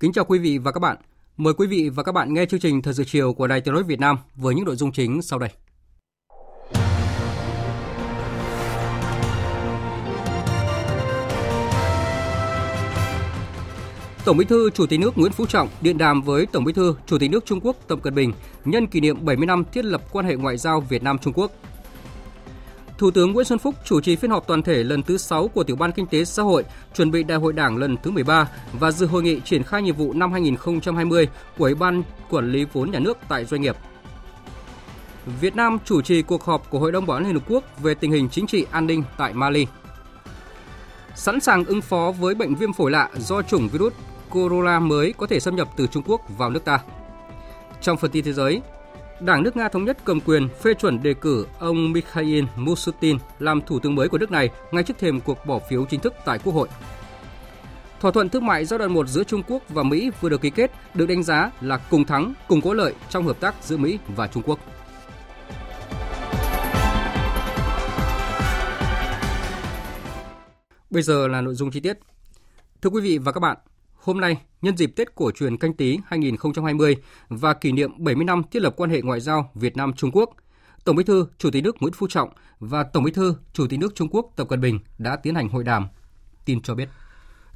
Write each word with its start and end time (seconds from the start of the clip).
Kính 0.00 0.12
chào 0.12 0.24
quý 0.24 0.38
vị 0.38 0.58
và 0.58 0.72
các 0.72 0.78
bạn. 0.78 0.96
Mời 1.36 1.54
quý 1.54 1.66
vị 1.66 1.88
và 1.88 2.02
các 2.02 2.12
bạn 2.12 2.34
nghe 2.34 2.46
chương 2.46 2.60
trình 2.60 2.82
Thời 2.82 2.94
sự 2.94 3.04
chiều 3.06 3.32
của 3.32 3.46
Đài 3.46 3.60
Tiếng 3.60 3.74
nói 3.74 3.82
Việt 3.82 4.00
Nam 4.00 4.16
với 4.34 4.54
những 4.54 4.64
nội 4.64 4.76
dung 4.76 4.92
chính 4.92 5.22
sau 5.22 5.38
đây. 5.38 5.50
Tổng 14.24 14.36
Bí 14.36 14.44
thư, 14.44 14.70
Chủ 14.70 14.86
tịch 14.86 15.00
nước 15.00 15.18
Nguyễn 15.18 15.32
Phú 15.32 15.46
Trọng 15.46 15.68
điện 15.80 15.98
đàm 15.98 16.22
với 16.22 16.46
Tổng 16.46 16.64
Bí 16.64 16.72
thư, 16.72 16.94
Chủ 17.06 17.18
tịch 17.18 17.30
nước 17.30 17.44
Trung 17.46 17.60
Quốc 17.62 17.76
Tập 17.88 17.98
Cận 18.02 18.14
Bình 18.14 18.32
nhân 18.64 18.86
kỷ 18.86 19.00
niệm 19.00 19.24
70 19.24 19.46
năm 19.46 19.64
thiết 19.72 19.84
lập 19.84 20.02
quan 20.12 20.26
hệ 20.26 20.36
ngoại 20.36 20.56
giao 20.56 20.80
Việt 20.80 21.02
Nam 21.02 21.18
Trung 21.18 21.32
Quốc. 21.36 21.52
Thủ 22.98 23.10
tướng 23.10 23.32
Nguyễn 23.32 23.46
Xuân 23.46 23.58
Phúc 23.58 23.74
chủ 23.84 24.00
trì 24.00 24.16
phiên 24.16 24.30
họp 24.30 24.46
toàn 24.46 24.62
thể 24.62 24.84
lần 24.84 25.02
thứ 25.02 25.16
6 25.18 25.48
của 25.48 25.64
Tiểu 25.64 25.76
ban 25.76 25.92
Kinh 25.92 26.06
tế 26.06 26.24
Xã 26.24 26.42
hội, 26.42 26.64
chuẩn 26.94 27.10
bị 27.10 27.22
Đại 27.22 27.38
hội 27.38 27.52
Đảng 27.52 27.76
lần 27.76 27.96
thứ 28.02 28.10
13 28.10 28.48
và 28.72 28.90
dự 28.90 29.06
hội 29.06 29.22
nghị 29.22 29.40
triển 29.44 29.62
khai 29.62 29.82
nhiệm 29.82 29.96
vụ 29.96 30.12
năm 30.12 30.32
2020 30.32 31.28
của 31.58 31.64
Ủy 31.64 31.74
ban 31.74 32.02
Quản 32.30 32.52
lý 32.52 32.64
vốn 32.72 32.90
nhà 32.90 32.98
nước 32.98 33.18
tại 33.28 33.44
doanh 33.44 33.60
nghiệp. 33.60 33.76
Việt 35.40 35.56
Nam 35.56 35.78
chủ 35.84 36.02
trì 36.02 36.22
cuộc 36.22 36.44
họp 36.44 36.70
của 36.70 36.78
Hội 36.78 36.92
đồng 36.92 37.06
Bảo 37.06 37.16
an 37.16 37.24
Liên 37.24 37.34
Hợp 37.34 37.42
Quốc 37.48 37.64
về 37.82 37.94
tình 37.94 38.12
hình 38.12 38.28
chính 38.28 38.46
trị 38.46 38.66
an 38.70 38.86
ninh 38.86 39.02
tại 39.16 39.32
Mali. 39.34 39.66
Sẵn 41.14 41.40
sàng 41.40 41.64
ứng 41.64 41.80
phó 41.80 42.12
với 42.20 42.34
bệnh 42.34 42.54
viêm 42.54 42.72
phổi 42.72 42.90
lạ 42.90 43.10
do 43.16 43.42
chủng 43.42 43.68
virus 43.68 43.92
corona 44.30 44.80
mới 44.80 45.14
có 45.18 45.26
thể 45.26 45.40
xâm 45.40 45.56
nhập 45.56 45.68
từ 45.76 45.86
Trung 45.86 46.02
Quốc 46.06 46.20
vào 46.38 46.50
nước 46.50 46.64
ta. 46.64 46.80
Trong 47.80 47.96
phần 47.96 48.10
tin 48.10 48.24
thế 48.24 48.32
giới, 48.32 48.60
Đảng 49.20 49.42
nước 49.42 49.56
Nga 49.56 49.68
Thống 49.68 49.84
nhất 49.84 49.98
cầm 50.04 50.20
quyền 50.20 50.48
phê 50.48 50.74
chuẩn 50.74 51.02
đề 51.02 51.14
cử 51.14 51.46
ông 51.58 51.92
Mikhail 51.92 52.44
Musutin 52.56 53.18
làm 53.38 53.60
thủ 53.60 53.78
tướng 53.78 53.94
mới 53.94 54.08
của 54.08 54.18
nước 54.18 54.30
này 54.30 54.48
ngay 54.72 54.82
trước 54.82 54.98
thềm 54.98 55.20
cuộc 55.20 55.46
bỏ 55.46 55.58
phiếu 55.70 55.84
chính 55.84 56.00
thức 56.00 56.14
tại 56.24 56.38
Quốc 56.44 56.52
hội. 56.52 56.68
Thỏa 58.00 58.10
thuận 58.10 58.28
thương 58.28 58.46
mại 58.46 58.64
giai 58.64 58.78
đoạn 58.78 58.92
1 58.92 59.08
giữa 59.08 59.24
Trung 59.24 59.42
Quốc 59.48 59.62
và 59.68 59.82
Mỹ 59.82 60.10
vừa 60.20 60.28
được 60.28 60.40
ký 60.40 60.50
kết 60.50 60.70
được 60.94 61.06
đánh 61.06 61.22
giá 61.22 61.50
là 61.60 61.76
cùng 61.90 62.04
thắng, 62.04 62.34
cùng 62.48 62.60
có 62.60 62.74
lợi 62.74 62.94
trong 63.08 63.26
hợp 63.26 63.40
tác 63.40 63.54
giữa 63.62 63.76
Mỹ 63.76 63.98
và 64.16 64.26
Trung 64.26 64.42
Quốc. 64.46 64.58
Bây 70.90 71.02
giờ 71.02 71.28
là 71.28 71.40
nội 71.40 71.54
dung 71.54 71.70
chi 71.70 71.80
tiết. 71.80 71.98
Thưa 72.82 72.90
quý 72.90 73.00
vị 73.00 73.18
và 73.18 73.32
các 73.32 73.40
bạn, 73.40 73.56
Hôm 73.98 74.20
nay, 74.20 74.40
nhân 74.62 74.76
dịp 74.76 74.92
Tết 74.96 75.14
cổ 75.14 75.30
truyền 75.30 75.56
canh 75.56 75.74
tí 75.74 75.98
2020 76.06 76.96
và 77.28 77.54
kỷ 77.54 77.72
niệm 77.72 77.90
70 77.98 78.24
năm 78.24 78.42
thiết 78.50 78.62
lập 78.62 78.74
quan 78.76 78.90
hệ 78.90 79.02
ngoại 79.02 79.20
giao 79.20 79.50
Việt 79.54 79.76
Nam 79.76 79.92
Trung 79.92 80.10
Quốc, 80.12 80.30
Tổng 80.84 80.96
Bí 80.96 81.04
thư 81.04 81.26
Chủ 81.38 81.50
tịch 81.50 81.64
nước 81.64 81.76
Nguyễn 81.80 81.94
Phú 81.94 82.06
Trọng 82.10 82.28
và 82.58 82.82
Tổng 82.82 83.04
Bí 83.04 83.12
thư 83.12 83.34
Chủ 83.52 83.66
tịch 83.66 83.78
nước 83.78 83.94
Trung 83.94 84.08
Quốc 84.10 84.32
Tập 84.36 84.48
Cận 84.48 84.60
Bình 84.60 84.80
đã 84.98 85.16
tiến 85.16 85.34
hành 85.34 85.48
hội 85.48 85.64
đàm. 85.64 85.88
Tin 86.44 86.62
cho 86.62 86.74
biết. 86.74 86.88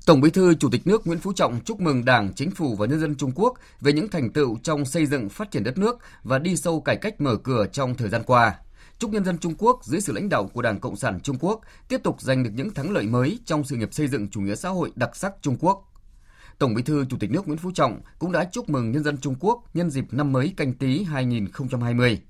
Tổng 0.06 0.20
Bí 0.20 0.30
thư 0.30 0.54
Chủ 0.54 0.69
tịch 0.70 0.86
nước 0.86 1.06
Nguyễn 1.06 1.19
Phú 1.19 1.32
Trọng 1.32 1.60
chúc 1.64 1.80
mừng 1.80 2.04
Đảng, 2.04 2.32
Chính 2.34 2.50
phủ 2.50 2.76
và 2.76 2.86
nhân 2.86 3.00
dân 3.00 3.14
Trung 3.14 3.32
Quốc 3.34 3.54
về 3.80 3.92
những 3.92 4.09
thành 4.09 4.32
tựu 4.32 4.59
trong 4.62 4.84
xây 4.84 5.06
dựng 5.06 5.28
phát 5.28 5.50
triển 5.50 5.64
đất 5.64 5.78
nước 5.78 5.98
và 6.22 6.38
đi 6.38 6.56
sâu 6.56 6.80
cải 6.80 6.97
cách 6.97 7.20
mở 7.20 7.36
cửa 7.36 7.66
trong 7.72 7.94
thời 7.94 8.09
gian 8.09 8.22
qua. 8.26 8.54
Chúc 8.98 9.10
nhân 9.10 9.24
dân 9.24 9.38
Trung 9.38 9.54
Quốc 9.59 9.84
dưới 9.84 10.00
sự 10.00 10.12
lãnh 10.12 10.28
đạo 10.28 10.50
của 10.54 10.62
Đảng 10.62 10.80
Cộng 10.80 10.97
sản 10.97 11.20
Trung 11.20 11.36
Quốc 11.41 11.60
tiếp 11.88 12.00
tục 12.03 12.20
giành 12.20 12.42
được 12.42 12.50
những 12.54 12.74
thắng 12.74 12.91
lợi 12.91 13.06
mới 13.06 13.38
trong 13.44 13.64
sự 13.64 13.76
nghiệp 13.76 13.94
xây 13.94 14.09
dựng 14.09 14.28
chủ 14.28 14.41
nghĩa 14.41 14.54
xã 14.54 14.69
hội 14.69 14.92
đặc 14.94 15.16
sắc 15.16 15.32
Trung 15.42 15.56
Quốc. 15.60 15.91
Tổng 16.62 16.74
Bí 16.74 16.82
thư 16.82 17.04
Chủ 17.04 17.16
tịch 17.20 17.30
nước 17.30 17.46
Nguyễn 17.46 17.58
Phú 17.58 17.70
Trọng 17.74 18.00
cũng 18.18 18.32
đã 18.32 18.44
chúc 18.52 18.70
mừng 18.70 18.90
nhân 18.90 19.04
dân 19.04 19.18
Trung 19.18 19.34
Quốc 19.40 19.64
nhân 19.74 19.90
dịp 19.90 20.04
năm 20.10 20.32
mới 20.32 20.54
canh 20.56 20.72
tí 20.72 21.02
2020. 21.02 22.20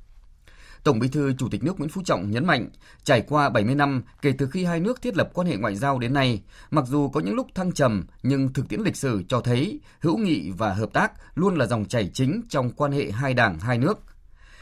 Tổng 0.85 0.99
Bí 0.99 1.09
thư 1.09 1.33
Chủ 1.33 1.49
tịch 1.49 1.65
nước 1.65 1.79
Nguyễn 1.79 1.91
Phú 1.91 2.03
Trọng 2.05 2.31
nhấn 2.31 2.47
mạnh, 2.47 2.69
trải 3.05 3.21
qua 3.21 3.49
70 3.49 3.75
năm 3.75 4.03
kể 4.23 4.33
từ 4.39 4.47
khi 4.47 4.65
hai 4.65 4.81
nước 4.81 5.03
thiết 5.03 5.17
lập 5.17 5.31
quan 5.35 5.47
hệ 5.47 5.57
ngoại 5.57 5.77
giao 5.77 5.99
đến 5.99 6.13
nay, 6.13 6.43
mặc 6.71 6.85
dù 6.87 7.09
có 7.09 7.21
những 7.21 7.35
lúc 7.35 7.47
thăng 7.55 7.73
trầm 7.73 8.05
nhưng 8.23 8.53
thực 8.53 8.69
tiễn 8.69 8.81
lịch 8.81 8.97
sử 8.97 9.23
cho 9.29 9.41
thấy 9.41 9.81
hữu 10.01 10.19
nghị 10.19 10.51
và 10.51 10.75
hợp 10.75 10.93
tác 10.93 11.13
luôn 11.35 11.57
là 11.57 11.67
dòng 11.67 11.85
chảy 11.85 12.11
chính 12.15 12.43
trong 12.49 12.71
quan 12.71 12.93
hệ 12.93 13.11
hai 13.11 13.35
đảng 13.35 13.59
hai 13.59 13.79
nước. 13.79 13.99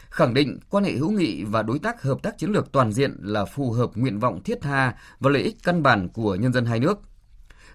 Khẳng 0.09 0.33
định 0.33 0.59
quan 0.69 0.83
hệ 0.83 0.91
hữu 0.91 1.11
nghị 1.11 1.43
và 1.43 1.61
đối 1.63 1.79
tác 1.79 2.01
hợp 2.01 2.17
tác 2.23 2.37
chiến 2.37 2.51
lược 2.51 2.71
toàn 2.71 2.91
diện 2.91 3.17
là 3.21 3.45
phù 3.45 3.71
hợp 3.71 3.89
nguyện 3.95 4.19
vọng 4.19 4.43
thiết 4.43 4.61
tha 4.61 4.93
và 5.19 5.29
lợi 5.29 5.41
ích 5.41 5.55
căn 5.63 5.83
bản 5.83 6.09
của 6.09 6.35
nhân 6.35 6.53
dân 6.53 6.65
hai 6.65 6.79
nước– 6.79 6.99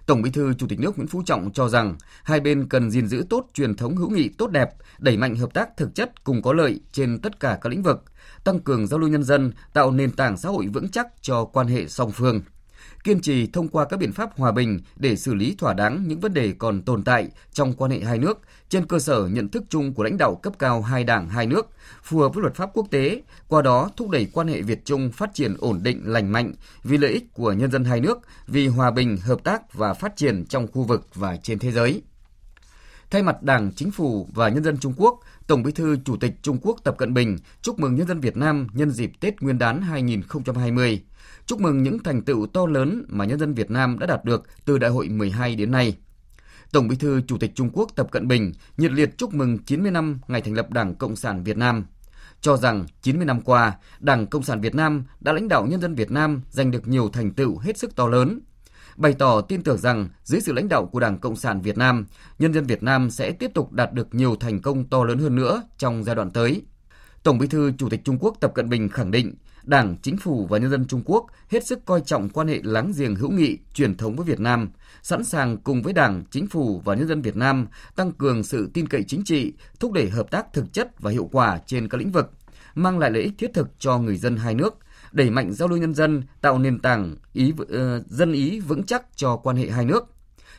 Tổng 0.07 0.21
Bí 0.21 0.29
thư 0.29 0.53
Chủ 0.53 0.67
tịch 0.67 0.79
nước 0.79 0.97
Nguyễn 0.97 1.07
Phú 1.07 1.23
Trọng 1.25 1.51
cho 1.53 1.69
rằng 1.69 1.95
hai 2.23 2.39
bên 2.39 2.69
cần 2.69 2.91
gìn 2.91 3.07
giữ 3.07 3.25
tốt 3.29 3.47
truyền 3.53 3.75
thống 3.75 3.95
hữu 3.95 4.09
nghị 4.09 4.29
tốt 4.29 4.51
đẹp, 4.51 4.69
đẩy 4.99 5.17
mạnh 5.17 5.35
hợp 5.35 5.53
tác 5.53 5.77
thực 5.77 5.95
chất 5.95 6.23
cùng 6.23 6.41
có 6.41 6.53
lợi 6.53 6.79
trên 6.91 7.19
tất 7.19 7.39
cả 7.39 7.57
các 7.61 7.69
lĩnh 7.69 7.83
vực, 7.83 8.03
tăng 8.43 8.59
cường 8.59 8.87
giao 8.87 8.99
lưu 8.99 9.09
nhân 9.09 9.23
dân, 9.23 9.51
tạo 9.73 9.91
nền 9.91 10.11
tảng 10.11 10.37
xã 10.37 10.49
hội 10.49 10.67
vững 10.67 10.89
chắc 10.89 11.07
cho 11.21 11.45
quan 11.45 11.67
hệ 11.67 11.87
song 11.87 12.11
phương 12.11 12.41
kiên 13.07 13.21
trì 13.21 13.47
thông 13.47 13.67
qua 13.67 13.85
các 13.85 13.97
biện 13.99 14.11
pháp 14.11 14.37
hòa 14.37 14.51
bình 14.51 14.79
để 14.95 15.15
xử 15.15 15.33
lý 15.33 15.55
thỏa 15.57 15.73
đáng 15.73 16.03
những 16.07 16.19
vấn 16.19 16.33
đề 16.33 16.53
còn 16.57 16.81
tồn 16.81 17.03
tại 17.03 17.27
trong 17.53 17.73
quan 17.73 17.91
hệ 17.91 17.99
hai 17.99 18.17
nước 18.17 18.39
trên 18.69 18.85
cơ 18.85 18.99
sở 18.99 19.27
nhận 19.27 19.49
thức 19.49 19.63
chung 19.69 19.93
của 19.93 20.03
lãnh 20.03 20.17
đạo 20.17 20.35
cấp 20.35 20.53
cao 20.59 20.81
hai 20.81 21.03
đảng 21.03 21.29
hai 21.29 21.47
nước, 21.47 21.69
phù 22.03 22.19
hợp 22.19 22.33
với 22.33 22.41
luật 22.41 22.55
pháp 22.55 22.69
quốc 22.73 22.87
tế, 22.91 23.21
qua 23.47 23.61
đó 23.61 23.89
thúc 23.97 24.09
đẩy 24.09 24.27
quan 24.33 24.47
hệ 24.47 24.61
Việt 24.61 24.85
Trung 24.85 25.11
phát 25.11 25.33
triển 25.33 25.55
ổn 25.59 25.79
định 25.83 26.01
lành 26.05 26.31
mạnh 26.31 26.53
vì 26.83 26.97
lợi 26.97 27.11
ích 27.11 27.33
của 27.33 27.51
nhân 27.51 27.71
dân 27.71 27.83
hai 27.83 28.01
nước, 28.01 28.19
vì 28.47 28.67
hòa 28.67 28.91
bình, 28.91 29.17
hợp 29.17 29.43
tác 29.43 29.73
và 29.73 29.93
phát 29.93 30.15
triển 30.15 30.45
trong 30.45 30.67
khu 30.67 30.83
vực 30.83 31.07
và 31.15 31.37
trên 31.37 31.59
thế 31.59 31.71
giới. 31.71 32.01
Thay 33.09 33.23
mặt 33.23 33.43
Đảng, 33.43 33.71
Chính 33.75 33.91
phủ 33.91 34.29
và 34.33 34.49
nhân 34.49 34.63
dân 34.63 34.77
Trung 34.77 34.93
Quốc, 34.97 35.19
Tổng 35.47 35.63
Bí 35.63 35.71
thư 35.71 35.97
Chủ 36.05 36.17
tịch 36.17 36.33
Trung 36.41 36.57
Quốc 36.61 36.77
Tập 36.83 36.95
Cận 36.97 37.13
Bình 37.13 37.37
chúc 37.61 37.79
mừng 37.79 37.95
nhân 37.95 38.07
dân 38.07 38.19
Việt 38.19 38.37
Nam 38.37 38.67
nhân 38.73 38.91
dịp 38.91 39.11
Tết 39.19 39.41
Nguyên 39.41 39.57
đán 39.57 39.81
2020 39.81 41.01
chúc 41.47 41.61
mừng 41.61 41.83
những 41.83 41.99
thành 41.99 42.21
tựu 42.21 42.47
to 42.47 42.65
lớn 42.65 43.05
mà 43.07 43.25
nhân 43.25 43.39
dân 43.39 43.53
Việt 43.53 43.71
Nam 43.71 43.99
đã 43.99 44.05
đạt 44.05 44.25
được 44.25 44.43
từ 44.65 44.77
Đại 44.77 44.89
hội 44.89 45.09
12 45.09 45.55
đến 45.55 45.71
nay. 45.71 45.97
Tổng 46.71 46.87
Bí 46.87 46.95
thư 46.95 47.21
Chủ 47.21 47.37
tịch 47.37 47.51
Trung 47.55 47.69
Quốc 47.73 47.91
Tập 47.95 48.07
Cận 48.11 48.27
Bình 48.27 48.51
nhiệt 48.77 48.91
liệt 48.91 49.17
chúc 49.17 49.33
mừng 49.33 49.57
90 49.63 49.91
năm 49.91 50.19
ngày 50.27 50.41
thành 50.41 50.53
lập 50.53 50.71
Đảng 50.71 50.95
Cộng 50.95 51.15
sản 51.15 51.43
Việt 51.43 51.57
Nam, 51.57 51.85
cho 52.41 52.57
rằng 52.57 52.85
90 53.01 53.25
năm 53.25 53.41
qua, 53.41 53.77
Đảng 53.99 54.27
Cộng 54.27 54.43
sản 54.43 54.61
Việt 54.61 54.75
Nam 54.75 55.03
đã 55.19 55.33
lãnh 55.33 55.47
đạo 55.47 55.65
nhân 55.65 55.81
dân 55.81 55.95
Việt 55.95 56.11
Nam 56.11 56.41
giành 56.49 56.71
được 56.71 56.87
nhiều 56.87 57.09
thành 57.09 57.33
tựu 57.33 57.57
hết 57.57 57.77
sức 57.77 57.95
to 57.95 58.07
lớn, 58.07 58.39
bày 58.97 59.13
tỏ 59.13 59.41
tin 59.41 59.63
tưởng 59.63 59.77
rằng 59.77 60.09
dưới 60.23 60.41
sự 60.41 60.53
lãnh 60.53 60.69
đạo 60.69 60.85
của 60.85 60.99
Đảng 60.99 61.19
Cộng 61.19 61.35
sản 61.35 61.61
Việt 61.61 61.77
Nam, 61.77 62.05
nhân 62.39 62.53
dân 62.53 62.65
Việt 62.65 62.83
Nam 62.83 63.09
sẽ 63.09 63.31
tiếp 63.31 63.51
tục 63.53 63.71
đạt 63.71 63.93
được 63.93 64.15
nhiều 64.15 64.35
thành 64.35 64.61
công 64.61 64.89
to 64.89 65.03
lớn 65.03 65.17
hơn 65.17 65.35
nữa 65.35 65.63
trong 65.77 66.03
giai 66.03 66.15
đoạn 66.15 66.31
tới. 66.31 66.61
Tổng 67.23 67.37
Bí 67.37 67.47
thư 67.47 67.71
Chủ 67.77 67.89
tịch 67.89 68.01
Trung 68.03 68.17
Quốc 68.19 68.37
Tập 68.39 68.51
Cận 68.55 68.69
Bình 68.69 68.89
khẳng 68.89 69.11
định 69.11 69.35
Đảng, 69.67 69.95
Chính 70.01 70.17
phủ 70.17 70.47
và 70.49 70.57
nhân 70.57 70.69
dân 70.69 70.85
Trung 70.85 71.01
Quốc 71.05 71.25
hết 71.49 71.67
sức 71.67 71.85
coi 71.85 72.01
trọng 72.01 72.29
quan 72.29 72.47
hệ 72.47 72.59
láng 72.63 72.91
giềng 72.97 73.15
hữu 73.15 73.31
nghị 73.31 73.57
truyền 73.73 73.97
thống 73.97 74.15
với 74.15 74.25
Việt 74.25 74.39
Nam, 74.39 74.69
sẵn 75.01 75.23
sàng 75.23 75.57
cùng 75.57 75.81
với 75.81 75.93
Đảng, 75.93 76.23
Chính 76.31 76.47
phủ 76.47 76.81
và 76.85 76.95
nhân 76.95 77.07
dân 77.07 77.21
Việt 77.21 77.35
Nam 77.35 77.67
tăng 77.95 78.11
cường 78.11 78.43
sự 78.43 78.69
tin 78.73 78.87
cậy 78.87 79.03
chính 79.03 79.23
trị, 79.23 79.53
thúc 79.79 79.91
đẩy 79.91 80.09
hợp 80.09 80.31
tác 80.31 80.53
thực 80.53 80.73
chất 80.73 80.99
và 80.99 81.11
hiệu 81.11 81.29
quả 81.31 81.59
trên 81.65 81.89
các 81.89 81.97
lĩnh 81.97 82.11
vực, 82.11 82.31
mang 82.75 82.99
lại 82.99 83.11
lợi 83.11 83.23
ích 83.23 83.33
thiết 83.37 83.51
thực 83.53 83.69
cho 83.79 83.97
người 83.97 84.17
dân 84.17 84.37
hai 84.37 84.55
nước, 84.55 84.75
đẩy 85.11 85.29
mạnh 85.29 85.53
giao 85.53 85.67
lưu 85.67 85.77
nhân 85.77 85.93
dân, 85.93 86.23
tạo 86.41 86.59
nền 86.59 86.79
tảng 86.79 87.15
ý 87.33 87.53
uh, 87.61 87.67
dân 88.07 88.33
ý 88.33 88.59
vững 88.59 88.83
chắc 88.83 89.05
cho 89.15 89.35
quan 89.35 89.55
hệ 89.55 89.69
hai 89.69 89.85
nước 89.85 90.16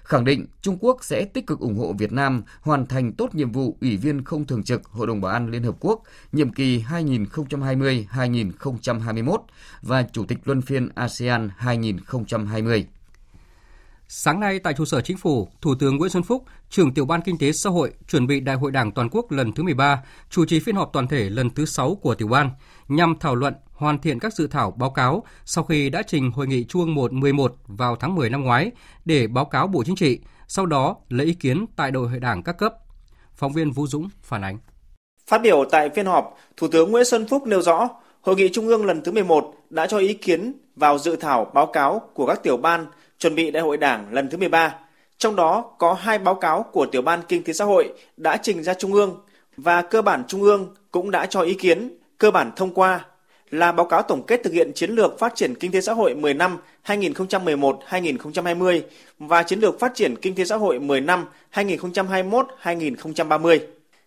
khẳng 0.09 0.25
định 0.25 0.47
Trung 0.63 0.79
Quốc 0.81 1.05
sẽ 1.05 1.25
tích 1.25 1.47
cực 1.47 1.61
ủng 1.61 1.79
hộ 1.79 1.93
Việt 1.99 2.13
Nam 2.13 2.43
hoàn 2.61 2.87
thành 2.87 3.13
tốt 3.13 3.35
nhiệm 3.35 3.53
vụ 3.53 3.77
Ủy 3.81 3.97
viên 3.97 4.25
không 4.25 4.47
thường 4.47 4.63
trực 4.63 4.85
Hội 4.85 5.07
đồng 5.07 5.21
Bảo 5.21 5.33
an 5.33 5.51
Liên 5.51 5.63
Hợp 5.63 5.75
Quốc 5.81 6.03
nhiệm 6.33 6.53
kỳ 6.53 6.83
2020-2021 6.83 9.39
và 9.83 10.03
Chủ 10.13 10.25
tịch 10.25 10.39
Luân 10.45 10.63
phiên 10.63 10.89
ASEAN 10.95 11.51
2020. 11.57 12.87
Sáng 14.09 14.41
nay 14.41 14.59
tại 14.59 14.75
trụ 14.75 14.85
sở 14.85 15.01
Chính 15.01 15.17
phủ, 15.17 15.49
Thủ 15.61 15.75
tướng 15.75 15.97
Nguyễn 15.97 16.11
Xuân 16.11 16.23
Phúc, 16.23 16.45
trưởng 16.71 16.95
tiểu 16.95 17.05
ban 17.05 17.23
Kinh 17.23 17.39
tế 17.39 17.53
xã 17.53 17.71
hội 17.71 17.93
chuẩn 18.09 18.27
bị 18.27 18.41
Đại 18.41 18.57
hội 18.57 18.71
Đảng 18.71 18.93
toàn 18.93 19.09
quốc 19.11 19.33
lần 19.33 19.53
thứ 19.53 19.63
13, 19.63 20.03
chủ 20.31 20.45
trì 20.45 20.61
phiên 20.61 20.77
họp 20.77 20.91
toàn 20.93 21.09
thể 21.09 21.31
lần 21.31 21.51
thứ 21.51 21.65
6 21.65 21.95
của 21.95 22.15
tiểu 22.15 22.29
ban 22.29 22.51
nhằm 22.89 23.15
thảo 23.21 23.35
luận 23.35 23.55
hoàn 23.73 23.99
thiện 23.99 24.19
các 24.19 24.35
dự 24.35 24.47
thảo 24.47 24.71
báo 24.71 24.91
cáo 24.91 25.25
sau 25.45 25.65
khi 25.65 25.91
đã 25.91 26.03
trình 26.03 26.31
hội 26.31 26.47
nghị 26.47 26.65
Trung 26.65 26.83
ương 26.83 26.95
1 26.95 27.13
11 27.13 27.55
vào 27.67 27.97
tháng 27.97 28.15
10 28.15 28.31
năm 28.31 28.45
ngoái 28.45 28.71
để 29.05 29.27
báo 29.27 29.45
cáo 29.45 29.67
Bộ 29.67 29.85
Chính 29.85 29.97
trị, 29.97 30.19
sau 30.49 30.67
đó 30.67 30.97
lấy 31.09 31.27
ý 31.27 31.35
kiến 31.35 31.67
tại 31.77 31.91
Đại 31.91 32.03
hội 32.03 32.21
Đảng 32.21 32.43
các 32.43 32.59
cấp. 32.59 32.75
Phóng 33.35 33.53
viên 33.53 33.71
Vũ 33.71 33.87
Dũng 33.87 34.09
phản 34.23 34.43
ánh. 34.43 34.59
Phát 35.27 35.43
biểu 35.43 35.65
tại 35.71 35.91
phiên 35.91 36.07
họp, 36.07 36.39
Thủ 36.57 36.69
tướng 36.69 36.91
Nguyễn 36.91 37.05
Xuân 37.05 37.27
Phúc 37.29 37.47
nêu 37.47 37.63
rõ, 37.63 37.89
Hội 38.21 38.37
nghị 38.37 38.49
Trung 38.49 38.67
ương 38.67 38.87
lần 38.87 39.03
thứ 39.03 39.13
11 39.13 39.55
đã 39.71 39.87
cho 39.87 39.99
ý 39.99 40.15
kiến 40.15 40.53
vào 40.77 40.99
dự 40.99 41.17
thảo 41.17 41.51
báo 41.55 41.67
cáo 41.67 42.03
của 42.15 42.27
các 42.27 42.43
tiểu 42.43 42.57
ban 42.57 42.87
chuẩn 43.19 43.35
bị 43.35 43.51
Đại 43.51 43.63
hội 43.63 43.77
Đảng 43.77 44.13
lần 44.13 44.31
thứ 44.31 44.39
13. 44.39 44.75
Trong 45.19 45.37
đó 45.37 45.75
có 45.79 45.95
hai 45.95 46.19
báo 46.19 46.35
cáo 46.35 46.63
của 46.73 46.87
tiểu 46.87 47.03
ban 47.03 47.23
Kinh 47.29 47.45
tế 47.45 47.53
xã 47.53 47.65
hội 47.65 47.93
đã 48.17 48.37
trình 48.37 48.63
ra 48.63 48.75
Trung 48.75 48.93
ương 48.93 49.21
và 49.57 49.83
cơ 49.83 50.03
bản 50.03 50.25
Trung 50.29 50.43
ương 50.43 50.75
cũng 50.91 51.11
đã 51.11 51.27
cho 51.27 51.41
ý 51.41 51.55
kiến, 51.55 51.98
cơ 52.19 52.31
bản 52.31 52.53
thông 52.57 52.75
qua 52.75 53.05
là 53.51 53.73
báo 53.73 53.87
cáo 53.87 54.03
tổng 54.03 54.23
kết 54.27 54.41
thực 54.45 54.53
hiện 54.53 54.73
chiến 54.75 54.91
lược 54.91 55.19
phát 55.19 55.35
triển 55.35 55.55
kinh 55.55 55.73
tế 55.73 55.81
xã 55.81 55.93
hội 55.93 56.15
10 56.15 56.35
năm 56.35 56.59
2011-2020 56.87 58.81
và 59.19 59.43
chiến 59.43 59.61
lược 59.61 59.81
phát 59.81 59.93
triển 59.95 60.17
kinh 60.17 60.35
tế 60.35 60.45
xã 60.45 60.57
hội 60.57 60.79
10 60.79 61.01
năm 61.01 61.27
2021-2030. 61.53 63.59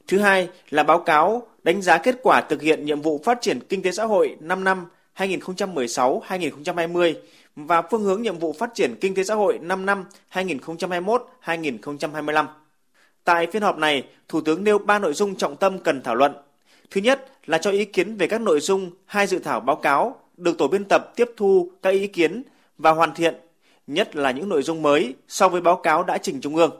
Thứ 0.07 0.19
hai 0.19 0.49
là 0.69 0.83
báo 0.83 0.99
cáo 0.99 1.47
đánh 1.63 1.81
giá 1.81 1.97
kết 1.97 2.15
quả 2.23 2.41
thực 2.41 2.61
hiện 2.61 2.85
nhiệm 2.85 3.01
vụ 3.01 3.21
phát 3.25 3.41
triển 3.41 3.59
kinh 3.69 3.81
tế 3.81 3.91
xã 3.91 4.05
hội 4.05 4.35
5 4.39 4.63
năm 4.63 4.85
2016-2020 5.17 7.13
và 7.55 7.81
phương 7.81 8.03
hướng 8.03 8.21
nhiệm 8.21 8.39
vụ 8.39 8.53
phát 8.53 8.69
triển 8.73 8.95
kinh 9.01 9.15
tế 9.15 9.23
xã 9.23 9.35
hội 9.35 9.59
5 9.61 9.85
năm 9.85 10.05
2021-2025. 10.33 12.45
Tại 13.23 13.47
phiên 13.47 13.61
họp 13.61 13.77
này, 13.77 14.03
Thủ 14.27 14.41
tướng 14.41 14.63
nêu 14.63 14.77
3 14.77 14.99
nội 14.99 15.13
dung 15.13 15.35
trọng 15.35 15.55
tâm 15.55 15.79
cần 15.79 16.01
thảo 16.01 16.15
luận. 16.15 16.33
Thứ 16.91 17.01
nhất 17.01 17.30
là 17.45 17.57
cho 17.57 17.71
ý 17.71 17.85
kiến 17.85 18.17
về 18.17 18.27
các 18.27 18.41
nội 18.41 18.59
dung 18.59 18.91
hai 19.05 19.27
dự 19.27 19.39
thảo 19.39 19.59
báo 19.59 19.75
cáo 19.75 20.19
được 20.37 20.57
tổ 20.57 20.67
biên 20.67 20.85
tập 20.85 21.13
tiếp 21.15 21.29
thu 21.37 21.71
các 21.81 21.89
ý 21.89 22.07
kiến 22.07 22.43
và 22.77 22.91
hoàn 22.91 23.13
thiện, 23.13 23.35
nhất 23.87 24.15
là 24.15 24.31
những 24.31 24.49
nội 24.49 24.63
dung 24.63 24.81
mới 24.81 25.15
so 25.27 25.49
với 25.49 25.61
báo 25.61 25.75
cáo 25.75 26.03
đã 26.03 26.17
trình 26.17 26.41
Trung 26.41 26.55
ương. 26.55 26.71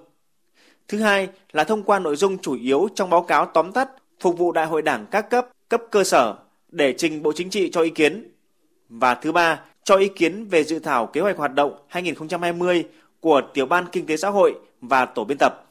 Thứ 0.87 0.97
hai 0.97 1.29
là 1.51 1.63
thông 1.63 1.83
qua 1.83 1.99
nội 1.99 2.15
dung 2.15 2.37
chủ 2.37 2.55
yếu 2.55 2.87
trong 2.95 3.09
báo 3.09 3.21
cáo 3.21 3.45
tóm 3.45 3.71
tắt 3.71 3.89
phục 4.19 4.37
vụ 4.37 4.51
Đại 4.51 4.65
hội 4.65 4.81
Đảng 4.81 5.05
các 5.11 5.29
cấp, 5.29 5.47
cấp 5.69 5.81
cơ 5.91 6.03
sở 6.03 6.35
để 6.69 6.93
trình 6.97 7.23
Bộ 7.23 7.31
Chính 7.35 7.49
trị 7.49 7.69
cho 7.71 7.81
ý 7.81 7.89
kiến. 7.89 8.31
Và 8.89 9.15
thứ 9.15 9.31
ba, 9.31 9.59
cho 9.83 9.95
ý 9.95 10.07
kiến 10.07 10.45
về 10.45 10.63
dự 10.63 10.79
thảo 10.79 11.05
kế 11.05 11.21
hoạch 11.21 11.37
hoạt 11.37 11.53
động 11.53 11.73
2020 11.87 12.85
của 13.19 13.41
Tiểu 13.53 13.65
ban 13.65 13.85
Kinh 13.91 14.05
tế 14.05 14.17
xã 14.17 14.29
hội 14.29 14.55
và 14.81 15.05
tổ 15.05 15.23
biên 15.23 15.37
tập. 15.37 15.65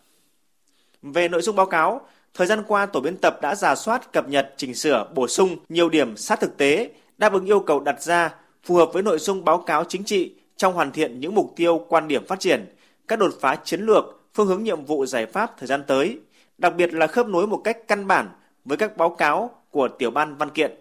Về 1.02 1.28
nội 1.28 1.42
dung 1.42 1.56
báo 1.56 1.66
cáo, 1.66 2.00
thời 2.34 2.46
gian 2.46 2.62
qua 2.68 2.86
tổ 2.86 3.00
biên 3.00 3.16
tập 3.16 3.38
đã 3.42 3.54
giả 3.54 3.74
soát, 3.74 4.12
cập 4.12 4.28
nhật, 4.28 4.54
chỉnh 4.56 4.74
sửa, 4.74 5.10
bổ 5.14 5.28
sung 5.28 5.56
nhiều 5.68 5.88
điểm 5.88 6.16
sát 6.16 6.40
thực 6.40 6.56
tế, 6.56 6.90
đáp 7.18 7.32
ứng 7.32 7.46
yêu 7.46 7.60
cầu 7.60 7.80
đặt 7.80 8.02
ra, 8.02 8.34
phù 8.64 8.74
hợp 8.74 8.90
với 8.92 9.02
nội 9.02 9.18
dung 9.18 9.44
báo 9.44 9.58
cáo 9.58 9.84
chính 9.84 10.04
trị 10.04 10.34
trong 10.56 10.74
hoàn 10.74 10.92
thiện 10.92 11.20
những 11.20 11.34
mục 11.34 11.52
tiêu 11.56 11.86
quan 11.88 12.08
điểm 12.08 12.26
phát 12.26 12.40
triển, 12.40 12.74
các 13.08 13.18
đột 13.18 13.34
phá 13.40 13.56
chiến 13.64 13.80
lược, 13.80 14.04
phương 14.34 14.46
hướng 14.46 14.62
nhiệm 14.62 14.84
vụ 14.84 15.06
giải 15.06 15.26
pháp 15.26 15.58
thời 15.58 15.66
gian 15.66 15.82
tới, 15.86 16.18
đặc 16.58 16.74
biệt 16.76 16.94
là 16.94 17.06
khớp 17.06 17.26
nối 17.26 17.46
một 17.46 17.60
cách 17.64 17.88
căn 17.88 18.06
bản 18.06 18.28
với 18.64 18.76
các 18.76 18.96
báo 18.96 19.10
cáo 19.10 19.50
của 19.70 19.88
tiểu 19.88 20.10
ban 20.10 20.36
văn 20.36 20.50
kiện. 20.50 20.74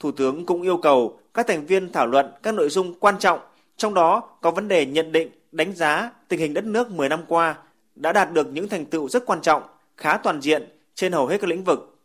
Thủ 0.00 0.12
tướng 0.12 0.46
cũng 0.46 0.62
yêu 0.62 0.76
cầu 0.76 1.20
các 1.34 1.46
thành 1.46 1.66
viên 1.66 1.92
thảo 1.92 2.06
luận 2.06 2.32
các 2.42 2.54
nội 2.54 2.68
dung 2.68 2.94
quan 3.00 3.18
trọng, 3.18 3.40
trong 3.76 3.94
đó 3.94 4.20
có 4.40 4.50
vấn 4.50 4.68
đề 4.68 4.86
nhận 4.86 5.12
định, 5.12 5.30
đánh 5.52 5.72
giá 5.72 6.10
tình 6.28 6.40
hình 6.40 6.54
đất 6.54 6.64
nước 6.64 6.90
10 6.90 7.08
năm 7.08 7.20
qua 7.28 7.56
đã 7.94 8.12
đạt 8.12 8.32
được 8.32 8.48
những 8.52 8.68
thành 8.68 8.84
tựu 8.84 9.08
rất 9.08 9.26
quan 9.26 9.40
trọng, 9.40 9.62
khá 9.98 10.16
toàn 10.16 10.40
diện 10.40 10.68
trên 10.94 11.12
hầu 11.12 11.26
hết 11.26 11.40
các 11.40 11.50
lĩnh 11.50 11.64
vực. 11.64 11.98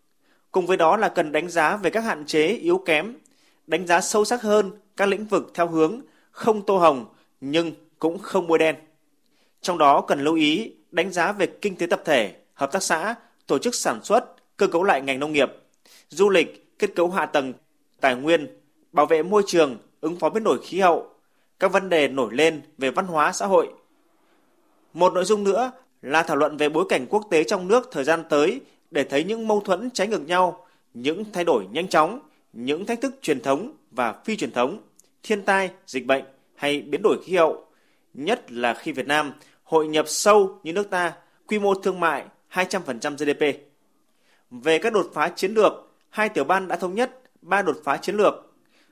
Cùng 0.51 0.65
với 0.65 0.77
đó 0.77 0.97
là 0.97 1.09
cần 1.09 1.31
đánh 1.31 1.49
giá 1.49 1.77
về 1.77 1.89
các 1.89 2.03
hạn 2.03 2.25
chế 2.25 2.47
yếu 2.47 2.77
kém, 2.77 3.13
đánh 3.67 3.87
giá 3.87 4.01
sâu 4.01 4.25
sắc 4.25 4.41
hơn 4.41 4.71
các 4.97 5.09
lĩnh 5.09 5.25
vực 5.25 5.51
theo 5.53 5.67
hướng 5.67 6.01
không 6.31 6.65
tô 6.65 6.77
hồng 6.77 7.05
nhưng 7.41 7.71
cũng 7.99 8.19
không 8.19 8.47
bôi 8.47 8.59
đen. 8.59 8.75
Trong 9.61 9.77
đó 9.77 10.01
cần 10.01 10.23
lưu 10.23 10.35
ý 10.35 10.73
đánh 10.91 11.11
giá 11.11 11.31
về 11.31 11.47
kinh 11.47 11.75
tế 11.75 11.87
tập 11.87 12.01
thể, 12.05 12.35
hợp 12.53 12.71
tác 12.71 12.83
xã, 12.83 13.15
tổ 13.47 13.57
chức 13.57 13.75
sản 13.75 14.03
xuất, 14.03 14.25
cơ 14.57 14.67
cấu 14.67 14.83
lại 14.83 15.01
ngành 15.01 15.19
nông 15.19 15.31
nghiệp, 15.31 15.51
du 16.09 16.29
lịch, 16.29 16.77
kết 16.79 16.95
cấu 16.95 17.09
hạ 17.09 17.25
tầng, 17.25 17.53
tài 17.99 18.15
nguyên, 18.15 18.59
bảo 18.91 19.05
vệ 19.05 19.23
môi 19.23 19.43
trường, 19.47 19.77
ứng 20.01 20.19
phó 20.19 20.29
biến 20.29 20.43
đổi 20.43 20.59
khí 20.63 20.79
hậu, 20.79 21.09
các 21.59 21.71
vấn 21.71 21.89
đề 21.89 22.07
nổi 22.07 22.33
lên 22.33 22.61
về 22.77 22.91
văn 22.91 23.07
hóa 23.07 23.31
xã 23.31 23.45
hội. 23.45 23.67
Một 24.93 25.13
nội 25.13 25.25
dung 25.25 25.43
nữa 25.43 25.71
là 26.03 26.23
thảo 26.23 26.37
luận 26.37 26.57
về 26.57 26.69
bối 26.69 26.85
cảnh 26.89 27.05
quốc 27.09 27.27
tế 27.29 27.43
trong 27.43 27.67
nước 27.67 27.89
thời 27.91 28.03
gian 28.03 28.23
tới 28.29 28.61
để 28.91 29.03
thấy 29.03 29.23
những 29.23 29.47
mâu 29.47 29.59
thuẫn 29.59 29.89
trái 29.89 30.07
ngược 30.07 30.27
nhau, 30.27 30.67
những 30.93 31.23
thay 31.33 31.43
đổi 31.43 31.65
nhanh 31.71 31.87
chóng, 31.87 32.19
những 32.53 32.85
thách 32.85 33.01
thức 33.01 33.15
truyền 33.21 33.41
thống 33.41 33.71
và 33.91 34.13
phi 34.25 34.37
truyền 34.37 34.51
thống, 34.51 34.79
thiên 35.23 35.41
tai, 35.41 35.69
dịch 35.87 36.05
bệnh 36.05 36.23
hay 36.55 36.81
biến 36.81 37.01
đổi 37.03 37.17
khí 37.23 37.35
hậu, 37.35 37.65
nhất 38.13 38.51
là 38.51 38.73
khi 38.73 38.91
Việt 38.91 39.07
Nam 39.07 39.33
hội 39.63 39.87
nhập 39.87 40.05
sâu 40.07 40.59
như 40.63 40.73
nước 40.73 40.89
ta, 40.89 41.13
quy 41.47 41.59
mô 41.59 41.73
thương 41.73 41.99
mại 41.99 42.25
200% 42.51 43.15
GDP. 43.15 43.59
Về 44.51 44.79
các 44.79 44.93
đột 44.93 45.11
phá 45.13 45.29
chiến 45.29 45.53
lược, 45.53 45.73
hai 46.09 46.29
tiểu 46.29 46.43
ban 46.43 46.67
đã 46.67 46.75
thống 46.75 46.95
nhất 46.95 47.19
ba 47.41 47.61
đột 47.61 47.77
phá 47.83 47.97
chiến 47.97 48.15
lược. 48.15 48.33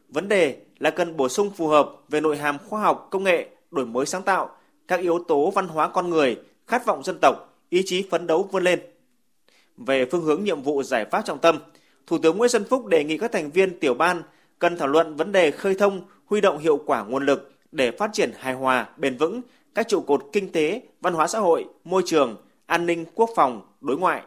Vấn 0.10 0.28
đề 0.28 0.58
là 0.80 0.90
cần 0.90 1.18
bổ 1.18 1.30
sung 1.30 1.52
phù 1.58 1.68
hợp 1.68 1.92
về 2.10 2.22
nội 2.22 2.38
hàm 2.38 2.58
khoa 2.68 2.82
học, 2.82 3.08
công 3.12 3.24
nghệ, 3.24 3.50
đổi 3.72 3.86
mới 3.86 4.06
sáng 4.06 4.24
tạo, 4.24 4.50
các 4.88 5.00
yếu 5.00 5.24
tố 5.28 5.52
văn 5.52 5.68
hóa 5.68 5.90
con 5.90 6.10
người, 6.10 6.38
khát 6.72 6.86
vọng 6.86 7.04
dân 7.04 7.18
tộc, 7.22 7.36
ý 7.70 7.84
chí 7.86 8.08
phấn 8.12 8.28
đấu 8.28 8.50
vươn 8.52 8.64
lên. 8.64 8.80
Về 9.78 10.06
phương 10.12 10.22
hướng 10.22 10.44
nhiệm 10.44 10.62
vụ 10.62 10.84
giải 10.84 11.06
pháp 11.06 11.22
trọng 11.26 11.40
tâm, 11.40 11.60
Thủ 12.08 12.18
tướng 12.18 12.38
Nguyễn 12.38 12.50
Xuân 12.50 12.64
Phúc 12.70 12.86
đề 12.86 13.04
nghị 13.04 13.18
các 13.18 13.32
thành 13.32 13.52
viên 13.52 13.80
tiểu 13.80 13.94
ban 13.94 14.22
cần 14.60 14.78
thảo 14.78 14.88
luận 14.88 15.16
vấn 15.16 15.32
đề 15.32 15.52
khơi 15.52 15.76
thông, 15.76 16.02
huy 16.26 16.42
động 16.42 16.58
hiệu 16.58 16.80
quả 16.86 17.04
nguồn 17.04 17.26
lực 17.26 17.52
để 17.72 17.92
phát 17.92 18.10
triển 18.14 18.32
hài 18.38 18.54
hòa, 18.54 18.90
bền 18.98 19.18
vững 19.18 19.42
các 19.76 19.88
trụ 19.88 20.02
cột 20.02 20.24
kinh 20.34 20.52
tế, 20.52 20.82
văn 21.02 21.14
hóa 21.14 21.28
xã 21.28 21.40
hội, 21.40 21.66
môi 21.84 22.04
trường, 22.06 22.36
an 22.66 22.86
ninh, 22.86 23.06
quốc 23.16 23.30
phòng, 23.36 23.62
đối 23.82 23.98
ngoại. 23.98 24.22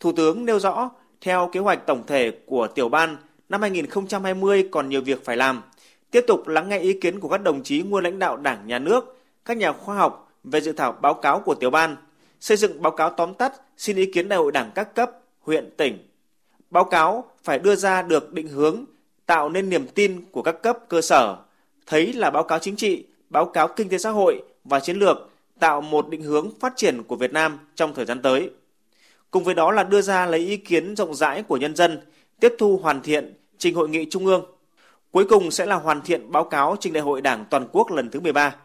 Thủ 0.00 0.12
tướng 0.12 0.44
nêu 0.44 0.58
rõ, 0.58 0.90
theo 1.20 1.50
kế 1.52 1.60
hoạch 1.60 1.86
tổng 1.86 2.02
thể 2.06 2.32
của 2.46 2.66
tiểu 2.66 2.88
ban, 2.88 3.16
năm 3.48 3.60
2020 3.60 4.68
còn 4.70 4.88
nhiều 4.88 5.02
việc 5.02 5.24
phải 5.24 5.36
làm. 5.36 5.62
Tiếp 6.10 6.24
tục 6.26 6.48
lắng 6.48 6.68
nghe 6.68 6.78
ý 6.78 6.92
kiến 6.92 7.20
của 7.20 7.28
các 7.28 7.42
đồng 7.42 7.62
chí 7.62 7.82
nguyên 7.82 8.04
lãnh 8.04 8.18
đạo 8.18 8.36
Đảng, 8.36 8.66
Nhà 8.66 8.78
nước, 8.78 9.18
các 9.44 9.56
nhà 9.56 9.72
khoa 9.72 9.96
học 9.96 10.29
về 10.44 10.60
dự 10.60 10.72
thảo 10.72 10.92
báo 10.92 11.14
cáo 11.14 11.40
của 11.40 11.54
tiểu 11.54 11.70
ban, 11.70 11.96
xây 12.40 12.56
dựng 12.56 12.82
báo 12.82 12.92
cáo 12.92 13.10
tóm 13.10 13.34
tắt 13.34 13.52
xin 13.76 13.96
ý 13.96 14.12
kiến 14.12 14.28
đại 14.28 14.38
hội 14.38 14.52
đảng 14.52 14.70
các 14.74 14.94
cấp, 14.94 15.10
huyện, 15.40 15.70
tỉnh. 15.76 16.08
Báo 16.70 16.84
cáo 16.84 17.30
phải 17.44 17.58
đưa 17.58 17.74
ra 17.74 18.02
được 18.02 18.32
định 18.32 18.48
hướng, 18.48 18.84
tạo 19.26 19.48
nên 19.48 19.68
niềm 19.68 19.86
tin 19.94 20.24
của 20.32 20.42
các 20.42 20.62
cấp 20.62 20.78
cơ 20.88 21.00
sở, 21.00 21.36
thấy 21.86 22.12
là 22.12 22.30
báo 22.30 22.42
cáo 22.42 22.58
chính 22.58 22.76
trị, 22.76 23.06
báo 23.30 23.44
cáo 23.44 23.68
kinh 23.68 23.88
tế 23.88 23.98
xã 23.98 24.10
hội 24.10 24.42
và 24.64 24.80
chiến 24.80 24.96
lược 24.96 25.30
tạo 25.58 25.80
một 25.80 26.08
định 26.08 26.22
hướng 26.22 26.50
phát 26.60 26.72
triển 26.76 27.02
của 27.02 27.16
Việt 27.16 27.32
Nam 27.32 27.58
trong 27.74 27.94
thời 27.94 28.04
gian 28.04 28.22
tới. 28.22 28.50
Cùng 29.30 29.44
với 29.44 29.54
đó 29.54 29.72
là 29.72 29.84
đưa 29.84 30.00
ra 30.00 30.26
lấy 30.26 30.40
ý 30.40 30.56
kiến 30.56 30.96
rộng 30.96 31.14
rãi 31.14 31.42
của 31.42 31.56
nhân 31.56 31.76
dân, 31.76 32.00
tiếp 32.40 32.54
thu 32.58 32.76
hoàn 32.82 33.02
thiện 33.02 33.34
trình 33.58 33.74
hội 33.74 33.88
nghị 33.88 34.06
trung 34.10 34.26
ương. 34.26 34.44
Cuối 35.10 35.24
cùng 35.24 35.50
sẽ 35.50 35.66
là 35.66 35.76
hoàn 35.76 36.00
thiện 36.00 36.32
báo 36.32 36.44
cáo 36.44 36.76
trình 36.80 36.92
đại 36.92 37.02
hội 37.02 37.20
Đảng 37.20 37.44
toàn 37.50 37.68
quốc 37.72 37.90
lần 37.90 38.10
thứ 38.10 38.20
13. 38.20 38.56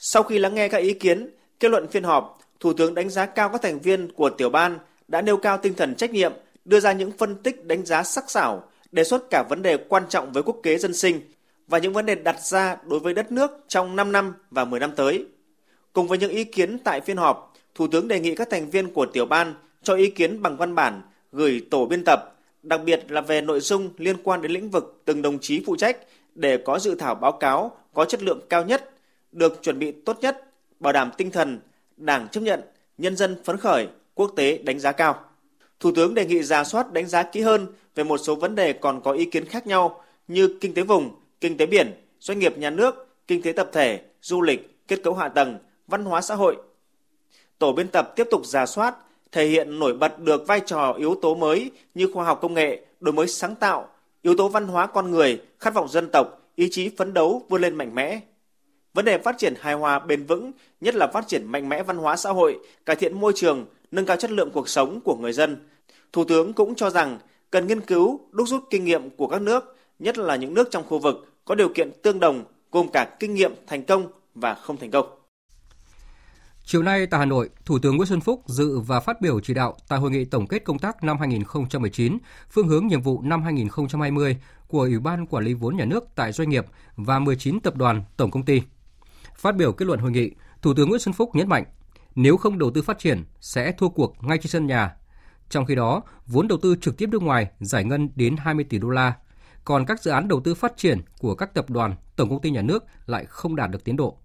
Sau 0.00 0.22
khi 0.22 0.38
lắng 0.38 0.54
nghe 0.54 0.68
các 0.68 0.78
ý 0.78 0.94
kiến, 0.94 1.30
kết 1.60 1.68
luận 1.70 1.88
phiên 1.88 2.04
họp, 2.04 2.38
Thủ 2.60 2.72
tướng 2.72 2.94
đánh 2.94 3.10
giá 3.10 3.26
cao 3.26 3.48
các 3.48 3.62
thành 3.62 3.78
viên 3.78 4.12
của 4.12 4.30
tiểu 4.30 4.50
ban 4.50 4.78
đã 5.08 5.22
nêu 5.22 5.36
cao 5.36 5.58
tinh 5.58 5.74
thần 5.74 5.94
trách 5.94 6.10
nhiệm, 6.10 6.32
đưa 6.64 6.80
ra 6.80 6.92
những 6.92 7.12
phân 7.18 7.36
tích 7.36 7.64
đánh 7.64 7.84
giá 7.84 8.02
sắc 8.02 8.30
sảo, 8.30 8.62
đề 8.92 9.04
xuất 9.04 9.30
cả 9.30 9.44
vấn 9.48 9.62
đề 9.62 9.76
quan 9.76 10.02
trọng 10.08 10.32
với 10.32 10.42
quốc 10.42 10.56
kế 10.62 10.78
dân 10.78 10.94
sinh 10.94 11.20
và 11.68 11.78
những 11.78 11.92
vấn 11.92 12.06
đề 12.06 12.14
đặt 12.14 12.40
ra 12.40 12.76
đối 12.84 13.00
với 13.00 13.14
đất 13.14 13.32
nước 13.32 13.50
trong 13.68 13.96
5 13.96 14.12
năm 14.12 14.34
và 14.50 14.64
10 14.64 14.80
năm 14.80 14.92
tới. 14.96 15.26
Cùng 15.92 16.08
với 16.08 16.18
những 16.18 16.30
ý 16.30 16.44
kiến 16.44 16.78
tại 16.78 17.00
phiên 17.00 17.16
họp, 17.16 17.54
Thủ 17.74 17.86
tướng 17.86 18.08
đề 18.08 18.20
nghị 18.20 18.34
các 18.34 18.50
thành 18.50 18.70
viên 18.70 18.92
của 18.92 19.06
tiểu 19.06 19.26
ban 19.26 19.54
cho 19.82 19.94
ý 19.94 20.10
kiến 20.10 20.42
bằng 20.42 20.56
văn 20.56 20.74
bản 20.74 21.02
gửi 21.32 21.62
tổ 21.70 21.86
biên 21.86 22.04
tập, 22.04 22.34
đặc 22.62 22.80
biệt 22.84 23.04
là 23.08 23.20
về 23.20 23.40
nội 23.40 23.60
dung 23.60 23.90
liên 23.96 24.16
quan 24.22 24.42
đến 24.42 24.52
lĩnh 24.52 24.70
vực 24.70 25.02
từng 25.04 25.22
đồng 25.22 25.38
chí 25.38 25.62
phụ 25.66 25.76
trách 25.76 25.96
để 26.34 26.56
có 26.56 26.78
dự 26.78 26.94
thảo 26.94 27.14
báo 27.14 27.32
cáo 27.32 27.76
có 27.94 28.04
chất 28.04 28.22
lượng 28.22 28.40
cao 28.48 28.64
nhất, 28.64 28.90
được 29.32 29.62
chuẩn 29.62 29.78
bị 29.78 29.92
tốt 29.92 30.18
nhất, 30.20 30.44
bảo 30.80 30.92
đảm 30.92 31.10
tinh 31.16 31.30
thần 31.30 31.60
Đảng 31.96 32.28
chấp 32.28 32.40
nhận, 32.40 32.60
nhân 32.98 33.16
dân 33.16 33.36
phấn 33.44 33.56
khởi, 33.56 33.88
quốc 34.14 34.32
tế 34.36 34.58
đánh 34.58 34.80
giá 34.80 34.92
cao. 34.92 35.24
Thủ 35.80 35.92
tướng 35.96 36.14
đề 36.14 36.26
nghị 36.26 36.42
ra 36.42 36.64
soát 36.64 36.92
đánh 36.92 37.06
giá 37.06 37.22
kỹ 37.22 37.40
hơn 37.40 37.66
về 37.94 38.04
một 38.04 38.18
số 38.18 38.34
vấn 38.34 38.54
đề 38.54 38.72
còn 38.72 39.00
có 39.04 39.12
ý 39.12 39.24
kiến 39.24 39.44
khác 39.44 39.66
nhau 39.66 40.04
như 40.28 40.58
kinh 40.60 40.74
tế 40.74 40.82
vùng, 40.82 41.10
kinh 41.40 41.56
tế 41.56 41.66
biển, 41.66 41.92
doanh 42.20 42.38
nghiệp 42.38 42.58
nhà 42.58 42.70
nước, 42.70 43.08
kinh 43.26 43.42
tế 43.42 43.52
tập 43.52 43.70
thể, 43.72 44.00
du 44.22 44.42
lịch, 44.42 44.86
kết 44.88 45.02
cấu 45.04 45.14
hạ 45.14 45.28
tầng, 45.28 45.58
văn 45.86 46.04
hóa 46.04 46.20
xã 46.20 46.34
hội. 46.34 46.56
Tổ 47.58 47.72
biên 47.72 47.88
tập 47.88 48.12
tiếp 48.16 48.28
tục 48.30 48.46
giả 48.46 48.66
soát, 48.66 48.94
thể 49.32 49.46
hiện 49.46 49.78
nổi 49.78 49.94
bật 49.94 50.18
được 50.18 50.46
vai 50.46 50.60
trò 50.66 50.92
yếu 50.98 51.14
tố 51.22 51.34
mới 51.34 51.70
như 51.94 52.12
khoa 52.14 52.24
học 52.24 52.38
công 52.42 52.54
nghệ, 52.54 52.84
đổi 53.00 53.12
mới 53.12 53.28
sáng 53.28 53.54
tạo, 53.54 53.88
yếu 54.22 54.34
tố 54.36 54.48
văn 54.48 54.68
hóa 54.68 54.86
con 54.86 55.10
người, 55.10 55.40
khát 55.58 55.74
vọng 55.74 55.88
dân 55.88 56.08
tộc, 56.12 56.50
ý 56.54 56.68
chí 56.70 56.90
phấn 56.96 57.14
đấu 57.14 57.42
vươn 57.48 57.60
lên 57.60 57.74
mạnh 57.74 57.94
mẽ 57.94 58.20
vấn 58.94 59.04
đề 59.04 59.18
phát 59.18 59.38
triển 59.38 59.54
hài 59.60 59.74
hòa 59.74 59.98
bền 59.98 60.24
vững, 60.24 60.52
nhất 60.80 60.94
là 60.94 61.06
phát 61.06 61.28
triển 61.28 61.52
mạnh 61.52 61.68
mẽ 61.68 61.82
văn 61.82 61.96
hóa 61.96 62.16
xã 62.16 62.30
hội, 62.30 62.58
cải 62.86 62.96
thiện 62.96 63.20
môi 63.20 63.32
trường, 63.36 63.66
nâng 63.90 64.06
cao 64.06 64.16
chất 64.16 64.30
lượng 64.30 64.50
cuộc 64.52 64.68
sống 64.68 65.00
của 65.00 65.16
người 65.16 65.32
dân. 65.32 65.68
Thủ 66.12 66.24
tướng 66.24 66.52
cũng 66.52 66.74
cho 66.74 66.90
rằng 66.90 67.18
cần 67.50 67.66
nghiên 67.66 67.80
cứu, 67.80 68.20
đúc 68.30 68.48
rút 68.48 68.64
kinh 68.70 68.84
nghiệm 68.84 69.10
của 69.10 69.26
các 69.26 69.42
nước, 69.42 69.76
nhất 69.98 70.18
là 70.18 70.36
những 70.36 70.54
nước 70.54 70.68
trong 70.70 70.84
khu 70.88 70.98
vực 70.98 71.34
có 71.44 71.54
điều 71.54 71.68
kiện 71.74 71.90
tương 72.02 72.20
đồng, 72.20 72.44
gồm 72.72 72.88
cả 72.92 73.16
kinh 73.20 73.34
nghiệm 73.34 73.54
thành 73.66 73.84
công 73.84 74.06
và 74.34 74.54
không 74.54 74.76
thành 74.76 74.90
công. 74.90 75.06
Chiều 76.64 76.82
nay 76.82 77.06
tại 77.06 77.18
Hà 77.18 77.24
Nội, 77.24 77.50
Thủ 77.64 77.78
tướng 77.78 77.96
Nguyễn 77.96 78.06
Xuân 78.06 78.20
Phúc 78.20 78.42
dự 78.46 78.78
và 78.78 79.00
phát 79.00 79.20
biểu 79.20 79.40
chỉ 79.40 79.54
đạo 79.54 79.76
tại 79.88 79.98
hội 79.98 80.10
nghị 80.10 80.24
tổng 80.24 80.46
kết 80.46 80.64
công 80.64 80.78
tác 80.78 81.04
năm 81.04 81.18
2019, 81.18 82.18
phương 82.50 82.68
hướng 82.68 82.86
nhiệm 82.86 83.02
vụ 83.02 83.22
năm 83.22 83.42
2020 83.42 84.36
của 84.68 84.80
Ủy 84.80 84.98
ban 84.98 85.26
Quản 85.26 85.44
lý 85.44 85.54
vốn 85.54 85.76
nhà 85.76 85.84
nước 85.84 86.04
tại 86.14 86.32
doanh 86.32 86.48
nghiệp 86.48 86.66
và 86.96 87.18
19 87.18 87.60
tập 87.60 87.76
đoàn, 87.76 88.02
tổng 88.16 88.30
công 88.30 88.44
ty. 88.44 88.62
Phát 89.38 89.56
biểu 89.56 89.72
kết 89.72 89.86
luận 89.86 90.00
hội 90.00 90.10
nghị, 90.10 90.30
Thủ 90.62 90.74
tướng 90.74 90.88
Nguyễn 90.88 91.00
Xuân 91.00 91.12
Phúc 91.12 91.30
nhấn 91.34 91.48
mạnh, 91.48 91.64
nếu 92.14 92.36
không 92.36 92.58
đầu 92.58 92.70
tư 92.70 92.82
phát 92.82 92.98
triển 92.98 93.24
sẽ 93.40 93.72
thua 93.72 93.88
cuộc 93.88 94.24
ngay 94.24 94.38
trên 94.38 94.50
sân 94.50 94.66
nhà. 94.66 94.96
Trong 95.48 95.66
khi 95.66 95.74
đó, 95.74 96.02
vốn 96.26 96.48
đầu 96.48 96.58
tư 96.62 96.76
trực 96.80 96.96
tiếp 96.96 97.08
nước 97.08 97.22
ngoài 97.22 97.50
giải 97.60 97.84
ngân 97.84 98.08
đến 98.16 98.36
20 98.38 98.64
tỷ 98.64 98.78
đô 98.78 98.88
la, 98.88 99.14
còn 99.64 99.86
các 99.86 100.02
dự 100.02 100.10
án 100.10 100.28
đầu 100.28 100.40
tư 100.40 100.54
phát 100.54 100.76
triển 100.76 101.00
của 101.18 101.34
các 101.34 101.54
tập 101.54 101.70
đoàn, 101.70 101.94
tổng 102.16 102.28
công 102.28 102.40
ty 102.40 102.50
nhà 102.50 102.62
nước 102.62 102.84
lại 103.06 103.24
không 103.28 103.56
đạt 103.56 103.70
được 103.70 103.84
tiến 103.84 103.96
độ. 103.96 104.18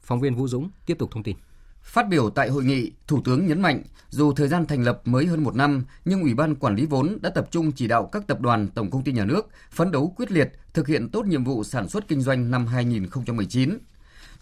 Phóng 0.00 0.20
viên 0.20 0.34
Vũ 0.34 0.48
Dũng 0.48 0.70
tiếp 0.86 0.98
tục 0.98 1.10
thông 1.12 1.22
tin. 1.22 1.36
Phát 1.82 2.08
biểu 2.08 2.30
tại 2.30 2.48
hội 2.48 2.64
nghị, 2.64 2.92
Thủ 3.06 3.22
tướng 3.24 3.46
nhấn 3.46 3.62
mạnh, 3.62 3.82
dù 4.08 4.32
thời 4.32 4.48
gian 4.48 4.66
thành 4.66 4.82
lập 4.82 5.00
mới 5.04 5.26
hơn 5.26 5.44
một 5.44 5.56
năm, 5.56 5.84
nhưng 6.04 6.22
Ủy 6.22 6.34
ban 6.34 6.54
Quản 6.54 6.74
lý 6.74 6.86
vốn 6.86 7.18
đã 7.20 7.30
tập 7.30 7.48
trung 7.50 7.72
chỉ 7.72 7.88
đạo 7.88 8.08
các 8.12 8.26
tập 8.26 8.40
đoàn 8.40 8.68
tổng 8.68 8.90
công 8.90 9.04
ty 9.04 9.12
nhà 9.12 9.24
nước 9.24 9.48
phấn 9.70 9.90
đấu 9.90 10.14
quyết 10.16 10.32
liệt 10.32 10.52
thực 10.74 10.88
hiện 10.88 11.08
tốt 11.10 11.26
nhiệm 11.26 11.44
vụ 11.44 11.64
sản 11.64 11.88
xuất 11.88 12.08
kinh 12.08 12.20
doanh 12.20 12.50
năm 12.50 12.66
2019. 12.66 13.78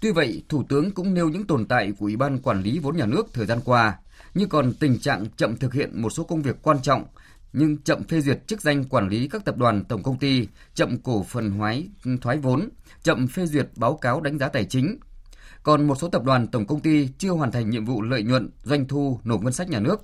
Tuy 0.04 0.12
vậy, 0.12 0.42
Thủ 0.48 0.64
tướng 0.68 0.90
cũng 0.90 1.14
nêu 1.14 1.28
những 1.28 1.46
tồn 1.46 1.66
tại 1.66 1.92
của 1.98 2.06
Ủy 2.06 2.16
ban 2.16 2.38
Quản 2.38 2.62
lý 2.62 2.78
vốn 2.78 2.96
nhà 2.96 3.06
nước 3.06 3.26
thời 3.32 3.46
gian 3.46 3.58
qua, 3.64 3.98
như 4.34 4.46
còn 4.46 4.72
tình 4.72 4.98
trạng 4.98 5.26
chậm 5.36 5.56
thực 5.56 5.74
hiện 5.74 6.02
một 6.02 6.10
số 6.10 6.24
công 6.24 6.42
việc 6.42 6.56
quan 6.62 6.82
trọng, 6.82 7.04
nhưng 7.52 7.76
chậm 7.76 8.04
phê 8.04 8.20
duyệt 8.20 8.46
chức 8.46 8.62
danh 8.62 8.84
quản 8.84 9.08
lý 9.08 9.28
các 9.28 9.44
tập 9.44 9.56
đoàn 9.56 9.84
tổng 9.84 10.02
công 10.02 10.18
ty, 10.18 10.48
chậm 10.74 10.96
cổ 10.98 11.22
phần 11.22 11.50
hoái 11.50 11.88
thoái 12.20 12.36
vốn, 12.36 12.68
chậm 13.02 13.26
phê 13.26 13.46
duyệt 13.46 13.68
báo 13.76 13.96
cáo 13.96 14.20
đánh 14.20 14.38
giá 14.38 14.48
tài 14.48 14.64
chính, 14.64 14.98
còn 15.62 15.86
một 15.86 15.94
số 15.94 16.08
tập 16.08 16.24
đoàn 16.24 16.46
tổng 16.46 16.66
công 16.66 16.80
ty 16.80 17.08
chưa 17.18 17.30
hoàn 17.30 17.52
thành 17.52 17.70
nhiệm 17.70 17.84
vụ 17.84 18.02
lợi 18.02 18.22
nhuận, 18.22 18.50
doanh 18.64 18.88
thu 18.88 19.20
nộp 19.24 19.42
ngân 19.42 19.52
sách 19.52 19.68
nhà 19.68 19.80
nước. 19.80 20.02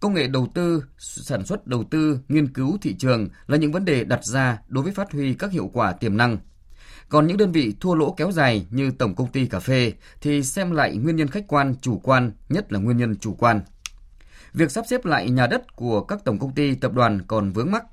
Công 0.00 0.14
nghệ 0.14 0.26
đầu 0.26 0.48
tư, 0.54 0.84
sản 0.98 1.46
xuất 1.46 1.66
đầu 1.66 1.84
tư, 1.90 2.18
nghiên 2.28 2.52
cứu 2.52 2.78
thị 2.82 2.94
trường 2.98 3.28
là 3.46 3.56
những 3.56 3.72
vấn 3.72 3.84
đề 3.84 4.04
đặt 4.04 4.24
ra 4.24 4.58
đối 4.68 4.84
với 4.84 4.92
phát 4.92 5.12
huy 5.12 5.34
các 5.34 5.52
hiệu 5.52 5.70
quả 5.72 5.92
tiềm 5.92 6.16
năng. 6.16 6.38
Còn 7.10 7.26
những 7.26 7.36
đơn 7.36 7.52
vị 7.52 7.74
thua 7.80 7.94
lỗ 7.94 8.14
kéo 8.16 8.32
dài 8.32 8.66
như 8.70 8.90
Tổng 8.90 9.14
công 9.14 9.32
ty 9.32 9.46
cà 9.46 9.60
phê 9.60 9.92
thì 10.20 10.42
xem 10.42 10.70
lại 10.70 10.96
nguyên 10.96 11.16
nhân 11.16 11.28
khách 11.28 11.44
quan, 11.48 11.74
chủ 11.80 11.98
quan, 11.98 12.32
nhất 12.48 12.72
là 12.72 12.78
nguyên 12.78 12.96
nhân 12.96 13.16
chủ 13.16 13.34
quan. 13.38 13.60
Việc 14.52 14.70
sắp 14.70 14.84
xếp 14.88 15.04
lại 15.04 15.30
nhà 15.30 15.46
đất 15.46 15.76
của 15.76 16.00
các 16.00 16.24
tổng 16.24 16.38
công 16.38 16.54
ty 16.54 16.74
tập 16.74 16.92
đoàn 16.94 17.20
còn 17.26 17.52
vướng 17.52 17.70
mắc. 17.70 17.84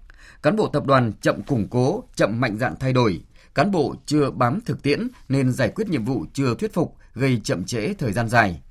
Cán 0.44 0.56
bộ 0.56 0.68
tập 0.68 0.86
đoàn 0.86 1.12
chậm 1.22 1.44
củng 1.44 1.68
cố, 1.70 2.04
chậm 2.16 2.40
mạnh 2.40 2.58
dạn 2.58 2.74
thay 2.80 2.94
đổi, 2.94 3.22
cán 3.56 3.72
bộ 3.72 3.96
chưa 4.06 4.32
bám 4.32 4.60
thực 4.66 4.84
tiễn 4.84 5.08
nên 5.30 5.52
giải 5.54 5.72
quyết 5.76 5.90
nhiệm 5.90 6.06
vụ 6.06 6.26
chưa 6.34 6.56
thuyết 6.56 6.74
phục, 6.74 6.96
gây 7.14 7.42
chậm 7.44 7.66
trễ 7.66 7.94
thời 7.94 8.12
gian 8.14 8.30
dài. 8.30 8.62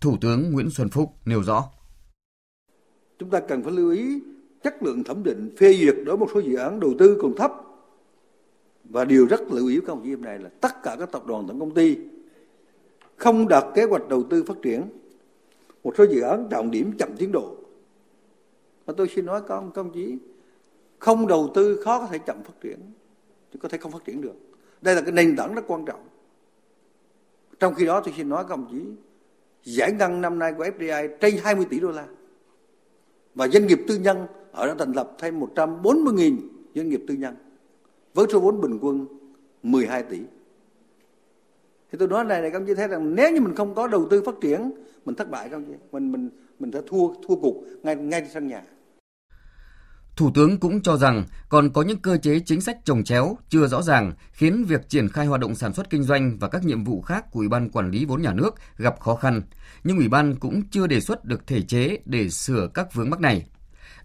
Thủ 0.00 0.16
tướng 0.20 0.52
Nguyễn 0.52 0.70
Xuân 0.70 0.88
Phúc 0.88 1.14
nêu 1.24 1.42
rõ. 1.42 1.64
Chúng 3.18 3.30
ta 3.30 3.40
cần 3.48 3.62
phải 3.62 3.72
lưu 3.72 3.90
ý 3.90 4.20
chất 4.64 4.74
lượng 4.82 5.04
thẩm 5.04 5.22
định 5.22 5.56
phê 5.58 5.76
duyệt 5.80 5.94
đối 6.06 6.18
một 6.18 6.28
số 6.34 6.40
dự 6.40 6.56
án 6.56 6.80
đầu 6.80 6.94
tư 6.98 7.18
còn 7.22 7.36
thấp. 7.36 7.52
Và 8.88 9.04
điều 9.04 9.26
rất 9.26 9.52
lưu 9.52 9.68
ý 9.68 9.80
các 9.80 9.88
ông 9.88 10.02
chí 10.04 10.10
hôm 10.14 10.22
nay 10.22 10.38
là 10.38 10.50
tất 10.60 10.82
cả 10.82 10.96
các 10.98 11.12
tập 11.12 11.26
đoàn 11.26 11.44
tổng 11.48 11.60
công 11.60 11.74
ty 11.74 11.96
không 13.16 13.48
đạt 13.48 13.64
kế 13.74 13.84
hoạch 13.84 14.08
đầu 14.08 14.22
tư 14.30 14.44
phát 14.44 14.56
triển. 14.62 14.82
Một 15.84 15.94
số 15.98 16.04
dự 16.04 16.20
án 16.20 16.48
trọng 16.50 16.70
điểm 16.70 16.92
chậm 16.98 17.16
tiến 17.16 17.32
độ. 17.32 17.56
Và 18.86 18.94
tôi 18.96 19.08
xin 19.08 19.26
nói 19.26 19.40
các 19.48 19.54
ông, 19.54 19.70
các 19.74 19.80
ông 19.80 19.92
chí, 19.92 20.18
không 20.98 21.26
đầu 21.26 21.50
tư 21.54 21.80
khó 21.84 21.98
có 21.98 22.06
thể 22.06 22.18
chậm 22.18 22.42
phát 22.42 22.60
triển 22.60 22.78
chứ 23.52 23.58
có 23.62 23.68
thể 23.68 23.78
không 23.78 23.92
phát 23.92 24.04
triển 24.04 24.20
được 24.20 24.34
đây 24.80 24.94
là 24.94 25.00
cái 25.00 25.12
nền 25.12 25.36
tảng 25.36 25.54
rất 25.54 25.62
quan 25.66 25.84
trọng 25.84 26.08
trong 27.58 27.74
khi 27.74 27.86
đó 27.86 28.00
tôi 28.00 28.14
xin 28.16 28.28
nói 28.28 28.44
các 28.44 28.54
ông 28.54 28.68
chí 28.70 28.82
giải 29.72 29.92
ngân 29.92 30.20
năm 30.20 30.38
nay 30.38 30.54
của 30.58 30.64
FDI 30.64 31.08
trên 31.20 31.34
20 31.42 31.66
tỷ 31.70 31.80
đô 31.80 31.90
la 31.90 32.06
và 33.34 33.48
doanh 33.48 33.66
nghiệp 33.66 33.80
tư 33.88 33.98
nhân 33.98 34.26
ở 34.52 34.66
đã 34.66 34.74
thành 34.78 34.92
lập 34.92 35.12
thêm 35.18 35.40
140.000 35.40 36.36
doanh 36.74 36.88
nghiệp 36.88 37.02
tư 37.08 37.14
nhân 37.14 37.34
với 38.16 38.26
số 38.32 38.40
vốn 38.40 38.60
bình 38.60 38.78
quân 38.82 39.06
12 39.62 40.02
tỷ. 40.02 40.18
Thì 41.92 41.98
tôi 41.98 42.08
nói 42.08 42.24
này 42.24 42.40
này 42.40 42.50
các 42.50 42.58
ông 42.58 42.66
chí 42.66 42.74
thấy 42.74 42.88
rằng 42.88 43.14
nếu 43.14 43.32
như 43.32 43.40
mình 43.40 43.54
không 43.54 43.74
có 43.74 43.86
đầu 43.86 44.06
tư 44.10 44.22
phát 44.26 44.34
triển 44.42 44.70
mình 45.04 45.14
thất 45.14 45.30
bại 45.30 45.48
các 45.48 45.56
ông 45.56 45.64
chí. 45.64 45.72
Mình 45.92 46.12
mình 46.12 46.30
mình 46.58 46.70
sẽ 46.72 46.80
thua 46.86 47.14
thua 47.28 47.36
cục 47.36 47.64
ngay 47.82 47.96
ngay 47.96 48.20
trên 48.20 48.30
sân 48.34 48.48
nhà. 48.48 48.62
Thủ 50.16 50.30
tướng 50.34 50.60
cũng 50.60 50.82
cho 50.82 50.96
rằng 50.96 51.24
còn 51.48 51.72
có 51.72 51.82
những 51.82 51.98
cơ 51.98 52.16
chế 52.16 52.40
chính 52.40 52.60
sách 52.60 52.78
trồng 52.84 53.04
chéo 53.04 53.36
chưa 53.48 53.66
rõ 53.66 53.82
ràng 53.82 54.12
khiến 54.32 54.64
việc 54.68 54.88
triển 54.88 55.08
khai 55.08 55.26
hoạt 55.26 55.40
động 55.40 55.54
sản 55.54 55.72
xuất 55.72 55.90
kinh 55.90 56.02
doanh 56.02 56.36
và 56.40 56.48
các 56.48 56.64
nhiệm 56.64 56.84
vụ 56.84 57.00
khác 57.00 57.24
của 57.30 57.40
Ủy 57.40 57.48
ban 57.48 57.70
quản 57.70 57.90
lý 57.90 58.04
vốn 58.04 58.22
nhà 58.22 58.32
nước 58.32 58.54
gặp 58.76 59.00
khó 59.00 59.14
khăn, 59.14 59.42
nhưng 59.84 59.96
Ủy 59.96 60.08
ban 60.08 60.36
cũng 60.36 60.62
chưa 60.70 60.86
đề 60.86 61.00
xuất 61.00 61.24
được 61.24 61.46
thể 61.46 61.62
chế 61.62 61.98
để 62.04 62.28
sửa 62.28 62.68
các 62.74 62.94
vướng 62.94 63.10
mắc 63.10 63.20
này. 63.20 63.46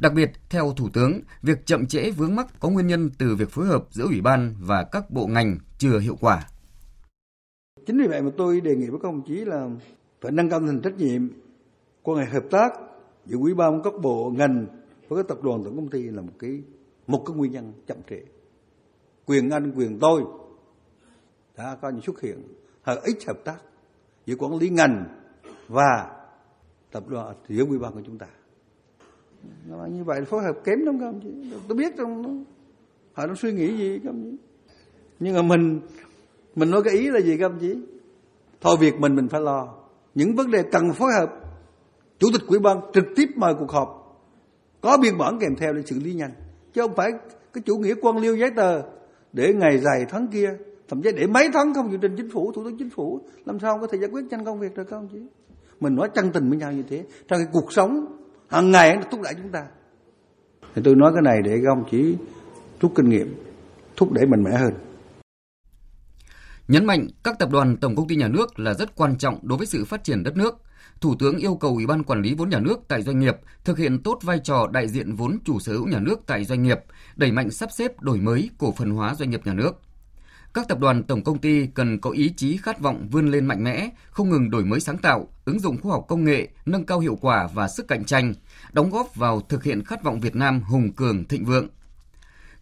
Đặc 0.01 0.13
biệt, 0.13 0.31
theo 0.49 0.73
Thủ 0.77 0.89
tướng, 0.93 1.21
việc 1.41 1.65
chậm 1.65 1.85
trễ 1.85 2.11
vướng 2.11 2.35
mắc 2.35 2.47
có 2.59 2.69
nguyên 2.69 2.87
nhân 2.87 3.09
từ 3.17 3.35
việc 3.35 3.49
phối 3.49 3.65
hợp 3.65 3.83
giữa 3.91 4.03
Ủy 4.03 4.21
ban 4.21 4.55
và 4.59 4.83
các 4.91 5.11
bộ 5.11 5.27
ngành 5.27 5.57
chưa 5.77 5.99
hiệu 5.99 6.17
quả. 6.21 6.47
Chính 7.85 7.97
vì 7.97 8.07
vậy 8.07 8.21
mà 8.21 8.31
tôi 8.37 8.61
đề 8.61 8.75
nghị 8.75 8.89
với 8.89 8.99
các 9.03 9.11
đồng 9.11 9.21
chí 9.27 9.33
là 9.33 9.69
phải 10.21 10.31
nâng 10.31 10.49
cao 10.49 10.59
tinh 10.59 10.67
thần 10.67 10.81
trách 10.81 10.97
nhiệm, 10.97 11.29
quan 12.01 12.17
hệ 12.17 12.25
hợp 12.25 12.43
tác 12.51 12.73
giữa 13.25 13.37
Ủy 13.37 13.53
ban 13.53 13.81
các 13.83 13.93
bộ 14.01 14.31
ngành 14.35 14.65
với 15.07 15.23
các 15.23 15.27
tập 15.27 15.37
đoàn 15.43 15.63
tổng 15.63 15.75
công 15.75 15.89
ty 15.89 16.03
là 16.03 16.21
một 16.21 16.33
cái 16.39 16.61
một 17.07 17.23
cái 17.25 17.35
nguyên 17.35 17.51
nhân 17.51 17.73
chậm 17.87 17.97
trễ 18.09 18.21
quyền 19.25 19.49
anh 19.49 19.71
quyền 19.75 19.99
tôi 19.99 20.21
đã 21.57 21.77
có 21.81 21.89
những 21.89 22.01
xuất 22.01 22.21
hiện 22.21 22.53
hợp 22.81 23.01
ít 23.03 23.17
hợp 23.27 23.37
tác 23.45 23.57
giữa 24.25 24.35
quản 24.35 24.57
lý 24.57 24.69
ngành 24.69 25.05
và 25.67 26.23
tập 26.91 27.03
đoàn 27.07 27.35
giữa 27.47 27.65
ủy 27.65 27.79
ban 27.79 27.93
của 27.93 28.01
chúng 28.05 28.17
ta 28.17 28.27
nó 29.69 29.85
như 29.85 30.03
vậy 30.03 30.25
phối 30.25 30.43
hợp 30.43 30.57
kém 30.63 30.79
lắm 30.79 30.99
không 30.99 31.19
chị 31.23 31.29
tôi 31.67 31.77
biết 31.77 31.93
trong 31.97 32.21
nó 32.21 32.29
họ 33.13 33.27
nó 33.27 33.35
suy 33.35 33.53
nghĩ 33.53 33.77
gì 33.77 33.99
không 34.03 34.23
chị 34.23 34.37
nhưng 35.19 35.35
mà 35.35 35.41
mình 35.41 35.79
mình 36.55 36.71
nói 36.71 36.83
cái 36.83 36.93
ý 36.93 37.09
là 37.09 37.19
gì 37.19 37.37
không 37.37 37.57
chí? 37.59 37.77
Thôi 38.61 38.77
việc 38.79 38.99
mình 38.99 39.15
mình 39.15 39.27
phải 39.27 39.41
lo. 39.41 39.73
Những 40.15 40.35
vấn 40.35 40.51
đề 40.51 40.63
cần 40.71 40.93
phối 40.93 41.11
hợp, 41.19 41.33
chủ 42.19 42.27
tịch 42.33 42.41
quỹ 42.47 42.59
ban 42.59 42.81
trực 42.93 43.03
tiếp 43.15 43.29
mời 43.35 43.53
cuộc 43.59 43.71
họp. 43.71 44.17
Có 44.81 44.97
biên 44.97 45.17
bản 45.17 45.39
kèm 45.39 45.55
theo 45.55 45.73
để 45.73 45.81
xử 45.85 45.99
lý 45.99 46.13
nhanh. 46.13 46.31
Chứ 46.73 46.81
không 46.81 46.95
phải 46.95 47.11
cái 47.53 47.61
chủ 47.65 47.77
nghĩa 47.77 47.93
quan 48.01 48.17
liêu 48.17 48.35
giấy 48.35 48.51
tờ 48.55 48.81
để 49.33 49.53
ngày 49.53 49.77
dài 49.77 50.05
tháng 50.09 50.27
kia, 50.27 50.53
thậm 50.87 51.01
chí 51.01 51.11
để 51.11 51.27
mấy 51.27 51.49
tháng 51.53 51.73
không 51.73 51.89
chịu 51.89 51.99
trình 52.01 52.13
chính 52.17 52.29
phủ, 52.29 52.51
thủ 52.51 52.63
tướng 52.63 52.77
chính 52.77 52.89
phủ, 52.89 53.19
làm 53.45 53.59
sao 53.59 53.79
có 53.79 53.87
thể 53.87 53.97
giải 53.97 54.09
quyết 54.09 54.25
nhanh 54.29 54.45
công 54.45 54.59
việc 54.59 54.75
được 54.75 54.87
không 54.89 55.09
chứ 55.13 55.19
mình 55.79 55.95
nói 55.95 56.09
chân 56.15 56.31
tình 56.31 56.49
với 56.49 56.57
nhau 56.57 56.71
như 56.71 56.83
thế. 56.89 57.03
Trong 57.27 57.39
cái 57.39 57.47
cuộc 57.53 57.73
sống 57.73 58.20
hàng 58.51 58.71
ngày 58.71 58.95
nó 58.95 59.01
thúc 59.11 59.21
đẩy 59.21 59.33
chúng 59.33 59.51
ta. 59.51 59.65
Thì 60.75 60.81
tôi 60.85 60.95
nói 60.95 61.11
cái 61.13 61.21
này 61.21 61.41
để 61.41 61.61
các 61.63 61.69
ông 61.69 61.83
chỉ 61.91 62.15
rút 62.81 62.91
kinh 62.95 63.09
nghiệm 63.09 63.35
thúc 63.97 64.11
đẩy 64.11 64.25
mạnh 64.25 64.43
mẽ 64.43 64.51
hơn. 64.51 64.73
Nhấn 66.67 66.85
mạnh 66.85 67.07
các 67.23 67.39
tập 67.39 67.49
đoàn 67.51 67.77
tổng 67.77 67.95
công 67.95 68.07
ty 68.07 68.15
nhà 68.15 68.27
nước 68.27 68.59
là 68.59 68.73
rất 68.73 68.95
quan 68.95 69.17
trọng 69.17 69.39
đối 69.41 69.57
với 69.57 69.67
sự 69.67 69.85
phát 69.85 70.03
triển 70.03 70.23
đất 70.23 70.37
nước, 70.37 70.55
Thủ 71.01 71.15
tướng 71.19 71.37
yêu 71.37 71.55
cầu 71.55 71.71
Ủy 71.71 71.87
ban 71.87 72.03
Quản 72.03 72.21
lý 72.21 72.35
vốn 72.35 72.49
nhà 72.49 72.59
nước 72.59 72.79
tại 72.87 73.01
doanh 73.01 73.19
nghiệp 73.19 73.35
thực 73.63 73.77
hiện 73.77 74.03
tốt 74.03 74.19
vai 74.21 74.39
trò 74.43 74.67
đại 74.71 74.87
diện 74.87 75.15
vốn 75.15 75.39
chủ 75.45 75.59
sở 75.59 75.73
hữu 75.73 75.87
nhà 75.87 75.99
nước 75.99 76.19
tại 76.25 76.45
doanh 76.45 76.63
nghiệp, 76.63 76.79
đẩy 77.15 77.31
mạnh 77.31 77.51
sắp 77.51 77.69
xếp 77.71 78.01
đổi 78.01 78.17
mới 78.17 78.49
cổ 78.57 78.71
phần 78.71 78.89
hóa 78.89 79.15
doanh 79.15 79.29
nghiệp 79.29 79.41
nhà 79.45 79.53
nước. 79.53 79.71
Các 80.53 80.67
tập 80.67 80.79
đoàn 80.79 81.03
tổng 81.03 81.23
công 81.23 81.37
ty 81.37 81.67
cần 81.67 81.99
có 81.99 82.09
ý 82.09 82.33
chí 82.37 82.57
khát 82.57 82.79
vọng 82.79 83.07
vươn 83.11 83.31
lên 83.31 83.45
mạnh 83.45 83.63
mẽ, 83.63 83.89
không 84.11 84.29
ngừng 84.29 84.49
đổi 84.49 84.65
mới 84.65 84.79
sáng 84.79 84.97
tạo, 84.97 85.27
ứng 85.45 85.59
dụng 85.59 85.81
khoa 85.81 85.91
học 85.91 86.05
công 86.07 86.23
nghệ, 86.23 86.47
nâng 86.65 86.85
cao 86.85 86.99
hiệu 86.99 87.17
quả 87.21 87.49
và 87.53 87.67
sức 87.67 87.87
cạnh 87.87 88.05
tranh, 88.05 88.33
đóng 88.71 88.89
góp 88.89 89.15
vào 89.15 89.41
thực 89.41 89.63
hiện 89.63 89.83
khát 89.83 90.03
vọng 90.03 90.19
Việt 90.19 90.35
Nam 90.35 90.61
hùng 90.61 90.93
cường 90.93 91.25
thịnh 91.25 91.45
vượng. 91.45 91.67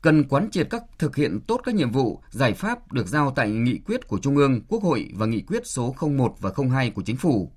Cần 0.01 0.23
quán 0.23 0.49
triệt 0.51 0.67
các 0.69 0.83
thực 0.99 1.15
hiện 1.15 1.39
tốt 1.47 1.61
các 1.63 1.75
nhiệm 1.75 1.91
vụ, 1.91 2.21
giải 2.29 2.53
pháp 2.53 2.91
được 2.91 3.07
giao 3.07 3.31
tại 3.35 3.49
nghị 3.49 3.79
quyết 3.85 4.07
của 4.07 4.19
Trung 4.21 4.35
ương, 4.35 4.61
Quốc 4.67 4.83
hội 4.83 5.09
và 5.13 5.25
nghị 5.25 5.41
quyết 5.41 5.67
số 5.67 5.95
01 6.01 6.35
và 6.39 6.51
02 6.69 6.89
của 6.89 7.01
Chính 7.01 7.17
phủ 7.17 7.51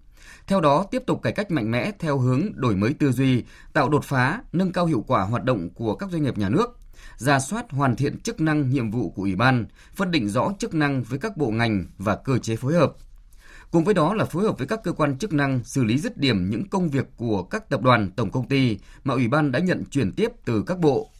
theo 0.46 0.60
đó, 0.60 0.86
tiếp 0.90 1.02
tục 1.06 1.22
cải 1.22 1.32
cách 1.32 1.50
mạnh 1.50 1.70
mẽ 1.70 1.90
theo 1.98 2.18
hướng 2.18 2.42
đổi 2.54 2.76
mới 2.76 2.94
tư 2.94 3.12
duy, 3.12 3.44
tạo 3.72 3.88
đột 3.88 4.04
phá, 4.04 4.40
nâng 4.52 4.72
cao 4.72 4.86
hiệu 4.86 5.04
quả 5.06 5.22
hoạt 5.22 5.44
động 5.44 5.70
của 5.70 5.94
các 5.94 6.10
doanh 6.10 6.22
nghiệp 6.22 6.38
nhà 6.38 6.48
nước, 6.48 6.78
ra 7.16 7.40
soát 7.40 7.70
hoàn 7.70 7.96
thiện 7.96 8.20
chức 8.20 8.40
năng 8.40 8.70
nhiệm 8.70 8.90
vụ 8.90 9.10
của 9.10 9.22
Ủy 9.22 9.36
ban, 9.36 9.66
phân 9.94 10.10
định 10.10 10.28
rõ 10.28 10.52
chức 10.58 10.74
năng 10.74 11.02
với 11.02 11.18
các 11.18 11.36
bộ 11.36 11.50
ngành 11.50 11.86
và 11.98 12.16
cơ 12.16 12.38
chế 12.38 12.56
phối 12.56 12.74
hợp. 12.74 12.92
Cùng 13.70 13.84
với 13.84 13.94
đó 13.94 14.14
là 14.14 14.24
phối 14.24 14.42
hợp 14.42 14.58
với 14.58 14.66
các 14.66 14.80
cơ 14.84 14.92
quan 14.92 15.18
chức 15.18 15.32
năng 15.32 15.64
xử 15.64 15.84
lý 15.84 15.98
dứt 15.98 16.16
điểm 16.16 16.50
những 16.50 16.68
công 16.68 16.88
việc 16.88 17.06
của 17.16 17.42
các 17.42 17.68
tập 17.68 17.82
đoàn 17.82 18.10
tổng 18.16 18.30
công 18.30 18.48
ty 18.48 18.78
mà 19.04 19.14
Ủy 19.14 19.28
ban 19.28 19.52
đã 19.52 19.58
nhận 19.58 19.84
chuyển 19.90 20.12
tiếp 20.12 20.32
từ 20.44 20.62
các 20.66 20.78
bộ. 20.78 21.10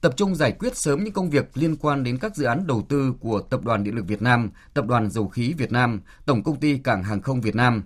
tập 0.00 0.14
trung 0.16 0.34
giải 0.34 0.52
quyết 0.52 0.76
sớm 0.76 1.04
những 1.04 1.12
công 1.12 1.30
việc 1.30 1.50
liên 1.54 1.76
quan 1.76 2.04
đến 2.04 2.18
các 2.18 2.36
dự 2.36 2.44
án 2.44 2.66
đầu 2.66 2.86
tư 2.88 3.14
của 3.20 3.40
Tập 3.40 3.64
đoàn 3.64 3.84
Điện 3.84 3.94
lực 3.94 4.06
Việt 4.06 4.22
Nam, 4.22 4.50
Tập 4.74 4.86
đoàn 4.86 5.10
Dầu 5.10 5.28
khí 5.28 5.54
Việt 5.58 5.72
Nam, 5.72 6.00
Tổng 6.26 6.42
công 6.42 6.60
ty 6.60 6.78
Cảng 6.78 7.02
hàng 7.02 7.22
không 7.22 7.40
Việt 7.40 7.54
Nam. 7.54 7.82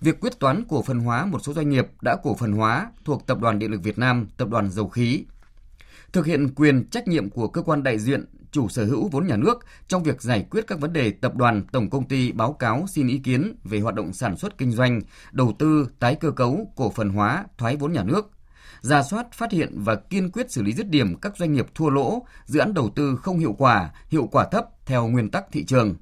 Việc 0.00 0.20
quyết 0.20 0.38
toán 0.38 0.64
cổ 0.68 0.82
phần 0.82 1.00
hóa 1.00 1.26
một 1.26 1.38
số 1.42 1.52
doanh 1.52 1.70
nghiệp 1.70 1.86
đã 2.02 2.16
cổ 2.22 2.34
phần 2.34 2.52
hóa 2.52 2.90
thuộc 3.04 3.26
Tập 3.26 3.38
đoàn 3.40 3.58
Điện 3.58 3.70
lực 3.70 3.82
Việt 3.82 3.98
Nam, 3.98 4.26
Tập 4.36 4.48
đoàn 4.48 4.70
Dầu 4.70 4.88
khí. 4.88 5.24
Thực 6.12 6.26
hiện 6.26 6.54
quyền 6.54 6.90
trách 6.90 7.08
nhiệm 7.08 7.30
của 7.30 7.48
cơ 7.48 7.62
quan 7.62 7.82
đại 7.82 7.98
diện 7.98 8.24
chủ 8.52 8.68
sở 8.68 8.84
hữu 8.84 9.08
vốn 9.08 9.26
nhà 9.26 9.36
nước 9.36 9.66
trong 9.88 10.02
việc 10.02 10.22
giải 10.22 10.46
quyết 10.50 10.66
các 10.66 10.80
vấn 10.80 10.92
đề 10.92 11.10
tập 11.10 11.36
đoàn, 11.36 11.62
tổng 11.72 11.90
công 11.90 12.08
ty 12.08 12.32
báo 12.32 12.52
cáo 12.52 12.86
xin 12.92 13.08
ý 13.08 13.18
kiến 13.18 13.56
về 13.64 13.80
hoạt 13.80 13.94
động 13.94 14.12
sản 14.12 14.36
xuất 14.36 14.58
kinh 14.58 14.72
doanh, 14.72 15.00
đầu 15.32 15.54
tư, 15.58 15.88
tái 15.98 16.14
cơ 16.14 16.30
cấu, 16.30 16.72
cổ 16.76 16.90
phần 16.90 17.08
hóa, 17.08 17.44
thoái 17.58 17.76
vốn 17.76 17.92
nhà 17.92 18.02
nước, 18.02 18.30
ra 18.80 19.02
soát, 19.02 19.26
phát 19.32 19.52
hiện 19.52 19.72
và 19.76 19.94
kiên 19.94 20.30
quyết 20.30 20.50
xử 20.50 20.62
lý 20.62 20.72
dứt 20.72 20.88
điểm 20.88 21.16
các 21.16 21.36
doanh 21.36 21.52
nghiệp 21.52 21.66
thua 21.74 21.90
lỗ, 21.90 22.26
dự 22.44 22.60
án 22.60 22.74
đầu 22.74 22.90
tư 22.96 23.16
không 23.22 23.38
hiệu 23.38 23.54
quả, 23.58 23.90
hiệu 24.08 24.28
quả 24.32 24.48
thấp 24.52 24.64
theo 24.86 25.08
nguyên 25.08 25.30
tắc 25.30 25.44
thị 25.52 25.64
trường. 25.64 25.94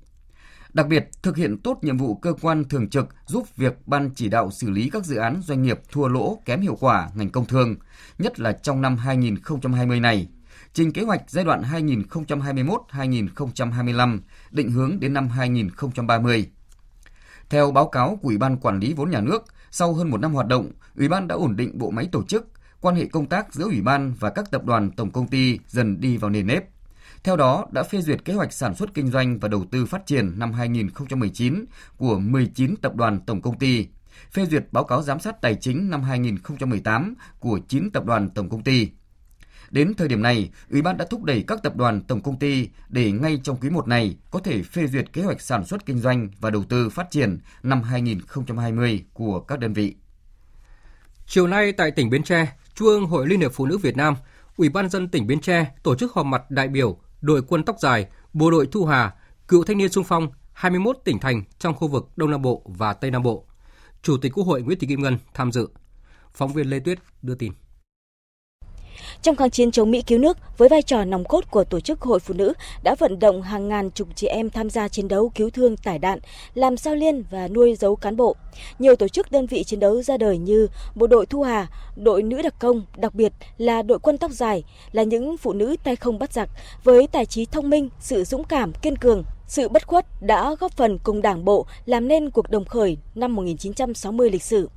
Đặc 0.78 0.88
biệt, 0.88 1.08
thực 1.22 1.36
hiện 1.36 1.58
tốt 1.58 1.78
nhiệm 1.82 1.98
vụ 1.98 2.14
cơ 2.14 2.32
quan 2.40 2.64
thường 2.64 2.88
trực 2.88 3.08
giúp 3.26 3.56
việc 3.56 3.86
ban 3.86 4.10
chỉ 4.14 4.28
đạo 4.28 4.50
xử 4.50 4.70
lý 4.70 4.90
các 4.90 5.04
dự 5.04 5.16
án 5.16 5.40
doanh 5.42 5.62
nghiệp 5.62 5.80
thua 5.92 6.08
lỗ 6.08 6.38
kém 6.44 6.60
hiệu 6.60 6.76
quả 6.80 7.08
ngành 7.14 7.30
công 7.30 7.46
thương, 7.46 7.76
nhất 8.18 8.40
là 8.40 8.52
trong 8.52 8.80
năm 8.80 8.96
2020 8.96 10.00
này 10.00 10.28
trình 10.72 10.92
kế 10.92 11.02
hoạch 11.02 11.22
giai 11.26 11.44
đoạn 11.44 11.62
2021-2025, 11.62 14.18
định 14.50 14.70
hướng 14.70 15.00
đến 15.00 15.12
năm 15.12 15.28
2030. 15.28 16.50
Theo 17.50 17.70
báo 17.70 17.88
cáo 17.88 18.18
của 18.22 18.28
Ủy 18.28 18.38
ban 18.38 18.56
Quản 18.56 18.78
lý 18.78 18.92
vốn 18.92 19.10
nhà 19.10 19.20
nước, 19.20 19.44
sau 19.70 19.94
hơn 19.94 20.10
một 20.10 20.20
năm 20.20 20.34
hoạt 20.34 20.46
động, 20.46 20.70
Ủy 20.96 21.08
ban 21.08 21.28
đã 21.28 21.34
ổn 21.34 21.56
định 21.56 21.78
bộ 21.78 21.90
máy 21.90 22.08
tổ 22.12 22.24
chức, 22.24 22.46
quan 22.80 22.94
hệ 22.94 23.06
công 23.06 23.26
tác 23.26 23.54
giữa 23.54 23.64
Ủy 23.64 23.80
ban 23.80 24.14
và 24.20 24.30
các 24.30 24.50
tập 24.50 24.64
đoàn 24.64 24.90
tổng 24.90 25.10
công 25.10 25.28
ty 25.28 25.58
dần 25.66 26.00
đi 26.00 26.16
vào 26.16 26.30
nền 26.30 26.46
nếp. 26.46 26.64
Theo 27.28 27.36
đó, 27.36 27.66
đã 27.70 27.82
phê 27.82 28.00
duyệt 28.00 28.24
kế 28.24 28.32
hoạch 28.32 28.52
sản 28.52 28.74
xuất 28.74 28.94
kinh 28.94 29.10
doanh 29.10 29.38
và 29.38 29.48
đầu 29.48 29.64
tư 29.70 29.86
phát 29.86 30.06
triển 30.06 30.38
năm 30.38 30.52
2019 30.52 31.64
của 31.96 32.18
19 32.18 32.76
tập 32.76 32.94
đoàn 32.94 33.20
tổng 33.26 33.42
công 33.42 33.58
ty, 33.58 33.86
phê 34.32 34.46
duyệt 34.46 34.64
báo 34.72 34.84
cáo 34.84 35.02
giám 35.02 35.20
sát 35.20 35.42
tài 35.42 35.54
chính 35.54 35.90
năm 35.90 36.02
2018 36.02 37.14
của 37.38 37.58
9 37.68 37.90
tập 37.90 38.04
đoàn 38.04 38.30
tổng 38.30 38.48
công 38.48 38.62
ty. 38.62 38.90
Đến 39.70 39.94
thời 39.94 40.08
điểm 40.08 40.22
này, 40.22 40.50
Ủy 40.70 40.82
ban 40.82 40.96
đã 40.96 41.04
thúc 41.10 41.24
đẩy 41.24 41.44
các 41.46 41.62
tập 41.62 41.76
đoàn 41.76 42.00
tổng 42.00 42.22
công 42.22 42.38
ty 42.38 42.68
để 42.88 43.12
ngay 43.12 43.40
trong 43.42 43.56
quý 43.56 43.70
1 43.70 43.88
này 43.88 44.16
có 44.30 44.38
thể 44.38 44.62
phê 44.62 44.86
duyệt 44.86 45.12
kế 45.12 45.22
hoạch 45.22 45.40
sản 45.40 45.64
xuất 45.64 45.86
kinh 45.86 45.98
doanh 45.98 46.28
và 46.40 46.50
đầu 46.50 46.64
tư 46.64 46.88
phát 46.88 47.10
triển 47.10 47.38
năm 47.62 47.82
2020 47.82 49.04
của 49.12 49.40
các 49.40 49.58
đơn 49.58 49.72
vị. 49.72 49.94
Chiều 51.26 51.46
nay 51.46 51.72
tại 51.72 51.90
tỉnh 51.90 52.10
Bến 52.10 52.22
Tre, 52.22 52.52
Trung 52.74 52.88
ương 52.88 53.06
Hội 53.06 53.26
Liên 53.26 53.40
hiệp 53.40 53.52
Phụ 53.52 53.66
nữ 53.66 53.78
Việt 53.78 53.96
Nam, 53.96 54.14
Ủy 54.56 54.68
ban 54.68 54.88
dân 54.88 55.08
tỉnh 55.08 55.26
Bến 55.26 55.40
Tre 55.40 55.74
tổ 55.82 55.94
chức 55.94 56.12
họp 56.12 56.26
mặt 56.26 56.50
đại 56.50 56.68
biểu 56.68 56.98
đội 57.20 57.42
quân 57.42 57.64
tóc 57.64 57.76
dài, 57.80 58.06
bộ 58.32 58.50
đội 58.50 58.68
Thu 58.72 58.84
Hà, 58.84 59.14
cựu 59.48 59.64
thanh 59.64 59.78
niên 59.78 59.88
sung 59.88 60.04
phong 60.04 60.28
21 60.52 60.98
tỉnh 61.04 61.18
thành 61.18 61.44
trong 61.58 61.74
khu 61.74 61.88
vực 61.88 62.08
Đông 62.16 62.30
Nam 62.30 62.42
Bộ 62.42 62.62
và 62.64 62.92
Tây 62.92 63.10
Nam 63.10 63.22
Bộ. 63.22 63.44
Chủ 64.02 64.16
tịch 64.16 64.32
Quốc 64.34 64.44
hội 64.44 64.62
Nguyễn 64.62 64.78
Thị 64.78 64.86
Kim 64.86 65.02
Ngân 65.02 65.18
tham 65.34 65.52
dự. 65.52 65.68
Phóng 66.34 66.52
viên 66.52 66.70
Lê 66.70 66.80
Tuyết 66.80 66.98
đưa 67.22 67.34
tin. 67.34 67.52
Trong 69.22 69.36
kháng 69.36 69.50
chiến 69.50 69.70
chống 69.70 69.90
Mỹ 69.90 70.02
cứu 70.02 70.18
nước, 70.18 70.38
với 70.58 70.68
vai 70.68 70.82
trò 70.82 71.04
nòng 71.04 71.24
cốt 71.24 71.50
của 71.50 71.64
Tổ 71.64 71.80
chức 71.80 72.00
Hội 72.00 72.20
Phụ 72.20 72.34
Nữ 72.34 72.52
đã 72.82 72.94
vận 72.98 73.18
động 73.18 73.42
hàng 73.42 73.68
ngàn 73.68 73.90
chục 73.90 74.08
chị 74.14 74.26
em 74.26 74.50
tham 74.50 74.70
gia 74.70 74.88
chiến 74.88 75.08
đấu 75.08 75.32
cứu 75.34 75.50
thương 75.50 75.76
tải 75.76 75.98
đạn, 75.98 76.18
làm 76.54 76.76
sao 76.76 76.94
liên 76.94 77.24
và 77.30 77.48
nuôi 77.48 77.74
dấu 77.74 77.96
cán 77.96 78.16
bộ. 78.16 78.36
Nhiều 78.78 78.96
tổ 78.96 79.08
chức 79.08 79.32
đơn 79.32 79.46
vị 79.46 79.64
chiến 79.64 79.80
đấu 79.80 80.02
ra 80.02 80.16
đời 80.16 80.38
như 80.38 80.68
Bộ 80.94 81.06
đội 81.06 81.26
Thu 81.26 81.42
Hà, 81.42 81.66
đội 81.96 82.22
nữ 82.22 82.42
đặc 82.42 82.54
công, 82.58 82.82
đặc 82.96 83.14
biệt 83.14 83.32
là 83.58 83.82
đội 83.82 83.98
quân 83.98 84.18
tóc 84.18 84.30
dài, 84.30 84.64
là 84.92 85.02
những 85.02 85.36
phụ 85.36 85.52
nữ 85.52 85.76
tay 85.84 85.96
không 85.96 86.18
bắt 86.18 86.32
giặc, 86.32 86.48
với 86.84 87.06
tài 87.06 87.26
trí 87.26 87.44
thông 87.44 87.70
minh, 87.70 87.88
sự 88.00 88.24
dũng 88.24 88.44
cảm, 88.44 88.72
kiên 88.72 88.96
cường, 88.96 89.24
sự 89.46 89.68
bất 89.68 89.86
khuất 89.86 90.06
đã 90.20 90.54
góp 90.60 90.72
phần 90.72 90.98
cùng 90.98 91.22
Đảng 91.22 91.44
bộ 91.44 91.66
làm 91.86 92.08
nên 92.08 92.30
cuộc 92.30 92.50
đồng 92.50 92.64
khởi 92.64 92.96
năm 93.14 93.36
1960 93.36 94.30
lịch 94.30 94.42
sử. 94.42 94.68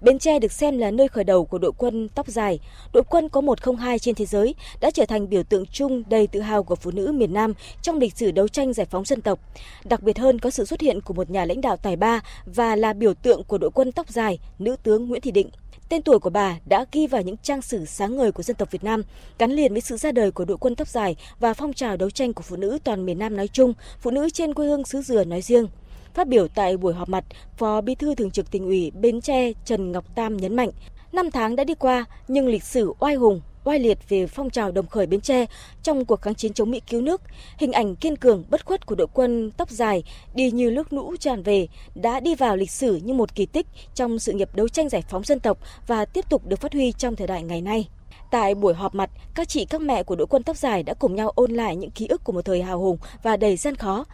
Bến 0.00 0.18
Tre 0.18 0.38
được 0.38 0.52
xem 0.52 0.78
là 0.78 0.90
nơi 0.90 1.08
khởi 1.08 1.24
đầu 1.24 1.44
của 1.44 1.58
đội 1.58 1.72
quân 1.78 2.08
tóc 2.08 2.28
dài. 2.28 2.60
Đội 2.92 3.02
quân 3.04 3.28
có 3.28 3.40
102 3.40 3.98
trên 3.98 4.14
thế 4.14 4.26
giới 4.26 4.54
đã 4.80 4.90
trở 4.90 5.06
thành 5.06 5.28
biểu 5.28 5.42
tượng 5.42 5.66
chung 5.66 6.02
đầy 6.08 6.26
tự 6.26 6.40
hào 6.40 6.62
của 6.62 6.76
phụ 6.76 6.90
nữ 6.90 7.12
miền 7.12 7.34
Nam 7.34 7.52
trong 7.82 7.98
lịch 7.98 8.16
sử 8.16 8.30
đấu 8.30 8.48
tranh 8.48 8.72
giải 8.72 8.86
phóng 8.90 9.04
dân 9.04 9.20
tộc. 9.20 9.38
Đặc 9.84 10.02
biệt 10.02 10.18
hơn 10.18 10.38
có 10.38 10.50
sự 10.50 10.64
xuất 10.64 10.80
hiện 10.80 11.00
của 11.00 11.14
một 11.14 11.30
nhà 11.30 11.44
lãnh 11.44 11.60
đạo 11.60 11.76
tài 11.76 11.96
ba 11.96 12.20
và 12.46 12.76
là 12.76 12.92
biểu 12.92 13.14
tượng 13.14 13.44
của 13.44 13.58
đội 13.58 13.70
quân 13.70 13.92
tóc 13.92 14.08
dài, 14.08 14.38
nữ 14.58 14.76
tướng 14.82 15.08
Nguyễn 15.08 15.20
Thị 15.20 15.30
Định. 15.30 15.48
Tên 15.88 16.02
tuổi 16.02 16.18
của 16.18 16.30
bà 16.30 16.58
đã 16.66 16.84
ghi 16.92 17.06
vào 17.06 17.22
những 17.22 17.36
trang 17.36 17.62
sử 17.62 17.84
sáng 17.84 18.16
ngời 18.16 18.32
của 18.32 18.42
dân 18.42 18.56
tộc 18.56 18.70
Việt 18.70 18.84
Nam, 18.84 19.02
gắn 19.38 19.50
liền 19.50 19.72
với 19.72 19.80
sự 19.80 19.96
ra 19.96 20.12
đời 20.12 20.30
của 20.30 20.44
đội 20.44 20.56
quân 20.56 20.76
tóc 20.76 20.88
dài 20.88 21.16
và 21.40 21.54
phong 21.54 21.72
trào 21.72 21.96
đấu 21.96 22.10
tranh 22.10 22.32
của 22.32 22.42
phụ 22.42 22.56
nữ 22.56 22.78
toàn 22.84 23.06
miền 23.06 23.18
Nam 23.18 23.36
nói 23.36 23.48
chung, 23.48 23.72
phụ 24.00 24.10
nữ 24.10 24.30
trên 24.30 24.54
quê 24.54 24.66
hương 24.66 24.84
xứ 24.84 25.02
Dừa 25.02 25.24
nói 25.24 25.42
riêng. 25.42 25.66
Phát 26.14 26.28
biểu 26.28 26.48
tại 26.48 26.76
buổi 26.76 26.94
họp 26.94 27.08
mặt, 27.08 27.24
Phó 27.56 27.80
Bí 27.80 27.94
thư 27.94 28.14
Thường 28.14 28.30
trực 28.30 28.50
Tỉnh 28.50 28.64
ủy 28.64 28.90
Bến 28.90 29.20
Tre 29.20 29.52
Trần 29.64 29.92
Ngọc 29.92 30.04
Tam 30.14 30.36
nhấn 30.36 30.56
mạnh, 30.56 30.70
năm 31.12 31.30
tháng 31.30 31.56
đã 31.56 31.64
đi 31.64 31.74
qua 31.74 32.04
nhưng 32.28 32.48
lịch 32.48 32.62
sử 32.62 32.92
oai 32.98 33.14
hùng, 33.14 33.40
oai 33.64 33.78
liệt 33.78 33.98
về 34.08 34.26
phong 34.26 34.50
trào 34.50 34.70
đồng 34.70 34.86
khởi 34.86 35.06
Bến 35.06 35.20
Tre 35.20 35.46
trong 35.82 36.04
cuộc 36.04 36.22
kháng 36.22 36.34
chiến 36.34 36.52
chống 36.52 36.70
Mỹ 36.70 36.80
cứu 36.90 37.00
nước, 37.00 37.20
hình 37.58 37.72
ảnh 37.72 37.96
kiên 37.96 38.16
cường 38.16 38.44
bất 38.50 38.64
khuất 38.64 38.86
của 38.86 38.94
đội 38.94 39.06
quân 39.14 39.50
tóc 39.56 39.70
dài 39.70 40.02
đi 40.34 40.50
như 40.50 40.70
nước 40.70 40.92
lũ 40.92 41.16
tràn 41.20 41.42
về 41.42 41.68
đã 41.94 42.20
đi 42.20 42.34
vào 42.34 42.56
lịch 42.56 42.70
sử 42.70 42.96
như 42.96 43.14
một 43.14 43.34
kỳ 43.34 43.46
tích 43.46 43.66
trong 43.94 44.18
sự 44.18 44.32
nghiệp 44.32 44.48
đấu 44.54 44.68
tranh 44.68 44.88
giải 44.88 45.02
phóng 45.08 45.24
dân 45.24 45.40
tộc 45.40 45.58
và 45.86 46.04
tiếp 46.04 46.24
tục 46.30 46.46
được 46.46 46.60
phát 46.60 46.72
huy 46.72 46.92
trong 46.92 47.16
thời 47.16 47.26
đại 47.26 47.42
ngày 47.42 47.60
nay. 47.62 47.88
Tại 48.30 48.54
buổi 48.54 48.74
họp 48.74 48.94
mặt, 48.94 49.10
các 49.34 49.48
chị 49.48 49.64
các 49.64 49.80
mẹ 49.80 50.02
của 50.02 50.16
đội 50.16 50.26
quân 50.26 50.42
tóc 50.42 50.56
dài 50.56 50.82
đã 50.82 50.94
cùng 50.94 51.16
nhau 51.16 51.30
ôn 51.30 51.50
lại 51.50 51.76
những 51.76 51.90
ký 51.90 52.06
ức 52.06 52.24
của 52.24 52.32
một 52.32 52.44
thời 52.44 52.62
hào 52.62 52.78
hùng 52.78 52.98
và 53.22 53.36
đầy 53.36 53.56
gian 53.56 53.76
khó. 53.76 54.04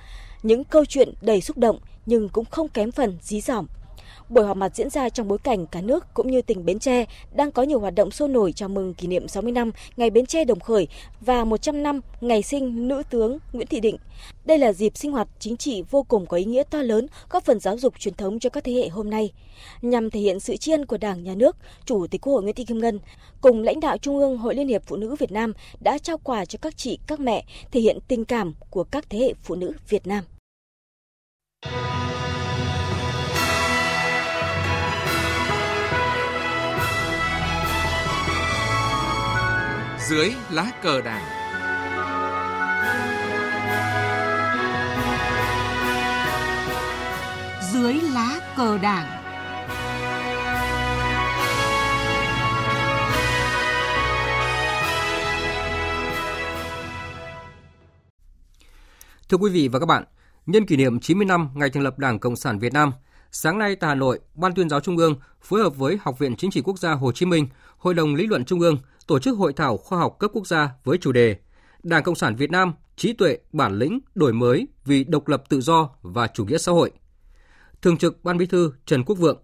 Những 0.43 0.65
câu 0.65 0.85
chuyện 0.85 1.13
đầy 1.21 1.41
xúc 1.41 1.59
động 1.59 1.79
nhưng 2.07 2.29
cũng 2.29 2.45
không 2.45 2.69
kém 2.69 2.93
phần 2.93 3.19
dí 3.23 3.41
dỏm. 3.41 3.67
Buổi 4.29 4.45
họp 4.45 4.57
mặt 4.57 4.77
diễn 4.77 4.91
ra 4.91 5.09
trong 5.09 5.29
bối 5.29 5.39
cảnh 5.39 5.67
cả 5.67 5.81
nước 5.81 6.07
cũng 6.15 6.31
như 6.31 6.43
tỉnh 6.43 6.65
Bến 6.65 6.79
Tre 6.79 7.05
đang 7.35 7.53
có 7.53 7.63
nhiều 7.63 7.81
hoạt 7.81 7.95
động 7.95 8.11
sôi 8.11 8.29
nổi 8.29 8.53
chào 8.53 8.69
mừng 8.69 8.95
kỷ 8.95 9.07
niệm 9.07 9.29
60 9.29 9.53
năm 9.53 9.71
ngày 9.97 10.11
Bến 10.11 10.27
Tre 10.27 10.45
đồng 10.45 10.61
khởi 10.61 10.89
và 11.21 11.45
100 11.45 11.83
năm 11.83 12.01
ngày 12.21 12.43
sinh 12.43 12.89
nữ 12.89 13.03
tướng 13.11 13.39
Nguyễn 13.53 13.67
Thị 13.67 13.81
Định. 13.81 13.97
Đây 14.45 14.59
là 14.59 14.73
dịp 14.73 14.97
sinh 14.97 15.13
hoạt 15.13 15.29
chính 15.39 15.57
trị 15.57 15.83
vô 15.91 16.03
cùng 16.03 16.27
có 16.27 16.37
ý 16.37 16.45
nghĩa 16.45 16.63
to 16.71 16.83
lớn, 16.83 17.07
góp 17.31 17.45
phần 17.45 17.61
giáo 17.61 17.79
dục 17.79 17.95
truyền 17.99 18.15
thống 18.15 18.39
cho 18.39 18.51
các 18.51 18.65
thế 18.65 18.73
hệ 18.73 18.89
hôm 18.89 19.11
nay. 19.11 19.33
Nhằm 19.83 20.11
thể 20.11 20.21
hiện 20.21 20.41
sự 20.41 20.57
tri 20.57 20.73
ân 20.73 20.87
của 20.87 20.97
Đảng, 20.97 21.25
Nhà 21.25 21.35
nước, 21.35 21.57
Chủ 21.85 22.07
tịch 22.07 22.21
Quốc 22.21 22.33
hội 22.33 22.43
Nguyễn 22.43 22.55
Thị 22.55 22.65
Kim 22.65 22.79
Ngân 22.79 22.99
cùng 23.41 23.63
lãnh 23.63 23.81
đạo 23.81 23.99
Trung 23.99 24.19
ương 24.19 24.39
Hội 24.39 24.55
Liên 24.55 24.69
hiệp 24.69 24.83
Phụ 24.87 24.97
nữ 24.97 25.17
Việt 25.19 25.33
Nam 25.33 25.53
đã 25.81 25.99
trao 25.99 26.19
quà 26.19 26.45
cho 26.45 26.59
các 26.63 26.77
chị, 26.77 26.99
các 27.07 27.21
mẹ, 27.21 27.45
thể 27.73 27.81
hiện 27.81 27.99
tình 28.09 28.25
cảm 28.25 28.55
của 28.71 28.85
các 28.85 29.11
thế 29.11 29.19
hệ 29.19 29.35
phụ 29.43 29.55
nữ 29.55 29.73
Việt 29.89 30.07
Nam. 30.07 30.25
Dưới 40.09 40.35
lá 40.51 40.73
cờ 40.83 41.01
đảng. 41.01 41.25
Dưới 47.73 47.95
lá 47.95 48.55
cờ 48.57 48.79
đảng. 48.79 49.07
Thưa 59.29 59.37
quý 59.37 59.51
vị 59.51 59.69
và 59.69 59.79
các 59.79 59.87
bạn, 59.87 60.05
Nhân 60.47 60.67
kỷ 60.67 60.77
niệm 60.77 61.01
90 61.01 61.27
năm 61.27 61.49
ngày 61.55 61.71
thành 61.71 61.83
lập 61.83 61.99
Đảng 61.99 62.19
Cộng 62.19 62.37
sản 62.37 62.59
Việt 62.59 62.73
Nam, 62.73 62.93
sáng 63.31 63.59
nay 63.59 63.77
tại 63.77 63.89
Hà 63.89 63.95
Nội, 63.95 64.21
Ban 64.35 64.55
tuyên 64.55 64.69
giáo 64.69 64.81
Trung 64.81 64.97
ương 64.97 65.15
phối 65.43 65.63
hợp 65.63 65.77
với 65.77 65.99
Học 66.03 66.19
viện 66.19 66.37
Chính 66.37 66.51
trị 66.51 66.61
Quốc 66.61 66.79
gia 66.79 66.93
Hồ 66.93 67.13
Chí 67.13 67.27
Minh, 67.27 67.49
Hội 67.79 67.95
đồng 67.95 68.15
Lý 68.15 68.27
luận 68.27 68.45
Trung 68.45 68.61
ương 68.61 68.79
tổ 69.09 69.19
chức 69.19 69.39
hội 69.39 69.53
thảo 69.53 69.77
khoa 69.77 69.99
học 69.99 70.17
cấp 70.19 70.31
quốc 70.35 70.47
gia 70.47 70.71
với 70.85 70.99
chủ 70.99 71.13
đề 71.13 71.37
Đảng 71.83 72.03
Cộng 72.03 72.15
sản 72.15 72.37
Việt 72.37 72.51
Nam, 72.51 72.73
trí 72.97 73.13
tuệ, 73.13 73.39
bản 73.53 73.79
lĩnh, 73.79 73.99
đổi 74.15 74.33
mới 74.33 74.69
vì 74.85 75.05
độc 75.05 75.29
lập 75.29 75.43
tự 75.49 75.61
do 75.61 75.91
và 76.03 76.27
chủ 76.27 76.45
nghĩa 76.45 76.59
xã 76.59 76.73
hội. 76.73 76.91
Thường 77.83 77.97
trực 77.97 78.25
Ban 78.25 78.39
Bí 78.39 78.47
thư 78.47 78.73
Trần 78.87 79.05
Quốc 79.05 79.17
Vượng, 79.17 79.43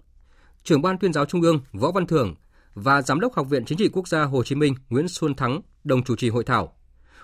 trưởng 0.65 0.83
Ban 0.83 0.99
tuyên 0.99 1.13
giáo 1.13 1.27
Trung 1.27 1.43
ương 1.43 1.61
Võ 1.73 1.93
Văn 1.93 2.07
Thưởng 2.07 2.35
và 2.75 3.03
Giám 3.03 3.21
đốc 3.21 3.35
Học 3.35 3.47
viện 3.51 3.65
Chính 3.65 3.79
trị 3.79 3.89
Quốc 3.93 4.09
gia 4.09 4.23
Hồ 4.23 4.43
Chí 4.43 4.55
Minh 4.55 4.75
Nguyễn 4.89 5.09
Xuân 5.09 5.35
Thắng 5.35 5.61
đồng 5.85 6.05
chủ 6.05 6.17
trì 6.17 6.29
hội 6.29 6.45
thảo. 6.45 6.73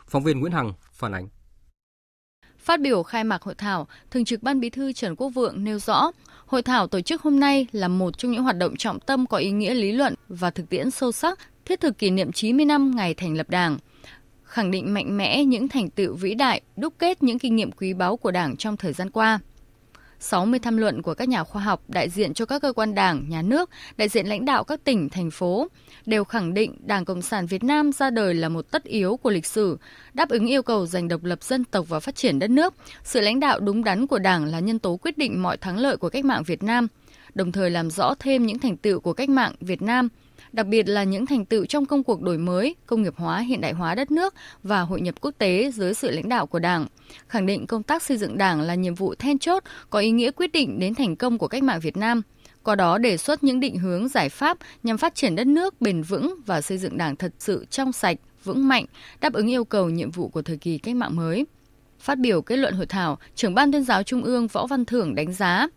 Phóng 0.06 0.24
viên 0.24 0.40
Nguyễn 0.40 0.52
Hằng 0.52 0.72
phản 0.92 1.12
ánh. 1.12 1.28
Phát 2.60 2.80
biểu 2.80 3.02
khai 3.02 3.24
mạc 3.24 3.42
hội 3.42 3.54
thảo, 3.54 3.88
Thường 4.10 4.24
trực 4.24 4.42
Ban 4.42 4.60
Bí 4.60 4.70
thư 4.70 4.92
Trần 4.92 5.16
Quốc 5.16 5.28
Vượng 5.28 5.64
nêu 5.64 5.78
rõ, 5.78 6.12
hội 6.46 6.62
thảo 6.62 6.86
tổ 6.86 7.00
chức 7.00 7.22
hôm 7.22 7.40
nay 7.40 7.66
là 7.72 7.88
một 7.88 8.18
trong 8.18 8.32
những 8.32 8.42
hoạt 8.42 8.56
động 8.56 8.76
trọng 8.76 9.00
tâm 9.00 9.26
có 9.26 9.36
ý 9.36 9.50
nghĩa 9.50 9.74
lý 9.74 9.92
luận 9.92 10.14
và 10.28 10.50
thực 10.50 10.68
tiễn 10.68 10.90
sâu 10.90 11.12
sắc, 11.12 11.38
thiết 11.64 11.80
thực 11.80 11.98
kỷ 11.98 12.10
niệm 12.10 12.32
90 12.32 12.66
năm 12.66 12.96
ngày 12.96 13.14
thành 13.14 13.36
lập 13.36 13.50
Đảng, 13.50 13.78
khẳng 14.44 14.70
định 14.70 14.94
mạnh 14.94 15.16
mẽ 15.16 15.44
những 15.44 15.68
thành 15.68 15.90
tựu 15.90 16.14
vĩ 16.14 16.34
đại, 16.34 16.60
đúc 16.76 16.94
kết 16.98 17.22
những 17.22 17.38
kinh 17.38 17.56
nghiệm 17.56 17.72
quý 17.72 17.94
báu 17.94 18.16
của 18.16 18.30
Đảng 18.30 18.56
trong 18.56 18.76
thời 18.76 18.92
gian 18.92 19.10
qua. 19.10 19.40
60 20.20 20.58
tham 20.58 20.76
luận 20.76 21.02
của 21.02 21.14
các 21.14 21.28
nhà 21.28 21.44
khoa 21.44 21.62
học 21.62 21.82
đại 21.88 22.08
diện 22.08 22.34
cho 22.34 22.46
các 22.46 22.62
cơ 22.62 22.72
quan 22.72 22.94
đảng, 22.94 23.28
nhà 23.28 23.42
nước, 23.42 23.70
đại 23.96 24.08
diện 24.08 24.26
lãnh 24.26 24.44
đạo 24.44 24.64
các 24.64 24.84
tỉnh, 24.84 25.08
thành 25.08 25.30
phố 25.30 25.68
đều 26.06 26.24
khẳng 26.24 26.54
định 26.54 26.76
Đảng 26.80 27.04
Cộng 27.04 27.22
sản 27.22 27.46
Việt 27.46 27.64
Nam 27.64 27.92
ra 27.92 28.10
đời 28.10 28.34
là 28.34 28.48
một 28.48 28.70
tất 28.70 28.84
yếu 28.84 29.16
của 29.16 29.30
lịch 29.30 29.46
sử, 29.46 29.78
đáp 30.14 30.28
ứng 30.28 30.46
yêu 30.46 30.62
cầu 30.62 30.86
giành 30.86 31.08
độc 31.08 31.24
lập 31.24 31.42
dân 31.42 31.64
tộc 31.64 31.88
và 31.88 32.00
phát 32.00 32.14
triển 32.14 32.38
đất 32.38 32.50
nước. 32.50 32.74
Sự 33.04 33.20
lãnh 33.20 33.40
đạo 33.40 33.60
đúng 33.60 33.84
đắn 33.84 34.06
của 34.06 34.18
Đảng 34.18 34.44
là 34.44 34.60
nhân 34.60 34.78
tố 34.78 34.96
quyết 34.96 35.18
định 35.18 35.42
mọi 35.42 35.56
thắng 35.56 35.78
lợi 35.78 35.96
của 35.96 36.08
cách 36.08 36.24
mạng 36.24 36.42
Việt 36.42 36.62
Nam, 36.62 36.86
đồng 37.34 37.52
thời 37.52 37.70
làm 37.70 37.90
rõ 37.90 38.14
thêm 38.18 38.46
những 38.46 38.58
thành 38.58 38.76
tựu 38.76 39.00
của 39.00 39.12
cách 39.12 39.28
mạng 39.28 39.52
Việt 39.60 39.82
Nam– 39.82 40.08
đặc 40.52 40.66
biệt 40.66 40.88
là 40.88 41.04
những 41.04 41.26
thành 41.26 41.44
tựu 41.44 41.66
trong 41.66 41.86
công 41.86 42.02
cuộc 42.02 42.22
đổi 42.22 42.38
mới, 42.38 42.74
công 42.86 43.02
nghiệp 43.02 43.14
hóa, 43.16 43.38
hiện 43.38 43.60
đại 43.60 43.72
hóa 43.72 43.94
đất 43.94 44.10
nước 44.10 44.34
và 44.62 44.80
hội 44.80 45.00
nhập 45.00 45.14
quốc 45.20 45.34
tế 45.38 45.70
dưới 45.74 45.94
sự 45.94 46.10
lãnh 46.10 46.28
đạo 46.28 46.46
của 46.46 46.58
Đảng. 46.58 46.86
Khẳng 47.28 47.46
định 47.46 47.66
công 47.66 47.82
tác 47.82 48.02
xây 48.02 48.16
dựng 48.16 48.38
Đảng 48.38 48.60
là 48.60 48.74
nhiệm 48.74 48.94
vụ 48.94 49.14
then 49.14 49.38
chốt, 49.38 49.64
có 49.90 49.98
ý 49.98 50.10
nghĩa 50.10 50.30
quyết 50.30 50.52
định 50.52 50.78
đến 50.78 50.94
thành 50.94 51.16
công 51.16 51.38
của 51.38 51.48
cách 51.48 51.62
mạng 51.62 51.80
Việt 51.80 51.96
Nam. 51.96 52.22
Qua 52.62 52.74
đó 52.74 52.98
đề 52.98 53.16
xuất 53.16 53.44
những 53.44 53.60
định 53.60 53.78
hướng 53.78 54.08
giải 54.08 54.28
pháp 54.28 54.58
nhằm 54.82 54.98
phát 54.98 55.14
triển 55.14 55.36
đất 55.36 55.46
nước 55.46 55.80
bền 55.80 56.02
vững 56.02 56.34
và 56.46 56.60
xây 56.60 56.78
dựng 56.78 56.98
Đảng 56.98 57.16
thật 57.16 57.32
sự 57.38 57.64
trong 57.70 57.92
sạch, 57.92 58.16
vững 58.44 58.68
mạnh, 58.68 58.84
đáp 59.20 59.32
ứng 59.32 59.50
yêu 59.50 59.64
cầu 59.64 59.90
nhiệm 59.90 60.10
vụ 60.10 60.28
của 60.28 60.42
thời 60.42 60.56
kỳ 60.56 60.78
cách 60.78 60.96
mạng 60.96 61.16
mới. 61.16 61.46
Phát 62.00 62.18
biểu 62.18 62.42
kết 62.42 62.56
luận 62.56 62.74
hội 62.74 62.86
thảo, 62.86 63.18
trưởng 63.34 63.54
ban 63.54 63.72
tuyên 63.72 63.84
giáo 63.84 64.02
Trung 64.02 64.22
ương 64.22 64.46
Võ 64.46 64.66
Văn 64.66 64.84
Thưởng 64.84 65.14
đánh 65.14 65.32
giá 65.32 65.68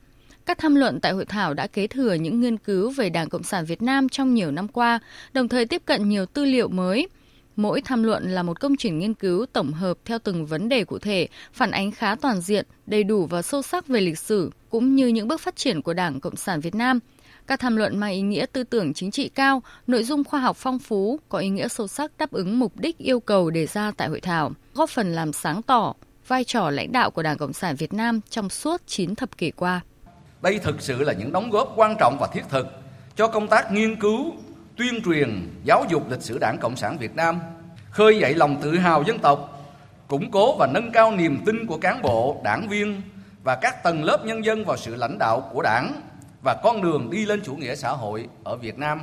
các 0.45 0.57
tham 0.57 0.75
luận 0.75 0.99
tại 0.99 1.11
hội 1.11 1.25
thảo 1.25 1.53
đã 1.53 1.67
kế 1.67 1.87
thừa 1.87 2.13
những 2.13 2.41
nghiên 2.41 2.57
cứu 2.57 2.89
về 2.89 3.09
Đảng 3.09 3.29
Cộng 3.29 3.43
sản 3.43 3.65
Việt 3.65 3.81
Nam 3.81 4.09
trong 4.09 4.33
nhiều 4.33 4.51
năm 4.51 4.67
qua, 4.67 4.99
đồng 5.33 5.47
thời 5.47 5.65
tiếp 5.65 5.81
cận 5.85 6.09
nhiều 6.09 6.25
tư 6.25 6.45
liệu 6.45 6.67
mới. 6.67 7.07
Mỗi 7.55 7.81
tham 7.81 8.03
luận 8.03 8.31
là 8.31 8.43
một 8.43 8.59
công 8.59 8.75
trình 8.75 8.99
nghiên 8.99 9.13
cứu 9.13 9.45
tổng 9.53 9.73
hợp 9.73 9.97
theo 10.05 10.19
từng 10.19 10.45
vấn 10.45 10.69
đề 10.69 10.83
cụ 10.83 10.99
thể, 10.99 11.27
phản 11.53 11.71
ánh 11.71 11.91
khá 11.91 12.15
toàn 12.15 12.41
diện, 12.41 12.65
đầy 12.85 13.03
đủ 13.03 13.25
và 13.25 13.41
sâu 13.41 13.61
sắc 13.61 13.87
về 13.87 14.01
lịch 14.01 14.19
sử 14.19 14.51
cũng 14.69 14.95
như 14.95 15.07
những 15.07 15.27
bước 15.27 15.41
phát 15.41 15.55
triển 15.55 15.81
của 15.81 15.93
Đảng 15.93 16.19
Cộng 16.19 16.35
sản 16.35 16.59
Việt 16.61 16.75
Nam. 16.75 16.99
Các 17.47 17.59
tham 17.59 17.75
luận 17.75 17.97
mang 17.97 18.11
ý 18.11 18.21
nghĩa 18.21 18.45
tư 18.45 18.63
tưởng 18.63 18.93
chính 18.93 19.11
trị 19.11 19.29
cao, 19.29 19.63
nội 19.87 20.03
dung 20.03 20.23
khoa 20.23 20.39
học 20.39 20.57
phong 20.59 20.79
phú, 20.79 21.19
có 21.29 21.37
ý 21.39 21.49
nghĩa 21.49 21.67
sâu 21.67 21.87
sắc 21.87 22.11
đáp 22.17 22.31
ứng 22.31 22.59
mục 22.59 22.79
đích 22.79 22.97
yêu 22.97 23.19
cầu 23.19 23.49
đề 23.49 23.65
ra 23.65 23.91
tại 23.97 24.07
hội 24.07 24.19
thảo, 24.21 24.51
góp 24.73 24.89
phần 24.89 25.15
làm 25.15 25.33
sáng 25.33 25.61
tỏ 25.61 25.93
vai 26.27 26.43
trò 26.43 26.69
lãnh 26.69 26.91
đạo 26.91 27.11
của 27.11 27.23
Đảng 27.23 27.37
Cộng 27.37 27.53
sản 27.53 27.75
Việt 27.75 27.93
Nam 27.93 28.19
trong 28.29 28.49
suốt 28.49 28.81
9 28.87 29.15
thập 29.15 29.37
kỷ 29.37 29.51
qua. 29.51 29.81
Đây 30.43 30.59
thực 30.59 30.81
sự 30.81 31.03
là 31.03 31.13
những 31.13 31.31
đóng 31.31 31.49
góp 31.49 31.73
quan 31.75 31.95
trọng 31.99 32.17
và 32.19 32.27
thiết 32.27 32.43
thực 32.49 32.67
cho 33.15 33.27
công 33.27 33.47
tác 33.47 33.71
nghiên 33.71 33.99
cứu, 33.99 34.31
tuyên 34.77 35.03
truyền, 35.05 35.49
giáo 35.63 35.85
dục 35.89 36.09
lịch 36.09 36.21
sử 36.21 36.37
Đảng 36.37 36.57
Cộng 36.57 36.75
sản 36.75 36.97
Việt 36.97 37.15
Nam, 37.15 37.39
khơi 37.89 38.19
dậy 38.19 38.33
lòng 38.33 38.61
tự 38.61 38.77
hào 38.77 39.03
dân 39.03 39.19
tộc, 39.19 39.65
củng 40.07 40.31
cố 40.31 40.55
và 40.57 40.67
nâng 40.67 40.91
cao 40.91 41.11
niềm 41.11 41.43
tin 41.45 41.67
của 41.67 41.77
cán 41.77 42.01
bộ, 42.01 42.41
đảng 42.43 42.67
viên 42.69 43.01
và 43.43 43.55
các 43.55 43.83
tầng 43.83 44.03
lớp 44.03 44.25
nhân 44.25 44.45
dân 44.45 44.65
vào 44.65 44.77
sự 44.77 44.95
lãnh 44.95 45.17
đạo 45.17 45.49
của 45.53 45.61
Đảng 45.61 46.01
và 46.41 46.53
con 46.63 46.81
đường 46.81 47.09
đi 47.09 47.25
lên 47.25 47.41
chủ 47.45 47.55
nghĩa 47.55 47.75
xã 47.75 47.89
hội 47.89 48.27
ở 48.43 48.55
Việt 48.55 48.77
Nam. 48.77 49.01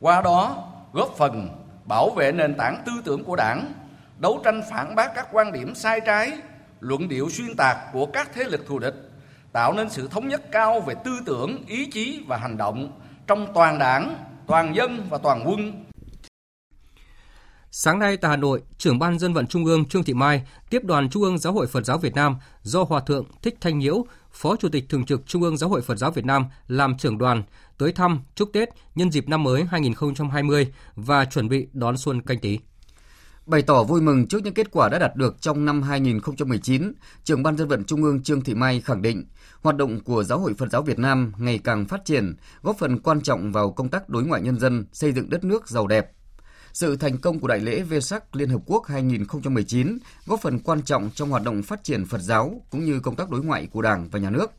Qua 0.00 0.20
đó, 0.22 0.64
góp 0.92 1.14
phần 1.16 1.48
bảo 1.84 2.10
vệ 2.10 2.32
nền 2.32 2.54
tảng 2.54 2.82
tư 2.86 2.92
tưởng 3.04 3.24
của 3.24 3.36
Đảng, 3.36 3.72
đấu 4.18 4.40
tranh 4.44 4.62
phản 4.70 4.94
bác 4.94 5.14
các 5.14 5.28
quan 5.32 5.52
điểm 5.52 5.74
sai 5.74 6.00
trái, 6.06 6.32
luận 6.80 7.08
điệu 7.08 7.30
xuyên 7.30 7.56
tạc 7.56 7.76
của 7.92 8.06
các 8.06 8.30
thế 8.34 8.44
lực 8.44 8.66
thù 8.66 8.78
địch 8.78 9.07
tạo 9.52 9.72
nên 9.72 9.90
sự 9.90 10.08
thống 10.08 10.28
nhất 10.28 10.42
cao 10.52 10.80
về 10.80 10.94
tư 11.04 11.20
tưởng, 11.26 11.64
ý 11.66 11.86
chí 11.86 12.24
và 12.26 12.36
hành 12.36 12.56
động 12.56 13.00
trong 13.26 13.46
toàn 13.54 13.78
đảng, 13.78 14.14
toàn 14.46 14.74
dân 14.74 15.06
và 15.10 15.18
toàn 15.18 15.42
quân. 15.46 15.84
Sáng 17.70 17.98
nay 17.98 18.16
tại 18.16 18.30
Hà 18.30 18.36
Nội, 18.36 18.62
trưởng 18.78 18.98
ban 18.98 19.18
dân 19.18 19.34
vận 19.34 19.46
Trung 19.46 19.64
ương 19.64 19.84
Trương 19.84 20.04
Thị 20.04 20.14
Mai 20.14 20.42
tiếp 20.70 20.84
đoàn 20.84 21.10
Trung 21.10 21.22
ương 21.22 21.38
Giáo 21.38 21.52
hội 21.52 21.66
Phật 21.66 21.84
giáo 21.84 21.98
Việt 21.98 22.14
Nam 22.14 22.36
do 22.62 22.82
Hòa 22.82 23.00
thượng 23.00 23.24
Thích 23.42 23.56
Thanh 23.60 23.78
Nhiễu, 23.78 24.04
Phó 24.32 24.56
Chủ 24.56 24.68
tịch 24.68 24.84
Thường 24.88 25.04
trực 25.04 25.26
Trung 25.26 25.42
ương 25.42 25.56
Giáo 25.56 25.70
hội 25.70 25.82
Phật 25.82 25.98
giáo 25.98 26.10
Việt 26.10 26.24
Nam 26.24 26.46
làm 26.68 26.96
trưởng 26.96 27.18
đoàn 27.18 27.42
tới 27.78 27.92
thăm 27.92 28.20
chúc 28.34 28.50
Tết 28.52 28.68
nhân 28.94 29.10
dịp 29.10 29.28
năm 29.28 29.42
mới 29.42 29.64
2020 29.64 30.72
và 30.96 31.24
chuẩn 31.24 31.48
bị 31.48 31.66
đón 31.72 31.96
xuân 31.96 32.22
canh 32.22 32.38
tí. 32.38 32.58
Bày 33.48 33.62
tỏ 33.62 33.84
vui 33.84 34.00
mừng 34.00 34.26
trước 34.26 34.44
những 34.44 34.54
kết 34.54 34.70
quả 34.70 34.88
đã 34.88 34.98
đạt 34.98 35.16
được 35.16 35.36
trong 35.40 35.64
năm 35.64 35.82
2019, 35.82 36.92
trưởng 37.24 37.42
ban 37.42 37.56
dân 37.56 37.68
vận 37.68 37.84
Trung 37.84 38.02
ương 38.02 38.22
Trương 38.22 38.40
Thị 38.40 38.54
Mai 38.54 38.80
khẳng 38.80 39.02
định 39.02 39.24
hoạt 39.62 39.76
động 39.76 40.00
của 40.00 40.24
Giáo 40.24 40.38
hội 40.38 40.54
Phật 40.58 40.68
giáo 40.72 40.82
Việt 40.82 40.98
Nam 40.98 41.32
ngày 41.38 41.58
càng 41.64 41.84
phát 41.84 42.04
triển, 42.04 42.36
góp 42.62 42.78
phần 42.78 42.98
quan 42.98 43.20
trọng 43.20 43.52
vào 43.52 43.70
công 43.70 43.88
tác 43.88 44.08
đối 44.08 44.24
ngoại 44.24 44.42
nhân 44.42 44.58
dân, 44.58 44.86
xây 44.92 45.12
dựng 45.12 45.30
đất 45.30 45.44
nước 45.44 45.68
giàu 45.68 45.86
đẹp. 45.86 46.10
Sự 46.72 46.96
thành 46.96 47.18
công 47.18 47.40
của 47.40 47.48
Đại 47.48 47.60
lễ 47.60 47.82
Vesak 47.82 48.36
Liên 48.36 48.48
Hợp 48.48 48.60
Quốc 48.66 48.86
2019 48.86 49.98
góp 50.26 50.40
phần 50.40 50.58
quan 50.58 50.82
trọng 50.82 51.10
trong 51.14 51.30
hoạt 51.30 51.42
động 51.42 51.62
phát 51.62 51.84
triển 51.84 52.04
Phật 52.04 52.20
giáo 52.20 52.62
cũng 52.70 52.84
như 52.84 53.00
công 53.00 53.16
tác 53.16 53.30
đối 53.30 53.44
ngoại 53.44 53.66
của 53.66 53.82
Đảng 53.82 54.08
và 54.10 54.18
Nhà 54.18 54.30
nước. 54.30 54.50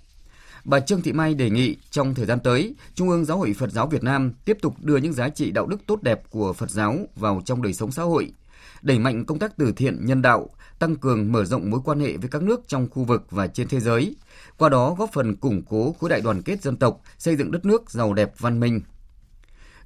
Bà 0.64 0.80
Trương 0.80 1.02
Thị 1.02 1.14
Mai 1.14 1.34
đề 1.34 1.50
nghị 1.50 1.78
trong 1.92 2.16
thời 2.16 2.26
gian 2.26 2.40
tới, 2.40 2.76
Trung 2.96 3.10
ương 3.10 3.26
Giáo 3.26 3.38
hội 3.38 3.54
Phật 3.54 3.72
giáo 3.72 3.88
Việt 3.88 4.04
Nam 4.04 4.34
tiếp 4.46 4.58
tục 4.62 4.76
đưa 4.80 4.98
những 4.98 5.14
giá 5.14 5.30
trị 5.30 5.52
đạo 5.52 5.68
đức 5.68 5.78
tốt 5.86 6.02
đẹp 6.02 6.22
của 6.30 6.54
Phật 6.54 6.70
giáo 6.70 6.98
vào 7.16 7.42
trong 7.46 7.62
đời 7.62 7.74
sống 7.74 7.92
xã 7.92 8.04
hội, 8.04 8.32
đẩy 8.82 9.00
mạnh 9.00 9.26
công 9.26 9.40
tác 9.40 9.58
từ 9.58 9.72
thiện 9.72 10.06
nhân 10.06 10.22
đạo, 10.22 10.50
tăng 10.80 10.96
cường 10.96 11.32
mở 11.32 11.46
rộng 11.46 11.70
mối 11.70 11.80
quan 11.86 12.00
hệ 12.00 12.18
với 12.18 12.30
các 12.30 12.44
nước 12.44 12.62
trong 12.68 12.88
khu 12.90 13.04
vực 13.04 13.26
và 13.30 13.48
trên 13.48 13.68
thế 13.68 13.80
giới, 13.80 14.16
qua 14.58 14.70
đó 14.70 14.96
góp 15.00 15.10
phần 15.14 15.36
củng 15.36 15.62
cố 15.70 15.96
khối 16.00 16.10
đại 16.10 16.22
đoàn 16.22 16.42
kết 16.42 16.62
dân 16.62 16.78
tộc, 16.78 17.02
xây 17.18 17.36
dựng 17.36 17.52
đất 17.52 17.66
nước 17.66 17.92
giàu 17.92 18.14
đẹp 18.14 18.34
văn 18.40 18.60
minh. 18.60 18.82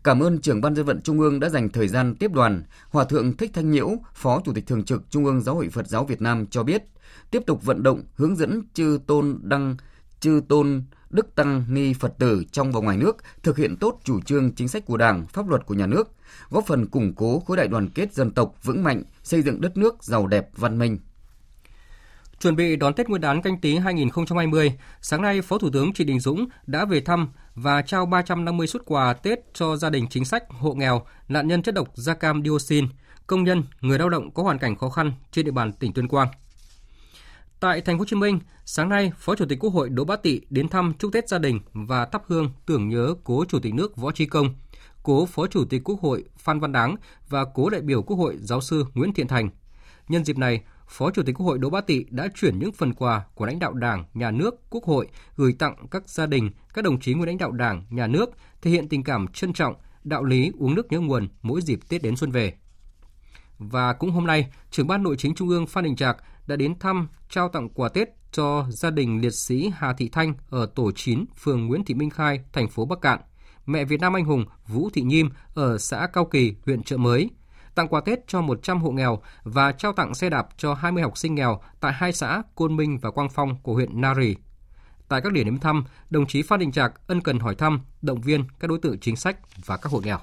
Cảm 0.04 0.20
ơn 0.20 0.42
trưởng 0.42 0.62
ban 0.62 0.76
dân 0.76 0.86
vận 0.86 1.02
Trung 1.02 1.20
ương 1.20 1.40
đã 1.40 1.50
dành 1.50 1.70
thời 1.70 1.88
gian 1.88 2.16
tiếp 2.16 2.32
đoàn. 2.32 2.64
Hòa 2.90 3.04
thượng 3.04 3.38
Thích 3.38 3.52
Thanh 3.54 3.72
Nhiễu, 3.72 3.90
Phó 4.14 4.42
Chủ 4.46 4.54
tịch 4.54 4.68
Thường 4.68 4.84
trực 4.84 5.04
Trung 5.10 5.26
ương 5.26 5.42
Giáo 5.42 5.56
hội 5.56 5.70
Phật 5.70 5.88
giáo 5.88 6.06
Việt 6.06 6.22
Nam 6.22 6.46
cho 6.48 6.64
biết, 6.64 6.84
tiếp 7.32 7.44
tục 7.48 7.64
vận 7.64 7.84
động 7.84 8.04
hướng 8.16 8.36
dẫn 8.36 8.62
chư 8.74 9.00
tôn 9.08 9.40
đăng 9.44 9.76
chư 10.20 10.42
tôn 10.48 10.84
đức 11.14 11.36
tăng 11.36 11.64
ni 11.68 11.94
Phật 11.94 12.18
tử 12.18 12.44
trong 12.52 12.72
và 12.72 12.80
ngoài 12.80 12.98
nước 12.98 13.18
thực 13.44 13.58
hiện 13.58 13.76
tốt 13.76 14.00
chủ 14.04 14.22
trương 14.22 14.52
chính 14.52 14.68
sách 14.68 14.86
của 14.86 14.98
Đảng, 14.98 15.28
pháp 15.28 15.50
luật 15.50 15.66
của 15.66 15.74
nhà 15.74 15.88
nước, 15.88 16.12
góp 16.50 16.66
phần 16.68 16.88
củng 16.88 17.14
cố 17.16 17.40
khối 17.40 17.58
đại 17.58 17.68
đoàn 17.68 17.90
kết 17.90 18.14
dân 18.14 18.32
tộc 18.32 18.56
vững 18.64 18.84
mạnh, 18.84 19.04
xây 19.24 19.42
dựng 19.42 19.62
đất 19.62 19.78
nước 19.78 20.04
giàu 20.04 20.28
đẹp 20.28 20.50
văn 20.56 20.80
minh. 20.80 21.00
Chuẩn 22.40 22.56
bị 22.56 22.76
đón 22.76 22.94
Tết 22.94 23.10
Nguyên 23.10 23.22
đán 23.22 23.42
canh 23.42 23.60
tí 23.60 23.78
2020, 23.78 24.74
sáng 25.02 25.22
nay 25.22 25.42
Phó 25.42 25.58
Thủ 25.58 25.70
tướng 25.74 25.94
Trịnh 25.94 26.08
Đình 26.08 26.20
Dũng 26.20 26.48
đã 26.68 26.86
về 26.86 27.02
thăm 27.02 27.30
và 27.56 27.82
trao 27.82 28.06
350 28.06 28.68
xuất 28.68 28.86
quà 28.86 29.14
Tết 29.14 29.40
cho 29.54 29.76
gia 29.76 29.90
đình 29.90 30.08
chính 30.10 30.26
sách, 30.26 30.44
hộ 30.50 30.74
nghèo, 30.74 31.06
nạn 31.28 31.48
nhân 31.48 31.64
chất 31.64 31.76
độc 31.76 31.88
da 31.94 32.14
cam 32.14 32.44
dioxin, 32.44 32.88
công 33.28 33.44
nhân, 33.44 33.64
người 33.82 34.00
lao 34.00 34.10
động 34.10 34.32
có 34.32 34.44
hoàn 34.44 34.58
cảnh 34.58 34.76
khó 34.76 34.90
khăn 34.90 35.12
trên 35.32 35.46
địa 35.46 35.52
bàn 35.52 35.74
tỉnh 35.74 35.94
Tuyên 35.94 36.08
Quang. 36.08 36.28
Tại 37.64 37.82
thành 37.82 37.98
phố 37.98 38.00
Hồ 38.00 38.06
Chí 38.06 38.16
Minh, 38.16 38.40
sáng 38.66 38.90
nay, 38.90 39.12
Phó 39.18 39.36
Chủ 39.36 39.46
tịch 39.46 39.60
Quốc 39.60 39.70
hội 39.70 39.90
Đỗ 39.90 40.04
Bá 40.04 40.16
Tị 40.16 40.42
đến 40.50 40.70
thăm 40.70 40.94
chúc 41.00 41.14
Tết 41.14 41.30
gia 41.30 41.38
đình 41.38 41.60
và 41.74 42.06
thắp 42.06 42.24
hương 42.28 42.52
tưởng 42.66 42.90
nhớ 42.90 43.16
cố 43.24 43.46
Chủ 43.46 43.60
tịch 43.60 43.74
nước 43.74 43.98
Võ 43.98 44.12
Trí 44.12 44.26
Công, 44.26 44.56
cố 45.04 45.26
Phó 45.26 45.48
Chủ 45.48 45.66
tịch 45.66 45.82
Quốc 45.84 46.02
hội 46.02 46.24
Phan 46.38 46.60
Văn 46.60 46.72
Đáng 46.72 46.96
và 47.30 47.46
cố 47.54 47.70
đại 47.70 47.82
biểu 47.82 48.02
Quốc 48.02 48.18
hội 48.18 48.38
giáo 48.40 48.62
sư 48.62 48.86
Nguyễn 48.94 49.14
Thiện 49.14 49.28
Thành. 49.28 49.50
Nhân 50.08 50.26
dịp 50.26 50.38
này, 50.38 50.62
Phó 50.88 51.12
Chủ 51.12 51.24
tịch 51.24 51.36
Quốc 51.36 51.46
hội 51.46 51.58
Đỗ 51.58 51.70
Bá 51.70 51.82
Tị 51.82 52.06
đã 52.10 52.28
chuyển 52.36 52.60
những 52.60 52.72
phần 52.72 52.94
quà 52.94 53.26
của 53.36 53.46
lãnh 53.46 53.60
đạo 53.60 53.74
Đảng, 53.74 54.06
Nhà 54.14 54.32
nước, 54.32 54.56
Quốc 54.70 54.84
hội 54.84 55.08
gửi 55.36 55.54
tặng 55.60 55.76
các 55.92 56.10
gia 56.10 56.26
đình, 56.26 56.52
các 56.74 56.84
đồng 56.84 57.00
chí 57.00 57.14
nguyên 57.14 57.28
lãnh 57.28 57.38
đạo 57.38 57.52
Đảng, 57.52 57.86
Nhà 57.90 58.08
nước, 58.08 58.30
thể 58.62 58.72
hiện 58.72 58.90
tình 58.90 59.04
cảm 59.04 59.28
trân 59.28 59.54
trọng, 59.54 59.76
đạo 60.04 60.24
lý 60.24 60.52
uống 60.60 60.76
nước 60.76 60.92
nhớ 60.92 61.00
nguồn 61.00 61.28
mỗi 61.42 61.62
dịp 61.62 61.80
Tết 61.90 62.02
đến 62.04 62.16
xuân 62.16 62.32
về. 62.32 62.54
Và 63.58 63.94
cũng 63.94 64.12
hôm 64.12 64.28
nay, 64.28 64.52
trưởng 64.72 64.88
ban 64.88 65.04
nội 65.04 65.16
chính 65.18 65.36
Trung 65.36 65.50
ương 65.50 65.68
Phan 65.68 65.84
Đình 65.84 65.96
Trạc 65.96 66.18
đã 66.48 66.56
đến 66.56 66.80
thăm, 66.80 67.08
trao 67.30 67.50
tặng 67.50 67.70
quà 67.70 67.90
Tết 67.90 68.08
cho 68.32 68.66
gia 68.70 68.90
đình 68.90 69.22
liệt 69.22 69.34
sĩ 69.34 69.72
Hà 69.76 69.94
Thị 69.94 70.10
Thanh 70.10 70.34
ở 70.50 70.66
tổ 70.76 70.92
9, 70.92 71.26
phường 71.38 71.68
Nguyễn 71.68 71.86
Thị 71.86 71.94
Minh 71.94 72.10
Khai, 72.10 72.40
thành 72.54 72.70
phố 72.70 72.86
Bắc 72.86 73.02
Cạn, 73.02 73.20
mẹ 73.66 73.86
Việt 73.86 74.02
Nam 74.02 74.16
anh 74.16 74.26
hùng 74.26 74.46
Vũ 74.68 74.90
Thị 74.94 75.02
Nhim 75.02 75.30
ở 75.54 75.78
xã 75.78 76.08
Cao 76.14 76.26
Kỳ, 76.26 76.54
huyện 76.66 76.84
Trợ 76.84 76.98
Mới, 76.98 77.30
tặng 77.76 77.88
quà 77.88 78.02
Tết 78.02 78.28
cho 78.28 78.42
100 78.42 78.82
hộ 78.82 78.92
nghèo 78.92 79.22
và 79.44 79.72
trao 79.72 79.94
tặng 79.94 80.14
xe 80.14 80.30
đạp 80.30 80.48
cho 80.58 80.74
20 80.74 81.04
học 81.04 81.18
sinh 81.18 81.36
nghèo 81.36 81.62
tại 81.80 81.94
hai 81.94 82.14
xã 82.14 82.44
Côn 82.56 82.76
Minh 82.76 82.98
và 83.02 83.12
Quang 83.12 83.30
Phong 83.30 83.62
của 83.64 83.74
huyện 83.74 84.02
Nari. 84.02 84.36
Tại 85.08 85.22
các 85.22 85.34
điểm 85.34 85.46
đến 85.46 85.60
thăm, 85.60 85.84
đồng 86.10 86.28
chí 86.28 86.42
Phan 86.42 86.60
Đình 86.60 86.72
Trạc 86.72 87.08
ân 87.08 87.22
cần 87.22 87.40
hỏi 87.40 87.56
thăm, 87.56 87.82
động 88.02 88.22
viên 88.22 88.44
các 88.60 88.68
đối 88.68 88.80
tượng 88.80 89.00
chính 89.00 89.16
sách 89.16 89.38
và 89.66 89.78
các 89.78 89.92
hộ 89.92 90.00
nghèo. 90.00 90.20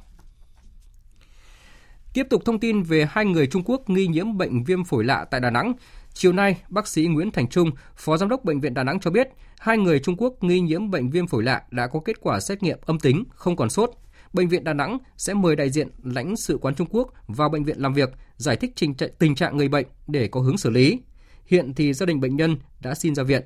Tiếp 2.13 2.27
tục 2.31 2.43
thông 2.45 2.61
tin 2.61 2.83
về 2.83 3.07
hai 3.11 3.25
người 3.25 3.47
Trung 3.47 3.63
Quốc 3.65 3.91
nghi 3.91 4.07
nhiễm 4.07 4.37
bệnh 4.37 4.65
viêm 4.65 4.85
phổi 4.85 5.05
lạ 5.05 5.25
tại 5.31 5.41
Đà 5.41 5.51
Nẵng. 5.51 5.73
Chiều 6.15 6.33
nay, 6.33 6.63
bác 6.69 6.89
sĩ 6.89 7.07
Nguyễn 7.07 7.31
Thành 7.31 7.49
Trung, 7.49 7.71
Phó 7.97 8.17
Giám 8.17 8.29
đốc 8.29 8.45
Bệnh 8.45 8.61
viện 8.61 8.75
Đà 8.75 8.85
Nẵng 8.85 9.01
cho 9.01 9.11
biết, 9.11 9.29
hai 9.59 9.79
người 9.79 10.01
Trung 10.01 10.17
Quốc 10.19 10.45
nghi 10.45 10.61
nhiễm 10.61 10.91
bệnh 10.91 11.11
viêm 11.11 11.27
phổi 11.27 11.43
lạ 11.43 11.63
đã 11.71 11.87
có 11.87 12.01
kết 12.05 12.21
quả 12.21 12.41
xét 12.41 12.63
nghiệm 12.63 12.79
âm 12.87 12.99
tính, 12.99 13.25
không 13.35 13.57
còn 13.57 13.71
sốt. 13.71 13.91
Bệnh 14.33 14.49
viện 14.49 14.65
Đà 14.65 14.73
Nẵng 14.73 14.99
sẽ 15.17 15.35
mời 15.35 15.57
đại 15.57 15.71
diện 15.71 15.89
lãnh 16.03 16.37
sự 16.37 16.59
quán 16.63 16.75
Trung 16.75 16.89
Quốc 16.91 17.13
vào 17.27 17.49
bệnh 17.49 17.65
viện 17.65 17.79
làm 17.79 17.95
việc, 17.95 18.11
giải 18.37 18.57
thích 18.57 18.73
trình 18.77 18.95
tình 19.19 19.35
trạng 19.35 19.57
người 19.57 19.69
bệnh 19.69 19.87
để 20.07 20.29
có 20.29 20.41
hướng 20.41 20.59
xử 20.59 20.71
lý. 20.71 21.01
Hiện 21.47 21.75
thì 21.75 21.93
gia 21.93 22.07
đình 22.07 22.21
bệnh 22.21 22.37
nhân 22.37 22.57
đã 22.81 22.95
xin 22.95 23.15
ra 23.15 23.23
viện. 23.23 23.43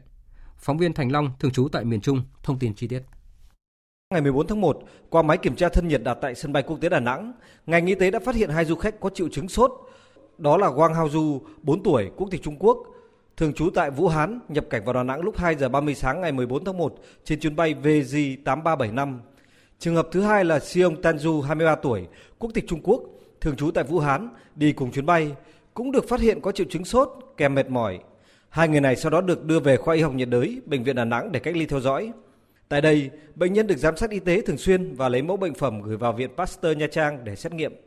Phóng 0.59 0.79
viên 0.79 0.93
Thành 0.93 1.13
Long 1.13 1.31
thường 1.41 1.51
trú 1.51 1.69
tại 1.69 1.85
miền 1.85 2.01
Trung 2.01 2.23
thông 2.43 2.59
tin 2.59 2.75
chi 2.75 2.89
tiết. 2.89 3.03
Ngày 4.11 4.21
14 4.21 4.47
tháng 4.47 4.61
1, 4.61 4.79
qua 5.11 5.23
máy 5.23 5.39
kiểm 5.39 5.57
tra 5.57 5.69
thân 5.69 5.89
nhiệt 5.89 6.03
đặt 6.05 6.19
tại 6.23 6.35
sân 6.35 6.53
bay 6.53 6.63
quốc 6.63 6.81
tế 6.81 6.89
Đà 6.89 7.01
Nẵng, 7.01 7.33
ngành 7.67 7.87
y 7.87 7.95
tế 7.95 8.11
đã 8.11 8.19
phát 8.19 8.35
hiện 8.35 8.51
hai 8.51 8.65
du 8.65 8.77
khách 8.77 9.01
có 9.01 9.11
triệu 9.11 9.29
chứng 9.29 9.49
sốt. 9.49 9.71
Đó 10.39 10.57
là 10.57 10.67
Wang 10.67 10.95
Haozu, 10.95 11.41
4 11.63 11.83
tuổi, 11.83 12.11
quốc 12.17 12.29
tịch 12.31 12.43
Trung 12.43 12.57
Quốc, 12.59 12.79
thường 13.37 13.53
trú 13.53 13.71
tại 13.71 13.91
Vũ 13.91 14.09
Hán, 14.09 14.41
nhập 14.49 14.65
cảnh 14.71 14.85
vào 14.85 14.95
Đà 14.95 15.03
Nẵng 15.03 15.21
lúc 15.21 15.37
2 15.37 15.55
giờ 15.55 15.69
30 15.69 15.95
sáng 15.95 16.21
ngày 16.21 16.33
14 16.33 16.65
tháng 16.65 16.79
1 16.79 16.95
trên 17.25 17.41
chuyến 17.41 17.57
bay 17.57 17.75
VJ8375. 17.83 19.19
Trường 19.79 19.95
hợp 19.95 20.09
thứ 20.13 20.21
hai 20.21 20.45
là 20.45 20.59
Siong 20.61 21.03
Tanju, 21.03 21.41
23 21.41 21.75
tuổi, 21.75 22.07
quốc 22.39 22.51
tịch 22.55 22.65
Trung 22.69 22.81
Quốc, 22.83 23.03
thường 23.41 23.57
trú 23.57 23.71
tại 23.71 23.85
Vũ 23.85 23.99
Hán, 23.99 24.29
đi 24.55 24.73
cùng 24.73 24.91
chuyến 24.91 25.07
bay, 25.07 25.33
cũng 25.75 25.93
được 25.93 26.09
phát 26.09 26.21
hiện 26.21 26.41
có 26.41 26.53
triệu 26.53 26.67
chứng 26.71 26.85
sốt 26.85 27.09
kèm 27.37 27.55
mệt 27.55 27.71
mỏi. 27.71 27.99
Hai 28.49 28.69
người 28.69 28.81
này 28.81 28.97
sau 28.97 29.11
đó 29.11 29.21
được 29.21 29.45
đưa 29.45 29.61
về 29.61 29.77
khoa 29.77 29.95
y 29.95 30.01
học 30.01 30.15
nhiệt 30.15 30.29
đới, 30.29 30.61
bệnh 30.67 30.85
viện 30.85 30.97
Đà 30.97 31.05
Nẵng 31.05 31.33
để 31.33 31.41
cách 31.41 31.57
ly 31.57 31.67
theo 31.67 31.81
dõi. 31.81 32.13
Tại 32.69 32.81
đây, 32.81 33.11
bệnh 33.35 33.53
nhân 33.53 33.67
được 33.67 33.77
giám 33.77 33.97
sát 33.97 34.11
y 34.11 34.19
tế 34.19 34.41
thường 34.41 34.59
xuyên 34.59 34.95
và 34.95 35.09
lấy 35.09 35.23
mẫu 35.23 35.37
bệnh 35.37 35.55
phẩm 35.55 35.83
gửi 35.83 35.97
vào 35.97 36.13
Viện 36.13 36.31
Pasteur 36.37 36.77
Nha 36.77 36.87
Trang 36.87 37.25
để 37.25 37.37
xét 37.37 37.53
nghiệm. 37.53 37.84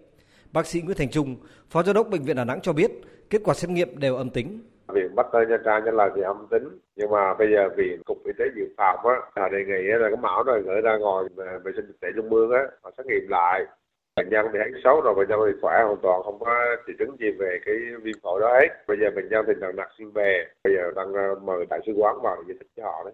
Bác 0.58 0.68
sĩ 0.68 0.82
Nguyễn 0.82 0.98
Thành 0.98 1.10
Trung, 1.10 1.36
Phó 1.70 1.84
Giám 1.84 1.96
đốc 1.96 2.08
Bệnh 2.10 2.24
viện 2.24 2.36
Đà 2.36 2.44
Nẵng 2.44 2.62
cho 2.62 2.74
biết, 2.74 2.92
kết 3.30 3.42
quả 3.44 3.54
xét 3.54 3.70
nghiệm 3.70 4.00
đều 4.00 4.16
âm 4.16 4.30
tính. 4.30 4.60
Viện 4.94 5.12
Pasteur 5.18 5.50
Nha 5.50 5.58
Trang 5.66 5.96
là 5.96 6.10
thì 6.16 6.22
âm 6.22 6.48
tính, 6.52 6.80
nhưng 6.96 7.10
mà 7.12 7.34
bây 7.34 7.48
giờ 7.52 7.70
viện 7.78 8.02
cục 8.06 8.18
y 8.26 8.32
tế 8.40 8.46
dự 8.56 8.66
phòng 8.78 9.00
á, 9.04 9.16
là 9.36 9.50
đề 9.50 9.58
nghị 9.68 9.82
là 10.02 10.08
cái 10.10 10.22
mẫu 10.22 10.44
này 10.44 10.62
gửi 10.66 10.82
ra 10.82 10.98
ngoài 10.98 11.26
vệ 11.64 11.72
sinh 11.76 11.86
dịch 11.88 12.00
tễ 12.02 12.08
trung 12.16 12.30
ương 12.30 12.52
á, 12.52 12.64
họ 12.84 12.92
xét 12.98 13.06
nghiệm 13.06 13.28
lại. 13.30 13.66
Bệnh 14.16 14.30
nhân 14.30 14.46
thì 14.54 14.60
hết 14.60 14.80
sốt 14.84 15.04
rồi, 15.04 15.14
bệnh 15.16 15.30
nhân 15.30 15.40
thì 15.46 15.60
khỏe 15.62 15.76
hoàn 15.86 15.98
toàn, 16.04 16.22
không 16.24 16.40
có 16.40 16.52
triệu 16.88 16.96
chứng 17.00 17.16
gì 17.20 17.28
về 17.40 17.60
cái 17.66 17.76
viêm 18.04 18.16
phổi 18.24 18.42
đó 18.42 18.50
hết. 18.60 18.70
Bây 18.88 18.98
giờ 19.00 19.08
bệnh 19.16 19.30
nhân 19.30 19.46
thì 19.48 19.54
nặng 19.62 19.76
nặng 19.76 19.92
xin 19.98 20.12
về, 20.12 20.46
bây 20.64 20.74
giờ 20.76 20.84
đang 20.96 21.14
ờ, 21.14 21.36
mời 21.44 21.66
đại 21.70 21.80
sứ 21.86 21.92
quán 22.00 22.16
vào 22.24 22.44
giải 22.48 22.58
thích 22.60 22.72
cho 22.78 22.84
họ 22.84 23.04
đấy. 23.06 23.14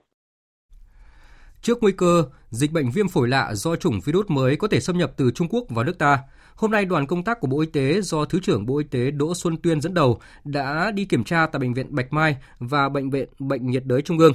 Trước 1.61 1.77
nguy 1.81 1.91
cơ 1.97 2.23
dịch 2.49 2.71
bệnh 2.73 2.89
viêm 2.95 3.07
phổi 3.07 3.27
lạ 3.27 3.49
do 3.53 3.75
chủng 3.75 3.99
virus 4.05 4.25
mới 4.29 4.55
có 4.55 4.67
thể 4.67 4.79
xâm 4.79 4.97
nhập 4.97 5.11
từ 5.17 5.31
Trung 5.35 5.47
Quốc 5.51 5.63
vào 5.69 5.85
nước 5.85 5.99
ta, 5.99 6.19
hôm 6.55 6.71
nay 6.71 6.85
đoàn 6.85 7.07
công 7.07 7.23
tác 7.23 7.39
của 7.39 7.47
Bộ 7.47 7.59
Y 7.59 7.67
tế 7.67 8.01
do 8.01 8.25
Thứ 8.25 8.39
trưởng 8.39 8.65
Bộ 8.65 8.77
Y 8.77 8.83
tế 8.83 9.11
Đỗ 9.11 9.35
Xuân 9.35 9.57
Tuyên 9.57 9.81
dẫn 9.81 9.93
đầu 9.93 10.19
đã 10.43 10.91
đi 10.91 11.05
kiểm 11.05 11.23
tra 11.23 11.47
tại 11.47 11.59
bệnh 11.59 11.73
viện 11.73 11.95
Bạch 11.95 12.13
Mai 12.13 12.37
và 12.59 12.89
bệnh 12.89 13.09
viện 13.09 13.29
Bệnh 13.39 13.67
nhiệt 13.67 13.85
đới 13.85 14.01
Trung 14.01 14.17
ương. 14.17 14.33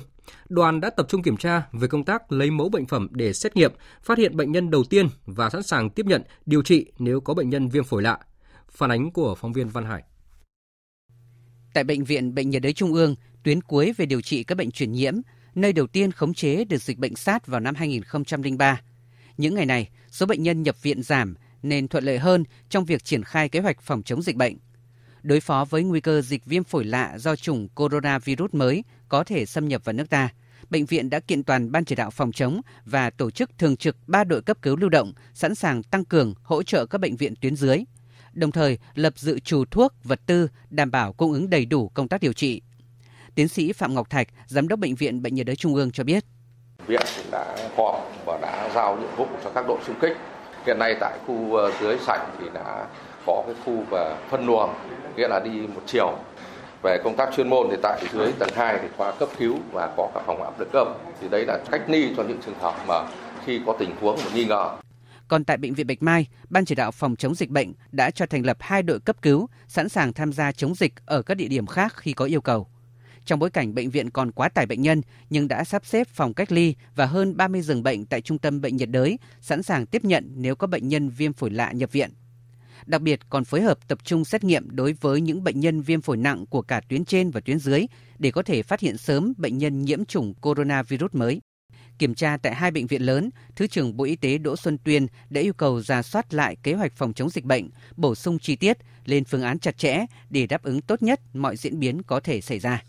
Đoàn 0.49 0.81
đã 0.81 0.91
tập 0.91 1.07
trung 1.09 1.23
kiểm 1.23 1.37
tra 1.37 1.63
về 1.73 1.89
công 1.89 2.05
tác 2.05 2.33
lấy 2.33 2.51
mẫu 2.51 2.69
bệnh 2.69 2.87
phẩm 2.87 3.09
để 3.11 3.33
xét 3.33 3.57
nghiệm, 3.57 3.73
phát 4.03 4.19
hiện 4.19 4.37
bệnh 4.37 4.53
nhân 4.53 4.71
đầu 4.71 4.85
tiên 4.85 5.09
và 5.27 5.51
sẵn 5.51 5.63
sàng 5.63 5.91
tiếp 5.91 6.07
nhận 6.07 6.23
điều 6.47 6.63
trị 6.63 6.87
nếu 6.99 7.21
có 7.21 7.35
bệnh 7.35 7.51
nhân 7.51 7.69
viêm 7.69 7.85
phổi 7.85 8.03
lạ. 8.03 8.19
Phản 8.71 8.91
ánh 8.91 9.11
của 9.11 9.35
phóng 9.35 9.53
viên 9.53 9.69
Văn 9.69 9.85
Hải. 9.85 10.03
Tại 11.75 11.85
bệnh 11.85 12.05
viện 12.05 12.35
Bệnh 12.35 12.51
nhiệt 12.51 12.63
đới 12.63 12.73
Trung 12.73 12.95
ương, 12.95 13.15
tuyến 13.43 13.61
cuối 13.61 13.93
về 13.97 14.07
điều 14.07 14.21
trị 14.21 14.45
các 14.45 14.55
bệnh 14.55 14.71
truyền 14.71 14.93
nhiễm, 14.93 15.15
nơi 15.55 15.73
đầu 15.73 15.87
tiên 15.87 16.13
khống 16.13 16.35
chế 16.35 16.65
được 16.65 16.83
dịch 16.83 16.99
bệnh 16.99 17.17
SARS 17.17 17.47
vào 17.47 17.61
năm 17.61 17.75
2003. 17.75 18.81
Những 19.37 19.55
ngày 19.55 19.67
này, 19.67 19.89
số 20.11 20.27
bệnh 20.27 20.43
nhân 20.43 20.63
nhập 20.63 20.83
viện 20.83 21.03
giảm 21.03 21.35
nên 21.63 21.89
thuận 21.89 22.05
lợi 22.05 22.19
hơn 22.19 22.45
trong 22.69 22.85
việc 22.85 23.05
triển 23.05 23.25
khai 23.25 23.49
kế 23.49 23.61
hoạch 23.61 23.81
phòng 23.81 24.03
chống 24.03 24.23
dịch 24.23 24.37
bệnh. 24.37 24.57
Đối 25.23 25.41
phó 25.41 25.65
với 25.65 25.83
nguy 25.83 26.01
cơ 26.01 26.21
dịch 26.21 26.45
viêm 26.45 26.65
phổi 26.65 26.85
lạ 26.85 27.19
do 27.19 27.37
chủng 27.37 27.69
coronavirus 27.69 28.55
mới 28.55 28.85
có 29.09 29.25
thể 29.25 29.47
xâm 29.47 29.69
nhập 29.69 29.85
vào 29.85 29.93
nước 29.93 30.11
ta, 30.11 30.29
bệnh 30.71 30.87
viện 30.87 31.11
đã 31.11 31.21
kiện 31.21 31.43
toàn 31.43 31.73
ban 31.73 31.85
chỉ 31.85 31.95
đạo 31.95 32.11
phòng 32.11 32.33
chống 32.33 32.61
và 32.85 33.11
tổ 33.11 33.31
chức 33.31 33.51
thường 33.59 33.77
trực 33.77 33.97
3 34.07 34.25
đội 34.25 34.43
cấp 34.43 34.59
cứu 34.63 34.77
lưu 34.77 34.91
động 34.91 35.13
sẵn 35.35 35.55
sàng 35.55 35.83
tăng 35.83 36.05
cường 36.05 36.35
hỗ 36.43 36.63
trợ 36.63 36.87
các 36.87 37.01
bệnh 37.01 37.17
viện 37.17 37.35
tuyến 37.41 37.57
dưới, 37.57 37.85
đồng 38.33 38.53
thời 38.53 38.79
lập 38.95 39.13
dự 39.17 39.39
trù 39.39 39.65
thuốc, 39.71 39.95
vật 40.05 40.21
tư 40.27 40.49
đảm 40.71 40.91
bảo 40.91 41.13
cung 41.13 41.33
ứng 41.33 41.51
đầy 41.51 41.65
đủ 41.65 41.89
công 41.89 42.09
tác 42.09 42.21
điều 42.21 42.33
trị. 42.33 42.63
Tiến 43.35 43.49
sĩ 43.49 43.73
Phạm 43.73 43.95
Ngọc 43.95 44.11
Thạch, 44.11 44.29
giám 44.47 44.69
đốc 44.69 44.79
bệnh 44.79 44.95
viện 44.95 45.23
Bệnh 45.23 45.35
nhiệt 45.35 45.47
đới 45.47 45.57
Trung 45.57 45.75
ương 45.75 45.91
cho 45.91 46.05
biết. 46.05 46.25
Viện 46.87 47.03
cũng 47.17 47.31
đã 47.33 47.57
họp 47.77 48.13
và 48.27 48.39
đã 48.43 48.71
giao 48.75 48.97
nhiệm 49.01 49.17
vụ 49.17 49.27
cho 49.45 49.51
các 49.51 49.65
đội 49.69 49.79
xung 49.87 49.97
kích. 50.01 50.17
Hiện 50.67 50.79
nay 50.79 50.97
tại 51.01 51.19
khu 51.27 51.55
ờ, 51.55 51.73
dưới 51.81 51.99
sảnh 51.99 52.31
thì 52.39 52.47
đã 52.55 52.87
có 53.27 53.43
cái 53.47 53.55
khu 53.65 53.85
và 53.91 54.17
phân 54.31 54.47
luồng, 54.47 54.75
nghĩa 55.17 55.29
là 55.29 55.41
đi 55.41 55.51
một 55.51 55.83
chiều. 55.87 56.19
Về 56.83 56.99
công 57.05 57.17
tác 57.17 57.29
chuyên 57.37 57.49
môn 57.49 57.67
thì 57.71 57.77
tại 57.83 58.03
dưới 58.13 58.33
tầng 58.39 58.51
2 58.57 58.79
thì 58.83 58.89
khoa 58.97 59.13
cấp 59.13 59.29
cứu 59.39 59.57
và 59.73 59.95
có 59.97 60.11
cả 60.15 60.21
phòng 60.27 60.43
áp 60.43 60.61
lực 60.61 60.73
âm. 60.73 60.89
Thì 61.21 61.29
đấy 61.29 61.45
là 61.47 61.59
cách 61.71 61.83
ly 61.89 62.15
cho 62.17 62.23
những 62.23 62.39
trường 62.47 62.59
hợp 62.61 62.75
mà 62.89 62.95
khi 63.45 63.61
có 63.67 63.77
tình 63.79 63.91
huống 64.01 64.19
nghi 64.35 64.45
ngờ. 64.45 64.71
Còn 65.29 65.45
tại 65.45 65.57
Bệnh 65.57 65.75
viện 65.75 65.87
Bạch 65.87 66.03
Mai, 66.03 66.27
Ban 66.51 66.65
chỉ 66.65 66.75
đạo 66.75 66.91
phòng 66.91 67.17
chống 67.17 67.35
dịch 67.35 67.51
bệnh 67.51 67.73
đã 67.93 68.11
cho 68.11 68.27
thành 68.27 68.47
lập 68.47 68.57
hai 68.61 68.83
đội 68.83 69.01
cấp 69.01 69.17
cứu 69.23 69.49
sẵn 69.69 69.89
sàng 69.89 70.13
tham 70.13 70.33
gia 70.33 70.53
chống 70.53 70.75
dịch 70.75 70.93
ở 71.07 71.23
các 71.23 71.37
địa 71.37 71.49
điểm 71.49 71.67
khác 71.67 71.95
khi 71.97 72.13
có 72.13 72.25
yêu 72.25 72.41
cầu. 72.41 72.67
Trong 73.29 73.39
bối 73.39 73.51
cảnh 73.51 73.75
bệnh 73.75 73.91
viện 73.91 74.11
còn 74.11 74.33
quá 74.33 74.49
tải 74.49 74.67
bệnh 74.67 74.83
nhân 74.83 75.03
nhưng 75.31 75.49
đã 75.49 75.65
sắp 75.65 75.87
xếp 75.87 76.09
phòng 76.09 76.35
cách 76.35 76.53
ly 76.53 76.75
và 76.95 77.07
hơn 77.07 77.37
30 77.37 77.63
giường 77.63 77.83
bệnh 77.83 78.07
tại 78.07 78.21
trung 78.21 78.39
tâm 78.39 78.61
bệnh 78.61 78.77
nhiệt 78.77 78.91
đới 78.91 79.19
sẵn 79.41 79.63
sàng 79.63 79.87
tiếp 79.87 80.05
nhận 80.05 80.33
nếu 80.35 80.57
có 80.57 80.67
bệnh 80.67 80.89
nhân 80.89 81.11
viêm 81.11 81.33
phổi 81.33 81.51
lạ 81.51 81.73
nhập 81.73 81.93
viện. 81.93 82.11
Đặc 82.87 83.03
biệt 83.03 83.21
còn 83.31 83.45
phối 83.45 83.63
hợp 83.63 83.89
tập 83.89 83.99
trung 84.05 84.25
xét 84.25 84.45
nghiệm 84.45 84.71
đối 84.71 84.93
với 84.93 85.21
những 85.21 85.45
bệnh 85.45 85.61
nhân 85.61 85.83
viêm 85.83 86.01
phổi 86.01 86.17
nặng 86.17 86.47
của 86.47 86.63
cả 86.63 86.81
tuyến 86.89 87.05
trên 87.05 87.31
và 87.31 87.41
tuyến 87.41 87.59
dưới 87.59 87.87
để 88.19 88.31
có 88.31 88.43
thể 88.43 88.63
phát 88.63 88.81
hiện 88.81 88.97
sớm 88.97 89.33
bệnh 89.37 89.59
nhân 89.59 89.83
nhiễm 89.83 90.05
chủng 90.05 90.35
coronavirus 90.35 91.11
mới. 91.13 91.41
Kiểm 91.99 92.15
tra 92.15 92.37
tại 92.37 92.55
hai 92.55 92.71
bệnh 92.71 92.87
viện 92.87 93.03
lớn, 93.03 93.31
Thứ 93.57 93.67
trưởng 93.67 93.97
Bộ 93.97 94.05
Y 94.05 94.17
tế 94.17 94.39
Đỗ 94.39 94.57
Xuân 94.57 94.79
Tuyên 94.85 95.07
đã 95.31 95.41
yêu 95.41 95.53
cầu 95.53 95.83
ra 95.83 96.03
soát 96.03 96.35
lại 96.35 96.57
kế 96.63 96.75
hoạch 96.75 96.93
phòng 96.97 97.13
chống 97.13 97.31
dịch 97.31 97.45
bệnh, 97.45 97.71
bổ 97.97 98.15
sung 98.15 98.39
chi 98.39 98.57
tiết, 98.57 98.79
lên 99.05 99.25
phương 99.25 99.43
án 99.43 99.59
chặt 99.59 99.79
chẽ 99.79 100.07
để 100.31 100.47
đáp 100.47 100.63
ứng 100.63 100.81
tốt 100.81 101.03
nhất 101.03 101.21
mọi 101.35 101.57
diễn 101.57 101.81
biến 101.81 102.03
có 102.03 102.21
thể 102.21 102.41
xảy 102.41 102.59
ra. 102.59 102.83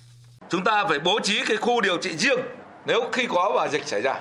Chúng 0.49 0.63
ta 0.63 0.85
phải 0.89 0.99
bố 0.99 1.19
trí 1.23 1.45
cái 1.45 1.57
khu 1.57 1.81
điều 1.81 1.97
trị 1.97 2.17
riêng 2.17 2.39
nếu 2.85 3.01
khi 3.11 3.27
có 3.33 3.51
và 3.55 3.67
dịch 3.67 3.87
xảy 3.87 4.01
ra 4.01 4.15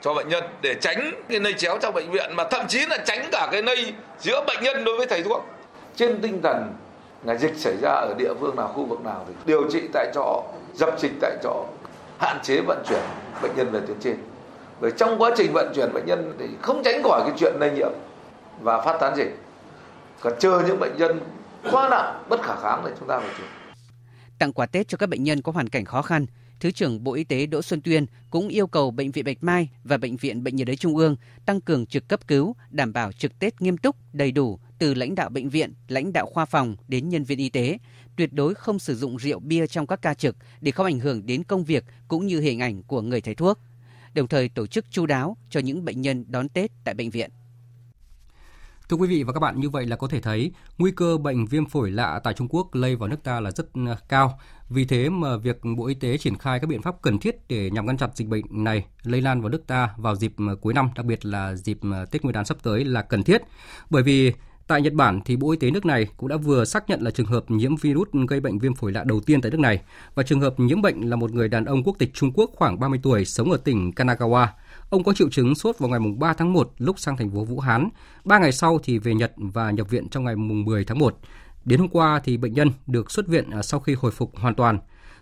cho 0.00 0.14
bệnh 0.14 0.28
nhân 0.28 0.44
để 0.60 0.74
tránh 0.74 1.10
cái 1.28 1.40
lây 1.40 1.52
chéo 1.52 1.78
trong 1.78 1.94
bệnh 1.94 2.10
viện 2.10 2.36
mà 2.36 2.44
thậm 2.50 2.66
chí 2.68 2.86
là 2.86 2.98
tránh 3.06 3.28
cả 3.32 3.48
cái 3.52 3.62
lây 3.62 3.94
giữa 4.20 4.44
bệnh 4.46 4.62
nhân 4.62 4.84
đối 4.84 4.96
với 4.96 5.06
thầy 5.06 5.22
thuốc. 5.22 5.44
Trên 5.96 6.20
tinh 6.20 6.42
thần 6.42 6.72
là 7.24 7.34
dịch 7.34 7.56
xảy 7.56 7.76
ra 7.82 7.90
ở 7.90 8.14
địa 8.18 8.34
phương 8.40 8.56
nào, 8.56 8.72
khu 8.74 8.84
vực 8.84 9.04
nào 9.04 9.24
thì 9.28 9.34
điều 9.46 9.70
trị 9.70 9.82
tại 9.92 10.06
chỗ, 10.14 10.44
dập 10.74 11.00
dịch 11.00 11.12
tại 11.20 11.36
chỗ, 11.42 11.64
hạn 12.18 12.38
chế 12.42 12.60
vận 12.60 12.82
chuyển 12.88 13.02
bệnh 13.42 13.52
nhân 13.56 13.70
về 13.70 13.80
tuyến 13.86 14.00
trên. 14.00 14.16
Bởi 14.80 14.90
trong 14.90 15.18
quá 15.18 15.30
trình 15.36 15.52
vận 15.52 15.72
chuyển 15.74 15.92
bệnh 15.92 16.06
nhân 16.06 16.32
thì 16.38 16.46
không 16.62 16.82
tránh 16.82 17.02
khỏi 17.02 17.22
cái 17.26 17.32
chuyện 17.38 17.54
lây 17.60 17.70
nhiễm 17.70 17.90
và 18.60 18.80
phát 18.80 18.96
tán 19.00 19.16
dịch. 19.16 19.36
Còn 20.20 20.32
chờ 20.38 20.62
những 20.66 20.80
bệnh 20.80 20.96
nhân 20.96 21.20
quá 21.72 21.88
nặng, 21.88 22.22
bất 22.28 22.42
khả 22.42 22.54
kháng 22.62 22.82
thì 22.84 22.90
chúng 22.98 23.08
ta 23.08 23.18
phải 23.18 23.28
chuyển 23.38 23.48
tặng 24.44 24.52
quà 24.52 24.66
Tết 24.66 24.88
cho 24.88 24.98
các 24.98 25.08
bệnh 25.08 25.24
nhân 25.24 25.42
có 25.42 25.52
hoàn 25.52 25.68
cảnh 25.68 25.84
khó 25.84 26.02
khăn, 26.02 26.26
Thứ 26.60 26.70
trưởng 26.70 27.04
Bộ 27.04 27.14
Y 27.14 27.24
tế 27.24 27.46
Đỗ 27.46 27.62
Xuân 27.62 27.80
Tuyên 27.80 28.06
cũng 28.30 28.48
yêu 28.48 28.66
cầu 28.66 28.90
Bệnh 28.90 29.10
viện 29.10 29.24
Bạch 29.24 29.42
Mai 29.42 29.68
và 29.84 29.96
Bệnh 29.96 30.16
viện 30.16 30.44
Bệnh 30.44 30.56
nhiệt 30.56 30.66
đới 30.66 30.76
Trung 30.76 30.96
ương 30.96 31.16
tăng 31.46 31.60
cường 31.60 31.86
trực 31.86 32.08
cấp 32.08 32.28
cứu, 32.28 32.56
đảm 32.70 32.92
bảo 32.92 33.12
trực 33.12 33.38
Tết 33.38 33.60
nghiêm 33.60 33.76
túc, 33.76 33.96
đầy 34.12 34.32
đủ 34.32 34.58
từ 34.78 34.94
lãnh 34.94 35.14
đạo 35.14 35.28
bệnh 35.28 35.48
viện, 35.48 35.74
lãnh 35.88 36.12
đạo 36.12 36.26
khoa 36.26 36.44
phòng 36.44 36.76
đến 36.88 37.08
nhân 37.08 37.24
viên 37.24 37.38
y 37.38 37.48
tế, 37.48 37.78
tuyệt 38.16 38.32
đối 38.32 38.54
không 38.54 38.78
sử 38.78 38.94
dụng 38.94 39.16
rượu 39.16 39.40
bia 39.40 39.66
trong 39.66 39.86
các 39.86 40.02
ca 40.02 40.14
trực 40.14 40.36
để 40.60 40.72
không 40.72 40.86
ảnh 40.86 41.00
hưởng 41.00 41.26
đến 41.26 41.44
công 41.44 41.64
việc 41.64 41.84
cũng 42.08 42.26
như 42.26 42.40
hình 42.40 42.60
ảnh 42.60 42.82
của 42.82 43.02
người 43.02 43.20
thầy 43.20 43.34
thuốc. 43.34 43.58
Đồng 44.14 44.28
thời 44.28 44.48
tổ 44.48 44.66
chức 44.66 44.90
chu 44.90 45.06
đáo 45.06 45.36
cho 45.50 45.60
những 45.60 45.84
bệnh 45.84 46.00
nhân 46.00 46.24
đón 46.28 46.48
Tết 46.48 46.70
tại 46.84 46.94
bệnh 46.94 47.10
viện. 47.10 47.30
Thưa 48.88 48.96
quý 48.96 49.08
vị 49.08 49.22
và 49.22 49.32
các 49.32 49.40
bạn, 49.40 49.60
như 49.60 49.70
vậy 49.70 49.86
là 49.86 49.96
có 49.96 50.08
thể 50.08 50.20
thấy 50.20 50.52
nguy 50.78 50.90
cơ 50.90 51.18
bệnh 51.18 51.46
viêm 51.46 51.66
phổi 51.66 51.90
lạ 51.90 52.20
tại 52.24 52.34
Trung 52.34 52.48
Quốc 52.50 52.74
lây 52.74 52.96
vào 52.96 53.08
nước 53.08 53.22
ta 53.22 53.40
là 53.40 53.50
rất 53.50 53.66
à, 53.74 53.96
cao. 54.08 54.38
Vì 54.68 54.84
thế 54.84 55.08
mà 55.08 55.36
việc 55.36 55.60
Bộ 55.76 55.86
Y 55.86 55.94
tế 55.94 56.18
triển 56.18 56.38
khai 56.38 56.60
các 56.60 56.66
biện 56.66 56.82
pháp 56.82 57.02
cần 57.02 57.18
thiết 57.18 57.48
để 57.48 57.70
nhằm 57.70 57.86
ngăn 57.86 57.96
chặn 57.96 58.10
dịch 58.14 58.28
bệnh 58.28 58.44
này 58.50 58.84
lây 59.02 59.20
lan 59.20 59.40
vào 59.40 59.48
nước 59.48 59.66
ta 59.66 59.94
vào 59.96 60.16
dịp 60.16 60.34
à, 60.38 60.52
cuối 60.60 60.74
năm, 60.74 60.88
đặc 60.96 61.06
biệt 61.06 61.26
là 61.26 61.54
dịp 61.54 61.78
à, 61.92 62.04
Tết 62.10 62.22
Nguyên 62.22 62.32
đán 62.32 62.44
sắp 62.44 62.56
tới 62.62 62.84
là 62.84 63.02
cần 63.02 63.22
thiết. 63.22 63.42
Bởi 63.90 64.02
vì 64.02 64.32
Tại 64.66 64.82
Nhật 64.82 64.92
Bản 64.92 65.20
thì 65.24 65.36
Bộ 65.36 65.50
Y 65.50 65.56
tế 65.56 65.70
nước 65.70 65.86
này 65.86 66.06
cũng 66.16 66.28
đã 66.28 66.36
vừa 66.36 66.64
xác 66.64 66.88
nhận 66.88 67.02
là 67.02 67.10
trường 67.10 67.26
hợp 67.26 67.50
nhiễm 67.50 67.76
virus 67.76 68.08
gây 68.28 68.40
bệnh 68.40 68.58
viêm 68.58 68.74
phổi 68.74 68.92
lạ 68.92 69.04
đầu 69.04 69.20
tiên 69.20 69.40
tại 69.40 69.50
nước 69.50 69.60
này 69.60 69.80
và 70.14 70.22
trường 70.22 70.40
hợp 70.40 70.60
nhiễm 70.60 70.82
bệnh 70.82 71.00
là 71.00 71.16
một 71.16 71.32
người 71.32 71.48
đàn 71.48 71.64
ông 71.64 71.82
quốc 71.84 71.96
tịch 71.98 72.14
Trung 72.14 72.32
Quốc 72.34 72.50
khoảng 72.54 72.80
30 72.80 73.00
tuổi 73.02 73.24
sống 73.24 73.50
ở 73.50 73.56
tỉnh 73.56 73.90
Kanagawa. 73.90 74.46
Ông 74.90 75.04
có 75.04 75.12
triệu 75.12 75.30
chứng 75.30 75.54
sốt 75.54 75.78
vào 75.78 75.90
ngày 75.90 76.00
3 76.18 76.32
tháng 76.32 76.52
1 76.52 76.72
lúc 76.78 76.98
sang 76.98 77.16
thành 77.16 77.30
phố 77.30 77.44
Vũ 77.44 77.60
Hán. 77.60 77.88
Ba 78.24 78.38
ngày 78.38 78.52
sau 78.52 78.78
thì 78.82 78.98
về 78.98 79.14
Nhật 79.14 79.32
và 79.36 79.70
nhập 79.70 79.90
viện 79.90 80.08
trong 80.08 80.24
ngày 80.24 80.36
10 80.36 80.84
tháng 80.84 80.98
1. 80.98 81.18
Đến 81.64 81.80
hôm 81.80 81.88
qua 81.88 82.20
thì 82.24 82.36
bệnh 82.36 82.54
nhân 82.54 82.70
được 82.86 83.10
xuất 83.10 83.28
viện 83.28 83.50
à, 83.50 83.62
sau 83.62 83.80
khi 83.80 83.94
hồi 83.94 84.12
phục 84.12 84.36
hoàn 84.36 84.54
toàn. 84.54 84.78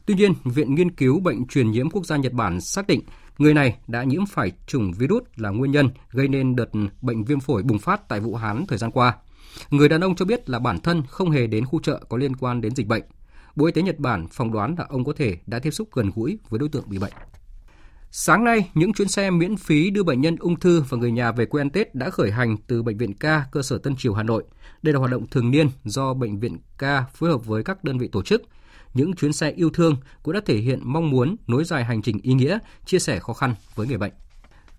Tuy 0.07 0.14
nhiên, 0.14 0.35
Viện 0.44 0.75
Nghiên 0.75 0.90
cứu 0.90 1.20
Bệnh 1.20 1.46
truyền 1.46 1.70
nhiễm 1.70 1.90
quốc 1.90 2.07
gia 2.07 2.16
Nhật 2.16 2.33
Bản 2.33 2.61
xác 2.61 2.87
định 2.87 3.01
người 3.38 3.55
này 3.55 3.77
đã 3.87 4.03
nhiễm 4.03 4.27
phải 4.27 4.53
chủng 4.66 4.92
virus 4.92 5.22
là 5.37 5.51
nguyên 5.51 5.70
nhân 5.70 5.90
gây 6.11 6.29
nên 6.29 6.57
đợt 6.57 6.70
bệnh 7.03 7.25
viêm 7.25 7.40
phổi 7.40 7.62
bùng 7.62 7.79
phát 7.79 8.09
tại 8.09 8.20
Vũ 8.20 8.35
Hán 8.35 8.64
thời 8.68 8.79
gian 8.79 8.90
qua. 8.90 9.16
Người 9.70 9.88
đàn 9.88 10.01
ông 10.01 10.14
cho 10.14 10.25
biết 10.25 10.51
là 10.51 10.59
bản 10.59 10.81
thân 10.81 11.03
không 11.09 11.31
hề 11.31 11.46
đến 11.46 11.66
khu 11.66 11.81
chợ 11.81 12.01
có 12.09 12.16
liên 12.16 12.37
quan 12.37 12.61
đến 12.61 12.75
dịch 12.75 12.87
bệnh. 12.87 13.03
Bộ 13.57 13.66
Y 13.66 13.72
tế 13.72 13.83
Nhật 13.83 13.98
Bản 13.98 14.27
phỏng 14.29 14.53
đoán 14.53 14.75
là 14.79 14.87
ông 14.88 15.05
có 15.05 15.12
thể 15.16 15.38
đã 15.46 15.59
tiếp 15.59 15.70
xúc 15.70 15.88
gần 15.92 16.11
gũi 16.14 16.38
với 16.48 16.59
đối 16.59 16.68
tượng 16.68 16.85
bị 16.88 16.98
bệnh. 16.98 17.12
Sáng 18.14 18.44
nay, 18.44 18.70
những 18.75 18.92
chuyến 18.92 19.09
xe 19.09 19.31
miễn 19.31 19.57
phí 19.57 19.90
đưa 19.90 20.03
bệnh 20.03 20.20
nhân 20.20 20.37
ung 20.37 20.61
thư 20.61 20.85
và 20.88 20.98
người 20.98 21.12
nhà 21.12 21.33
về 21.33 21.46
quê 21.46 21.61
ăn 21.62 21.70
Tết 21.70 21.94
đã 21.94 22.11
khởi 22.11 22.31
hành 22.31 22.57
từ 22.66 22.83
Bệnh 22.83 22.98
viện 22.98 23.14
Ca, 23.14 23.44
cơ 23.53 23.62
sở 23.62 23.79
Tân 23.79 23.96
Triều, 23.96 24.14
Hà 24.14 24.22
Nội. 24.22 24.44
Đây 24.83 24.92
là 24.92 24.98
hoạt 24.98 25.11
động 25.11 25.27
thường 25.27 25.51
niên 25.51 25.68
do 25.85 26.14
Bệnh 26.14 26.40
viện 26.40 26.59
Ca 26.79 27.05
phối 27.14 27.31
hợp 27.31 27.46
với 27.46 27.64
các 27.64 27.85
đơn 27.85 27.98
vị 27.98 28.09
tổ 28.09 28.22
chức. 28.22 28.42
Những 28.94 29.14
chuyến 29.14 29.33
xe 29.33 29.51
yêu 29.51 29.70
thương 29.70 29.96
cũng 30.22 30.35
đã 30.35 30.40
thể 30.46 30.57
hiện 30.57 30.81
mong 30.83 31.11
muốn 31.11 31.37
nối 31.46 31.64
dài 31.64 31.85
hành 31.85 32.03
trình 32.03 32.18
ý 32.22 32.33
nghĩa, 32.35 32.59
chia 32.87 32.98
sẻ 32.98 33.18
khó 33.18 33.33
khăn 33.33 33.55
với 33.75 33.87
người 33.87 33.98
bệnh. 33.98 34.12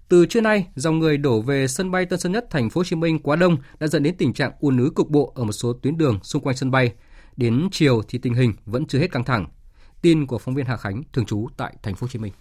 Từ 0.10 0.26
trưa 0.26 0.42
nay, 0.42 0.68
dòng 0.76 1.00
người 1.00 1.18
đổ 1.18 1.42
về 1.42 1.68
sân 1.68 1.92
bay 1.92 2.06
Tân 2.06 2.20
Sơn 2.20 2.32
Nhất, 2.32 2.48
thành 2.50 2.70
phố 2.70 2.80
Hồ 2.80 2.86
Chí 2.86 2.96
Minh 2.96 3.20
quá 3.20 3.36
đông 3.36 3.58
đã 3.80 3.88
dẫn 3.88 4.04
đến 4.04 4.18
tình 4.18 4.34
trạng 4.34 4.52
ùn 4.60 4.78
ứ 4.78 4.90
cục 4.90 5.10
bộ 5.10 5.34
ở 5.36 5.44
một 5.44 5.52
số 5.52 5.74
tuyến 5.74 5.98
đường 5.98 6.20
xung 6.24 6.44
quanh 6.44 6.56
sân 6.56 6.72
bay. 6.72 6.94
Đến 7.38 7.68
chiều 7.72 8.02
thì 8.08 8.20
tình 8.20 8.34
hình 8.34 8.54
vẫn 8.66 8.86
chưa 8.86 9.00
hết 9.00 9.12
căng 9.12 9.24
thẳng. 9.24 9.46
Tin 10.02 10.26
của 10.26 10.38
phóng 10.38 10.56
viên 10.56 10.66
Hà 10.66 10.78
Khánh 10.78 11.04
thường 11.14 11.26
trú 11.26 11.48
tại 11.58 11.76
thành 11.84 11.96
phố 11.96 12.06
Hồ 12.06 12.08
Chí 12.08 12.20
Minh. 12.20 12.34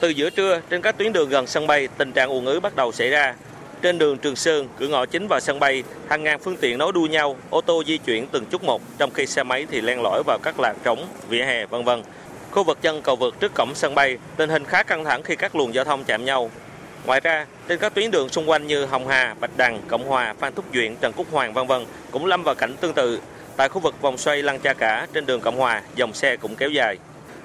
Từ 0.00 0.08
giữa 0.08 0.30
trưa, 0.30 0.60
trên 0.70 0.82
các 0.82 0.98
tuyến 0.98 1.12
đường 1.12 1.28
gần 1.28 1.46
sân 1.46 1.66
bay, 1.66 1.88
tình 1.98 2.12
trạng 2.12 2.28
ùn 2.28 2.44
ứ 2.44 2.60
bắt 2.60 2.76
đầu 2.76 2.92
xảy 2.92 3.10
ra. 3.10 3.34
Trên 3.82 3.98
đường 3.98 4.18
Trường 4.18 4.36
Sơn, 4.36 4.68
cửa 4.78 4.88
ngõ 4.88 5.06
chính 5.06 5.28
vào 5.28 5.40
sân 5.40 5.60
bay, 5.60 5.82
hàng 6.08 6.22
ngàn 6.22 6.38
phương 6.38 6.56
tiện 6.56 6.78
nối 6.78 6.92
đuôi 6.92 7.08
nhau, 7.08 7.36
ô 7.50 7.60
tô 7.60 7.82
di 7.86 7.98
chuyển 7.98 8.26
từng 8.26 8.46
chút 8.46 8.64
một, 8.64 8.82
trong 8.98 9.10
khi 9.10 9.26
xe 9.26 9.42
máy 9.42 9.66
thì 9.70 9.80
len 9.80 10.02
lỏi 10.02 10.22
vào 10.26 10.38
các 10.42 10.60
làn 10.60 10.76
trống, 10.84 11.06
vỉa 11.28 11.42
hè, 11.42 11.66
vân 11.66 11.84
vân. 11.84 12.02
Khu 12.50 12.64
vực 12.64 12.78
chân 12.82 13.02
cầu 13.02 13.16
vượt 13.16 13.40
trước 13.40 13.54
cổng 13.54 13.74
sân 13.74 13.94
bay, 13.94 14.18
tình 14.36 14.50
hình 14.50 14.64
khá 14.64 14.82
căng 14.82 15.04
thẳng 15.04 15.22
khi 15.22 15.36
các 15.36 15.56
luồng 15.56 15.74
giao 15.74 15.84
thông 15.84 16.04
chạm 16.04 16.24
nhau. 16.24 16.50
Ngoài 17.06 17.20
ra, 17.20 17.46
trên 17.68 17.78
các 17.78 17.94
tuyến 17.94 18.10
đường 18.10 18.28
xung 18.28 18.50
quanh 18.50 18.66
như 18.66 18.84
Hồng 18.84 19.08
Hà, 19.08 19.34
Bạch 19.40 19.56
Đằng, 19.56 19.82
Cộng 19.88 20.04
Hòa, 20.04 20.34
Phan 20.38 20.54
Thúc 20.54 20.64
Duyện, 20.74 20.96
Trần 21.00 21.12
Quốc 21.16 21.26
Hoàng 21.32 21.52
vân 21.52 21.66
vân 21.66 21.86
cũng 22.10 22.26
lâm 22.26 22.42
vào 22.42 22.54
cảnh 22.54 22.74
tương 22.80 22.94
tự. 22.94 23.20
Tại 23.56 23.68
khu 23.68 23.80
vực 23.80 24.02
vòng 24.02 24.18
xoay 24.18 24.42
Lăng 24.42 24.58
Cha 24.58 24.72
Cả 24.72 25.06
trên 25.12 25.26
đường 25.26 25.40
Cộng 25.40 25.56
Hòa, 25.56 25.82
dòng 25.94 26.12
xe 26.14 26.36
cũng 26.36 26.54
kéo 26.56 26.70
dài. 26.70 26.96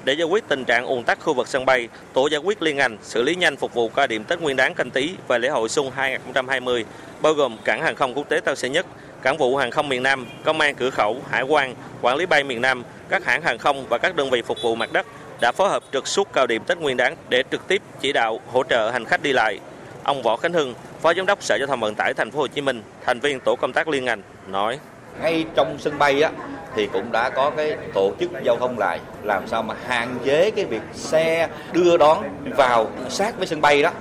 Để 0.03 0.13
giải 0.13 0.27
quyết 0.27 0.43
tình 0.47 0.65
trạng 0.65 0.85
ùn 0.85 1.03
tắc 1.03 1.19
khu 1.19 1.33
vực 1.33 1.47
sân 1.47 1.65
bay, 1.65 1.87
tổ 2.13 2.27
giải 2.27 2.39
quyết 2.43 2.61
liên 2.61 2.77
ngành 2.77 2.97
xử 3.01 3.23
lý 3.23 3.35
nhanh 3.35 3.57
phục 3.57 3.73
vụ 3.73 3.89
cao 3.89 4.07
điểm 4.07 4.23
Tết 4.23 4.41
Nguyên 4.41 4.55
đán 4.55 4.73
canh 4.73 4.89
Tý 4.89 5.11
và 5.27 5.37
lễ 5.37 5.49
hội 5.49 5.69
xuân 5.69 5.91
2020, 5.95 6.85
bao 7.21 7.33
gồm 7.33 7.57
cảng 7.65 7.81
hàng 7.81 7.95
không 7.95 8.13
quốc 8.13 8.29
tế 8.29 8.39
Tân 8.39 8.55
Sơn 8.55 8.71
Nhất, 8.71 8.85
cảng 9.21 9.37
vụ 9.37 9.55
hàng 9.55 9.71
không 9.71 9.89
miền 9.89 10.03
Nam, 10.03 10.25
công 10.43 10.61
an 10.61 10.75
cửa 10.75 10.89
khẩu, 10.89 11.21
hải 11.29 11.43
quan, 11.43 11.75
quản 12.01 12.17
lý 12.17 12.25
bay 12.25 12.43
miền 12.43 12.61
Nam, 12.61 12.83
các 13.09 13.25
hãng 13.25 13.41
hàng 13.41 13.57
không 13.57 13.85
và 13.89 13.97
các 13.97 14.15
đơn 14.15 14.29
vị 14.29 14.41
phục 14.41 14.57
vụ 14.61 14.75
mặt 14.75 14.93
đất 14.93 15.05
đã 15.41 15.51
phối 15.51 15.69
hợp 15.69 15.83
trực 15.93 16.07
suốt 16.07 16.33
cao 16.33 16.47
điểm 16.47 16.63
Tết 16.67 16.77
Nguyên 16.77 16.97
đán 16.97 17.15
để 17.29 17.43
trực 17.51 17.67
tiếp 17.67 17.81
chỉ 18.01 18.13
đạo 18.13 18.39
hỗ 18.51 18.63
trợ 18.63 18.91
hành 18.91 19.05
khách 19.05 19.23
đi 19.23 19.33
lại. 19.33 19.59
Ông 20.03 20.21
Võ 20.21 20.37
Khánh 20.37 20.53
Hưng, 20.53 20.73
Phó 21.01 21.13
Giám 21.13 21.25
đốc 21.25 21.43
Sở 21.43 21.55
Giao 21.55 21.67
thông 21.67 21.79
Vận 21.79 21.95
tải 21.95 22.13
Thành 22.13 22.31
phố 22.31 22.39
Hồ 22.39 22.47
Chí 22.47 22.61
Minh, 22.61 22.81
thành 23.05 23.19
viên 23.19 23.39
tổ 23.39 23.55
công 23.55 23.73
tác 23.73 23.87
liên 23.87 24.05
ngành 24.05 24.21
nói: 24.47 24.79
ngay 25.21 25.45
trong 25.55 25.77
sân 25.79 25.99
bay 25.99 26.21
á 26.21 26.31
thì 26.75 26.87
cũng 26.93 27.11
đã 27.11 27.29
có 27.29 27.51
cái 27.57 27.77
tổ 27.93 28.11
chức 28.19 28.31
giao 28.43 28.57
thông 28.57 28.79
lại 28.79 28.99
làm 29.23 29.47
sao 29.47 29.63
mà 29.63 29.75
hạn 29.85 30.17
chế 30.25 30.51
cái 30.51 30.65
việc 30.65 30.81
xe 30.93 31.49
đưa 31.73 31.97
đón 31.97 32.23
vào 32.57 32.87
sát 33.09 33.37
với 33.37 33.47
sân 33.47 33.61
bay 33.61 33.81
đó. 33.81 33.91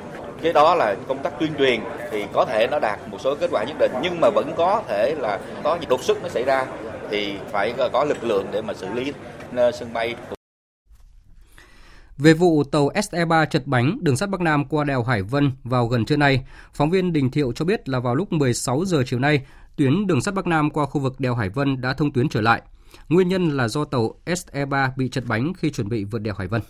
Cái 0.42 0.52
đó 0.52 0.74
là 0.74 0.94
công 1.09 1.22
tác 1.22 1.33
tuyên 1.40 1.52
truyền 1.59 1.80
thì 2.11 2.24
có 2.33 2.44
thể 2.44 2.66
nó 2.70 2.78
đạt 2.78 2.98
một 3.09 3.18
số 3.20 3.35
kết 3.35 3.50
quả 3.52 3.64
nhất 3.64 3.76
định 3.78 3.92
nhưng 4.02 4.20
mà 4.20 4.30
vẫn 4.30 4.52
có 4.56 4.83
thể 4.88 5.14
là 5.18 5.38
có 5.62 5.76
những 5.80 5.88
đột 5.88 6.02
xuất 6.02 6.22
nó 6.22 6.28
xảy 6.28 6.44
ra 6.44 6.66
thì 7.11 7.35
phải 7.50 7.74
có 7.92 8.04
lực 8.04 8.24
lượng 8.24 8.46
để 8.52 8.62
mà 8.62 8.74
xử 8.74 8.87
lý 8.94 9.12
ờ, 9.56 9.72
sân 9.72 9.92
bay. 9.92 10.14
Về 12.18 12.33
vụ 12.33 12.64
tàu 12.64 12.88
SE3 12.88 13.46
chật 13.46 13.62
bánh 13.66 13.98
đường 14.00 14.16
sắt 14.16 14.28
Bắc 14.28 14.40
Nam 14.40 14.64
qua 14.64 14.85
đèo 14.85 15.02
Hải 15.02 15.22
Vân 15.22 15.52
vào 15.64 15.87
gần 15.87 16.04
trưa 16.04 16.16
nay, 16.16 16.44
phóng 16.72 16.90
viên 16.90 17.12
Đình 17.12 17.30
Thiệu 17.30 17.52
cho 17.54 17.64
biết 17.64 17.88
là 17.88 18.00
vào 18.00 18.14
lúc 18.14 18.33
16 18.33 18.85
giờ 18.85 19.02
chiều 19.06 19.18
nay, 19.18 19.40
tuyến 19.76 20.06
đường 20.06 20.20
sắt 20.20 20.35
Bắc 20.35 20.46
Nam 20.46 20.70
qua 20.70 20.87
khu 20.87 21.00
vực 21.00 21.20
đèo 21.20 21.35
Hải 21.35 21.48
Vân 21.48 21.80
đã 21.80 21.92
thông 21.92 22.12
tuyến 22.12 22.28
trở 22.28 22.40
lại. 22.40 22.62
Nguyên 23.09 23.28
nhân 23.28 23.50
là 23.50 23.68
do 23.68 23.85
tàu 23.85 24.14
SE3 24.26 24.90
bị 24.96 25.09
chật 25.09 25.24
bánh 25.26 25.52
khi 25.54 25.70
chuẩn 25.70 25.88
bị 25.88 26.04
vượt 26.04 26.18
đèo 26.18 26.35
Hải 26.38 26.48
Vân. 26.48 26.62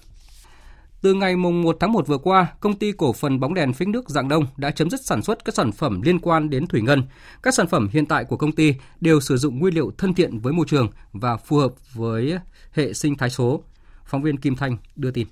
Từ 1.03 1.15
ngày 1.15 1.37
1 1.37 1.77
tháng 1.81 1.93
1 1.93 2.07
vừa 2.07 2.19
qua, 2.19 2.47
công 2.61 2.79
ty 2.79 2.93
cổ 2.93 3.13
phần 3.13 3.41
bóng 3.41 3.55
đèn 3.55 3.73
phích 3.73 3.89
nước 3.89 4.11
Dạng 4.11 4.29
Đông 4.29 4.47
đã 4.57 4.71
chấm 4.71 4.91
dứt 4.91 5.01
sản 5.05 5.23
xuất 5.23 5.45
các 5.45 5.55
sản 5.55 5.73
phẩm 5.73 6.03
liên 6.03 6.19
quan 6.19 6.51
đến 6.51 6.67
thủy 6.67 6.81
ngân. 6.83 7.03
Các 7.43 7.55
sản 7.55 7.67
phẩm 7.67 7.89
hiện 7.93 8.07
tại 8.07 8.25
của 8.25 8.37
công 8.37 8.53
ty 8.53 8.75
đều 9.01 9.21
sử 9.21 9.37
dụng 9.37 9.59
nguyên 9.59 9.75
liệu 9.75 9.93
thân 9.99 10.15
thiện 10.15 10.39
với 10.39 10.53
môi 10.53 10.67
trường 10.69 10.89
và 11.13 11.37
phù 11.37 11.57
hợp 11.57 11.73
với 11.95 12.39
hệ 12.73 12.93
sinh 12.93 13.17
thái 13.17 13.31
số. 13.31 13.63
Phóng 14.05 14.23
viên 14.23 14.37
Kim 14.37 14.57
Thanh 14.57 14.77
đưa 14.97 15.11
tin. 15.11 15.27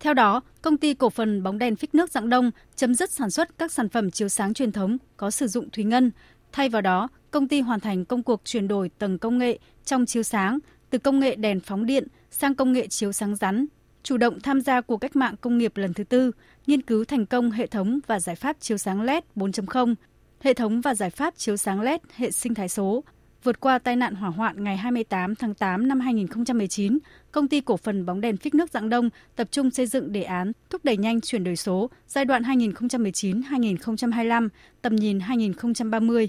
Theo 0.00 0.14
đó, 0.14 0.40
công 0.62 0.76
ty 0.76 0.94
cổ 0.94 1.10
phần 1.10 1.42
bóng 1.42 1.58
đèn 1.58 1.76
phích 1.76 1.94
nước 1.94 2.10
Dạng 2.10 2.28
Đông 2.28 2.50
chấm 2.76 2.94
dứt 2.94 3.10
sản 3.10 3.30
xuất 3.30 3.58
các 3.58 3.72
sản 3.72 3.88
phẩm 3.88 4.10
chiếu 4.10 4.28
sáng 4.28 4.54
truyền 4.54 4.72
thống 4.72 4.96
có 5.16 5.30
sử 5.30 5.46
dụng 5.46 5.70
thủy 5.70 5.84
ngân. 5.84 6.10
Thay 6.52 6.68
vào 6.68 6.82
đó, 6.82 7.08
công 7.30 7.48
ty 7.48 7.60
hoàn 7.60 7.80
thành 7.80 8.04
công 8.04 8.22
cuộc 8.22 8.40
chuyển 8.44 8.68
đổi 8.68 8.90
tầng 8.98 9.18
công 9.18 9.38
nghệ 9.38 9.58
trong 9.84 10.06
chiếu 10.06 10.22
sáng 10.22 10.58
từ 10.90 10.98
công 10.98 11.20
nghệ 11.20 11.36
đèn 11.36 11.60
phóng 11.60 11.86
điện 11.86 12.06
sang 12.30 12.54
công 12.54 12.72
nghệ 12.72 12.86
chiếu 12.86 13.12
sáng 13.12 13.36
rắn, 13.36 13.66
chủ 14.02 14.16
động 14.16 14.40
tham 14.40 14.60
gia 14.60 14.80
cuộc 14.80 14.96
cách 14.96 15.16
mạng 15.16 15.34
công 15.40 15.58
nghiệp 15.58 15.76
lần 15.76 15.94
thứ 15.94 16.04
tư, 16.04 16.30
nghiên 16.66 16.82
cứu 16.82 17.04
thành 17.04 17.26
công 17.26 17.50
hệ 17.50 17.66
thống 17.66 18.00
và 18.06 18.20
giải 18.20 18.36
pháp 18.36 18.56
chiếu 18.60 18.78
sáng 18.78 19.02
LED 19.02 19.24
4.0, 19.36 19.94
hệ 20.40 20.54
thống 20.54 20.80
và 20.80 20.94
giải 20.94 21.10
pháp 21.10 21.34
chiếu 21.36 21.56
sáng 21.56 21.80
LED 21.80 22.00
hệ 22.14 22.30
sinh 22.30 22.54
thái 22.54 22.68
số, 22.68 23.04
vượt 23.42 23.60
qua 23.60 23.78
tai 23.78 23.96
nạn 23.96 24.14
hỏa 24.14 24.30
hoạn 24.30 24.64
ngày 24.64 24.76
28 24.76 25.34
tháng 25.34 25.54
8 25.54 25.88
năm 25.88 26.00
2019, 26.00 26.98
công 27.32 27.48
ty 27.48 27.60
cổ 27.60 27.76
phần 27.76 28.06
bóng 28.06 28.20
đèn 28.20 28.36
phích 28.36 28.54
nước 28.54 28.70
Dạng 28.70 28.88
Đông 28.88 29.10
tập 29.36 29.48
trung 29.50 29.70
xây 29.70 29.86
dựng 29.86 30.12
đề 30.12 30.22
án 30.22 30.52
thúc 30.70 30.84
đẩy 30.84 30.96
nhanh 30.96 31.20
chuyển 31.20 31.44
đổi 31.44 31.56
số 31.56 31.90
giai 32.08 32.24
đoạn 32.24 32.42
2019-2025, 32.42 34.48
tầm 34.82 34.96
nhìn 34.96 35.20
2030. 35.20 36.28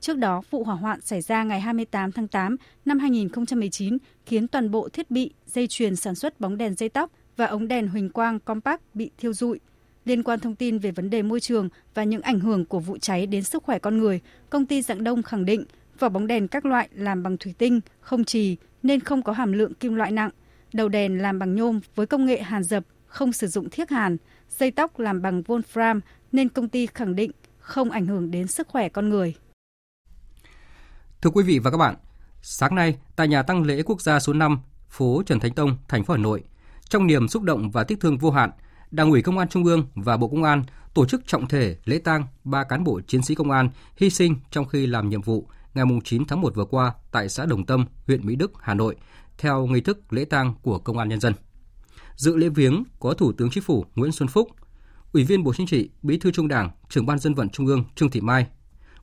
Trước 0.00 0.16
đó, 0.16 0.42
vụ 0.50 0.64
hỏa 0.64 0.74
hoạn 0.74 1.00
xảy 1.00 1.20
ra 1.20 1.44
ngày 1.44 1.60
28 1.60 2.12
tháng 2.12 2.28
8 2.28 2.56
năm 2.84 2.98
2019 2.98 3.98
khiến 4.26 4.48
toàn 4.48 4.70
bộ 4.70 4.88
thiết 4.88 5.10
bị, 5.10 5.30
dây 5.46 5.66
chuyền 5.66 5.96
sản 5.96 6.14
xuất 6.14 6.40
bóng 6.40 6.58
đèn 6.58 6.74
dây 6.74 6.88
tóc 6.88 7.10
và 7.36 7.46
ống 7.46 7.68
đèn 7.68 7.88
huỳnh 7.88 8.10
quang 8.10 8.40
compact 8.40 8.82
bị 8.94 9.10
thiêu 9.18 9.32
rụi. 9.32 9.60
Liên 10.04 10.22
quan 10.22 10.40
thông 10.40 10.54
tin 10.54 10.78
về 10.78 10.90
vấn 10.90 11.10
đề 11.10 11.22
môi 11.22 11.40
trường 11.40 11.68
và 11.94 12.04
những 12.04 12.22
ảnh 12.22 12.40
hưởng 12.40 12.64
của 12.64 12.80
vụ 12.80 12.98
cháy 12.98 13.26
đến 13.26 13.42
sức 13.42 13.62
khỏe 13.62 13.78
con 13.78 13.98
người, 13.98 14.20
công 14.50 14.66
ty 14.66 14.82
Dạng 14.82 15.04
Đông 15.04 15.22
khẳng 15.22 15.44
định 15.44 15.64
vỏ 16.00 16.08
bóng 16.08 16.26
đèn 16.26 16.48
các 16.48 16.66
loại 16.66 16.88
làm 16.92 17.22
bằng 17.22 17.36
thủy 17.36 17.54
tinh, 17.58 17.80
không 18.00 18.24
trì 18.24 18.56
nên 18.82 19.00
không 19.00 19.22
có 19.22 19.32
hàm 19.32 19.52
lượng 19.52 19.74
kim 19.74 19.94
loại 19.94 20.10
nặng. 20.10 20.30
Đầu 20.72 20.88
đèn 20.88 21.22
làm 21.22 21.38
bằng 21.38 21.54
nhôm 21.54 21.80
với 21.94 22.06
công 22.06 22.26
nghệ 22.26 22.42
hàn 22.42 22.62
dập, 22.62 22.84
không 23.06 23.32
sử 23.32 23.46
dụng 23.46 23.70
thiếc 23.70 23.90
hàn. 23.90 24.16
Dây 24.58 24.70
tóc 24.70 24.98
làm 24.98 25.22
bằng 25.22 25.42
Wolfram 25.42 26.00
nên 26.32 26.48
công 26.48 26.68
ty 26.68 26.86
khẳng 26.86 27.14
định 27.14 27.30
không 27.58 27.90
ảnh 27.90 28.06
hưởng 28.06 28.30
đến 28.30 28.46
sức 28.46 28.68
khỏe 28.68 28.88
con 28.88 29.08
người. 29.08 29.34
Thưa 31.22 31.30
quý 31.30 31.44
vị 31.44 31.58
và 31.58 31.70
các 31.70 31.76
bạn, 31.76 31.96
sáng 32.42 32.74
nay 32.74 32.98
tại 33.16 33.28
nhà 33.28 33.42
tăng 33.42 33.62
lễ 33.62 33.82
quốc 33.82 34.00
gia 34.00 34.20
số 34.20 34.32
5, 34.32 34.58
phố 34.88 35.22
Trần 35.26 35.40
Thánh 35.40 35.54
Tông, 35.54 35.76
thành 35.88 36.04
phố 36.04 36.14
Hà 36.14 36.20
Nội, 36.20 36.44
trong 36.88 37.06
niềm 37.06 37.28
xúc 37.28 37.42
động 37.42 37.70
và 37.70 37.84
tiếc 37.84 38.00
thương 38.00 38.18
vô 38.18 38.30
hạn, 38.30 38.50
Đảng 38.90 39.10
ủy 39.10 39.22
Công 39.22 39.38
an 39.38 39.48
Trung 39.48 39.64
ương 39.64 39.86
và 39.94 40.16
Bộ 40.16 40.28
Công 40.28 40.42
an 40.42 40.62
tổ 40.94 41.06
chức 41.06 41.26
trọng 41.26 41.48
thể 41.48 41.76
lễ 41.84 41.98
tang 41.98 42.26
ba 42.44 42.64
cán 42.64 42.84
bộ 42.84 43.00
chiến 43.06 43.22
sĩ 43.22 43.34
công 43.34 43.50
an 43.50 43.70
hy 43.96 44.10
sinh 44.10 44.36
trong 44.50 44.68
khi 44.68 44.86
làm 44.86 45.08
nhiệm 45.08 45.22
vụ 45.22 45.48
ngày 45.78 46.00
9 46.04 46.24
tháng 46.24 46.40
1 46.40 46.54
vừa 46.54 46.64
qua 46.64 46.92
tại 47.12 47.28
xã 47.28 47.46
Đồng 47.46 47.66
Tâm, 47.66 47.84
huyện 48.06 48.26
Mỹ 48.26 48.36
Đức, 48.36 48.52
Hà 48.60 48.74
Nội, 48.74 48.96
theo 49.38 49.66
nghi 49.66 49.80
thức 49.80 50.12
lễ 50.12 50.24
tang 50.24 50.54
của 50.62 50.78
Công 50.78 50.98
an 50.98 51.08
Nhân 51.08 51.20
dân. 51.20 51.34
Dự 52.16 52.36
lễ 52.36 52.48
viếng 52.48 52.84
có 53.00 53.14
Thủ 53.14 53.32
tướng 53.32 53.50
Chính 53.50 53.62
phủ 53.62 53.84
Nguyễn 53.94 54.12
Xuân 54.12 54.28
Phúc, 54.28 54.48
Ủy 55.12 55.24
viên 55.24 55.44
Bộ 55.44 55.54
Chính 55.54 55.66
trị, 55.66 55.90
Bí 56.02 56.18
thư 56.18 56.30
Trung 56.30 56.48
Đảng, 56.48 56.70
Trưởng 56.88 57.06
ban 57.06 57.18
Dân 57.18 57.34
vận 57.34 57.48
Trung 57.48 57.66
ương 57.66 57.84
Trương 57.94 58.10
Thị 58.10 58.20
Mai, 58.20 58.46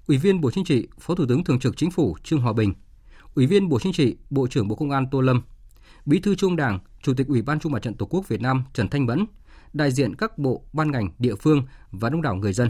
Ủy 0.07 0.17
viên 0.17 0.41
Bộ 0.41 0.51
Chính 0.51 0.65
trị, 0.65 0.87
Phó 0.99 1.15
Thủ 1.15 1.25
tướng 1.29 1.43
Thường 1.43 1.59
trực 1.59 1.77
Chính 1.77 1.91
phủ 1.91 2.17
Trương 2.23 2.41
Hòa 2.41 2.53
Bình, 2.53 2.73
Ủy 3.35 3.47
viên 3.47 3.69
Bộ 3.69 3.79
Chính 3.79 3.93
trị, 3.93 4.17
Bộ 4.29 4.47
trưởng 4.47 4.67
Bộ 4.67 4.75
Công 4.75 4.91
an 4.91 5.07
Tô 5.11 5.21
Lâm, 5.21 5.41
Bí 6.05 6.19
thư 6.19 6.35
Trung 6.35 6.55
Đảng, 6.55 6.79
Chủ 7.01 7.13
tịch 7.13 7.27
Ủy 7.27 7.41
ban 7.41 7.59
Trung 7.59 7.71
mặt 7.71 7.81
trận 7.81 7.93
Tổ 7.93 8.05
quốc 8.05 8.27
Việt 8.27 8.41
Nam 8.41 8.63
Trần 8.73 8.89
Thanh 8.89 9.05
Mẫn, 9.05 9.25
đại 9.73 9.91
diện 9.91 10.15
các 10.15 10.37
bộ, 10.37 10.65
ban 10.73 10.91
ngành, 10.91 11.09
địa 11.19 11.35
phương 11.35 11.63
và 11.91 12.09
đông 12.09 12.21
đảo 12.21 12.35
người 12.35 12.53
dân. 12.53 12.69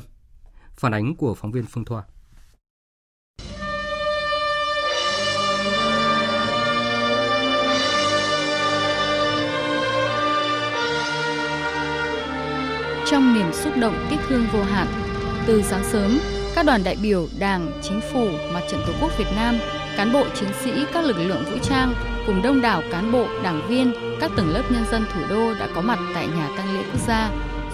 Phản 0.78 0.94
ánh 0.94 1.16
của 1.16 1.36
phóng 1.36 1.52
viên 1.52 1.66
Phương 1.66 1.86
Thoa. 1.86 2.04
Trong 13.06 13.34
niềm 13.34 13.54
xúc 13.54 13.74
động 13.78 14.08
tiếc 14.10 14.18
thương 14.30 14.46
vô 14.54 14.64
hạn, 14.64 14.88
từ 15.48 15.62
sáng 15.62 15.84
sớm, 15.84 16.20
các 16.56 16.66
đoàn 16.66 16.84
đại 16.84 16.98
biểu 17.02 17.28
Đảng, 17.40 17.72
Chính 17.82 18.02
phủ, 18.14 18.28
Mặt 18.54 18.62
trận 18.72 18.82
Tổ 18.88 18.94
quốc 19.02 19.18
Việt 19.18 19.28
Nam, 19.36 19.58
cán 19.98 20.14
bộ 20.14 20.26
chiến 20.36 20.50
sĩ 20.64 20.72
các 20.94 21.06
lực 21.06 21.18
lượng 21.18 21.46
vũ 21.52 21.58
trang 21.64 21.94
cùng 22.28 22.42
đông 22.42 22.62
đảo 22.62 22.82
cán 22.92 23.12
bộ, 23.12 23.28
đảng 23.44 23.68
viên, 23.68 23.94
các 24.22 24.32
tầng 24.38 24.54
lớp 24.54 24.64
nhân 24.70 24.86
dân 24.92 25.06
thủ 25.14 25.22
đô 25.30 25.54
đã 25.54 25.68
có 25.76 25.82
mặt 25.82 26.00
tại 26.14 26.28
nhà 26.28 26.50
tang 26.58 26.76
lễ 26.76 26.84
quốc 26.92 27.02
gia 27.08 27.30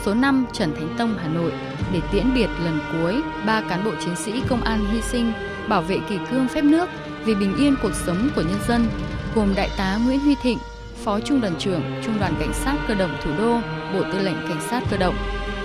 số 0.05 0.13
5 0.13 0.45
Trần 0.53 0.75
Thánh 0.75 0.95
Tông, 0.97 1.17
Hà 1.21 1.27
Nội 1.27 1.51
để 1.93 1.99
tiễn 2.11 2.33
biệt 2.35 2.49
lần 2.63 2.79
cuối 2.91 3.21
ba 3.45 3.61
cán 3.69 3.83
bộ 3.83 3.91
chiến 4.05 4.15
sĩ 4.15 4.41
công 4.47 4.61
an 4.61 4.85
hy 4.91 5.01
sinh 5.01 5.33
bảo 5.69 5.81
vệ 5.81 5.97
kỷ 6.09 6.17
cương 6.31 6.47
phép 6.47 6.63
nước 6.63 6.89
vì 7.25 7.35
bình 7.35 7.55
yên 7.57 7.75
cuộc 7.81 7.93
sống 7.93 8.29
của 8.35 8.41
nhân 8.41 8.59
dân, 8.67 8.87
gồm 9.35 9.55
Đại 9.55 9.69
tá 9.77 9.97
Nguyễn 10.05 10.19
Huy 10.19 10.35
Thịnh, 10.35 10.57
Phó 11.03 11.19
Trung 11.19 11.41
đoàn 11.41 11.53
trưởng 11.59 11.81
Trung 12.05 12.19
đoàn 12.19 12.33
Cảnh 12.39 12.53
sát 12.53 12.77
Cơ 12.87 12.95
động 12.95 13.17
Thủ 13.23 13.31
đô, 13.37 13.59
Bộ 13.93 14.03
Tư 14.11 14.19
lệnh 14.19 14.47
Cảnh 14.47 14.61
sát 14.69 14.83
Cơ 14.91 14.97
động, 14.97 15.15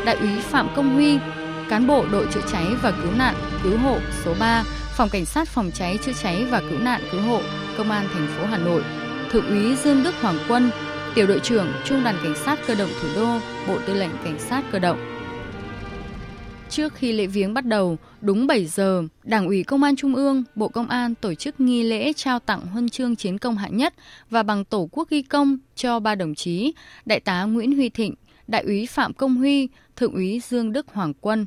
Đại 0.05 0.17
úy 0.17 0.41
Phạm 0.41 0.69
Công 0.77 0.95
Huy, 0.95 1.19
cán 1.69 1.87
bộ 1.87 2.05
đội 2.13 2.27
chữa 2.31 2.41
cháy 2.53 2.65
và 2.83 2.91
cứu 2.91 3.13
nạn 3.19 3.35
cứu 3.63 3.79
hộ 3.79 3.99
số 4.25 4.35
3, 4.41 4.65
Phòng 4.97 5.09
Cảnh 5.09 5.25
sát 5.25 5.49
Phòng 5.49 5.71
cháy 5.75 5.99
chữa 6.05 6.13
cháy 6.23 6.45
và 6.51 6.61
cứu 6.71 6.79
nạn 6.79 7.01
cứu 7.13 7.21
hộ, 7.21 7.41
Công 7.79 7.91
an 7.91 8.09
thành 8.15 8.27
phố 8.27 8.47
Hà 8.47 8.59
Nội, 8.59 8.83
Thượng 9.31 9.49
úy 9.49 9.77
Dương 9.77 10.03
Đức 10.03 10.15
Hoàng 10.23 10.39
Quân, 10.49 10.71
tiểu 11.15 11.27
đội 11.27 11.41
trưởng 11.41 11.73
Trung 11.85 12.05
đoàn 12.05 12.17
Cảnh 12.23 12.35
sát 12.45 12.59
Cơ 12.67 12.75
động 12.75 12.91
Thủ 13.03 13.09
đô, 13.17 13.39
Bộ 13.69 13.79
Tư 13.87 13.95
lệnh 13.95 14.13
Cảnh 14.25 14.39
sát 14.39 14.65
Cơ 14.73 14.79
động. 14.79 15.16
Trước 16.77 16.95
khi 16.95 17.13
lễ 17.13 17.27
viếng 17.27 17.55
bắt 17.55 17.67
đầu, 17.67 17.97
đúng 18.21 18.47
7 18.47 18.67
giờ, 18.67 19.03
Đảng 19.25 19.47
ủy 19.47 19.63
Công 19.63 19.83
an 19.83 19.97
Trung 19.97 20.15
ương, 20.15 20.45
Bộ 20.55 20.69
Công 20.69 20.89
an 20.89 21.15
tổ 21.15 21.35
chức 21.35 21.61
nghi 21.61 21.83
lễ 21.83 22.13
trao 22.13 22.39
tặng 22.39 22.67
huân 22.67 22.89
chương 22.89 23.17
chiến 23.17 23.39
công 23.39 23.57
hạng 23.57 23.77
nhất 23.77 23.95
và 24.31 24.43
bằng 24.43 24.65
tổ 24.65 24.89
quốc 24.93 25.11
ghi 25.11 25.23
công 25.23 25.59
cho 25.75 26.01
ba 26.01 26.15
đồng 26.15 26.35
chí, 26.35 26.73
Đại 27.07 27.21
tá 27.21 27.45
Nguyễn 27.45 27.77
Huy 27.77 27.89
Thịnh, 27.89 28.15
Đại 28.49 28.63
úy 28.63 28.87
Phạm 28.87 29.13
Công 29.13 29.37
Huy, 29.37 29.69
Thượng 29.97 30.13
úy 30.15 30.41
Dương 30.49 30.73
Đức 30.73 30.87
Hoàng 30.93 31.13
Quân. 31.21 31.47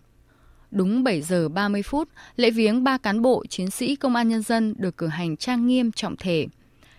Đúng 0.71 1.03
7 1.03 1.21
giờ 1.21 1.49
30 1.49 1.83
phút, 1.83 2.09
lễ 2.35 2.51
viếng 2.51 2.83
ba 2.83 2.97
cán 2.97 3.21
bộ 3.21 3.45
chiến 3.49 3.69
sĩ 3.69 3.95
Công 3.95 4.15
an 4.15 4.29
Nhân 4.29 4.41
dân 4.41 4.73
được 4.77 4.97
cử 4.97 5.07
hành 5.07 5.37
trang 5.37 5.67
nghiêm 5.67 5.91
trọng 5.91 6.17
thể. 6.17 6.47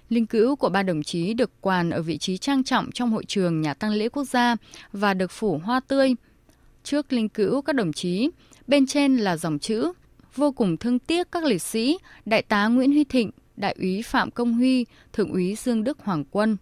Linh 0.09 0.27
cữu 0.27 0.57
của 0.57 0.69
ba 0.69 0.83
đồng 0.83 1.03
chí 1.03 1.35
được 1.35 1.61
quàn 1.61 1.91
ở 1.91 2.03
vị 2.03 2.19
trí 2.19 2.39
trang 2.39 2.65
trọng 2.65 2.91
trong 2.95 3.11
hội 3.11 3.25
trường 3.25 3.61
nhà 3.61 3.75
tăng 3.75 3.93
lễ 3.93 4.09
quốc 4.09 4.25
gia 4.25 4.57
và 4.93 5.15
được 5.15 5.31
phủ 5.31 5.61
hoa 5.65 5.81
tươi. 5.81 6.15
Trước 6.85 7.13
linh 7.13 7.29
cữu 7.29 7.63
các 7.63 7.75
đồng 7.75 7.93
chí, 7.93 8.31
bên 8.67 8.87
trên 8.87 9.17
là 9.17 9.37
dòng 9.37 9.59
chữ 9.59 9.93
vô 10.35 10.53
cùng 10.53 10.77
thương 10.77 10.99
tiếc 10.99 11.33
các 11.33 11.45
liệt 11.45 11.63
sĩ 11.63 11.99
Đại 12.27 12.43
tá 12.43 12.67
Nguyễn 12.67 12.93
Huy 12.93 13.05
Thịnh, 13.05 13.31
Đại 13.57 13.77
úy 13.79 14.03
Phạm 14.03 14.31
Công 14.31 14.53
Huy, 14.53 14.87
Thượng 15.13 15.33
úy 15.33 15.55
Dương 15.55 15.85
Đức 15.85 15.99
Hoàng 15.99 16.25
Quân. 16.31 16.57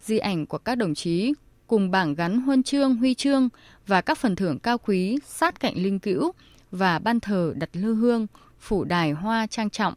Di 0.00 0.18
ảnh 0.18 0.46
của 0.46 0.58
các 0.58 0.74
đồng 0.74 0.94
chí 0.94 1.32
cùng 1.66 1.90
bảng 1.90 2.14
gắn 2.14 2.40
huân 2.40 2.62
chương, 2.62 2.96
huy 2.96 3.14
chương 3.14 3.48
và 3.86 4.00
các 4.00 4.18
phần 4.18 4.36
thưởng 4.36 4.58
cao 4.58 4.78
quý 4.78 5.18
sát 5.26 5.60
cạnh 5.60 5.74
linh 5.76 5.98
cữu 5.98 6.32
và 6.70 6.98
ban 6.98 7.20
thờ 7.20 7.52
đặt 7.56 7.70
lư 7.72 7.94
hương, 7.94 8.26
phủ 8.60 8.84
đài 8.84 9.10
hoa 9.10 9.46
trang 9.46 9.70
trọng. 9.70 9.94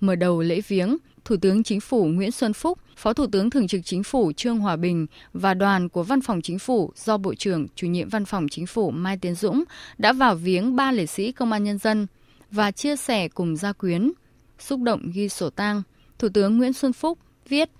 Mở 0.00 0.14
đầu 0.14 0.40
lễ 0.40 0.60
viếng, 0.68 0.96
Thủ 1.30 1.36
tướng 1.36 1.62
Chính 1.62 1.80
phủ 1.80 2.04
Nguyễn 2.04 2.30
Xuân 2.30 2.52
Phúc, 2.52 2.78
Phó 2.96 3.12
Thủ 3.12 3.26
tướng 3.26 3.50
Thường 3.50 3.68
trực 3.68 3.80
Chính 3.84 4.02
phủ 4.02 4.32
Trương 4.32 4.58
Hòa 4.58 4.76
Bình 4.76 5.06
và 5.32 5.54
đoàn 5.54 5.88
của 5.88 6.02
Văn 6.02 6.20
phòng 6.20 6.42
Chính 6.42 6.58
phủ 6.58 6.92
do 6.96 7.18
Bộ 7.18 7.34
trưởng 7.34 7.66
Chủ 7.74 7.86
nhiệm 7.86 8.08
Văn 8.08 8.24
phòng 8.24 8.48
Chính 8.48 8.66
phủ 8.66 8.90
Mai 8.90 9.16
Tiến 9.16 9.34
Dũng 9.34 9.64
đã 9.98 10.12
vào 10.12 10.34
viếng 10.34 10.76
ba 10.76 10.92
liệt 10.92 11.10
sĩ 11.10 11.32
công 11.32 11.52
an 11.52 11.64
nhân 11.64 11.78
dân 11.78 12.06
và 12.50 12.70
chia 12.70 12.96
sẻ 12.96 13.28
cùng 13.28 13.56
gia 13.56 13.72
quyến. 13.72 14.12
Xúc 14.58 14.80
động 14.82 15.10
ghi 15.14 15.28
sổ 15.28 15.50
tang, 15.50 15.82
Thủ 16.18 16.28
tướng 16.28 16.58
Nguyễn 16.58 16.72
Xuân 16.72 16.92
Phúc 16.92 17.18
viết 17.48 17.70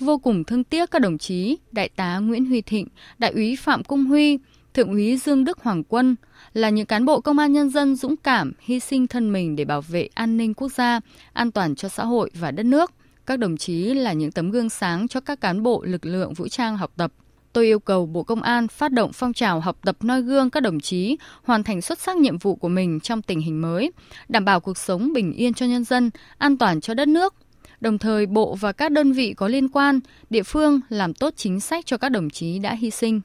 Vô 0.00 0.18
cùng 0.18 0.44
thương 0.44 0.64
tiếc 0.64 0.90
các 0.90 1.02
đồng 1.02 1.18
chí 1.18 1.56
Đại 1.72 1.88
tá 1.88 2.18
Nguyễn 2.18 2.46
Huy 2.46 2.60
Thịnh, 2.60 2.88
Đại 3.18 3.32
úy 3.32 3.56
Phạm 3.56 3.84
Cung 3.84 4.04
Huy, 4.04 4.38
Thượng 4.74 4.90
úy 4.90 5.16
Dương 5.16 5.44
Đức 5.44 5.58
Hoàng 5.58 5.84
Quân 5.84 6.16
là 6.54 6.70
những 6.70 6.86
cán 6.86 7.04
bộ 7.04 7.20
công 7.20 7.38
an 7.38 7.52
nhân 7.52 7.70
dân 7.70 7.96
dũng 7.96 8.16
cảm, 8.16 8.52
hy 8.60 8.80
sinh 8.80 9.06
thân 9.06 9.32
mình 9.32 9.56
để 9.56 9.64
bảo 9.64 9.80
vệ 9.80 10.08
an 10.14 10.36
ninh 10.36 10.54
quốc 10.54 10.72
gia, 10.72 11.00
an 11.32 11.50
toàn 11.50 11.74
cho 11.74 11.88
xã 11.88 12.04
hội 12.04 12.30
và 12.34 12.50
đất 12.50 12.62
nước. 12.62 12.92
Các 13.26 13.38
đồng 13.38 13.56
chí 13.56 13.94
là 13.94 14.12
những 14.12 14.32
tấm 14.32 14.50
gương 14.50 14.70
sáng 14.70 15.08
cho 15.08 15.20
các 15.20 15.40
cán 15.40 15.62
bộ 15.62 15.82
lực 15.84 16.06
lượng 16.06 16.34
vũ 16.34 16.48
trang 16.48 16.76
học 16.76 16.92
tập. 16.96 17.12
Tôi 17.52 17.64
yêu 17.64 17.78
cầu 17.78 18.06
Bộ 18.06 18.22
Công 18.22 18.42
an 18.42 18.68
phát 18.68 18.92
động 18.92 19.12
phong 19.12 19.32
trào 19.32 19.60
học 19.60 19.78
tập 19.84 19.96
noi 20.00 20.22
gương 20.22 20.50
các 20.50 20.60
đồng 20.60 20.80
chí 20.80 21.16
hoàn 21.42 21.62
thành 21.62 21.82
xuất 21.82 21.98
sắc 21.98 22.16
nhiệm 22.16 22.38
vụ 22.38 22.54
của 22.54 22.68
mình 22.68 23.00
trong 23.00 23.22
tình 23.22 23.40
hình 23.40 23.62
mới, 23.62 23.92
đảm 24.28 24.44
bảo 24.44 24.60
cuộc 24.60 24.78
sống 24.78 25.12
bình 25.12 25.32
yên 25.32 25.54
cho 25.54 25.66
nhân 25.66 25.84
dân, 25.84 26.10
an 26.38 26.56
toàn 26.56 26.80
cho 26.80 26.94
đất 26.94 27.08
nước. 27.08 27.34
Đồng 27.80 27.98
thời, 27.98 28.26
Bộ 28.26 28.54
và 28.54 28.72
các 28.72 28.92
đơn 28.92 29.12
vị 29.12 29.34
có 29.34 29.48
liên 29.48 29.68
quan, 29.68 30.00
địa 30.30 30.42
phương 30.42 30.80
làm 30.88 31.14
tốt 31.14 31.34
chính 31.36 31.60
sách 31.60 31.86
cho 31.86 31.96
các 31.98 32.08
đồng 32.08 32.30
chí 32.30 32.58
đã 32.58 32.74
hy 32.74 32.90
sinh. 32.90 33.20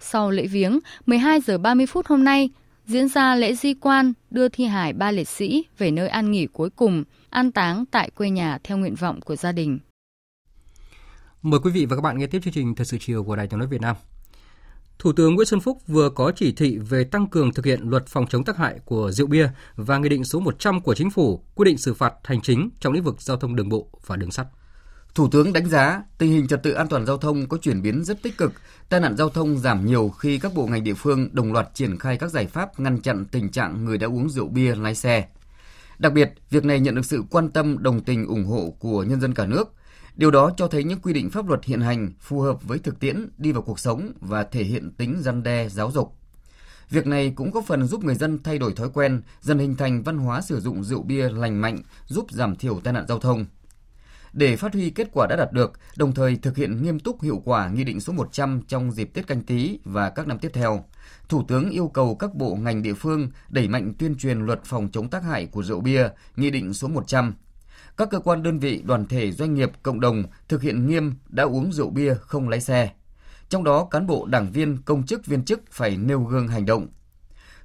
Sau 0.00 0.30
lễ 0.30 0.46
viếng, 0.46 0.78
12 1.06 1.40
giờ 1.40 1.58
30 1.58 1.86
phút 1.86 2.06
hôm 2.06 2.24
nay, 2.24 2.50
diễn 2.86 3.08
ra 3.08 3.34
lễ 3.34 3.54
di 3.54 3.74
quan 3.74 4.12
đưa 4.30 4.48
thi 4.48 4.64
hài 4.64 4.92
ba 4.92 5.10
liệt 5.10 5.28
sĩ 5.28 5.64
về 5.78 5.90
nơi 5.90 6.08
an 6.08 6.30
nghỉ 6.30 6.46
cuối 6.46 6.70
cùng, 6.70 7.04
an 7.30 7.52
táng 7.52 7.84
tại 7.86 8.10
quê 8.10 8.30
nhà 8.30 8.58
theo 8.64 8.78
nguyện 8.78 8.94
vọng 8.94 9.20
của 9.20 9.36
gia 9.36 9.52
đình. 9.52 9.78
Mời 11.42 11.60
quý 11.60 11.70
vị 11.70 11.86
và 11.86 11.96
các 11.96 12.02
bạn 12.02 12.18
nghe 12.18 12.26
tiếp 12.26 12.40
chương 12.44 12.52
trình 12.52 12.74
Thời 12.74 12.86
sự 12.86 12.96
chiều 13.00 13.24
của 13.24 13.36
Đài 13.36 13.46
tiếng 13.46 13.58
nói 13.58 13.68
Việt 13.68 13.80
Nam. 13.80 13.96
Thủ 14.98 15.12
tướng 15.12 15.34
Nguyễn 15.34 15.46
Xuân 15.46 15.60
Phúc 15.60 15.78
vừa 15.86 16.10
có 16.10 16.32
chỉ 16.36 16.52
thị 16.52 16.78
về 16.78 17.04
tăng 17.04 17.26
cường 17.26 17.52
thực 17.52 17.64
hiện 17.64 17.80
luật 17.82 18.06
phòng 18.06 18.26
chống 18.26 18.44
tác 18.44 18.56
hại 18.56 18.78
của 18.84 19.10
rượu 19.10 19.26
bia 19.26 19.48
và 19.76 19.98
Nghị 19.98 20.08
định 20.08 20.24
số 20.24 20.40
100 20.40 20.80
của 20.80 20.94
Chính 20.94 21.10
phủ 21.10 21.44
quy 21.54 21.64
định 21.64 21.78
xử 21.78 21.94
phạt 21.94 22.14
hành 22.24 22.40
chính 22.40 22.70
trong 22.80 22.92
lĩnh 22.92 23.02
vực 23.02 23.22
giao 23.22 23.36
thông 23.36 23.56
đường 23.56 23.68
bộ 23.68 23.88
và 24.06 24.16
đường 24.16 24.30
sắt. 24.30 24.46
Thủ 25.14 25.28
tướng 25.28 25.52
đánh 25.52 25.68
giá 25.68 26.02
tình 26.18 26.32
hình 26.32 26.48
trật 26.48 26.62
tự 26.62 26.72
an 26.72 26.88
toàn 26.88 27.06
giao 27.06 27.18
thông 27.18 27.48
có 27.48 27.56
chuyển 27.56 27.82
biến 27.82 28.04
rất 28.04 28.22
tích 28.22 28.38
cực, 28.38 28.52
tai 28.88 29.00
nạn 29.00 29.16
giao 29.16 29.28
thông 29.28 29.58
giảm 29.58 29.86
nhiều 29.86 30.08
khi 30.08 30.38
các 30.38 30.54
bộ 30.54 30.66
ngành 30.66 30.84
địa 30.84 30.94
phương 30.94 31.28
đồng 31.32 31.52
loạt 31.52 31.68
triển 31.74 31.98
khai 31.98 32.16
các 32.16 32.30
giải 32.30 32.46
pháp 32.46 32.80
ngăn 32.80 33.00
chặn 33.00 33.24
tình 33.24 33.50
trạng 33.50 33.84
người 33.84 33.98
đã 33.98 34.06
uống 34.06 34.30
rượu 34.30 34.48
bia 34.48 34.74
lái 34.74 34.94
xe. 34.94 35.28
Đặc 35.98 36.12
biệt, 36.12 36.32
việc 36.50 36.64
này 36.64 36.80
nhận 36.80 36.94
được 36.94 37.04
sự 37.04 37.24
quan 37.30 37.50
tâm 37.50 37.82
đồng 37.82 38.00
tình 38.00 38.26
ủng 38.26 38.44
hộ 38.44 38.74
của 38.78 39.02
nhân 39.02 39.20
dân 39.20 39.34
cả 39.34 39.46
nước. 39.46 39.74
Điều 40.16 40.30
đó 40.30 40.50
cho 40.56 40.68
thấy 40.68 40.84
những 40.84 41.00
quy 41.00 41.12
định 41.12 41.30
pháp 41.30 41.48
luật 41.48 41.64
hiện 41.64 41.80
hành 41.80 42.12
phù 42.20 42.40
hợp 42.40 42.62
với 42.62 42.78
thực 42.78 43.00
tiễn, 43.00 43.28
đi 43.38 43.52
vào 43.52 43.62
cuộc 43.62 43.78
sống 43.78 44.12
và 44.20 44.44
thể 44.44 44.64
hiện 44.64 44.90
tính 44.90 45.16
răn 45.20 45.42
đe 45.42 45.68
giáo 45.68 45.90
dục. 45.90 46.14
Việc 46.90 47.06
này 47.06 47.32
cũng 47.36 47.50
góp 47.50 47.64
phần 47.66 47.86
giúp 47.86 48.04
người 48.04 48.14
dân 48.14 48.38
thay 48.42 48.58
đổi 48.58 48.72
thói 48.72 48.88
quen, 48.94 49.22
dần 49.40 49.58
hình 49.58 49.76
thành 49.76 50.02
văn 50.02 50.18
hóa 50.18 50.40
sử 50.40 50.60
dụng 50.60 50.84
rượu 50.84 51.02
bia 51.02 51.28
lành 51.28 51.60
mạnh, 51.60 51.78
giúp 52.06 52.26
giảm 52.30 52.56
thiểu 52.56 52.80
tai 52.84 52.92
nạn 52.92 53.04
giao 53.08 53.18
thông. 53.18 53.46
Để 54.32 54.56
phát 54.56 54.74
huy 54.74 54.90
kết 54.90 55.08
quả 55.12 55.26
đã 55.30 55.36
đạt 55.36 55.52
được, 55.52 55.72
đồng 55.96 56.14
thời 56.14 56.36
thực 56.36 56.56
hiện 56.56 56.82
nghiêm 56.82 57.00
túc 57.00 57.22
hiệu 57.22 57.42
quả 57.44 57.68
Nghị 57.68 57.84
định 57.84 58.00
số 58.00 58.12
100 58.12 58.60
trong 58.68 58.92
dịp 58.92 59.10
Tết 59.14 59.26
canh 59.26 59.42
tí 59.42 59.78
và 59.84 60.10
các 60.10 60.26
năm 60.26 60.38
tiếp 60.38 60.50
theo, 60.52 60.84
Thủ 61.28 61.44
tướng 61.48 61.70
yêu 61.70 61.88
cầu 61.88 62.14
các 62.14 62.34
bộ 62.34 62.54
ngành 62.54 62.82
địa 62.82 62.94
phương 62.94 63.30
đẩy 63.48 63.68
mạnh 63.68 63.94
tuyên 63.98 64.14
truyền 64.14 64.46
luật 64.46 64.60
phòng 64.64 64.88
chống 64.92 65.08
tác 65.08 65.24
hại 65.24 65.46
của 65.46 65.62
rượu 65.62 65.80
bia, 65.80 66.08
Nghị 66.36 66.50
định 66.50 66.74
số 66.74 66.88
100. 66.88 67.34
Các 67.96 68.10
cơ 68.10 68.18
quan 68.18 68.42
đơn 68.42 68.58
vị, 68.58 68.82
đoàn 68.84 69.06
thể, 69.06 69.32
doanh 69.32 69.54
nghiệp, 69.54 69.70
cộng 69.82 70.00
đồng 70.00 70.22
thực 70.48 70.62
hiện 70.62 70.86
nghiêm 70.86 71.14
đã 71.28 71.42
uống 71.44 71.72
rượu 71.72 71.90
bia 71.90 72.14
không 72.14 72.48
lái 72.48 72.60
xe. 72.60 72.90
Trong 73.48 73.64
đó, 73.64 73.84
cán 73.84 74.06
bộ, 74.06 74.26
đảng 74.26 74.52
viên, 74.52 74.82
công 74.82 75.06
chức, 75.06 75.26
viên 75.26 75.44
chức 75.44 75.60
phải 75.70 75.96
nêu 75.96 76.20
gương 76.20 76.48
hành 76.48 76.66
động, 76.66 76.86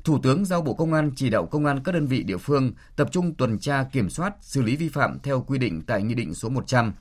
Thủ 0.06 0.20
tướng 0.24 0.46
giao 0.46 0.62
Bộ 0.62 0.74
Công 0.74 0.94
an 0.94 1.12
chỉ 1.16 1.30
đạo 1.30 1.46
công 1.46 1.66
an 1.66 1.84
các 1.84 1.92
đơn 1.92 2.08
vị 2.08 2.24
địa 2.24 2.38
phương 2.38 2.72
tập 2.96 3.10
trung 3.12 3.34
tuần 3.34 3.60
tra 3.60 3.84
kiểm 3.84 4.10
soát, 4.10 4.34
xử 4.42 4.62
lý 4.62 4.76
vi 4.76 4.90
phạm 4.90 5.20
theo 5.24 5.42
quy 5.42 5.58
định 5.58 5.82
tại 5.82 6.04
Nghị 6.04 6.14
định 6.14 6.34
số 6.34 6.50
100. 6.50 6.94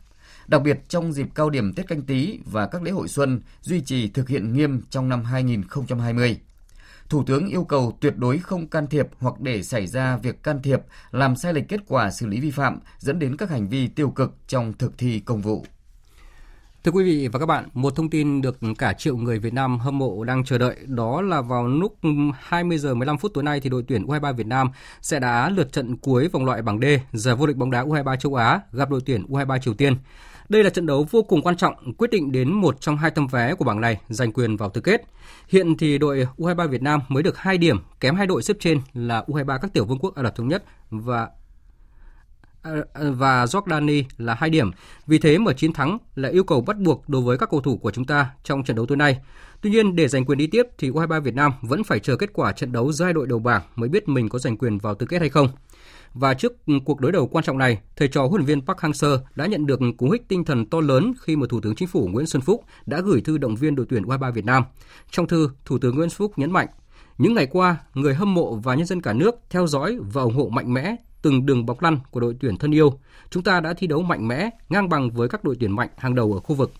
Đặc 0.46 0.62
biệt 0.62 0.80
trong 0.88 1.12
dịp 1.12 1.26
cao 1.34 1.50
điểm 1.50 1.72
Tết 1.72 1.88
canh 1.88 2.02
tí 2.02 2.38
và 2.44 2.66
các 2.66 2.82
lễ 2.82 2.90
hội 2.90 3.08
xuân 3.08 3.40
duy 3.60 3.80
trì 3.80 4.08
thực 4.08 4.28
hiện 4.28 4.52
nghiêm 4.52 4.82
trong 4.90 5.08
năm 5.08 5.24
2020. 5.24 6.40
Thủ 7.08 7.24
tướng 7.26 7.48
yêu 7.48 7.64
cầu 7.64 7.98
tuyệt 8.00 8.16
đối 8.16 8.38
không 8.38 8.66
can 8.68 8.86
thiệp 8.86 9.08
hoặc 9.18 9.40
để 9.40 9.62
xảy 9.62 9.86
ra 9.86 10.16
việc 10.16 10.42
can 10.42 10.62
thiệp 10.62 10.80
làm 11.10 11.36
sai 11.36 11.54
lệch 11.54 11.68
kết 11.68 11.80
quả 11.88 12.10
xử 12.10 12.26
lý 12.26 12.40
vi 12.40 12.50
phạm 12.50 12.78
dẫn 12.98 13.18
đến 13.18 13.36
các 13.36 13.50
hành 13.50 13.68
vi 13.68 13.88
tiêu 13.88 14.10
cực 14.10 14.34
trong 14.46 14.72
thực 14.72 14.98
thi 14.98 15.20
công 15.20 15.40
vụ. 15.40 15.66
Thưa 16.84 16.92
quý 16.92 17.04
vị 17.04 17.28
và 17.28 17.38
các 17.38 17.46
bạn, 17.46 17.68
một 17.74 17.96
thông 17.96 18.10
tin 18.10 18.42
được 18.42 18.58
cả 18.78 18.92
triệu 18.92 19.16
người 19.16 19.38
Việt 19.38 19.52
Nam 19.52 19.78
hâm 19.78 19.98
mộ 19.98 20.24
đang 20.24 20.44
chờ 20.44 20.58
đợi 20.58 20.76
đó 20.86 21.22
là 21.22 21.40
vào 21.40 21.66
lúc 21.66 21.96
20 22.38 22.78
giờ 22.78 22.94
15 22.94 23.18
phút 23.18 23.34
tối 23.34 23.44
nay 23.44 23.60
thì 23.60 23.70
đội 23.70 23.84
tuyển 23.88 24.06
U23 24.06 24.32
Việt 24.32 24.46
Nam 24.46 24.70
sẽ 25.00 25.20
đá 25.20 25.48
lượt 25.48 25.72
trận 25.72 25.96
cuối 25.96 26.28
vòng 26.28 26.44
loại 26.44 26.62
bảng 26.62 26.80
D 26.80 26.84
giải 27.12 27.34
vô 27.34 27.46
địch 27.46 27.56
bóng 27.56 27.70
đá 27.70 27.84
U23 27.84 28.16
châu 28.16 28.34
Á 28.34 28.60
gặp 28.72 28.90
đội 28.90 29.00
tuyển 29.06 29.26
U23 29.28 29.58
Triều 29.58 29.74
Tiên. 29.74 29.96
Đây 30.48 30.64
là 30.64 30.70
trận 30.70 30.86
đấu 30.86 31.06
vô 31.10 31.22
cùng 31.22 31.42
quan 31.42 31.56
trọng, 31.56 31.94
quyết 31.94 32.10
định 32.10 32.32
đến 32.32 32.52
một 32.52 32.80
trong 32.80 32.96
hai 32.96 33.10
tấm 33.10 33.26
vé 33.26 33.54
của 33.54 33.64
bảng 33.64 33.80
này 33.80 34.00
giành 34.08 34.32
quyền 34.32 34.56
vào 34.56 34.70
tứ 34.70 34.80
kết. 34.80 35.02
Hiện 35.48 35.76
thì 35.76 35.98
đội 35.98 36.26
U23 36.38 36.68
Việt 36.68 36.82
Nam 36.82 37.00
mới 37.08 37.22
được 37.22 37.38
2 37.38 37.58
điểm, 37.58 37.76
kém 38.00 38.16
hai 38.16 38.26
đội 38.26 38.42
xếp 38.42 38.56
trên 38.60 38.80
là 38.94 39.24
U23 39.26 39.58
các 39.58 39.72
tiểu 39.72 39.84
vương 39.84 39.98
quốc 39.98 40.14
Ả 40.14 40.22
Rập 40.22 40.36
thống 40.36 40.48
nhất 40.48 40.64
và 40.90 41.28
và 42.94 43.44
Jordani 43.44 44.02
là 44.18 44.34
hai 44.34 44.50
điểm. 44.50 44.70
Vì 45.06 45.18
thế 45.18 45.38
mở 45.38 45.52
chiến 45.52 45.72
thắng 45.72 45.98
là 46.14 46.28
yêu 46.28 46.44
cầu 46.44 46.60
bắt 46.60 46.78
buộc 46.78 47.08
đối 47.08 47.22
với 47.22 47.38
các 47.38 47.50
cầu 47.50 47.60
thủ 47.60 47.76
của 47.76 47.90
chúng 47.90 48.04
ta 48.04 48.30
trong 48.44 48.64
trận 48.64 48.76
đấu 48.76 48.86
tối 48.86 48.96
nay. 48.96 49.20
Tuy 49.60 49.70
nhiên 49.70 49.96
để 49.96 50.08
giành 50.08 50.24
quyền 50.24 50.38
đi 50.38 50.46
tiếp 50.46 50.62
thì 50.78 50.90
U23 50.90 51.20
Việt 51.20 51.34
Nam 51.34 51.52
vẫn 51.62 51.84
phải 51.84 51.98
chờ 51.98 52.16
kết 52.16 52.30
quả 52.32 52.52
trận 52.52 52.72
đấu 52.72 52.92
giữa 52.92 53.04
hai 53.04 53.14
đội 53.14 53.26
đầu 53.26 53.38
bảng 53.38 53.62
mới 53.76 53.88
biết 53.88 54.08
mình 54.08 54.28
có 54.28 54.38
giành 54.38 54.58
quyền 54.58 54.78
vào 54.78 54.94
tứ 54.94 55.06
kết 55.06 55.20
hay 55.20 55.28
không. 55.28 55.48
Và 56.14 56.34
trước 56.34 56.66
ừ, 56.66 56.74
cuộc 56.84 57.00
đối 57.00 57.12
đầu 57.12 57.26
quan 57.26 57.44
trọng 57.44 57.58
này, 57.58 57.80
thầy 57.96 58.08
trò 58.08 58.26
huấn 58.26 58.40
luyện 58.40 58.46
viên 58.46 58.66
Park 58.66 58.78
Hang-seo 58.78 59.18
đã 59.34 59.46
nhận 59.46 59.66
được 59.66 59.80
cú 59.98 60.10
hích 60.10 60.28
tinh 60.28 60.44
thần 60.44 60.66
to 60.66 60.80
lớn 60.80 61.12
khi 61.20 61.36
mà 61.36 61.46
Thủ 61.50 61.60
tướng 61.60 61.74
Chính 61.74 61.88
phủ 61.88 62.08
Nguyễn 62.12 62.26
Xuân 62.26 62.42
Phúc 62.42 62.64
đã 62.86 63.00
gửi 63.00 63.20
thư 63.20 63.38
động 63.38 63.56
viên 63.56 63.74
đội 63.74 63.86
tuyển 63.88 64.02
U23 64.02 64.32
Việt 64.32 64.44
Nam. 64.44 64.64
Trong 65.10 65.26
thư, 65.26 65.50
Thủ 65.64 65.78
tướng 65.78 65.96
Nguyễn 65.96 66.10
Xuân 66.10 66.28
Phúc 66.28 66.38
nhấn 66.38 66.50
mạnh, 66.50 66.68
những 67.18 67.34
ngày 67.34 67.46
qua, 67.46 67.76
người 67.94 68.14
hâm 68.14 68.34
mộ 68.34 68.54
và 68.54 68.74
nhân 68.74 68.86
dân 68.86 69.00
cả 69.00 69.12
nước 69.12 69.34
theo 69.50 69.66
dõi 69.66 69.98
và 70.12 70.22
ủng 70.22 70.34
hộ 70.34 70.48
mạnh 70.48 70.74
mẽ 70.74 70.96
từng 71.24 71.46
đường 71.46 71.66
bóng 71.66 71.80
lăn 71.80 71.98
của 72.10 72.20
đội 72.20 72.36
tuyển 72.40 72.56
thân 72.56 72.74
yêu, 72.74 72.98
chúng 73.30 73.42
ta 73.42 73.60
đã 73.60 73.74
thi 73.74 73.86
đấu 73.86 74.02
mạnh 74.02 74.28
mẽ, 74.28 74.50
ngang 74.68 74.88
bằng 74.88 75.10
với 75.10 75.28
các 75.28 75.44
đội 75.44 75.56
tuyển 75.60 75.76
mạnh 75.76 75.88
hàng 75.96 76.14
đầu 76.14 76.32
ở 76.32 76.40
khu 76.40 76.56
vực. 76.56 76.72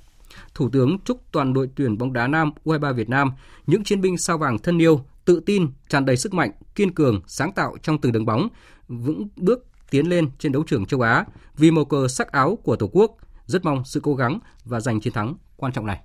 Thủ 0.55 0.70
tướng 0.70 0.99
chúc 1.05 1.20
toàn 1.32 1.53
đội 1.53 1.68
tuyển 1.76 1.99
bóng 1.99 2.12
đá 2.12 2.26
nam 2.26 2.53
U23 2.64 2.92
Việt 2.95 3.09
Nam 3.09 3.32
những 3.66 3.84
chiến 3.84 4.01
binh 4.01 4.18
sao 4.18 4.38
vàng 4.38 4.59
thân 4.59 4.78
yêu, 4.78 5.01
tự 5.24 5.40
tin, 5.40 5.68
tràn 5.88 6.05
đầy 6.05 6.16
sức 6.16 6.34
mạnh, 6.34 6.51
kiên 6.74 6.95
cường, 6.95 7.20
sáng 7.26 7.53
tạo 7.53 7.76
trong 7.82 7.99
từng 7.99 8.12
đường 8.12 8.26
bóng, 8.26 8.49
vững 8.88 9.28
bước 9.36 9.66
tiến 9.90 10.09
lên 10.09 10.30
trên 10.38 10.53
đấu 10.53 10.62
trường 10.66 10.86
châu 10.86 11.01
Á 11.01 11.24
vì 11.57 11.70
màu 11.70 11.84
cờ 11.84 12.09
sắc 12.09 12.32
áo 12.32 12.59
của 12.62 12.76
Tổ 12.76 12.90
quốc. 12.92 13.16
Rất 13.47 13.64
mong 13.64 13.84
sự 13.84 14.01
cố 14.03 14.14
gắng 14.14 14.38
và 14.64 14.80
giành 14.80 15.01
chiến 15.01 15.12
thắng 15.12 15.34
quan 15.57 15.72
trọng 15.72 15.86
này. 15.86 16.01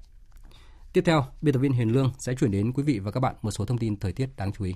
Tiếp 0.94 1.02
theo, 1.06 1.26
biên 1.42 1.54
tập 1.54 1.60
viên 1.60 1.72
Hiền 1.72 1.90
Lương 1.90 2.12
sẽ 2.18 2.34
chuyển 2.34 2.52
đến 2.52 2.74
quý 2.74 2.84
vị 2.84 3.00
và 3.00 3.12
các 3.12 3.20
bạn 3.20 3.36
một 3.42 3.52
số 3.52 3.66
thông 3.66 3.78
tin 3.78 3.98
thời 3.98 4.14
tiết 4.14 4.30
đáng 4.38 4.52
chú 4.52 4.66
ý. 4.66 4.74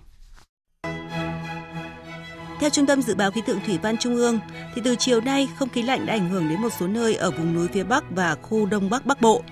Theo 2.64 2.70
Trung 2.70 2.86
tâm 2.86 3.01
Dự 3.01 3.16
báo 3.16 3.32
Khí 3.32 3.41
tượng 3.45 3.59
Thủy 3.66 3.80
văn 3.84 3.97
Trung 3.97 4.16
ương, 4.16 4.39
thì 4.76 4.82
từ 4.86 4.95
chiều 4.95 5.22
nay 5.22 5.49
không 5.55 5.70
khí 5.70 5.82
lạnh 5.82 6.05
đã 6.05 6.14
ảnh 6.14 6.30
hưởng 6.30 6.49
đến 6.49 6.61
một 6.61 6.70
số 6.80 6.88
nơi 6.88 7.16
ở 7.16 7.32
vùng 7.32 7.53
núi 7.53 7.68
phía 7.68 7.84
Bắc 7.84 8.03
và 8.16 8.36
khu 8.41 8.66
Đông 8.66 8.89
Bắc 8.89 9.05
Bắc 9.05 9.22
Bộ. 9.22 9.43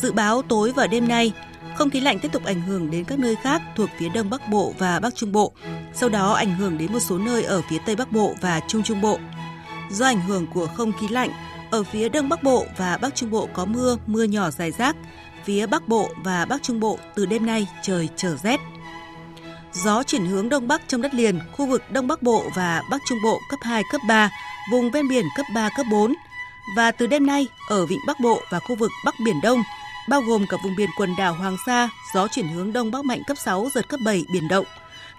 Dự 0.00 0.12
báo 0.12 0.42
tối 0.42 0.72
và 0.76 0.86
đêm 0.86 1.08
nay, 1.08 1.32
không 1.76 1.90
khí 1.90 2.00
lạnh 2.00 2.18
tiếp 2.18 2.32
tục 2.32 2.44
ảnh 2.44 2.60
hưởng 2.60 2.90
đến 2.90 3.04
các 3.04 3.18
nơi 3.18 3.36
khác 3.36 3.62
thuộc 3.76 3.90
phía 3.98 4.08
Đông 4.08 4.30
Bắc 4.30 4.48
Bộ 4.48 4.74
và 4.78 5.00
Bắc 5.00 5.14
Trung 5.14 5.32
Bộ, 5.32 5.52
sau 5.94 6.08
đó 6.08 6.32
ảnh 6.32 6.54
hưởng 6.54 6.78
đến 6.78 6.92
một 6.92 7.00
số 7.00 7.18
nơi 7.18 7.44
ở 7.44 7.62
phía 7.70 7.78
Tây 7.86 7.96
Bắc 7.96 8.12
Bộ 8.12 8.34
và 8.40 8.60
Trung 8.68 8.82
Trung 8.82 9.00
Bộ. 9.00 9.18
Do 9.90 10.06
ảnh 10.06 10.20
hưởng 10.20 10.46
của 10.54 10.66
không 10.66 10.92
khí 11.00 11.08
lạnh, 11.08 11.30
ở 11.70 11.82
phía 11.82 12.08
Đông 12.08 12.28
Bắc 12.28 12.42
Bộ 12.42 12.66
và 12.76 12.96
Bắc 12.96 13.14
Trung 13.14 13.30
Bộ 13.30 13.48
có 13.52 13.64
mưa, 13.64 13.96
mưa 14.06 14.24
nhỏ 14.24 14.50
dài 14.50 14.70
rác. 14.70 14.96
Phía 15.44 15.66
Bắc 15.66 15.88
Bộ 15.88 16.08
và 16.24 16.44
Bắc 16.44 16.62
Trung 16.62 16.80
Bộ 16.80 16.98
từ 17.14 17.26
đêm 17.26 17.46
nay 17.46 17.66
trời 17.82 18.08
trở 18.16 18.36
rét. 18.36 18.60
Gió 19.74 20.02
chuyển 20.02 20.24
hướng 20.26 20.48
đông 20.48 20.68
bắc 20.68 20.82
trong 20.88 21.02
đất 21.02 21.14
liền, 21.14 21.40
khu 21.52 21.66
vực 21.66 21.82
Đông 21.90 22.08
Bắc 22.08 22.22
Bộ 22.22 22.44
và 22.54 22.82
Bắc 22.90 23.02
Trung 23.08 23.18
Bộ 23.22 23.40
cấp 23.50 23.60
2, 23.62 23.82
cấp 23.92 24.00
3, 24.08 24.30
vùng 24.70 24.90
ven 24.90 25.08
biển 25.08 25.24
cấp 25.36 25.46
3, 25.54 25.68
cấp 25.76 25.86
4. 25.90 26.14
Và 26.76 26.90
từ 26.90 27.06
đêm 27.06 27.26
nay, 27.26 27.46
ở 27.68 27.86
vịnh 27.86 27.98
Bắc 28.06 28.20
Bộ 28.20 28.42
và 28.50 28.58
khu 28.58 28.76
vực 28.76 28.90
Bắc 29.04 29.14
Biển 29.24 29.40
Đông, 29.42 29.62
bao 30.08 30.20
gồm 30.20 30.46
cả 30.46 30.56
vùng 30.64 30.76
biển 30.76 30.90
quần 30.96 31.16
đảo 31.18 31.34
Hoàng 31.34 31.56
Sa, 31.66 31.88
gió 32.14 32.28
chuyển 32.28 32.48
hướng 32.48 32.72
đông 32.72 32.90
bắc 32.90 33.04
mạnh 33.04 33.22
cấp 33.26 33.36
6, 33.38 33.68
giật 33.74 33.88
cấp 33.88 34.00
7, 34.04 34.24
biển 34.32 34.48
động. 34.48 34.64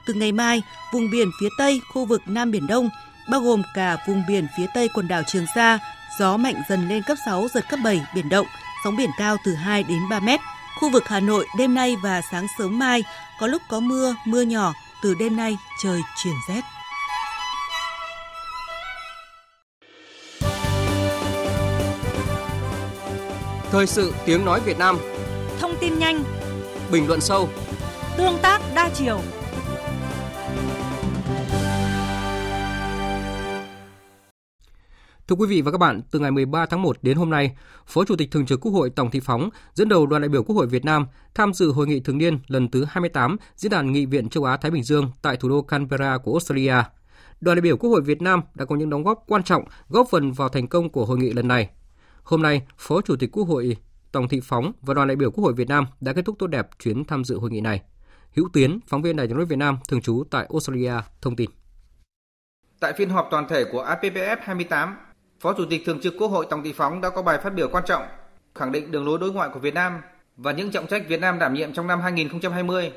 Từ 0.06 0.14
ngày 0.14 0.32
mai, 0.32 0.62
vùng 0.94 1.12
biển 1.12 1.28
phía 1.42 1.50
Tây, 1.58 1.82
khu 1.94 2.06
vực 2.06 2.22
Nam 2.26 2.52
Biển 2.52 2.68
Đông, 2.68 2.90
bao 3.30 3.42
gồm 3.42 3.62
cả 3.74 3.98
vùng 4.08 4.24
biển 4.28 4.48
phía 4.58 4.66
Tây 4.74 4.90
quần 4.94 5.08
đảo 5.08 5.24
Trường 5.28 5.46
Sa, 5.56 5.80
gió 6.20 6.38
mạnh 6.38 6.62
dần 6.70 6.90
lên 6.90 7.04
cấp 7.04 7.18
6, 7.26 7.48
giật 7.54 7.70
cấp 7.70 7.80
7, 7.84 8.02
biển 8.16 8.30
động, 8.30 8.48
sóng 8.84 8.96
biển 8.96 9.10
cao 9.18 9.38
từ 9.46 9.56
2 9.56 9.84
đến 9.84 10.00
3 10.10 10.20
mét. 10.20 10.40
Khu 10.80 10.90
vực 10.90 11.08
Hà 11.08 11.20
Nội 11.20 11.48
đêm 11.58 11.74
nay 11.74 11.96
và 12.04 12.22
sáng 12.32 12.48
sớm 12.58 12.80
mai 12.80 13.04
có 13.40 13.48
lúc 13.48 13.62
có 13.70 13.80
mưa, 13.80 14.16
mưa 14.26 14.42
nhỏ, 14.42 14.74
từ 15.04 15.14
đêm 15.14 15.36
nay 15.36 15.58
trời 15.84 16.02
chuyển 16.24 16.36
rét. 16.48 16.62
Thời 23.72 23.88
sự 23.88 24.14
tiếng 24.26 24.46
nói 24.46 24.60
Việt 24.60 24.78
Nam. 24.78 24.98
Thông 25.60 25.76
tin 25.80 26.00
nhanh. 26.00 26.24
Bình 26.92 27.08
luận 27.08 27.22
sâu. 27.22 27.50
Tương 28.18 28.38
tác 28.42 28.62
đa 28.76 28.90
chiều 28.90 29.22
Thưa 35.34 35.38
quý 35.38 35.48
vị 35.48 35.62
và 35.62 35.72
các 35.72 35.78
bạn, 35.78 36.02
từ 36.12 36.20
ngày 36.20 36.32
13 36.32 36.66
tháng 36.66 36.82
1 36.82 36.98
đến 37.02 37.18
hôm 37.18 37.30
nay, 37.30 37.56
Phó 37.88 38.06
Chủ 38.06 38.16
tịch 38.16 38.32
Thường 38.32 38.46
trực 38.46 38.60
Quốc 38.62 38.72
hội 38.72 38.90
Tổng 38.90 39.12
Thị 39.12 39.20
Phóng 39.20 39.50
dẫn 39.74 39.90
đầu 39.90 40.06
đoàn 40.06 40.22
đại 40.22 40.30
biểu 40.30 40.44
Quốc 40.44 40.56
hội 40.56 40.68
Việt 40.68 40.86
Nam 40.86 41.06
tham 41.36 41.54
dự 41.54 41.72
hội 41.72 41.88
nghị 41.88 42.00
thường 42.00 42.18
niên 42.18 42.40
lần 42.48 42.72
thứ 42.72 42.86
28 42.90 43.38
Diễn 43.56 43.72
đàn 43.72 43.92
Nghị 43.92 44.06
viện 44.06 44.30
châu 44.30 44.44
Á 44.44 44.58
Thái 44.58 44.72
Bình 44.72 44.84
Dương 44.84 45.12
tại 45.22 45.38
thủ 45.38 45.50
đô 45.50 45.62
Canberra 45.62 46.18
của 46.18 46.34
Australia. 46.34 46.76
Đoàn 47.42 47.56
đại 47.56 47.62
biểu 47.62 47.78
Quốc 47.78 47.90
hội 47.90 48.02
Việt 48.02 48.22
Nam 48.22 48.42
đã 48.56 48.66
có 48.66 48.76
những 48.76 48.90
đóng 48.90 49.04
góp 49.04 49.24
quan 49.28 49.44
trọng 49.44 49.64
góp 49.90 50.08
phần 50.12 50.32
vào 50.32 50.50
thành 50.50 50.68
công 50.68 50.90
của 50.90 51.06
hội 51.06 51.18
nghị 51.18 51.34
lần 51.34 51.48
này. 51.48 51.70
Hôm 52.24 52.42
nay, 52.42 52.62
Phó 52.78 53.02
Chủ 53.02 53.16
tịch 53.16 53.30
Quốc 53.32 53.48
hội 53.48 53.78
Tổng 54.12 54.28
Thị 54.28 54.40
Phóng 54.44 54.72
và 54.82 54.94
đoàn 54.94 55.08
đại 55.08 55.16
biểu 55.16 55.32
Quốc 55.32 55.44
hội 55.44 55.54
Việt 55.54 55.68
Nam 55.68 55.86
đã 56.02 56.14
kết 56.14 56.26
thúc 56.26 56.36
tốt 56.40 56.48
đẹp 56.48 56.68
chuyến 56.80 57.06
tham 57.06 57.24
dự 57.24 57.40
hội 57.40 57.52
nghị 57.52 57.62
này. 57.62 57.82
Hữu 58.36 58.50
Tiến, 58.54 58.80
phóng 58.88 59.02
viên 59.02 59.16
Đài 59.16 59.28
tiếng 59.28 59.38
nói 59.38 59.46
Việt 59.46 59.60
Nam 59.60 59.78
thường 59.90 60.02
trú 60.02 60.24
tại 60.32 60.48
Australia 60.52 60.94
thông 61.22 61.36
tin. 61.36 61.50
Tại 62.80 62.94
phiên 62.94 63.10
họp 63.10 63.28
toàn 63.32 63.48
thể 63.50 63.66
của 63.72 63.84
APPF 63.84 64.38
28, 64.42 64.96
Phó 65.44 65.54
Chủ 65.54 65.66
tịch 65.66 65.86
Thường 65.86 66.00
trực 66.00 66.14
Quốc 66.20 66.28
hội 66.28 66.46
Tòng 66.50 66.64
Thị 66.64 66.74
Phóng 66.74 67.02
đã 67.02 67.10
có 67.10 67.22
bài 67.22 67.38
phát 67.44 67.54
biểu 67.54 67.68
quan 67.68 67.84
trọng, 67.88 68.04
khẳng 68.56 68.72
định 68.72 68.92
đường 68.92 69.06
lối 69.06 69.20
đối 69.20 69.32
ngoại 69.32 69.50
của 69.54 69.60
Việt 69.60 69.74
Nam 69.74 70.02
và 70.38 70.52
những 70.52 70.72
trọng 70.72 70.88
trách 70.88 71.08
Việt 71.08 71.22
Nam 71.22 71.40
đảm 71.40 71.54
nhiệm 71.54 71.74
trong 71.74 71.88
năm 71.88 72.02
2020. 72.02 72.92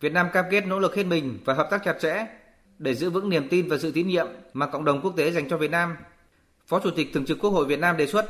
Việt 0.00 0.12
Nam 0.12 0.28
cam 0.32 0.44
kết 0.50 0.66
nỗ 0.66 0.78
lực 0.78 0.96
hết 0.96 1.06
mình 1.06 1.38
và 1.44 1.54
hợp 1.54 1.68
tác 1.70 1.84
chặt 1.84 1.96
chẽ 2.00 2.26
để 2.78 2.94
giữ 2.94 3.10
vững 3.10 3.28
niềm 3.28 3.48
tin 3.48 3.68
và 3.68 3.78
sự 3.78 3.92
tín 3.92 4.08
nhiệm 4.08 4.26
mà 4.52 4.66
cộng 4.66 4.84
đồng 4.84 5.00
quốc 5.00 5.16
tế 5.16 5.30
dành 5.30 5.48
cho 5.48 5.56
Việt 5.56 5.70
Nam. 5.70 5.96
Phó 6.66 6.80
Chủ 6.80 6.90
tịch 6.90 7.10
Thường 7.14 7.26
trực 7.26 7.38
Quốc 7.38 7.50
hội 7.50 7.66
Việt 7.66 7.78
Nam 7.78 7.96
đề 7.96 8.06
xuất 8.06 8.24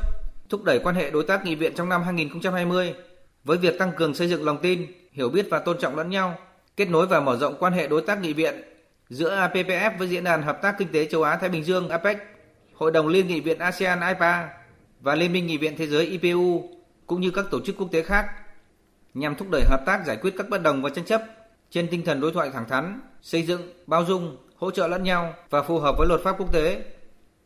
thúc 0.49 0.63
đẩy 0.63 0.79
quan 0.79 0.95
hệ 0.95 1.11
đối 1.11 1.23
tác 1.23 1.45
nghị 1.45 1.55
viện 1.55 1.73
trong 1.75 1.89
năm 1.89 2.03
2020 2.03 2.93
với 3.43 3.57
việc 3.57 3.79
tăng 3.79 3.91
cường 3.97 4.13
xây 4.13 4.27
dựng 4.27 4.45
lòng 4.45 4.57
tin, 4.61 4.85
hiểu 5.11 5.29
biết 5.29 5.47
và 5.49 5.59
tôn 5.59 5.77
trọng 5.77 5.95
lẫn 5.95 6.09
nhau, 6.09 6.37
kết 6.77 6.89
nối 6.89 7.07
và 7.07 7.19
mở 7.19 7.37
rộng 7.37 7.55
quan 7.59 7.73
hệ 7.73 7.87
đối 7.87 8.01
tác 8.01 8.21
nghị 8.21 8.33
viện 8.33 8.61
giữa 9.09 9.35
APPF 9.35 9.97
với 9.97 10.07
Diễn 10.07 10.23
đàn 10.23 10.41
Hợp 10.41 10.61
tác 10.61 10.75
Kinh 10.77 10.91
tế 10.91 11.05
Châu 11.05 11.23
Á 11.23 11.37
Thái 11.37 11.49
Bình 11.49 11.63
Dương 11.63 11.89
APEC 11.89 12.31
Hội 12.81 12.91
đồng 12.91 13.07
Liên 13.07 13.27
nghị 13.27 13.39
viện 13.39 13.59
ASEAN 13.59 13.99
IPA 14.07 14.49
và 15.01 15.15
Liên 15.15 15.33
minh 15.33 15.47
nghị 15.47 15.57
viện 15.57 15.75
thế 15.77 15.87
giới 15.87 16.05
IPU 16.05 16.69
cũng 17.07 17.21
như 17.21 17.31
các 17.31 17.45
tổ 17.51 17.59
chức 17.61 17.77
quốc 17.77 17.87
tế 17.91 18.01
khác 18.01 18.25
nhằm 19.13 19.35
thúc 19.35 19.47
đẩy 19.51 19.61
hợp 19.65 19.83
tác 19.85 20.03
giải 20.05 20.17
quyết 20.21 20.33
các 20.37 20.49
bất 20.49 20.61
đồng 20.61 20.81
và 20.81 20.89
tranh 20.89 21.05
chấp 21.05 21.21
trên 21.69 21.87
tinh 21.91 22.05
thần 22.05 22.19
đối 22.19 22.31
thoại 22.31 22.49
thẳng 22.53 22.69
thắn, 22.69 23.01
xây 23.21 23.43
dựng, 23.43 23.61
bao 23.87 24.05
dung, 24.05 24.37
hỗ 24.55 24.71
trợ 24.71 24.87
lẫn 24.87 25.03
nhau 25.03 25.33
và 25.49 25.63
phù 25.63 25.79
hợp 25.79 25.95
với 25.97 26.07
luật 26.07 26.21
pháp 26.23 26.35
quốc 26.37 26.53
tế, 26.53 26.83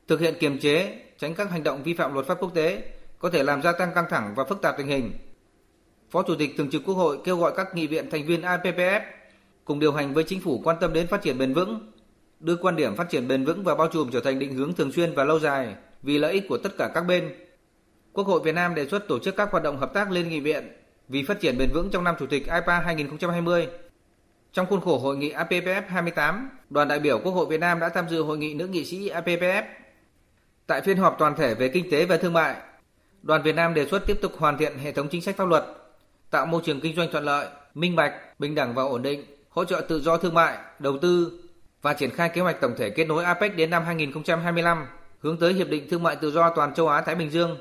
thực 0.07 0.19
hiện 0.19 0.33
kiềm 0.39 0.59
chế, 0.59 0.99
tránh 1.17 1.35
các 1.35 1.51
hành 1.51 1.63
động 1.63 1.83
vi 1.83 1.93
phạm 1.93 2.13
luật 2.13 2.25
pháp 2.25 2.37
quốc 2.39 2.53
tế 2.53 2.83
có 3.19 3.29
thể 3.29 3.43
làm 3.43 3.61
gia 3.61 3.71
tăng 3.71 3.91
căng 3.95 4.05
thẳng 4.09 4.33
và 4.35 4.43
phức 4.43 4.61
tạp 4.61 4.77
tình 4.77 4.87
hình. 4.87 5.11
Phó 6.11 6.23
Chủ 6.23 6.35
tịch 6.35 6.53
Thường 6.57 6.69
trực 6.71 6.81
Quốc 6.85 6.95
hội 6.95 7.19
kêu 7.23 7.37
gọi 7.37 7.53
các 7.55 7.75
nghị 7.75 7.87
viện 7.87 8.09
thành 8.09 8.25
viên 8.25 8.41
IPPF 8.41 9.01
cùng 9.65 9.79
điều 9.79 9.93
hành 9.93 10.13
với 10.13 10.23
chính 10.23 10.41
phủ 10.41 10.61
quan 10.63 10.77
tâm 10.81 10.93
đến 10.93 11.07
phát 11.07 11.21
triển 11.21 11.37
bền 11.37 11.53
vững, 11.53 11.91
đưa 12.39 12.55
quan 12.55 12.75
điểm 12.75 12.95
phát 12.95 13.09
triển 13.09 13.27
bền 13.27 13.45
vững 13.45 13.63
và 13.63 13.75
bao 13.75 13.87
trùm 13.87 14.09
trở 14.11 14.19
thành 14.19 14.39
định 14.39 14.53
hướng 14.53 14.73
thường 14.73 14.91
xuyên 14.91 15.13
và 15.13 15.23
lâu 15.23 15.39
dài 15.39 15.75
vì 16.01 16.17
lợi 16.17 16.33
ích 16.33 16.43
của 16.49 16.57
tất 16.57 16.69
cả 16.77 16.91
các 16.93 17.01
bên. 17.01 17.35
Quốc 18.13 18.27
hội 18.27 18.41
Việt 18.43 18.55
Nam 18.55 18.75
đề 18.75 18.87
xuất 18.87 19.07
tổ 19.07 19.19
chức 19.19 19.35
các 19.35 19.51
hoạt 19.51 19.63
động 19.63 19.77
hợp 19.77 19.93
tác 19.93 20.11
liên 20.11 20.29
nghị 20.29 20.39
viện 20.39 20.67
vì 21.07 21.23
phát 21.23 21.39
triển 21.39 21.57
bền 21.57 21.69
vững 21.73 21.89
trong 21.91 22.03
năm 22.03 22.15
Chủ 22.19 22.25
tịch 22.25 22.43
IPA 22.45 22.79
2020. 22.79 23.67
Trong 24.53 24.65
khuôn 24.65 24.81
khổ 24.81 24.97
hội 24.97 25.17
nghị 25.17 25.31
APPF 25.31 25.81
28, 25.87 26.49
đoàn 26.69 26.87
đại 26.87 26.99
biểu 26.99 27.19
Quốc 27.19 27.31
hội 27.31 27.45
Việt 27.45 27.59
Nam 27.59 27.79
đã 27.79 27.89
tham 27.89 28.09
dự 28.09 28.23
hội 28.23 28.37
nghị 28.37 28.53
nữ 28.53 28.67
nghị 28.67 28.85
sĩ 28.85 29.09
APPF. 29.09 29.63
Tại 30.67 30.81
phiên 30.81 30.97
họp 30.97 31.15
toàn 31.19 31.35
thể 31.35 31.55
về 31.55 31.69
kinh 31.69 31.91
tế 31.91 32.05
và 32.05 32.17
thương 32.17 32.33
mại, 32.33 32.55
đoàn 33.21 33.43
Việt 33.43 33.55
Nam 33.55 33.73
đề 33.73 33.85
xuất 33.85 34.05
tiếp 34.07 34.17
tục 34.21 34.31
hoàn 34.37 34.57
thiện 34.57 34.77
hệ 34.77 34.91
thống 34.91 35.07
chính 35.07 35.21
sách 35.21 35.37
pháp 35.37 35.47
luật, 35.47 35.65
tạo 36.29 36.45
môi 36.45 36.61
trường 36.65 36.79
kinh 36.79 36.95
doanh 36.95 37.11
thuận 37.11 37.23
lợi, 37.23 37.47
minh 37.73 37.95
bạch, 37.95 38.39
bình 38.39 38.55
đẳng 38.55 38.73
và 38.73 38.83
ổn 38.83 39.01
định, 39.01 39.23
hỗ 39.49 39.65
trợ 39.65 39.81
tự 39.87 40.01
do 40.01 40.17
thương 40.17 40.33
mại, 40.33 40.57
đầu 40.79 40.97
tư, 41.01 41.39
và 41.85 41.93
triển 41.93 42.11
khai 42.11 42.29
kế 42.29 42.41
hoạch 42.41 42.61
tổng 42.61 42.73
thể 42.77 42.89
kết 42.89 43.05
nối 43.05 43.23
APEC 43.23 43.55
đến 43.55 43.69
năm 43.69 43.83
2025, 43.85 44.85
hướng 45.19 45.37
tới 45.37 45.53
Hiệp 45.53 45.69
định 45.69 45.89
Thương 45.89 46.03
mại 46.03 46.15
Tự 46.15 46.31
do 46.31 46.49
toàn 46.55 46.73
châu 46.73 46.87
Á-Thái 46.87 47.15
Bình 47.15 47.29
Dương, 47.29 47.57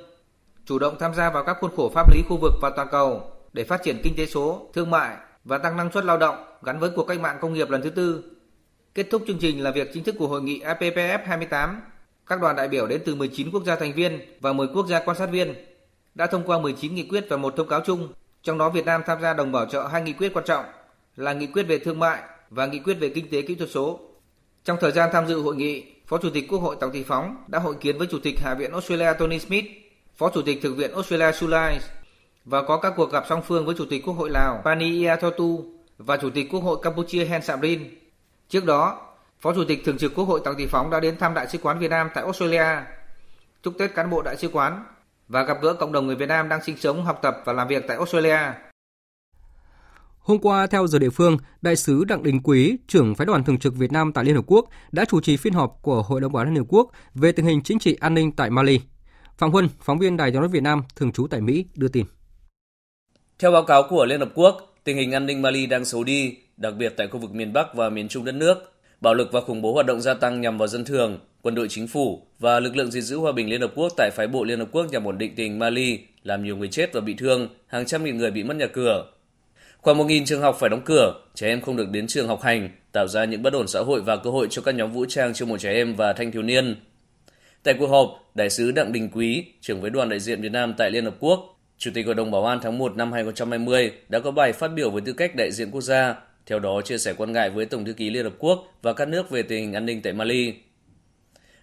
chủ 0.67 0.79
động 0.79 0.97
tham 1.01 1.15
gia 1.15 1.31
vào 1.31 1.45
các 1.45 1.57
khuôn 1.61 1.77
khổ 1.77 1.91
pháp 1.95 2.13
lý 2.15 2.23
khu 2.29 2.37
vực 2.37 2.53
và 2.63 2.71
toàn 2.77 2.89
cầu 2.91 3.33
để 3.53 3.65
phát 3.65 3.83
triển 3.83 4.01
kinh 4.03 4.15
tế 4.17 4.27
số, 4.27 4.71
thương 4.75 4.91
mại 4.91 5.17
và 5.45 5.59
tăng 5.59 5.77
năng 5.77 5.93
suất 5.93 6.05
lao 6.05 6.19
động 6.19 6.45
gắn 6.63 6.79
với 6.79 6.91
cuộc 6.97 7.05
cách 7.05 7.21
mạng 7.21 7.39
công 7.41 7.53
nghiệp 7.53 7.71
lần 7.71 7.83
thứ 7.83 7.91
tư. 7.91 8.25
Kết 8.95 9.07
thúc 9.11 9.23
chương 9.27 9.39
trình 9.39 9.63
là 9.63 9.71
việc 9.71 9.91
chính 9.95 10.05
thức 10.05 10.15
của 10.19 10.29
hội 10.29 10.43
nghị 10.43 10.61
APPF 10.61 11.19
28, 11.25 11.81
các 12.27 12.41
đoàn 12.41 12.57
đại 12.57 12.69
biểu 12.69 12.87
đến 12.87 13.03
từ 13.05 13.15
19 13.15 13.51
quốc 13.51 13.65
gia 13.65 13.77
thành 13.77 13.93
viên 13.93 14.21
và 14.41 14.53
10 14.53 14.67
quốc 14.67 14.87
gia 14.87 15.01
quan 15.01 15.17
sát 15.17 15.27
viên 15.27 15.55
đã 16.15 16.27
thông 16.27 16.43
qua 16.47 16.59
19 16.59 16.95
nghị 16.95 17.09
quyết 17.09 17.27
và 17.29 17.37
một 17.37 17.55
thông 17.57 17.69
cáo 17.69 17.81
chung, 17.81 18.13
trong 18.43 18.59
đó 18.59 18.71
Việt 18.71 18.85
Nam 18.85 19.03
tham 19.07 19.23
gia 19.23 19.35
đồng 19.35 19.53
bảo 19.53 19.67
trợ 19.67 19.87
hai 19.93 20.03
nghị 20.03 20.13
quyết 20.13 20.35
quan 20.35 20.45
trọng 20.45 20.65
là 21.17 21.33
nghị 21.33 21.47
quyết 21.47 21.63
về 21.63 21.79
thương 21.79 21.99
mại 21.99 22.23
và 22.51 22.67
nghị 22.67 22.79
quyết 22.79 22.95
về 22.95 23.09
kinh 23.09 23.31
tế 23.31 23.43
kỹ 23.43 23.55
thuật 23.55 23.71
số 23.71 24.01
trong 24.65 24.79
thời 24.81 24.93
gian 24.93 25.11
tham 25.13 25.27
dự 25.27 25.41
hội 25.41 25.57
nghị, 25.57 25.85
Phó 26.07 26.19
Chủ 26.19 26.31
tịch 26.31 26.45
Quốc 26.49 26.59
hội 26.59 26.77
Tòng 26.81 26.93
Thị 26.93 27.05
Phóng 27.05 27.37
đã 27.47 27.59
hội 27.59 27.75
kiến 27.81 27.99
với 27.99 28.07
Chủ 28.11 28.19
tịch 28.19 28.41
Hạ 28.41 28.55
viện 28.55 28.73
Australia 28.73 29.13
Tony 29.19 29.39
Smith, 29.39 29.65
Phó 30.17 30.31
Chủ 30.35 30.43
tịch 30.43 30.63
Thượng 30.63 30.77
viện 30.77 30.93
Australia 30.93 31.33
Sulai 31.33 31.79
và 32.45 32.63
có 32.63 32.77
các 32.77 32.93
cuộc 32.97 33.13
gặp 33.13 33.25
song 33.29 33.43
phương 33.43 33.67
với 33.67 33.75
Chủ 33.79 33.85
tịch 33.91 34.03
Quốc 34.07 34.15
hội 34.15 34.31
Lào 34.31 34.63
Pani 34.65 35.01
Iathotu 35.01 35.65
và 35.99 36.17
Chủ 36.17 36.31
tịch 36.31 36.49
Quốc 36.51 36.61
hội 36.61 36.79
Campuchia 36.83 37.25
Hen 37.25 37.43
Samrin. 37.43 37.99
Trước 38.49 38.65
đó, 38.65 39.01
Phó 39.41 39.55
Chủ 39.55 39.65
tịch 39.65 39.83
Thường 39.85 39.99
trực 39.99 40.15
Quốc 40.15 40.25
hội 40.25 40.41
Tòng 40.45 40.55
Thị 40.59 40.67
Phóng 40.67 40.91
đã 40.91 41.01
đến 41.01 41.17
thăm 41.19 41.35
Đại 41.35 41.49
sứ 41.49 41.59
quán 41.59 41.79
Việt 41.79 41.91
Nam 41.91 42.09
tại 42.15 42.25
Australia, 42.25 42.67
chúc 43.63 43.75
Tết 43.79 43.95
cán 43.95 44.11
bộ 44.11 44.23
đại 44.23 44.37
sứ 44.37 44.49
quán 44.49 44.85
và 45.29 45.43
gặp 45.43 45.59
gỡ 45.63 45.75
cộng 45.75 45.93
đồng 45.93 46.07
người 46.07 46.17
Việt 46.17 46.29
Nam 46.29 46.49
đang 46.49 46.63
sinh 46.63 46.77
sống, 46.77 47.05
học 47.05 47.19
tập 47.23 47.43
và 47.45 47.53
làm 47.53 47.69
việc 47.69 47.85
tại 47.89 47.97
Australia. 47.97 48.39
Hôm 50.25 50.39
qua, 50.39 50.67
theo 50.67 50.87
giờ 50.87 50.99
địa 50.99 51.11
phương, 51.11 51.37
Đại 51.63 51.77
sứ 51.77 52.05
Đặng 52.05 52.23
Đình 52.23 52.41
Quý, 52.43 52.77
trưởng 52.89 53.15
phái 53.15 53.27
đoàn 53.27 53.45
thường 53.45 53.59
trực 53.59 53.75
Việt 53.77 53.93
Nam 53.93 54.13
tại 54.13 54.25
Liên 54.25 54.35
Hợp 54.35 54.45
Quốc, 54.47 54.69
đã 54.93 55.05
chủ 55.05 55.21
trì 55.21 55.37
phiên 55.37 55.53
họp 55.53 55.79
của 55.83 56.03
Hội 56.03 56.21
đồng 56.21 56.33
Bảo 56.33 56.43
an 56.43 56.49
Liên 56.49 56.57
Hợp 56.57 56.67
Quốc 56.69 56.91
về 57.15 57.33
tình 57.33 57.47
hình 57.47 57.63
chính 57.63 57.79
trị 57.79 57.97
an 58.01 58.15
ninh 58.15 58.33
tại 58.33 58.51
Mali. 58.51 58.81
Phạm 59.39 59.51
Huân, 59.51 59.69
phóng 59.81 59.99
viên 59.99 60.17
Đài 60.17 60.31
tiếng 60.31 60.41
nói 60.41 60.49
Việt 60.49 60.63
Nam, 60.63 60.83
thường 60.97 61.13
trú 61.13 61.27
tại 61.27 61.41
Mỹ, 61.41 61.67
đưa 61.75 61.89
tin. 61.89 62.07
Theo 63.39 63.53
báo 63.53 63.65
cáo 63.65 63.83
của 63.91 64.05
Liên 64.05 64.21
Hợp 64.21 64.31
Quốc, 64.35 64.75
tình 64.85 64.97
hình 64.97 65.13
an 65.13 65.27
ninh 65.27 65.43
Mali 65.43 65.67
đang 65.67 65.85
xấu 65.85 66.05
đi, 66.05 66.37
đặc 66.57 66.75
biệt 66.79 66.95
tại 66.97 67.09
khu 67.09 67.19
vực 67.19 67.35
miền 67.35 67.53
Bắc 67.53 67.75
và 67.75 67.91
miền 67.91 68.09
Trung 68.09 68.25
đất 68.25 68.35
nước. 68.35 68.73
Bạo 69.01 69.15
lực 69.15 69.29
và 69.33 69.41
khủng 69.41 69.63
bố 69.63 69.75
hoạt 69.75 69.87
động 69.87 70.01
gia 70.01 70.15
tăng 70.15 70.41
nhằm 70.41 70.59
vào 70.59 70.69
dân 70.69 70.85
thường, 70.85 71.19
quân 71.43 71.55
đội 71.55 71.69
chính 71.69 71.89
phủ 71.89 72.27
và 72.39 72.61
lực 72.61 72.77
lượng 72.77 72.91
gìn 72.91 73.03
giữ 73.03 73.17
hòa 73.17 73.33
bình 73.33 73.51
Liên 73.51 73.61
Hợp 73.61 73.73
Quốc 73.75 73.93
tại 73.97 74.11
phái 74.11 74.27
bộ 74.27 74.45
Liên 74.45 74.59
Hợp 74.59 74.69
Quốc 74.73 74.87
nhằm 74.91 75.05
ổn 75.05 75.19
định 75.19 75.35
tình 75.37 75.59
Mali, 75.59 75.99
làm 76.23 76.45
nhiều 76.45 76.57
người 76.57 76.69
chết 76.69 76.93
và 76.93 77.01
bị 77.01 77.15
thương, 77.15 77.49
hàng 77.67 77.87
trăm 77.87 78.05
nghìn 78.05 78.17
người 78.17 78.31
bị 78.31 78.43
mất 78.43 78.57
nhà 78.57 78.67
cửa, 78.67 79.05
Khoảng 79.85 79.99
1.000 79.99 80.25
trường 80.25 80.41
học 80.41 80.57
phải 80.61 80.71
đóng 80.71 80.83
cửa, 80.85 81.21
trẻ 81.35 81.49
em 81.49 81.61
không 81.61 81.77
được 81.77 81.91
đến 81.91 82.07
trường 82.07 82.29
học 82.29 82.43
hành, 82.43 82.69
tạo 82.93 83.09
ra 83.09 83.25
những 83.25 83.43
bất 83.43 83.53
ổn 83.53 83.69
xã 83.69 83.81
hội 83.81 84.01
và 84.01 84.17
cơ 84.17 84.31
hội 84.31 84.47
cho 84.51 84.63
các 84.63 84.75
nhóm 84.75 84.93
vũ 84.93 85.05
trang 85.09 85.35
chiêu 85.35 85.49
mộ 85.49 85.59
trẻ 85.59 85.73
em 85.73 85.95
và 85.95 86.13
thanh 86.13 86.33
thiếu 86.33 86.43
niên. 86.43 86.77
Tại 87.63 87.75
cuộc 87.79 87.87
họp, 87.87 88.31
Đại 88.35 88.51
sứ 88.51 88.73
Đặng 88.73 88.93
Đình 88.93 89.11
Quý, 89.15 89.45
trưởng 89.61 89.81
với 89.81 89.91
đoàn 89.91 90.09
đại 90.09 90.21
diện 90.21 90.41
Việt 90.41 90.53
Nam 90.53 90.75
tại 90.79 90.91
Liên 90.91 91.05
Hợp 91.05 91.15
Quốc, 91.21 91.61
Chủ 91.79 91.91
tịch 91.95 92.07
Hội 92.07 92.15
đồng 92.15 92.31
Bảo 92.31 92.45
an 92.45 92.59
tháng 92.63 92.79
1 92.79 92.97
năm 92.97 93.13
2020 93.13 93.93
đã 94.09 94.21
có 94.21 94.31
bài 94.31 94.53
phát 94.53 94.69
biểu 94.69 94.91
với 94.91 95.03
tư 95.03 95.13
cách 95.13 95.37
đại 95.37 95.53
diện 95.53 95.71
quốc 95.71 95.81
gia, 95.81 96.15
theo 96.47 96.59
đó 96.59 96.81
chia 96.85 96.99
sẻ 96.99 97.15
quan 97.17 97.33
ngại 97.33 97.51
với 97.51 97.67
Tổng 97.67 97.85
thư 97.85 97.93
ký 97.93 98.11
Liên 98.11 98.25
Hợp 98.25 98.35
Quốc 98.39 98.65
và 98.83 98.93
các 98.93 99.09
nước 99.09 99.31
về 99.31 99.43
tình 99.43 99.61
hình 99.61 99.73
an 99.73 99.87
ninh 99.87 100.03
tại 100.03 100.13
Mali. 100.13 100.55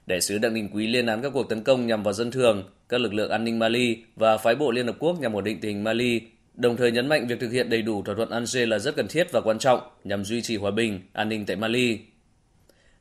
Đại 0.05 0.21
sứ 0.21 0.37
Đặng 0.37 0.53
Đình 0.53 0.69
Quý 0.73 0.87
lên 0.87 1.05
án 1.05 1.21
các 1.21 1.29
cuộc 1.33 1.49
tấn 1.49 1.63
công 1.63 1.87
nhằm 1.87 2.03
vào 2.03 2.13
dân 2.13 2.31
thường, 2.31 2.63
các 2.89 3.01
lực 3.01 3.13
lượng 3.13 3.31
an 3.31 3.43
ninh 3.43 3.59
Mali 3.59 3.97
và 4.15 4.37
phái 4.37 4.55
bộ 4.55 4.71
Liên 4.71 4.87
Hợp 4.87 4.95
Quốc 4.99 5.19
nhằm 5.21 5.33
ổn 5.33 5.43
định 5.43 5.59
tình 5.61 5.75
hình 5.75 5.83
Mali 5.83 6.21
đồng 6.53 6.77
thời 6.77 6.91
nhấn 6.91 7.07
mạnh 7.07 7.27
việc 7.27 7.39
thực 7.39 7.51
hiện 7.51 7.69
đầy 7.69 7.81
đủ 7.81 8.03
thỏa 8.03 8.15
thuận 8.15 8.29
Alger 8.29 8.69
là 8.69 8.79
rất 8.79 8.95
cần 8.95 9.07
thiết 9.07 9.31
và 9.31 9.41
quan 9.41 9.59
trọng 9.59 9.81
nhằm 10.03 10.25
duy 10.25 10.41
trì 10.41 10.57
hòa 10.57 10.71
bình, 10.71 11.01
an 11.13 11.29
ninh 11.29 11.45
tại 11.45 11.55
Mali. 11.55 11.99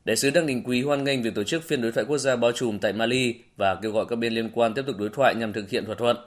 Đại 0.05 0.15
sứ 0.15 0.29
Đặng 0.29 0.47
Đình 0.47 0.63
Quý 0.63 0.81
hoan 0.81 1.03
nghênh 1.03 1.21
việc 1.21 1.35
tổ 1.35 1.43
chức 1.43 1.63
phiên 1.63 1.81
đối 1.81 1.91
thoại 1.91 2.05
quốc 2.09 2.17
gia 2.17 2.35
bao 2.35 2.51
trùm 2.51 2.79
tại 2.79 2.93
Mali 2.93 3.35
và 3.57 3.75
kêu 3.75 3.91
gọi 3.91 4.05
các 4.09 4.15
bên 4.15 4.33
liên 4.33 4.49
quan 4.53 4.73
tiếp 4.73 4.83
tục 4.87 4.97
đối 4.97 5.09
thoại 5.09 5.35
nhằm 5.35 5.53
thực 5.53 5.69
hiện 5.69 5.85
thỏa 5.85 5.95
thuận. 5.95 6.17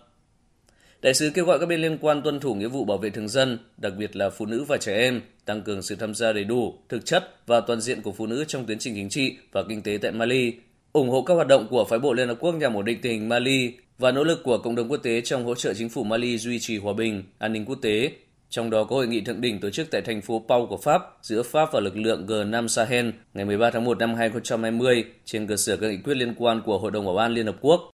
Đại 1.02 1.14
sứ 1.14 1.30
kêu 1.34 1.44
gọi 1.44 1.58
các 1.58 1.66
bên 1.66 1.80
liên 1.80 1.98
quan 2.00 2.22
tuân 2.22 2.40
thủ 2.40 2.54
nghĩa 2.54 2.68
vụ 2.68 2.84
bảo 2.84 2.98
vệ 2.98 3.10
thường 3.10 3.28
dân, 3.28 3.58
đặc 3.76 3.92
biệt 3.98 4.16
là 4.16 4.30
phụ 4.30 4.46
nữ 4.46 4.64
và 4.68 4.76
trẻ 4.76 4.96
em, 4.96 5.20
tăng 5.44 5.62
cường 5.62 5.82
sự 5.82 5.96
tham 5.96 6.14
gia 6.14 6.32
đầy 6.32 6.44
đủ, 6.44 6.74
thực 6.88 7.06
chất 7.06 7.46
và 7.46 7.60
toàn 7.60 7.80
diện 7.80 8.02
của 8.02 8.12
phụ 8.12 8.26
nữ 8.26 8.44
trong 8.48 8.66
tiến 8.66 8.78
trình 8.78 8.94
chính 8.94 9.08
trị 9.08 9.36
và 9.52 9.62
kinh 9.68 9.82
tế 9.82 9.98
tại 10.02 10.12
Mali, 10.12 10.52
ủng 10.92 11.10
hộ 11.10 11.22
các 11.22 11.34
hoạt 11.34 11.46
động 11.46 11.66
của 11.70 11.84
phái 11.84 11.98
bộ 11.98 12.12
Liên 12.12 12.28
Hợp 12.28 12.36
Quốc 12.40 12.52
nhằm 12.52 12.74
ổn 12.74 12.84
định 12.84 12.98
tình 13.02 13.12
hình 13.12 13.28
Mali 13.28 13.72
và 13.98 14.12
nỗ 14.12 14.24
lực 14.24 14.40
của 14.44 14.58
cộng 14.58 14.74
đồng 14.74 14.88
quốc 14.88 15.00
tế 15.02 15.20
trong 15.20 15.44
hỗ 15.44 15.54
trợ 15.54 15.74
chính 15.74 15.88
phủ 15.88 16.04
Mali 16.04 16.38
duy 16.38 16.58
trì 16.58 16.78
hòa 16.78 16.92
bình, 16.92 17.22
an 17.38 17.52
ninh 17.52 17.64
quốc 17.64 17.78
tế. 17.82 18.12
Trong 18.48 18.70
đó 18.70 18.84
có 18.84 18.96
hội 18.96 19.06
nghị 19.06 19.20
thượng 19.20 19.40
đỉnh 19.40 19.60
tổ 19.60 19.70
chức 19.70 19.90
tại 19.90 20.02
thành 20.02 20.22
phố 20.22 20.44
Pau 20.48 20.66
của 20.70 20.76
Pháp 20.76 21.02
giữa 21.22 21.42
Pháp 21.42 21.68
và 21.72 21.80
lực 21.80 21.96
lượng 21.96 22.26
G5 22.26 22.66
Sahel 22.66 23.10
ngày 23.34 23.44
13 23.44 23.70
tháng 23.70 23.84
1 23.84 23.98
năm 23.98 24.14
2020 24.14 25.04
trên 25.24 25.46
cơ 25.46 25.56
sở 25.56 25.76
các 25.76 25.88
nghị 25.88 25.96
quyết 25.96 26.14
liên 26.14 26.34
quan 26.38 26.62
của 26.66 26.78
Hội 26.78 26.90
đồng 26.90 27.06
Bảo 27.06 27.16
an 27.16 27.32
Liên 27.32 27.46
Hợp 27.46 27.56
Quốc. 27.60 27.90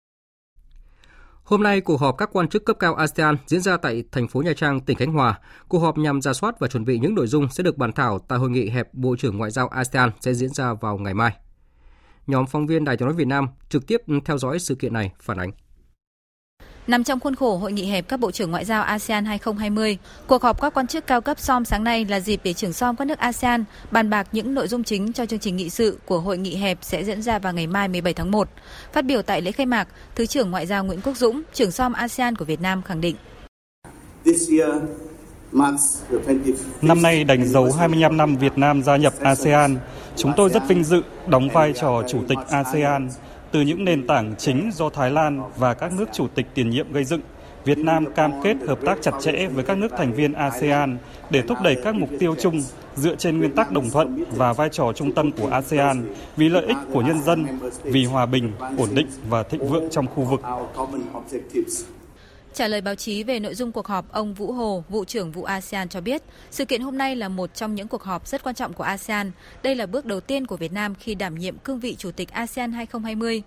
Hôm 1.44 1.62
nay, 1.62 1.80
cuộc 1.80 2.00
họp 2.00 2.18
các 2.18 2.30
quan 2.32 2.48
chức 2.48 2.64
cấp 2.64 2.76
cao 2.78 2.94
ASEAN 2.94 3.36
diễn 3.46 3.60
ra 3.60 3.76
tại 3.76 4.04
thành 4.12 4.28
phố 4.28 4.42
Nha 4.42 4.52
Trang, 4.56 4.80
tỉnh 4.80 4.96
Khánh 4.96 5.12
Hòa. 5.12 5.40
Cuộc 5.68 5.78
họp 5.78 5.98
nhằm 5.98 6.22
ra 6.22 6.32
soát 6.32 6.60
và 6.60 6.68
chuẩn 6.68 6.84
bị 6.84 6.98
những 6.98 7.14
nội 7.14 7.26
dung 7.26 7.48
sẽ 7.50 7.62
được 7.62 7.76
bàn 7.76 7.92
thảo 7.92 8.18
tại 8.18 8.38
hội 8.38 8.50
nghị 8.50 8.68
hẹp 8.70 8.94
Bộ 8.94 9.16
trưởng 9.18 9.38
Ngoại 9.38 9.50
giao 9.50 9.68
ASEAN 9.68 10.10
sẽ 10.20 10.34
diễn 10.34 10.48
ra 10.48 10.74
vào 10.74 10.98
ngày 10.98 11.14
mai. 11.14 11.32
Nhóm 12.26 12.46
phóng 12.46 12.66
viên 12.66 12.84
Đài 12.84 12.96
tiếng 12.96 13.08
nói 13.08 13.16
Việt 13.16 13.26
Nam 13.26 13.48
trực 13.68 13.86
tiếp 13.86 14.00
theo 14.24 14.38
dõi 14.38 14.58
sự 14.58 14.74
kiện 14.74 14.92
này 14.92 15.12
phản 15.20 15.38
ánh. 15.38 15.50
Nằm 16.88 17.04
trong 17.04 17.20
khuôn 17.20 17.34
khổ 17.34 17.56
hội 17.56 17.72
nghị 17.72 17.86
hẹp 17.86 18.08
các 18.08 18.20
bộ 18.20 18.30
trưởng 18.30 18.50
ngoại 18.50 18.64
giao 18.64 18.82
ASEAN 18.82 19.24
2020, 19.24 19.98
cuộc 20.26 20.42
họp 20.42 20.60
các 20.60 20.74
quan 20.74 20.86
chức 20.86 21.06
cao 21.06 21.20
cấp 21.20 21.40
SOM 21.40 21.64
sáng 21.64 21.84
nay 21.84 22.04
là 22.04 22.20
dịp 22.20 22.40
để 22.44 22.52
trưởng 22.52 22.72
SOM 22.72 22.96
các 22.96 23.04
nước 23.04 23.18
ASEAN 23.18 23.64
bàn 23.90 24.10
bạc 24.10 24.28
những 24.32 24.54
nội 24.54 24.68
dung 24.68 24.84
chính 24.84 25.12
cho 25.12 25.26
chương 25.26 25.38
trình 25.38 25.56
nghị 25.56 25.70
sự 25.70 25.98
của 26.04 26.20
hội 26.20 26.38
nghị 26.38 26.56
hẹp 26.56 26.78
sẽ 26.82 27.04
diễn 27.04 27.22
ra 27.22 27.38
vào 27.38 27.52
ngày 27.52 27.66
mai 27.66 27.88
17 27.88 28.14
tháng 28.14 28.30
1. 28.30 28.48
Phát 28.92 29.04
biểu 29.04 29.22
tại 29.22 29.42
lễ 29.42 29.52
khai 29.52 29.66
mạc, 29.66 29.88
Thứ 30.14 30.26
trưởng 30.26 30.50
Ngoại 30.50 30.66
giao 30.66 30.84
Nguyễn 30.84 31.00
Quốc 31.00 31.16
Dũng, 31.16 31.42
trưởng 31.54 31.70
SOM 31.70 31.92
ASEAN 31.92 32.36
của 32.36 32.44
Việt 32.44 32.60
Nam 32.60 32.82
khẳng 32.82 33.00
định. 33.00 33.16
Năm 36.82 37.02
nay 37.02 37.24
đánh 37.24 37.48
dấu 37.48 37.72
25 37.72 38.16
năm 38.16 38.36
Việt 38.36 38.58
Nam 38.58 38.82
gia 38.82 38.96
nhập 38.96 39.12
ASEAN. 39.20 39.76
Chúng 40.16 40.32
tôi 40.36 40.50
rất 40.50 40.62
vinh 40.68 40.84
dự 40.84 41.02
đóng 41.26 41.48
vai 41.48 41.72
trò 41.72 42.02
chủ 42.08 42.18
tịch 42.28 42.38
ASEAN 42.50 43.08
từ 43.52 43.60
những 43.60 43.84
nền 43.84 44.06
tảng 44.06 44.34
chính 44.38 44.70
do 44.72 44.88
Thái 44.88 45.10
Lan 45.10 45.42
và 45.56 45.74
các 45.74 45.92
nước 45.92 46.08
chủ 46.12 46.26
tịch 46.34 46.46
tiền 46.54 46.70
nhiệm 46.70 46.92
gây 46.92 47.04
dựng, 47.04 47.20
Việt 47.64 47.78
Nam 47.78 48.12
cam 48.12 48.32
kết 48.42 48.56
hợp 48.66 48.78
tác 48.86 48.98
chặt 49.02 49.12
chẽ 49.20 49.46
với 49.46 49.64
các 49.64 49.78
nước 49.78 49.88
thành 49.98 50.12
viên 50.12 50.32
ASEAN 50.32 50.98
để 51.30 51.42
thúc 51.42 51.58
đẩy 51.64 51.76
các 51.84 51.94
mục 51.94 52.08
tiêu 52.18 52.34
chung 52.40 52.62
dựa 52.96 53.16
trên 53.16 53.38
nguyên 53.38 53.54
tắc 53.54 53.72
đồng 53.72 53.90
thuận 53.90 54.24
và 54.30 54.52
vai 54.52 54.68
trò 54.68 54.92
trung 54.92 55.12
tâm 55.12 55.32
của 55.32 55.48
ASEAN 55.48 56.14
vì 56.36 56.48
lợi 56.48 56.66
ích 56.66 56.76
của 56.92 57.02
nhân 57.02 57.22
dân, 57.22 57.46
vì 57.82 58.04
hòa 58.04 58.26
bình, 58.26 58.52
ổn 58.78 58.88
định 58.94 59.06
và 59.28 59.42
thịnh 59.42 59.68
vượng 59.68 59.90
trong 59.90 60.06
khu 60.06 60.24
vực. 60.24 60.40
Trả 62.58 62.68
lời 62.68 62.80
báo 62.80 62.94
chí 62.94 63.22
về 63.22 63.40
nội 63.40 63.54
dung 63.54 63.72
cuộc 63.72 63.86
họp, 63.86 64.12
ông 64.12 64.34
Vũ 64.34 64.52
Hồ, 64.52 64.84
vụ 64.88 65.04
trưởng 65.04 65.32
vụ 65.32 65.44
ASEAN 65.44 65.88
cho 65.88 66.00
biết, 66.00 66.22
sự 66.50 66.64
kiện 66.64 66.80
hôm 66.80 66.98
nay 66.98 67.16
là 67.16 67.28
một 67.28 67.54
trong 67.54 67.74
những 67.74 67.88
cuộc 67.88 68.02
họp 68.02 68.26
rất 68.26 68.42
quan 68.42 68.54
trọng 68.54 68.72
của 68.72 68.84
ASEAN. 68.84 69.30
Đây 69.62 69.74
là 69.74 69.86
bước 69.86 70.04
đầu 70.06 70.20
tiên 70.20 70.46
của 70.46 70.56
Việt 70.56 70.72
Nam 70.72 70.94
khi 70.94 71.14
đảm 71.14 71.34
nhiệm 71.34 71.58
cương 71.58 71.80
vị 71.80 71.94
Chủ 71.98 72.10
tịch 72.10 72.30
ASEAN 72.32 72.72
2020. 72.72 73.42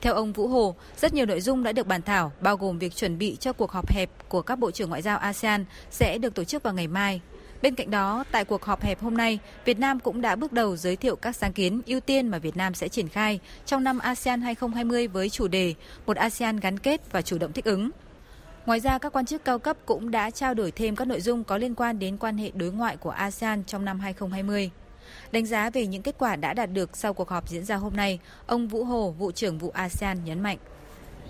Theo 0.00 0.14
ông 0.14 0.32
Vũ 0.32 0.48
Hồ, 0.48 0.74
rất 0.96 1.14
nhiều 1.14 1.26
nội 1.26 1.40
dung 1.40 1.62
đã 1.62 1.72
được 1.72 1.86
bàn 1.86 2.02
thảo, 2.02 2.32
bao 2.40 2.56
gồm 2.56 2.78
việc 2.78 2.96
chuẩn 2.96 3.18
bị 3.18 3.36
cho 3.40 3.52
cuộc 3.52 3.72
họp 3.72 3.92
hẹp 3.92 4.10
của 4.28 4.42
các 4.42 4.58
bộ 4.58 4.70
trưởng 4.70 4.88
ngoại 4.88 5.02
giao 5.02 5.18
ASEAN 5.18 5.64
sẽ 5.90 6.18
được 6.18 6.34
tổ 6.34 6.44
chức 6.44 6.62
vào 6.62 6.74
ngày 6.74 6.86
mai. 6.86 7.20
Bên 7.62 7.74
cạnh 7.74 7.90
đó, 7.90 8.24
tại 8.30 8.44
cuộc 8.44 8.64
họp 8.64 8.82
hẹp 8.82 9.02
hôm 9.02 9.16
nay, 9.16 9.38
Việt 9.64 9.78
Nam 9.78 10.00
cũng 10.00 10.20
đã 10.20 10.36
bước 10.36 10.52
đầu 10.52 10.76
giới 10.76 10.96
thiệu 10.96 11.16
các 11.16 11.36
sáng 11.36 11.52
kiến 11.52 11.80
ưu 11.86 12.00
tiên 12.00 12.28
mà 12.28 12.38
Việt 12.38 12.56
Nam 12.56 12.74
sẽ 12.74 12.88
triển 12.88 13.08
khai 13.08 13.40
trong 13.66 13.84
năm 13.84 13.98
ASEAN 13.98 14.40
2020 14.40 15.08
với 15.08 15.30
chủ 15.30 15.48
đề 15.48 15.74
Một 16.06 16.16
ASEAN 16.16 16.60
gắn 16.60 16.78
kết 16.78 17.12
và 17.12 17.22
chủ 17.22 17.38
động 17.38 17.52
thích 17.52 17.64
ứng. 17.64 17.90
Ngoài 18.70 18.80
ra, 18.80 18.98
các 18.98 19.12
quan 19.12 19.26
chức 19.26 19.44
cao 19.44 19.58
cấp 19.58 19.76
cũng 19.86 20.10
đã 20.10 20.30
trao 20.30 20.54
đổi 20.54 20.70
thêm 20.70 20.96
các 20.96 21.08
nội 21.08 21.20
dung 21.20 21.44
có 21.44 21.58
liên 21.58 21.74
quan 21.74 21.98
đến 21.98 22.16
quan 22.16 22.38
hệ 22.38 22.50
đối 22.54 22.72
ngoại 22.72 22.96
của 22.96 23.10
ASEAN 23.10 23.64
trong 23.64 23.84
năm 23.84 24.00
2020. 24.00 24.70
Đánh 25.32 25.46
giá 25.46 25.70
về 25.70 25.86
những 25.86 26.02
kết 26.02 26.14
quả 26.18 26.36
đã 26.36 26.54
đạt 26.54 26.72
được 26.72 26.96
sau 26.96 27.14
cuộc 27.14 27.28
họp 27.28 27.48
diễn 27.48 27.64
ra 27.64 27.76
hôm 27.76 27.96
nay, 27.96 28.18
ông 28.46 28.68
Vũ 28.68 28.84
Hồ, 28.84 29.14
vụ 29.18 29.32
trưởng 29.32 29.58
vụ 29.58 29.70
ASEAN 29.70 30.24
nhấn 30.24 30.40
mạnh. 30.40 30.58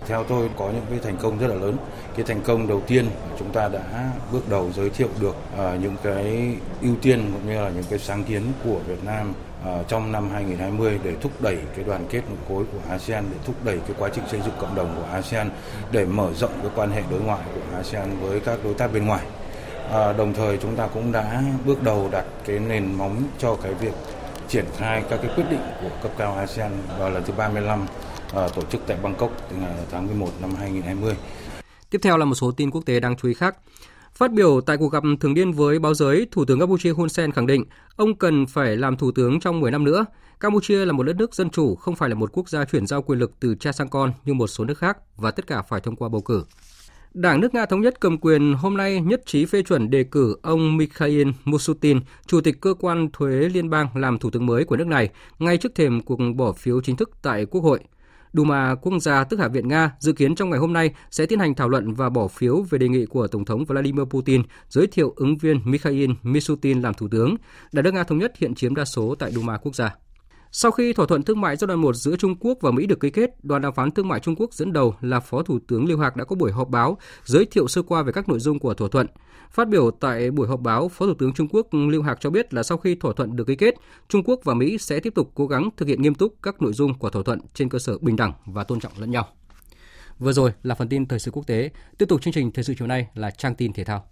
Theo 0.07 0.23
tôi 0.23 0.49
có 0.57 0.71
những 0.71 0.85
cái 0.89 0.99
thành 1.03 1.17
công 1.17 1.39
rất 1.39 1.47
là 1.47 1.55
lớn. 1.55 1.77
Cái 2.15 2.25
thành 2.25 2.41
công 2.41 2.67
đầu 2.67 2.81
tiên 2.87 3.05
chúng 3.39 3.53
ta 3.53 3.69
đã 3.69 4.11
bước 4.31 4.49
đầu 4.49 4.71
giới 4.75 4.89
thiệu 4.89 5.09
được 5.19 5.35
à, 5.57 5.77
những 5.81 5.95
cái 6.03 6.55
ưu 6.81 6.95
tiên 7.01 7.29
cũng 7.33 7.47
như 7.47 7.61
là 7.61 7.69
những 7.69 7.85
cái 7.89 7.99
sáng 7.99 8.23
kiến 8.23 8.41
của 8.63 8.79
Việt 8.87 9.03
Nam 9.05 9.33
À, 9.65 9.83
trong 9.87 10.11
năm 10.11 10.29
2020 10.29 10.99
để 11.03 11.15
thúc 11.21 11.31
đẩy 11.41 11.57
cái 11.75 11.85
đoàn 11.85 12.05
kết 12.09 12.21
nội 12.29 12.37
khối 12.47 12.63
của 12.71 12.79
ASEAN 12.89 13.25
để 13.31 13.37
thúc 13.45 13.55
đẩy 13.63 13.79
cái 13.87 13.95
quá 13.99 14.09
trình 14.13 14.23
xây 14.31 14.41
dựng 14.45 14.53
cộng 14.59 14.75
đồng 14.75 14.95
của 14.97 15.03
ASEAN 15.13 15.49
để 15.91 16.05
mở 16.05 16.33
rộng 16.33 16.51
cái 16.61 16.71
quan 16.75 16.91
hệ 16.91 17.03
đối 17.11 17.19
ngoại 17.19 17.41
của 17.55 17.77
ASEAN 17.77 18.19
với 18.19 18.39
các 18.39 18.59
đối 18.63 18.73
tác 18.73 18.93
bên 18.93 19.05
ngoài. 19.05 19.25
À, 19.91 20.13
đồng 20.13 20.33
thời 20.33 20.57
chúng 20.57 20.75
ta 20.75 20.87
cũng 20.87 21.11
đã 21.11 21.43
bước 21.65 21.83
đầu 21.83 22.09
đặt 22.11 22.25
cái 22.45 22.59
nền 22.59 22.93
móng 22.93 23.23
cho 23.39 23.55
cái 23.55 23.73
việc 23.73 23.93
triển 24.47 24.65
khai 24.77 25.03
các 25.09 25.19
cái 25.23 25.31
quyết 25.35 25.45
định 25.49 25.61
của 25.81 25.89
cấp 26.03 26.11
cao 26.17 26.35
ASEAN 26.35 26.71
vào 26.99 27.09
lần 27.09 27.23
thứ 27.23 27.33
35 27.37 27.85
à, 28.35 28.47
tổ 28.55 28.61
chức 28.61 28.81
tại 28.87 28.97
Bangkok 29.03 29.31
từ 29.49 29.55
ngày 29.55 29.71
tháng 29.91 30.07
11 30.07 30.29
năm 30.41 30.55
2020. 30.55 31.15
Tiếp 31.89 31.99
theo 32.03 32.17
là 32.17 32.25
một 32.25 32.35
số 32.35 32.51
tin 32.51 32.71
quốc 32.71 32.81
tế 32.85 32.99
đáng 32.99 33.15
chú 33.15 33.27
ý 33.27 33.33
khác. 33.33 33.55
Phát 34.15 34.33
biểu 34.33 34.61
tại 34.61 34.77
cuộc 34.77 34.91
gặp 34.91 35.03
thường 35.19 35.33
niên 35.33 35.51
với 35.51 35.79
báo 35.79 35.93
giới, 35.93 36.27
Thủ 36.31 36.45
tướng 36.45 36.59
Campuchia 36.59 36.91
Hun 36.91 37.09
Sen 37.09 37.31
khẳng 37.31 37.47
định 37.47 37.63
ông 37.95 38.15
cần 38.17 38.45
phải 38.45 38.77
làm 38.77 38.97
thủ 38.97 39.11
tướng 39.11 39.39
trong 39.39 39.59
10 39.59 39.71
năm 39.71 39.83
nữa. 39.83 40.05
Campuchia 40.39 40.85
là 40.85 40.91
một 40.91 41.03
đất 41.03 41.15
nước 41.15 41.35
dân 41.35 41.49
chủ, 41.49 41.75
không 41.75 41.95
phải 41.95 42.09
là 42.09 42.15
một 42.15 42.29
quốc 42.33 42.49
gia 42.49 42.65
chuyển 42.65 42.87
giao 42.87 43.01
quyền 43.01 43.19
lực 43.19 43.31
từ 43.39 43.55
cha 43.55 43.71
sang 43.71 43.89
con 43.89 44.11
như 44.25 44.33
một 44.33 44.47
số 44.47 44.65
nước 44.65 44.77
khác 44.77 44.97
và 45.17 45.31
tất 45.31 45.47
cả 45.47 45.61
phải 45.61 45.81
thông 45.81 45.95
qua 45.95 46.09
bầu 46.09 46.21
cử. 46.21 46.43
Đảng 47.13 47.41
nước 47.41 47.53
Nga 47.53 47.65
Thống 47.65 47.81
nhất 47.81 47.99
cầm 47.99 48.17
quyền 48.17 48.53
hôm 48.53 48.77
nay 48.77 49.01
nhất 49.01 49.21
trí 49.25 49.45
phê 49.45 49.63
chuẩn 49.63 49.89
đề 49.89 50.03
cử 50.03 50.35
ông 50.41 50.77
Mikhail 50.77 51.27
Musutin, 51.43 51.99
Chủ 52.27 52.41
tịch 52.41 52.61
Cơ 52.61 52.73
quan 52.79 53.09
Thuế 53.13 53.31
Liên 53.31 53.69
bang 53.69 53.87
làm 53.95 54.19
Thủ 54.19 54.29
tướng 54.29 54.45
mới 54.45 54.63
của 54.63 54.77
nước 54.77 54.87
này, 54.87 55.09
ngay 55.39 55.57
trước 55.57 55.75
thềm 55.75 56.01
cuộc 56.01 56.19
bỏ 56.35 56.51
phiếu 56.51 56.81
chính 56.81 56.95
thức 56.95 57.11
tại 57.21 57.45
Quốc 57.45 57.61
hội. 57.61 57.79
Duma 58.33 58.75
Quốc 58.75 58.99
gia 58.99 59.23
tức 59.23 59.39
Hạ 59.39 59.47
viện 59.47 59.67
Nga 59.67 59.91
dự 59.99 60.13
kiến 60.13 60.35
trong 60.35 60.49
ngày 60.49 60.59
hôm 60.59 60.73
nay 60.73 60.93
sẽ 61.11 61.25
tiến 61.25 61.39
hành 61.39 61.55
thảo 61.55 61.69
luận 61.69 61.93
và 61.93 62.09
bỏ 62.09 62.27
phiếu 62.27 62.65
về 62.69 62.79
đề 62.79 62.87
nghị 62.87 63.05
của 63.05 63.27
Tổng 63.27 63.45
thống 63.45 63.65
Vladimir 63.65 64.05
Putin 64.05 64.43
giới 64.69 64.87
thiệu 64.87 65.13
ứng 65.15 65.37
viên 65.37 65.61
Mikhail 65.65 66.11
Misutin 66.23 66.81
làm 66.81 66.93
Thủ 66.93 67.07
tướng. 67.11 67.35
Đảng 67.71 67.83
nước 67.83 67.93
Nga 67.93 68.03
Thống 68.03 68.17
nhất 68.17 68.33
hiện 68.37 68.55
chiếm 68.55 68.75
đa 68.75 68.85
số 68.85 69.15
tại 69.15 69.31
Duma 69.31 69.57
Quốc 69.57 69.75
gia. 69.75 69.95
Sau 70.53 70.71
khi 70.71 70.93
thỏa 70.93 71.05
thuận 71.05 71.23
thương 71.23 71.41
mại 71.41 71.55
giai 71.55 71.67
đoạn 71.67 71.81
1 71.81 71.95
giữa 71.95 72.15
Trung 72.15 72.35
Quốc 72.39 72.57
và 72.61 72.71
Mỹ 72.71 72.85
được 72.85 72.99
ký 72.99 73.09
kết, 73.09 73.43
đoàn 73.43 73.61
đàm 73.61 73.73
phán 73.73 73.91
thương 73.91 74.07
mại 74.07 74.19
Trung 74.19 74.35
Quốc 74.35 74.53
dẫn 74.53 74.73
đầu 74.73 74.95
là 75.01 75.19
Phó 75.19 75.43
Thủ 75.43 75.59
tướng 75.67 75.85
Lưu 75.85 75.99
Hạc 75.99 76.15
đã 76.15 76.23
có 76.23 76.35
buổi 76.35 76.51
họp 76.51 76.69
báo 76.69 76.97
giới 77.23 77.45
thiệu 77.45 77.67
sơ 77.67 77.81
qua 77.81 78.03
về 78.03 78.11
các 78.11 78.29
nội 78.29 78.39
dung 78.39 78.59
của 78.59 78.73
thỏa 78.73 78.87
thuận. 78.91 79.07
Phát 79.51 79.67
biểu 79.69 79.91
tại 79.91 80.31
buổi 80.31 80.47
họp 80.47 80.59
báo, 80.59 80.89
Phó 80.89 81.05
Thủ 81.05 81.13
tướng 81.13 81.33
Trung 81.33 81.47
Quốc 81.51 81.67
Lưu 81.71 82.01
Hạc 82.01 82.17
cho 82.21 82.29
biết 82.29 82.53
là 82.53 82.63
sau 82.63 82.77
khi 82.77 82.95
thỏa 82.95 83.13
thuận 83.13 83.35
được 83.35 83.47
ký 83.47 83.55
kết, 83.55 83.75
Trung 84.09 84.23
Quốc 84.23 84.39
và 84.43 84.53
Mỹ 84.53 84.77
sẽ 84.77 84.99
tiếp 84.99 85.15
tục 85.15 85.31
cố 85.35 85.47
gắng 85.47 85.69
thực 85.77 85.87
hiện 85.87 86.01
nghiêm 86.01 86.15
túc 86.15 86.35
các 86.43 86.61
nội 86.61 86.73
dung 86.73 86.99
của 86.99 87.09
thỏa 87.09 87.23
thuận 87.23 87.39
trên 87.53 87.69
cơ 87.69 87.79
sở 87.79 87.97
bình 87.97 88.15
đẳng 88.15 88.33
và 88.45 88.63
tôn 88.63 88.79
trọng 88.79 88.93
lẫn 88.97 89.11
nhau. 89.11 89.27
Vừa 90.19 90.33
rồi 90.33 90.51
là 90.63 90.75
phần 90.75 90.89
tin 90.89 91.05
thời 91.05 91.19
sự 91.19 91.31
quốc 91.31 91.47
tế. 91.47 91.69
Tiếp 91.97 92.05
tục 92.09 92.21
chương 92.21 92.33
trình 92.33 92.51
thời 92.51 92.63
sự 92.63 92.73
chiều 92.79 92.87
nay 92.87 93.07
là 93.15 93.31
trang 93.31 93.55
tin 93.55 93.73
thể 93.73 93.83
thao. 93.83 94.05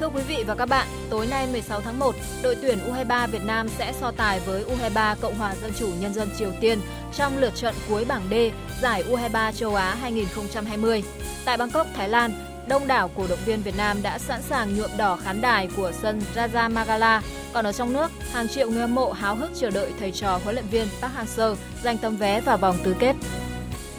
Thưa 0.00 0.08
quý 0.08 0.22
vị 0.28 0.44
và 0.46 0.54
các 0.54 0.66
bạn, 0.66 0.86
tối 1.10 1.26
nay 1.26 1.46
16 1.52 1.80
tháng 1.80 1.98
1, 1.98 2.14
đội 2.42 2.56
tuyển 2.62 2.78
U23 2.90 3.28
Việt 3.28 3.44
Nam 3.46 3.68
sẽ 3.68 3.92
so 4.00 4.10
tài 4.10 4.40
với 4.40 4.64
U23 4.64 5.16
Cộng 5.20 5.34
hòa 5.34 5.54
Dân 5.62 5.72
chủ 5.78 5.88
Nhân 6.00 6.14
dân 6.14 6.28
Triều 6.38 6.52
Tiên 6.60 6.80
trong 7.16 7.38
lượt 7.38 7.54
trận 7.54 7.74
cuối 7.88 8.04
bảng 8.04 8.22
D 8.30 8.34
giải 8.82 9.04
U23 9.10 9.52
châu 9.52 9.74
Á 9.74 9.94
2020. 10.00 11.02
Tại 11.44 11.56
Bangkok, 11.56 11.86
Thái 11.94 12.08
Lan, 12.08 12.32
đông 12.68 12.86
đảo 12.86 13.10
cổ 13.16 13.26
động 13.28 13.38
viên 13.44 13.62
Việt 13.62 13.76
Nam 13.76 14.02
đã 14.02 14.18
sẵn 14.18 14.42
sàng 14.42 14.76
nhuộm 14.76 14.90
đỏ 14.96 15.16
khán 15.16 15.40
đài 15.40 15.68
của 15.76 15.92
sân 16.02 16.20
Raja 16.34 16.72
Magala. 16.72 17.22
Còn 17.52 17.66
ở 17.66 17.72
trong 17.72 17.92
nước, 17.92 18.10
hàng 18.32 18.48
triệu 18.48 18.70
người 18.70 18.80
hâm 18.80 18.94
mộ 18.94 19.12
háo 19.12 19.36
hức 19.36 19.50
chờ 19.60 19.70
đợi 19.70 19.92
thầy 20.00 20.12
trò 20.12 20.40
huấn 20.44 20.54
luyện 20.54 20.66
viên 20.70 20.88
Park 21.00 21.14
Hang-seo 21.14 21.54
giành 21.82 21.98
tấm 21.98 22.16
vé 22.16 22.40
vào 22.40 22.56
vòng 22.56 22.76
tứ 22.84 22.94
kết. 22.98 23.14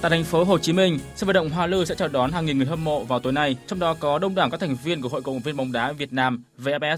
Tại 0.01 0.09
thành 0.09 0.23
phố 0.23 0.43
Hồ 0.43 0.57
Chí 0.57 0.73
Minh, 0.73 0.99
sân 1.15 1.27
vận 1.27 1.33
động 1.33 1.49
Hoa 1.49 1.67
Lư 1.67 1.85
sẽ 1.85 1.95
chào 1.95 2.07
đón 2.07 2.31
hàng 2.31 2.45
nghìn 2.45 2.57
người 2.57 2.67
hâm 2.67 2.83
mộ 2.83 3.03
vào 3.03 3.19
tối 3.19 3.33
nay, 3.33 3.55
trong 3.67 3.79
đó 3.79 3.93
có 3.99 4.19
đông 4.19 4.35
đảo 4.35 4.49
các 4.49 4.59
thành 4.59 4.75
viên 4.83 5.01
của 5.01 5.09
Hội 5.09 5.21
cổ 5.21 5.33
động 5.33 5.41
viên 5.41 5.57
bóng 5.57 5.71
đá 5.71 5.91
Việt 5.91 6.13
Nam 6.13 6.43
VFS. 6.57 6.97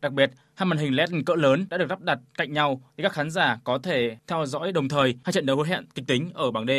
Đặc 0.00 0.12
biệt, 0.12 0.30
hai 0.54 0.66
màn 0.66 0.78
hình 0.78 0.96
LED 0.96 1.10
cỡ 1.26 1.34
lớn 1.34 1.66
đã 1.70 1.78
được 1.78 1.90
lắp 1.90 2.00
đặt 2.00 2.18
cạnh 2.38 2.52
nhau 2.52 2.80
để 2.96 3.02
các 3.02 3.12
khán 3.12 3.30
giả 3.30 3.58
có 3.64 3.78
thể 3.82 4.16
theo 4.26 4.46
dõi 4.46 4.72
đồng 4.72 4.88
thời 4.88 5.14
hai 5.24 5.32
trận 5.32 5.46
đấu 5.46 5.56
hứa 5.56 5.64
hẹn 5.64 5.84
kịch 5.94 6.06
tính 6.06 6.30
ở 6.34 6.50
bảng 6.50 6.66
D. 6.66 6.70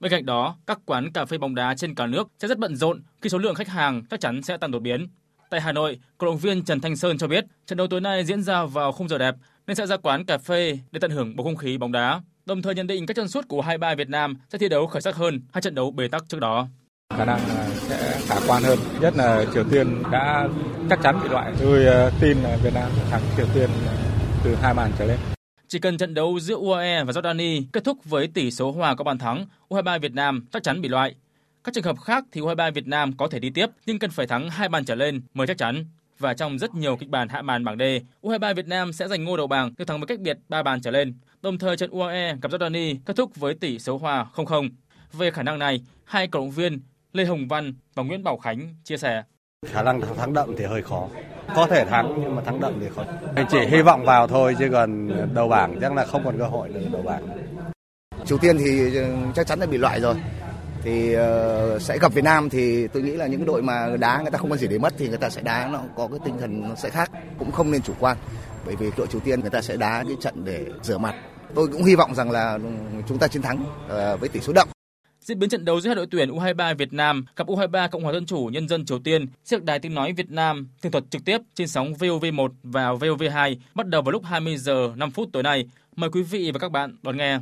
Bên 0.00 0.10
cạnh 0.10 0.26
đó, 0.26 0.56
các 0.66 0.78
quán 0.86 1.12
cà 1.12 1.24
phê 1.24 1.38
bóng 1.38 1.54
đá 1.54 1.74
trên 1.74 1.94
cả 1.94 2.06
nước 2.06 2.28
sẽ 2.38 2.48
rất 2.48 2.58
bận 2.58 2.76
rộn 2.76 3.02
khi 3.22 3.28
số 3.28 3.38
lượng 3.38 3.54
khách 3.54 3.68
hàng 3.68 4.02
chắc 4.10 4.20
chắn 4.20 4.42
sẽ 4.42 4.56
tăng 4.56 4.70
đột 4.70 4.80
biến. 4.80 5.08
Tại 5.50 5.60
Hà 5.60 5.72
Nội, 5.72 5.98
cổ 6.18 6.26
động 6.26 6.38
viên 6.38 6.64
Trần 6.64 6.80
Thanh 6.80 6.96
Sơn 6.96 7.18
cho 7.18 7.28
biết 7.28 7.44
trận 7.66 7.76
đấu 7.76 7.86
tối 7.86 8.00
nay 8.00 8.24
diễn 8.24 8.42
ra 8.42 8.64
vào 8.64 8.92
khung 8.92 9.08
giờ 9.08 9.18
đẹp 9.18 9.34
nên 9.66 9.76
sẽ 9.76 9.86
ra 9.86 9.96
quán 9.96 10.24
cà 10.24 10.38
phê 10.38 10.78
để 10.92 11.00
tận 11.00 11.10
hưởng 11.10 11.36
bầu 11.36 11.44
không 11.44 11.56
khí 11.56 11.78
bóng 11.78 11.92
đá 11.92 12.20
đồng 12.46 12.62
thời 12.62 12.74
nhận 12.74 12.86
định 12.86 13.06
các 13.06 13.16
chân 13.16 13.28
sút 13.28 13.48
của 13.48 13.60
hai 13.60 13.78
ba 13.78 13.94
Việt 13.94 14.08
Nam 14.08 14.36
sẽ 14.52 14.58
thi 14.58 14.68
đấu 14.68 14.86
khởi 14.86 15.02
sắc 15.02 15.16
hơn 15.16 15.40
hai 15.52 15.62
trận 15.62 15.74
đấu 15.74 15.90
bế 15.90 16.08
tắc 16.08 16.28
trước 16.28 16.40
đó. 16.40 16.68
Khả 17.16 17.24
năng 17.24 17.40
sẽ 17.74 18.20
khả 18.26 18.34
quan 18.48 18.62
hơn, 18.62 18.78
nhất 19.00 19.14
là 19.16 19.44
Triều 19.54 19.64
Tiên 19.70 20.02
đã 20.12 20.48
chắc 20.90 20.98
chắn 21.02 21.20
bị 21.22 21.28
loại. 21.28 21.52
Tôi 21.60 21.84
ờ, 21.84 22.12
tin 22.20 22.38
là 22.38 22.56
Việt 22.62 22.74
Nam 22.74 22.90
thắng 23.10 23.22
Triều 23.36 23.46
Tiên 23.54 23.70
từ 24.44 24.54
hai 24.54 24.74
bàn 24.74 24.90
trở 24.98 25.04
lên. 25.04 25.18
Chỉ 25.68 25.78
cần 25.78 25.98
trận 25.98 26.14
đấu 26.14 26.40
giữa 26.40 26.54
UAE 26.54 27.04
và 27.04 27.12
Jordani 27.12 27.62
kết 27.72 27.84
thúc 27.84 27.98
với 28.04 28.28
tỷ 28.34 28.50
số 28.50 28.72
hòa 28.72 28.94
có 28.94 29.04
bàn 29.04 29.18
thắng, 29.18 29.46
U23 29.68 29.98
Việt 29.98 30.14
Nam 30.14 30.46
chắc 30.52 30.62
chắn 30.62 30.80
bị 30.80 30.88
loại. 30.88 31.14
Các 31.64 31.74
trường 31.74 31.84
hợp 31.84 32.00
khác 32.00 32.24
thì 32.32 32.40
U23 32.40 32.72
Việt 32.72 32.86
Nam 32.86 33.12
có 33.16 33.28
thể 33.28 33.38
đi 33.38 33.50
tiếp 33.50 33.66
nhưng 33.86 33.98
cần 33.98 34.10
phải 34.10 34.26
thắng 34.26 34.50
hai 34.50 34.68
bàn 34.68 34.84
trở 34.84 34.94
lên 34.94 35.20
mới 35.34 35.46
chắc 35.46 35.58
chắn. 35.58 35.84
và 36.18 36.34
trong 36.34 36.58
rất 36.58 36.74
nhiều 36.74 36.96
kịch 36.96 37.08
bản 37.08 37.28
hạ 37.28 37.42
màn 37.42 37.64
bảng 37.64 37.78
D, 37.78 37.82
U23 38.22 38.54
Việt 38.54 38.68
Nam 38.68 38.92
sẽ 38.92 39.08
giành 39.08 39.24
ngôi 39.24 39.36
đầu 39.36 39.46
bảng 39.46 39.72
nếu 39.78 39.86
thắng 39.86 40.00
với 40.00 40.06
cách 40.06 40.20
biệt 40.20 40.38
3 40.48 40.62
bàn 40.62 40.80
trở 40.80 40.90
lên. 40.90 41.14
Đồng 41.46 41.58
thời 41.58 41.76
trận 41.76 41.90
UAE 41.90 42.34
gặp 42.42 42.50
Jordani 42.50 42.96
kết 43.06 43.16
thúc 43.16 43.36
với 43.36 43.54
tỷ 43.54 43.78
số 43.78 43.98
hòa 43.98 44.26
0-0. 44.34 44.68
Về 45.12 45.30
khả 45.30 45.42
năng 45.42 45.58
này, 45.58 45.80
hai 46.04 46.28
cầu 46.28 46.42
động 46.42 46.50
viên 46.50 46.80
Lê 47.12 47.24
Hồng 47.24 47.48
Văn 47.48 47.74
và 47.94 48.02
Nguyễn 48.02 48.24
Bảo 48.24 48.36
Khánh 48.36 48.74
chia 48.84 48.96
sẻ. 48.96 49.22
Khả 49.66 49.82
năng 49.82 50.00
thắng 50.16 50.32
đậm 50.32 50.54
thì 50.58 50.64
hơi 50.64 50.82
khó. 50.82 51.08
Có 51.54 51.66
thể 51.66 51.84
thắng 51.84 52.18
nhưng 52.20 52.34
mà 52.34 52.42
thắng 52.42 52.60
đậm 52.60 52.80
thì 52.80 52.86
khó. 52.96 53.04
Mình 53.36 53.46
chỉ 53.50 53.58
hy 53.68 53.82
vọng 53.82 54.04
vào 54.04 54.26
thôi 54.26 54.56
chứ 54.58 54.68
còn 54.72 55.10
đầu 55.34 55.48
bảng 55.48 55.78
chắc 55.80 55.92
là 55.92 56.04
không 56.04 56.24
còn 56.24 56.38
cơ 56.38 56.46
hội 56.46 56.68
được 56.68 56.80
đầu 56.92 57.02
bảng. 57.02 57.22
Triều 58.24 58.38
Tiên 58.38 58.58
thì 58.58 58.98
chắc 59.34 59.46
chắn 59.46 59.58
là 59.58 59.66
bị 59.66 59.78
loại 59.78 60.00
rồi 60.00 60.14
thì 60.82 61.16
uh, 61.16 61.82
sẽ 61.82 61.98
gặp 61.98 62.14
Việt 62.14 62.24
Nam 62.24 62.50
thì 62.50 62.88
tôi 62.88 63.02
nghĩ 63.02 63.12
là 63.12 63.26
những 63.26 63.46
đội 63.46 63.62
mà 63.62 63.96
đá 64.00 64.20
người 64.22 64.30
ta 64.30 64.38
không 64.38 64.50
có 64.50 64.56
gì 64.56 64.66
để 64.66 64.78
mất 64.78 64.94
thì 64.98 65.08
người 65.08 65.18
ta 65.18 65.30
sẽ 65.30 65.42
đá 65.42 65.68
nó 65.72 65.80
có 65.96 66.08
cái 66.08 66.18
tinh 66.24 66.38
thần 66.40 66.68
nó 66.68 66.74
sẽ 66.74 66.90
khác 66.90 67.10
cũng 67.38 67.52
không 67.52 67.70
nên 67.70 67.82
chủ 67.82 67.92
quan 68.00 68.16
bởi 68.66 68.76
vì 68.76 68.90
đội 68.96 69.06
Triều 69.06 69.20
Tiên 69.20 69.40
người 69.40 69.50
ta 69.50 69.62
sẽ 69.62 69.76
đá 69.76 70.04
cái 70.08 70.16
trận 70.20 70.44
để 70.44 70.66
rửa 70.82 70.98
mặt 70.98 71.14
tôi 71.54 71.68
cũng 71.68 71.84
hy 71.84 71.94
vọng 71.94 72.14
rằng 72.14 72.30
là 72.30 72.58
chúng 73.08 73.18
ta 73.18 73.28
chiến 73.28 73.42
thắng 73.42 73.64
uh, 73.84 74.20
với 74.20 74.28
tỷ 74.28 74.40
số 74.40 74.52
đậm 74.52 74.68
Diễn 75.20 75.38
biến 75.38 75.50
trận 75.50 75.64
đấu 75.64 75.80
giữa 75.80 75.88
hai 75.88 75.94
đội 75.94 76.06
tuyển 76.10 76.30
U23 76.30 76.76
Việt 76.76 76.92
Nam 76.92 77.26
gặp 77.36 77.46
U23 77.46 77.88
Cộng 77.88 78.02
hòa 78.02 78.12
Dân 78.12 78.26
chủ 78.26 78.48
Nhân 78.52 78.68
dân 78.68 78.86
Triều 78.86 78.98
Tiên 78.98 79.26
sẽ 79.44 79.56
được 79.56 79.64
Đài 79.64 79.78
Tiếng 79.78 79.94
nói 79.94 80.12
Việt 80.12 80.30
Nam 80.30 80.68
tường 80.80 80.92
thuật 80.92 81.04
trực 81.10 81.24
tiếp 81.24 81.38
trên 81.54 81.68
sóng 81.68 81.92
VOV1 81.92 82.48
và 82.62 82.92
VOV2 82.92 83.56
bắt 83.74 83.86
đầu 83.86 84.02
vào 84.02 84.12
lúc 84.12 84.24
20 84.24 84.56
giờ 84.56 84.92
5 84.96 85.10
phút 85.10 85.28
tối 85.32 85.42
nay. 85.42 85.68
Mời 85.96 86.10
quý 86.10 86.22
vị 86.22 86.50
và 86.50 86.58
các 86.58 86.72
bạn 86.72 86.96
đón 87.02 87.16
nghe. 87.16 87.38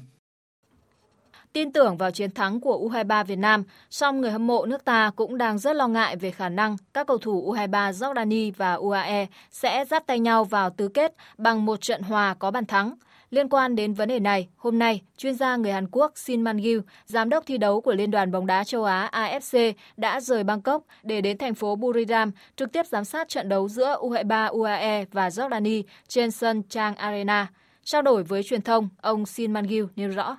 Tin 1.53 1.73
tưởng 1.73 1.97
vào 1.97 2.11
chiến 2.11 2.31
thắng 2.31 2.61
của 2.61 2.89
U23 2.89 3.25
Việt 3.25 3.37
Nam, 3.37 3.65
song 3.91 4.21
người 4.21 4.31
hâm 4.31 4.47
mộ 4.47 4.67
nước 4.67 4.85
ta 4.85 5.11
cũng 5.17 5.39
đang 5.39 5.59
rất 5.59 5.77
lo 5.77 5.89
ngại 5.89 6.17
về 6.17 6.31
khả 6.31 6.49
năng 6.49 6.77
các 6.95 7.07
cầu 7.07 7.19
thủ 7.19 7.53
U23 7.53 7.91
Jordani 7.91 8.53
và 8.57 8.73
UAE 8.73 9.27
sẽ 9.51 9.85
dắt 9.91 10.07
tay 10.07 10.21
nhau 10.21 10.45
vào 10.45 10.71
tứ 10.71 10.89
kết 10.89 11.15
bằng 11.39 11.65
một 11.65 11.81
trận 11.81 12.03
hòa 12.03 12.35
có 12.39 12.51
bàn 12.51 12.67
thắng. 12.67 12.95
Liên 13.35 13.49
quan 13.49 13.77
đến 13.77 13.95
vấn 13.95 14.09
đề 14.09 14.19
này, 14.19 14.49
hôm 14.57 14.79
nay, 14.79 15.03
chuyên 15.17 15.35
gia 15.35 15.57
người 15.57 15.73
Hàn 15.73 15.87
Quốc 15.91 16.13
Shin 16.17 16.43
Man-gil, 16.43 16.79
giám 17.07 17.29
đốc 17.29 17.47
thi 17.47 17.59
đấu 17.59 17.81
của 17.81 17.93
Liên 17.93 18.11
đoàn 18.11 18.33
bóng 18.33 18.47
đá 18.47 18.65
châu 18.65 18.85
Á 18.85 19.11
AFC 19.13 19.73
đã 19.97 20.21
rời 20.21 20.45
Bangkok 20.45 20.83
để 21.03 21.21
đến 21.21 21.39
thành 21.39 21.55
phố 21.55 21.77
Buriram 21.77 22.31
trực 22.57 22.73
tiếp 22.73 22.87
giám 22.87 23.05
sát 23.05 23.29
trận 23.29 23.49
đấu 23.49 23.69
giữa 23.69 23.97
U23 24.01 24.49
UAE 24.51 25.05
và 25.13 25.29
Jordani 25.29 25.83
trên 26.09 26.31
sân 26.31 26.63
Chang 26.69 26.95
Arena. 26.95 27.47
Trao 27.85 28.03
đổi 28.03 28.23
với 28.23 28.43
truyền 28.43 28.63
thông, 28.63 28.89
ông 29.01 29.27
Shin 29.27 29.53
Man-gil 29.53 29.85
nêu 29.97 30.09
rõ. 30.09 30.37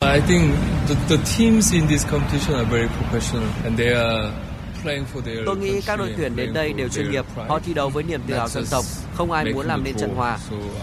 I 0.00 0.20
think 0.28 0.54
the, 0.88 0.94
the 1.08 1.22
teams 1.38 1.72
in 1.72 1.86
this 1.88 2.06
competition 2.10 2.56
are 2.56 2.70
very 2.70 2.88
professional 2.88 3.48
and 3.64 3.78
they 3.78 3.92
are 3.92 4.53
Tôi 5.46 5.56
nghĩ 5.56 5.80
các 5.80 5.96
đội 5.96 6.14
tuyển 6.16 6.36
đến 6.36 6.52
đây 6.54 6.72
đều 6.72 6.88
chuyên 6.88 7.10
nghiệp, 7.10 7.24
họ 7.48 7.58
thi 7.58 7.74
đấu 7.74 7.88
với 7.88 8.02
niềm 8.02 8.20
tự 8.26 8.34
hào 8.34 8.48
dân 8.48 8.64
tộc, 8.70 8.84
không 9.14 9.32
ai 9.32 9.44
muốn 9.52 9.66
làm 9.66 9.84
nên 9.84 9.96
trận 9.96 10.14
hòa. 10.14 10.38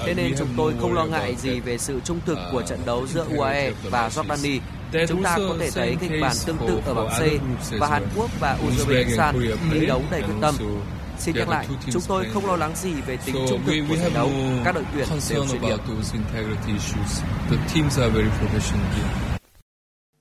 Thế 0.05 0.13
nên 0.13 0.33
chúng 0.37 0.47
tôi 0.57 0.73
không 0.81 0.93
lo 0.93 1.05
ngại 1.05 1.35
gì 1.35 1.59
về 1.59 1.77
sự 1.77 1.99
trung 2.05 2.19
thực 2.25 2.37
của 2.51 2.61
trận 2.61 2.79
đấu 2.85 3.07
giữa 3.07 3.25
UAE 3.37 3.71
và 3.89 4.09
Jordani. 4.09 4.59
Chúng 5.07 5.23
ta 5.23 5.37
có 5.37 5.55
thể 5.59 5.71
thấy 5.71 5.97
kịch 6.01 6.11
bản 6.21 6.35
tương 6.45 6.57
tự 6.67 6.79
ở 6.85 6.93
bảng 6.93 7.09
C 7.09 7.21
và 7.79 7.87
Hàn 7.87 8.07
Quốc 8.15 8.31
và 8.39 8.57
Uzbekistan 8.67 9.55
thi 9.71 9.85
đấu 9.85 10.01
đầy 10.11 10.21
quyết 10.21 10.35
tâm. 10.41 10.55
Xin 11.19 11.35
nhắc 11.35 11.49
lại, 11.49 11.67
chúng 11.91 12.03
tôi 12.07 12.25
không 12.33 12.45
lo 12.45 12.55
lắng 12.55 12.71
gì 12.75 12.93
về 13.07 13.17
tính 13.25 13.35
trung 13.49 13.61
thực 13.65 13.73
của 13.89 13.95
trận 13.95 14.13
đấu. 14.13 14.29
Các 14.65 14.75
đội 14.75 14.83
tuyển 14.93 15.07
đều 15.29 15.45
chuyên 15.45 15.61
nghiệp. 15.61 15.77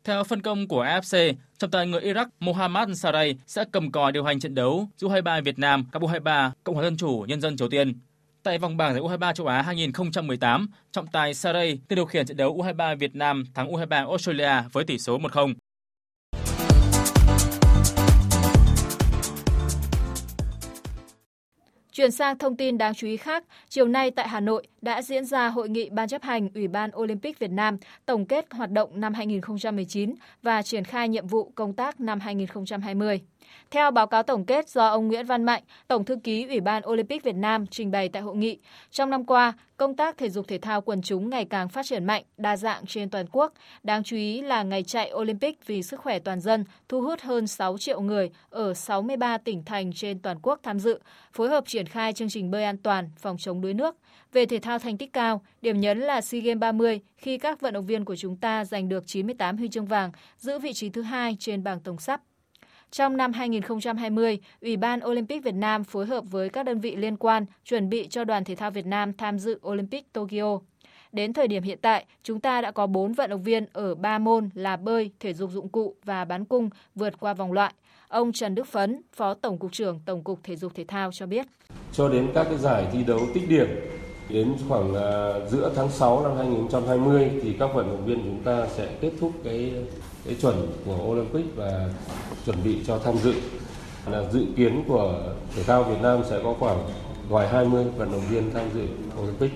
Theo 0.05 0.25
phân 0.25 0.43
công 0.43 0.69
của 0.69 0.85
AFC, 0.85 1.35
trọng 1.59 1.71
tài 1.71 1.87
người 1.87 2.01
Iraq 2.01 2.27
Mohammad 2.41 2.99
Saray 2.99 3.37
sẽ 3.47 3.65
cầm 3.73 3.93
còi 3.93 4.13
điều 4.13 4.25
hành 4.25 4.41
trận 4.41 4.55
đấu 4.55 4.89
giữa 4.97 5.09
U23 5.09 5.43
Việt 5.43 5.59
Nam 5.59 5.87
gặp 5.93 6.03
U23 6.03 6.51
Cộng 6.65 6.75
hòa 6.75 6.85
Dân 6.85 6.97
chủ 6.97 7.25
Nhân 7.29 7.41
dân 7.41 7.57
Triều 7.57 7.69
Tiên. 7.69 7.95
Tại 8.43 8.59
vòng 8.59 8.77
bảng 8.77 8.95
giải 8.95 9.03
U23 9.03 9.33
châu 9.33 9.47
Á 9.47 9.63
2018, 9.63 10.69
trọng 10.93 11.07
tài 11.07 11.35
Saray 11.35 11.79
tự 11.89 11.97
điều 11.97 12.05
khiển 12.05 12.27
trận 12.27 12.37
đấu 12.37 12.57
U23 12.57 12.97
Việt 12.97 13.17
Nam 13.17 13.45
thắng 13.55 13.73
U23 13.73 14.09
Australia 14.09 14.69
với 14.73 14.85
tỷ 14.85 14.99
số 14.99 15.19
1-0. 15.19 15.55
Chuyển 22.01 22.11
sang 22.11 22.39
thông 22.39 22.57
tin 22.57 22.79
đáng 22.79 22.95
chú 22.95 23.07
ý 23.07 23.17
khác, 23.17 23.45
chiều 23.69 23.89
nay 23.89 24.11
tại 24.11 24.29
Hà 24.29 24.41
Nội 24.41 24.67
đã 24.83 25.03
diễn 25.03 25.25
ra 25.25 25.49
hội 25.49 25.69
nghị 25.69 25.91
Ban 25.91 26.09
chấp 26.09 26.23
hành 26.23 26.49
Ủy 26.55 26.69
ban 26.69 26.91
Olympic 26.97 27.39
Việt 27.39 27.51
Nam 27.51 27.77
tổng 28.07 28.27
kết 28.27 28.47
hoạt 28.51 28.71
động 28.71 29.01
năm 29.01 29.15
2019 29.15 30.15
và 30.43 30.63
triển 30.63 30.85
khai 30.85 31.09
nhiệm 31.09 31.27
vụ 31.27 31.53
công 31.55 31.73
tác 31.73 32.01
năm 32.01 32.21
2020. 32.21 33.21
Theo 33.71 33.91
báo 33.91 34.07
cáo 34.07 34.23
tổng 34.23 34.45
kết 34.45 34.69
do 34.69 34.87
ông 34.87 35.09
Nguyễn 35.09 35.27
Văn 35.27 35.45
Mạnh, 35.45 35.63
Tổng 35.89 36.05
thư 36.05 36.17
ký 36.17 36.47
Ủy 36.49 36.61
ban 36.61 36.83
Olympic 36.89 37.23
Việt 37.23 37.35
Nam 37.35 37.67
trình 37.67 37.91
bày 37.91 38.09
tại 38.09 38.23
hội 38.23 38.37
nghị, 38.37 38.59
trong 38.91 39.11
năm 39.11 39.25
qua, 39.25 39.53
công 39.77 39.97
tác 39.97 40.19
thể 40.19 40.31
dục 40.31 40.49
thể 40.49 40.59
thao 40.59 40.81
quần 40.81 41.03
chúng 41.03 41.31
ngày 41.31 41.45
càng 41.45 41.69
phát 41.69 41.87
triển 41.87 42.05
mạnh, 42.05 42.25
đa 42.37 42.57
dạng 42.57 42.87
trên 42.87 43.11
toàn 43.11 43.27
quốc. 43.33 43.53
Đáng 43.83 44.03
chú 44.03 44.17
ý 44.17 44.43
là 44.43 44.63
ngày 44.63 44.83
chạy 44.83 45.13
Olympic 45.15 45.67
vì 45.67 45.83
sức 45.83 46.01
khỏe 46.01 46.19
toàn 46.19 46.41
dân 46.41 46.65
thu 46.89 47.01
hút 47.03 47.21
hơn 47.21 47.47
6 47.47 47.79
triệu 47.79 48.01
người 48.01 48.31
ở 48.51 48.75
63 48.75 49.39
tỉnh 49.39 49.65
thành 49.65 49.93
trên 49.93 50.19
toàn 50.19 50.39
quốc 50.43 50.61
tham 50.63 50.81
dự, 50.81 51.01
phối 51.33 51.49
hợp 51.49 51.65
triển 51.67 51.87
khai 51.87 52.13
chương 52.13 52.29
trình 52.29 52.51
bơi 52.51 52.65
an 52.65 52.77
toàn, 52.77 53.11
phòng 53.19 53.37
chống 53.39 53.61
đuối 53.61 53.75
nước. 53.75 53.97
Về 54.33 54.47
thể 54.47 54.59
thao 54.59 54.79
thành 54.79 54.99
tích 54.99 55.13
cao, 55.13 55.43
điểm 55.63 55.81
nhấn 55.81 55.99
là 55.99 56.21
SEA 56.21 56.41
Games 56.41 56.61
30 56.61 57.01
khi 57.17 57.39
các 57.39 57.61
vận 57.61 57.75
động 57.75 57.87
viên 57.87 58.05
của 58.05 58.17
chúng 58.17 58.37
ta 58.37 58.65
giành 58.65 58.89
được 58.89 59.07
98 59.07 59.57
huy 59.57 59.69
chương 59.69 59.87
vàng, 59.87 60.13
giữ 60.39 60.59
vị 60.59 60.73
trí 60.73 60.89
thứ 60.89 61.03
hai 61.03 61.37
trên 61.41 61.65
bảng 61.65 61.81
tổng 61.81 61.99
sắp. 61.99 62.21
Trong 62.91 63.17
năm 63.17 63.33
2020, 63.33 64.39
Ủy 64.61 64.77
ban 64.77 65.01
Olympic 65.05 65.45
Việt 65.45 65.55
Nam 65.55 65.85
phối 65.85 66.07
hợp 66.07 66.25
với 66.31 66.49
các 66.49 66.63
đơn 66.63 66.81
vị 66.81 66.97
liên 66.97 67.17
quan 67.17 67.45
chuẩn 67.65 67.89
bị 67.89 68.09
cho 68.09 68.25
đoàn 68.25 68.45
thể 68.45 68.55
thao 68.55 68.71
Việt 68.71 68.87
Nam 68.87 69.13
tham 69.13 69.39
dự 69.39 69.61
Olympic 69.67 70.13
Tokyo. 70.13 70.59
Đến 71.13 71.33
thời 71.33 71.49
điểm 71.49 71.63
hiện 71.63 71.79
tại, 71.83 72.05
chúng 72.23 72.41
ta 72.41 72.61
đã 72.61 72.71
có 72.71 72.87
4 72.87 73.13
vận 73.13 73.31
động 73.31 73.43
viên 73.43 73.67
ở 73.73 73.95
3 73.95 74.19
môn 74.19 74.49
là 74.55 74.77
bơi, 74.77 75.11
thể 75.21 75.35
dục 75.35 75.51
dụng 75.51 75.69
cụ 75.69 75.95
và 76.05 76.25
bắn 76.25 76.45
cung 76.45 76.71
vượt 76.95 77.21
qua 77.21 77.35
vòng 77.35 77.53
loại. 77.53 77.75
Ông 78.09 78.33
Trần 78.33 78.55
Đức 78.55 78.67
Phấn, 78.67 79.03
Phó 79.13 79.35
Tổng 79.35 79.59
cục 79.59 79.73
trưởng 79.73 80.01
Tổng 80.05 80.25
cục 80.25 80.39
Thể 80.43 80.57
dục 80.57 80.73
Thể 80.75 80.85
thao 80.89 81.13
cho 81.13 81.27
biết. 81.27 81.47
Cho 81.93 82.09
đến 82.09 82.29
các 82.35 82.45
cái 82.45 82.59
giải 82.59 82.87
thi 82.93 83.05
đấu 83.07 83.21
tích 83.35 83.49
điểm 83.49 83.69
đến 84.29 84.55
khoảng 84.69 84.95
à, 84.95 85.33
giữa 85.51 85.73
tháng 85.77 85.91
6 85.91 86.23
năm 86.23 86.37
2020 86.37 87.31
thì 87.43 87.57
các 87.59 87.71
vận 87.75 87.87
động 87.87 88.07
viên 88.07 88.19
chúng 88.25 88.43
ta 88.45 88.67
sẽ 88.67 88.97
kết 89.01 89.13
thúc 89.21 89.33
cái 89.45 89.73
cái 90.25 90.35
chuẩn 90.41 90.67
của 90.85 90.99
Olympic 91.07 91.57
và 91.57 91.89
chuẩn 92.47 92.57
bị 92.65 92.81
cho 92.87 92.99
tham 92.99 93.19
dự. 93.19 93.35
Là 94.11 94.31
dự 94.33 94.47
kiến 94.57 94.85
của 94.89 95.35
thể 95.55 95.63
thao 95.63 95.85
Việt 95.85 95.99
Nam 96.03 96.21
sẽ 96.31 96.41
có 96.45 96.55
khoảng 96.59 96.79
ngoài 97.29 97.49
20 97.49 97.85
vận 97.85 98.13
động 98.13 98.23
viên 98.31 98.51
tham 98.55 98.65
dự 98.75 98.87
Olympic. 99.23 99.51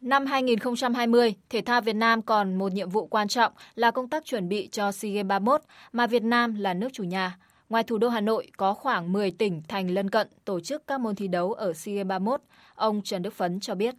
Năm 0.00 0.26
2020, 0.26 1.34
thể 1.50 1.60
thao 1.60 1.80
Việt 1.80 1.96
Nam 1.96 2.22
còn 2.22 2.54
một 2.54 2.72
nhiệm 2.72 2.90
vụ 2.90 3.06
quan 3.06 3.28
trọng 3.28 3.52
là 3.74 3.90
công 3.90 4.08
tác 4.08 4.24
chuẩn 4.24 4.48
bị 4.48 4.68
cho 4.72 4.92
SEA 4.92 5.10
Games 5.12 5.26
31 5.28 5.60
mà 5.92 6.06
Việt 6.06 6.22
Nam 6.22 6.54
là 6.54 6.74
nước 6.74 6.88
chủ 6.92 7.04
nhà. 7.04 7.38
Ngoài 7.68 7.82
thủ 7.82 7.98
đô 7.98 8.08
Hà 8.08 8.20
Nội 8.20 8.46
có 8.56 8.74
khoảng 8.74 9.12
10 9.12 9.30
tỉnh 9.30 9.62
thành 9.68 9.90
lân 9.90 10.10
cận 10.10 10.28
tổ 10.44 10.60
chức 10.60 10.86
các 10.86 11.00
môn 11.00 11.14
thi 11.14 11.28
đấu 11.28 11.52
ở 11.52 11.72
SEA 11.72 11.94
Games 11.94 12.08
31, 12.08 12.40
ông 12.74 13.00
Trần 13.04 13.22
Đức 13.22 13.34
Phấn 13.34 13.60
cho 13.60 13.74
biết. 13.74 13.94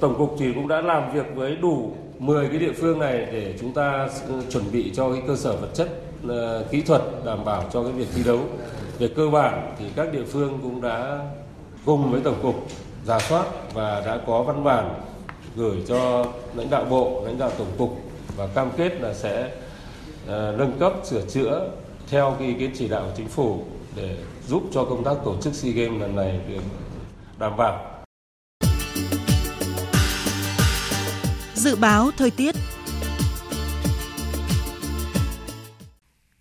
Tổng 0.00 0.18
cục 0.18 0.36
thì 0.38 0.52
cũng 0.52 0.68
đã 0.68 0.80
làm 0.80 1.12
việc 1.12 1.26
với 1.34 1.56
đủ 1.56 1.92
10 2.18 2.48
cái 2.48 2.58
địa 2.58 2.72
phương 2.72 2.98
này 2.98 3.26
để 3.32 3.54
chúng 3.60 3.72
ta 3.72 4.08
chuẩn 4.50 4.64
bị 4.72 4.92
cho 4.94 5.12
cái 5.12 5.22
cơ 5.26 5.36
sở 5.36 5.56
vật 5.56 5.68
chất 5.74 5.88
ờ, 6.28 6.64
kỹ 6.70 6.80
thuật 6.82 7.02
đảm 7.24 7.44
bảo 7.44 7.64
cho 7.72 7.82
cái 7.82 7.92
việc 7.92 8.08
thi 8.14 8.22
đấu. 8.26 8.40
Về 8.98 9.08
cơ 9.08 9.28
bản 9.28 9.74
thì 9.78 9.84
các 9.96 10.12
địa 10.12 10.24
phương 10.24 10.58
cũng 10.62 10.80
đã 10.80 11.18
cùng 11.84 12.10
với 12.10 12.20
tổng 12.20 12.38
cục 12.42 12.66
giả 13.04 13.18
soát 13.18 13.46
và 13.74 14.02
đã 14.06 14.20
có 14.26 14.42
văn 14.42 14.64
bản 14.64 14.94
gửi 15.56 15.76
cho 15.88 16.26
lãnh 16.54 16.70
đạo 16.70 16.84
bộ, 16.90 17.22
lãnh 17.24 17.38
đạo 17.38 17.50
tổng 17.58 17.72
cục 17.78 17.98
và 18.36 18.46
cam 18.46 18.70
kết 18.76 19.00
là 19.00 19.14
sẽ 19.14 19.50
ờ, 20.26 20.54
nâng 20.58 20.78
cấp 20.78 20.92
sửa 21.04 21.22
chữa 21.26 21.68
theo 22.08 22.36
cái 22.38 22.48
ý 22.48 22.54
kiến 22.54 22.70
chỉ 22.74 22.88
đạo 22.88 23.02
của 23.02 23.12
chính 23.16 23.28
phủ 23.28 23.64
để 23.96 24.16
giúp 24.48 24.62
cho 24.72 24.84
công 24.84 25.04
tác 25.04 25.14
tổ 25.24 25.36
chức 25.40 25.54
SEA 25.54 25.72
Games 25.72 26.00
lần 26.00 26.16
này 26.16 26.40
được 26.48 26.62
đảm 27.38 27.56
bảo 27.56 27.91
Dự 31.62 31.76
báo 31.76 32.10
thời 32.16 32.30
tiết 32.30 32.54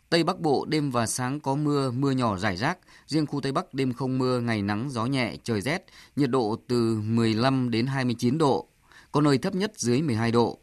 Tây 0.09 0.23
Bắc 0.23 0.39
Bộ 0.39 0.65
đêm 0.65 0.91
và 0.91 1.07
sáng 1.07 1.39
có 1.39 1.55
mưa, 1.55 1.91
mưa 1.91 2.11
nhỏ 2.11 2.37
rải 2.37 2.57
rác. 2.57 2.77
Riêng 3.07 3.25
khu 3.25 3.41
Tây 3.41 3.51
Bắc 3.51 3.73
đêm 3.73 3.93
không 3.93 4.17
mưa, 4.17 4.39
ngày 4.39 4.61
nắng, 4.61 4.89
gió 4.89 5.05
nhẹ, 5.05 5.35
trời 5.43 5.61
rét. 5.61 5.85
Nhiệt 6.15 6.29
độ 6.29 6.55
từ 6.67 7.01
15 7.03 7.69
đến 7.69 7.85
29 7.85 8.37
độ. 8.37 8.67
Có 9.11 9.21
nơi 9.21 9.37
thấp 9.37 9.55
nhất 9.55 9.71
dưới 9.75 10.01
12 10.01 10.31
độ. 10.31 10.59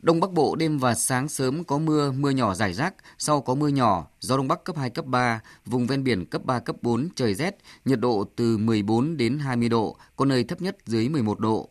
Đông 0.00 0.20
Bắc 0.20 0.32
Bộ 0.32 0.56
đêm 0.56 0.78
và 0.78 0.94
sáng 0.94 1.28
sớm 1.28 1.64
có 1.64 1.78
mưa, 1.78 2.12
mưa 2.12 2.30
nhỏ 2.30 2.54
rải 2.54 2.72
rác, 2.72 2.94
sau 3.18 3.40
có 3.40 3.54
mưa 3.54 3.68
nhỏ, 3.68 4.06
gió 4.20 4.36
Đông 4.36 4.48
Bắc 4.48 4.64
cấp 4.64 4.76
2, 4.76 4.90
cấp 4.90 5.04
3, 5.06 5.40
vùng 5.66 5.86
ven 5.86 6.04
biển 6.04 6.26
cấp 6.26 6.44
3, 6.44 6.58
cấp 6.58 6.76
4, 6.82 7.08
trời 7.16 7.34
rét, 7.34 7.56
nhiệt 7.84 8.00
độ 8.00 8.24
từ 8.36 8.58
14 8.58 9.16
đến 9.16 9.38
20 9.38 9.68
độ, 9.68 9.96
có 10.16 10.24
nơi 10.24 10.44
thấp 10.44 10.62
nhất 10.62 10.76
dưới 10.86 11.08
11 11.08 11.40
độ. 11.40 11.70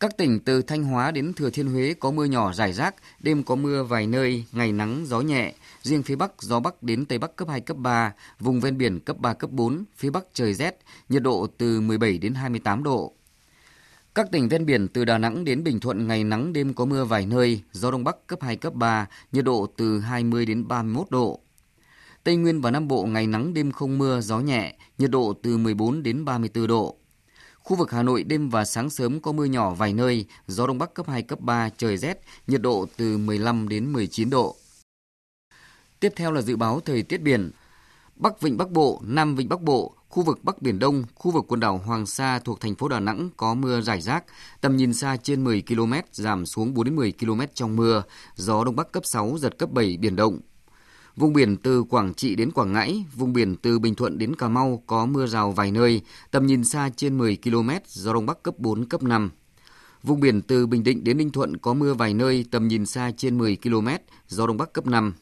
Các 0.00 0.16
tỉnh 0.16 0.40
từ 0.40 0.62
Thanh 0.62 0.84
Hóa 0.84 1.10
đến 1.10 1.32
Thừa 1.32 1.50
Thiên 1.50 1.66
Huế 1.66 1.94
có 2.00 2.10
mưa 2.10 2.24
nhỏ 2.24 2.52
rải 2.52 2.72
rác, 2.72 2.94
đêm 3.20 3.42
có 3.42 3.54
mưa 3.54 3.82
vài 3.82 4.06
nơi, 4.06 4.44
ngày 4.52 4.72
nắng, 4.72 5.04
gió 5.06 5.20
nhẹ. 5.20 5.54
Riêng 5.82 6.02
phía 6.02 6.16
Bắc, 6.16 6.32
gió 6.42 6.60
Bắc 6.60 6.82
đến 6.82 7.06
Tây 7.06 7.18
Bắc 7.18 7.36
cấp 7.36 7.48
2, 7.48 7.60
cấp 7.60 7.76
3, 7.76 8.12
vùng 8.40 8.60
ven 8.60 8.78
biển 8.78 9.00
cấp 9.00 9.18
3, 9.18 9.34
cấp 9.34 9.50
4, 9.50 9.84
phía 9.96 10.10
Bắc 10.10 10.24
trời 10.32 10.54
rét, 10.54 10.78
nhiệt 11.08 11.22
độ 11.22 11.46
từ 11.58 11.80
17 11.80 12.18
đến 12.18 12.34
28 12.34 12.82
độ. 12.82 13.12
Các 14.14 14.26
tỉnh 14.32 14.48
ven 14.48 14.66
biển 14.66 14.88
từ 14.88 15.04
Đà 15.04 15.18
Nẵng 15.18 15.44
đến 15.44 15.64
Bình 15.64 15.80
Thuận 15.80 16.06
ngày 16.06 16.24
nắng 16.24 16.52
đêm 16.52 16.74
có 16.74 16.84
mưa 16.84 17.04
vài 17.04 17.26
nơi, 17.26 17.60
gió 17.72 17.90
Đông 17.90 18.04
Bắc 18.04 18.26
cấp 18.26 18.42
2, 18.42 18.56
cấp 18.56 18.74
3, 18.74 19.06
nhiệt 19.32 19.44
độ 19.44 19.66
từ 19.76 20.00
20 20.00 20.46
đến 20.46 20.68
31 20.68 21.10
độ. 21.10 21.40
Tây 22.24 22.36
Nguyên 22.36 22.60
và 22.60 22.70
Nam 22.70 22.88
Bộ 22.88 23.04
ngày 23.04 23.26
nắng 23.26 23.54
đêm 23.54 23.72
không 23.72 23.98
mưa, 23.98 24.20
gió 24.20 24.40
nhẹ, 24.40 24.76
nhiệt 24.98 25.10
độ 25.10 25.34
từ 25.42 25.56
14 25.56 26.02
đến 26.02 26.24
34 26.24 26.66
độ. 26.66 26.96
Khu 27.66 27.76
vực 27.76 27.90
Hà 27.90 28.02
Nội 28.02 28.22
đêm 28.22 28.48
và 28.48 28.64
sáng 28.64 28.90
sớm 28.90 29.20
có 29.20 29.32
mưa 29.32 29.44
nhỏ 29.44 29.74
vài 29.74 29.92
nơi, 29.92 30.26
gió 30.46 30.66
Đông 30.66 30.78
Bắc 30.78 30.94
cấp 30.94 31.08
2, 31.08 31.22
cấp 31.22 31.40
3, 31.40 31.68
trời 31.76 31.96
rét, 31.96 32.20
nhiệt 32.46 32.62
độ 32.62 32.86
từ 32.96 33.18
15 33.18 33.68
đến 33.68 33.92
19 33.92 34.30
độ. 34.30 34.56
Tiếp 36.00 36.12
theo 36.16 36.32
là 36.32 36.42
dự 36.42 36.56
báo 36.56 36.80
thời 36.80 37.02
tiết 37.02 37.22
biển. 37.22 37.50
Bắc 38.16 38.40
Vịnh 38.40 38.56
Bắc 38.56 38.70
Bộ, 38.70 39.00
Nam 39.04 39.36
Vịnh 39.36 39.48
Bắc 39.48 39.60
Bộ, 39.60 39.94
khu 40.08 40.22
vực 40.22 40.44
Bắc 40.44 40.62
Biển 40.62 40.78
Đông, 40.78 41.04
khu 41.14 41.30
vực 41.30 41.44
quần 41.48 41.60
đảo 41.60 41.78
Hoàng 41.78 42.06
Sa 42.06 42.38
thuộc 42.38 42.60
thành 42.60 42.74
phố 42.74 42.88
Đà 42.88 43.00
Nẵng 43.00 43.30
có 43.36 43.54
mưa 43.54 43.80
rải 43.80 44.00
rác, 44.00 44.24
tầm 44.60 44.76
nhìn 44.76 44.94
xa 44.94 45.16
trên 45.22 45.44
10 45.44 45.62
km, 45.68 45.92
giảm 46.12 46.46
xuống 46.46 46.74
4 46.74 46.84
đến 46.84 46.96
10 46.96 47.12
km 47.20 47.40
trong 47.54 47.76
mưa, 47.76 48.02
gió 48.34 48.64
Đông 48.64 48.76
Bắc 48.76 48.92
cấp 48.92 49.06
6, 49.06 49.38
giật 49.38 49.58
cấp 49.58 49.70
7, 49.72 49.96
biển 49.96 50.16
động. 50.16 50.40
Vùng 51.16 51.32
biển 51.32 51.56
từ 51.56 51.82
Quảng 51.82 52.14
Trị 52.14 52.34
đến 52.34 52.50
Quảng 52.50 52.72
Ngãi, 52.72 53.04
vùng 53.14 53.32
biển 53.32 53.56
từ 53.56 53.78
Bình 53.78 53.94
Thuận 53.94 54.18
đến 54.18 54.36
Cà 54.36 54.48
Mau 54.48 54.82
có 54.86 55.06
mưa 55.06 55.26
rào 55.26 55.52
vài 55.52 55.70
nơi, 55.70 56.00
tầm 56.30 56.46
nhìn 56.46 56.64
xa 56.64 56.90
trên 56.96 57.18
10 57.18 57.38
km, 57.44 57.70
gió 57.86 58.12
Đông 58.12 58.26
Bắc 58.26 58.42
cấp 58.42 58.58
4, 58.58 58.84
cấp 58.84 59.02
5. 59.02 59.30
Vùng 60.02 60.20
biển 60.20 60.42
từ 60.42 60.66
Bình 60.66 60.82
Định 60.84 61.04
đến 61.04 61.16
Ninh 61.16 61.30
Thuận 61.30 61.56
có 61.56 61.74
mưa 61.74 61.94
vài 61.94 62.14
nơi, 62.14 62.44
tầm 62.50 62.68
nhìn 62.68 62.86
xa 62.86 63.10
trên 63.16 63.38
10 63.38 63.56
km, 63.62 63.88
gió 64.28 64.46
Đông 64.46 64.56
Bắc 64.56 64.72
cấp 64.72 64.86
5. 64.86 65.14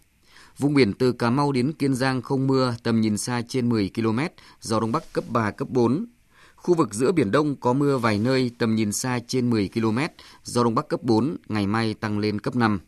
Vùng 0.58 0.74
biển 0.74 0.92
từ 0.92 1.12
Cà 1.12 1.30
Mau 1.30 1.52
đến 1.52 1.72
Kiên 1.72 1.94
Giang 1.94 2.22
không 2.22 2.46
mưa, 2.46 2.74
tầm 2.82 3.00
nhìn 3.00 3.18
xa 3.18 3.42
trên 3.48 3.68
10 3.68 3.90
km, 3.94 4.18
gió 4.60 4.80
Đông 4.80 4.92
Bắc 4.92 5.12
cấp 5.12 5.24
3, 5.28 5.50
cấp 5.50 5.68
4. 5.70 6.06
Khu 6.56 6.74
vực 6.74 6.94
giữa 6.94 7.12
Biển 7.12 7.30
Đông 7.30 7.56
có 7.56 7.72
mưa 7.72 7.98
vài 7.98 8.18
nơi, 8.18 8.50
tầm 8.58 8.74
nhìn 8.74 8.92
xa 8.92 9.18
trên 9.26 9.50
10 9.50 9.70
km, 9.74 9.98
gió 10.42 10.64
Đông 10.64 10.74
Bắc 10.74 10.88
cấp 10.88 11.02
4, 11.02 11.36
ngày 11.48 11.66
mai 11.66 11.94
tăng 11.94 12.18
lên 12.18 12.40
cấp 12.40 12.56
5. 12.56 12.80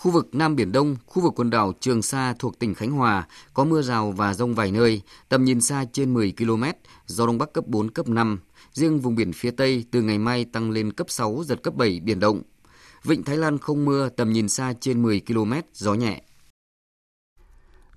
Khu 0.00 0.10
vực 0.10 0.34
Nam 0.34 0.56
Biển 0.56 0.72
Đông, 0.72 0.96
khu 1.06 1.22
vực 1.22 1.32
quần 1.36 1.50
đảo 1.50 1.72
Trường 1.80 2.02
Sa 2.02 2.34
thuộc 2.38 2.58
tỉnh 2.58 2.74
Khánh 2.74 2.90
Hòa 2.90 3.26
có 3.54 3.64
mưa 3.64 3.82
rào 3.82 4.10
và 4.10 4.34
rông 4.34 4.54
vài 4.54 4.72
nơi, 4.72 5.02
tầm 5.28 5.44
nhìn 5.44 5.60
xa 5.60 5.84
trên 5.92 6.14
10 6.14 6.32
km, 6.38 6.64
gió 7.06 7.26
Đông 7.26 7.38
Bắc 7.38 7.52
cấp 7.52 7.66
4, 7.66 7.90
cấp 7.90 8.08
5. 8.08 8.40
Riêng 8.72 9.00
vùng 9.00 9.14
biển 9.14 9.32
phía 9.32 9.50
Tây 9.50 9.84
từ 9.90 10.02
ngày 10.02 10.18
mai 10.18 10.44
tăng 10.44 10.70
lên 10.70 10.92
cấp 10.92 11.06
6, 11.10 11.42
giật 11.46 11.62
cấp 11.62 11.74
7, 11.74 12.00
biển 12.00 12.20
động. 12.20 12.42
Vịnh 13.04 13.22
Thái 13.22 13.36
Lan 13.36 13.58
không 13.58 13.84
mưa, 13.84 14.08
tầm 14.08 14.32
nhìn 14.32 14.48
xa 14.48 14.74
trên 14.80 15.02
10 15.02 15.20
km, 15.20 15.52
gió 15.72 15.94
nhẹ. 15.94 16.22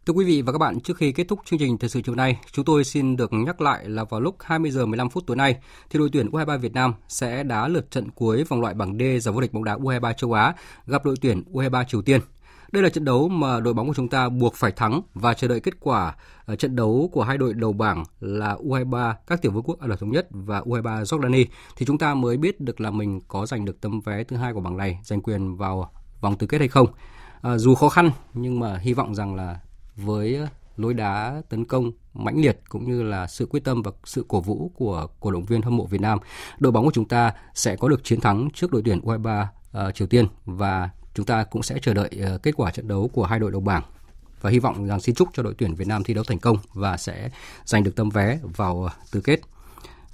Thưa 0.09 0.13
quý 0.13 0.25
vị 0.25 0.41
và 0.41 0.51
các 0.51 0.57
bạn, 0.57 0.79
trước 0.79 0.97
khi 0.97 1.11
kết 1.11 1.27
thúc 1.27 1.39
chương 1.45 1.59
trình 1.59 1.77
thời 1.77 1.89
sự 1.89 2.01
chiều 2.01 2.15
nay, 2.15 2.39
chúng 2.51 2.65
tôi 2.65 2.83
xin 2.83 3.15
được 3.15 3.33
nhắc 3.33 3.61
lại 3.61 3.89
là 3.89 4.03
vào 4.03 4.21
lúc 4.21 4.35
20 4.39 4.71
giờ 4.71 4.85
15 4.85 5.09
phút 5.09 5.23
tối 5.27 5.37
nay 5.37 5.57
thì 5.89 5.99
đội 5.99 6.09
tuyển 6.13 6.29
U23 6.29 6.57
Việt 6.57 6.73
Nam 6.73 6.93
sẽ 7.07 7.43
đá 7.43 7.67
lượt 7.67 7.91
trận 7.91 8.09
cuối 8.11 8.43
vòng 8.43 8.61
loại 8.61 8.73
bảng 8.73 8.97
D 8.97 9.01
giải 9.21 9.33
vô 9.33 9.41
địch 9.41 9.53
bóng 9.53 9.63
đá 9.63 9.75
U23 9.75 10.13
châu 10.13 10.33
Á 10.33 10.53
gặp 10.87 11.05
đội 11.05 11.15
tuyển 11.21 11.43
U23 11.53 11.83
Triều 11.83 12.01
Tiên. 12.01 12.21
Đây 12.71 12.83
là 12.83 12.89
trận 12.89 13.05
đấu 13.05 13.27
mà 13.29 13.59
đội 13.59 13.73
bóng 13.73 13.87
của 13.87 13.93
chúng 13.93 14.09
ta 14.09 14.29
buộc 14.29 14.55
phải 14.55 14.71
thắng 14.71 15.01
và 15.13 15.33
chờ 15.33 15.47
đợi 15.47 15.59
kết 15.59 15.73
quả 15.79 16.15
ờ, 16.45 16.55
trận 16.55 16.75
đấu 16.75 17.09
của 17.13 17.23
hai 17.23 17.37
đội 17.37 17.53
đầu 17.53 17.73
bảng 17.73 18.03
là 18.19 18.55
U23 18.55 19.13
các 19.27 19.41
tiểu 19.41 19.51
vương 19.51 19.63
quốc 19.63 19.79
Ả 19.79 19.87
Rập 19.87 19.99
thống 19.99 20.11
nhất 20.11 20.27
và 20.29 20.61
U23 20.61 21.03
Jordani 21.03 21.45
thì 21.77 21.85
chúng 21.85 21.97
ta 21.97 22.13
mới 22.13 22.37
biết 22.37 22.61
được 22.61 22.81
là 22.81 22.91
mình 22.91 23.19
có 23.27 23.45
giành 23.45 23.65
được 23.65 23.81
tấm 23.81 24.01
vé 24.01 24.23
thứ 24.23 24.35
hai 24.35 24.53
của 24.53 24.61
bảng 24.61 24.77
này, 24.77 24.99
giành 25.03 25.21
quyền 25.21 25.55
vào 25.55 25.91
vòng 26.21 26.37
tứ 26.37 26.47
kết 26.47 26.57
hay 26.57 26.67
không. 26.67 26.87
À, 27.41 27.57
dù 27.57 27.75
khó 27.75 27.89
khăn 27.89 28.11
nhưng 28.33 28.59
mà 28.59 28.77
hy 28.77 28.93
vọng 28.93 29.15
rằng 29.15 29.35
là 29.35 29.59
với 30.05 30.35
ờ, 30.35 30.47
lối 30.77 30.93
đá 30.93 31.41
tấn 31.49 31.65
công 31.65 31.91
mãnh 32.13 32.41
liệt 32.41 32.59
cũng 32.69 32.91
như 32.91 33.03
là 33.03 33.27
sự 33.27 33.45
quyết 33.45 33.63
tâm 33.63 33.81
và 33.81 33.91
sự 34.03 34.25
cổ 34.27 34.41
vũ 34.41 34.71
của 34.75 35.07
cổ 35.19 35.31
động 35.31 35.45
viên 35.45 35.61
hâm 35.61 35.77
mộ 35.77 35.85
Việt 35.85 36.01
Nam, 36.01 36.19
đội 36.59 36.71
bóng 36.71 36.85
của 36.85 36.91
chúng 36.91 37.07
ta 37.07 37.33
sẽ 37.53 37.75
có 37.75 37.89
được 37.89 38.03
chiến 38.03 38.21
thắng 38.21 38.49
trước 38.53 38.71
đội 38.71 38.81
tuyển 38.85 38.99
U23 38.99 39.41
uh, 39.43 39.47
ờ, 39.71 39.91
Triều 39.91 40.07
Tiên 40.07 40.27
và 40.45 40.89
chúng 41.13 41.25
ta 41.25 41.43
cũng 41.43 41.63
sẽ 41.63 41.79
chờ 41.81 41.93
đợi 41.93 42.09
uh, 42.35 42.43
kết 42.43 42.51
quả 42.55 42.71
trận 42.71 42.87
đấu 42.87 43.09
của 43.13 43.25
hai 43.25 43.39
đội 43.39 43.51
đầu 43.51 43.61
bảng 43.61 43.83
và 44.41 44.49
hy 44.49 44.59
vọng 44.59 44.87
rằng 44.87 44.99
xin 44.99 45.15
chúc 45.15 45.29
cho 45.33 45.43
đội 45.43 45.53
tuyển 45.57 45.75
Việt 45.75 45.87
Nam 45.87 46.03
thi 46.03 46.13
đấu 46.13 46.23
thành 46.23 46.39
công 46.39 46.57
và 46.73 46.97
sẽ 46.97 47.29
giành 47.65 47.83
được 47.83 47.95
tấm 47.95 48.09
vé 48.09 48.39
vào 48.55 48.75
uh, 48.75 48.91
tứ 49.11 49.21
kết. 49.21 49.39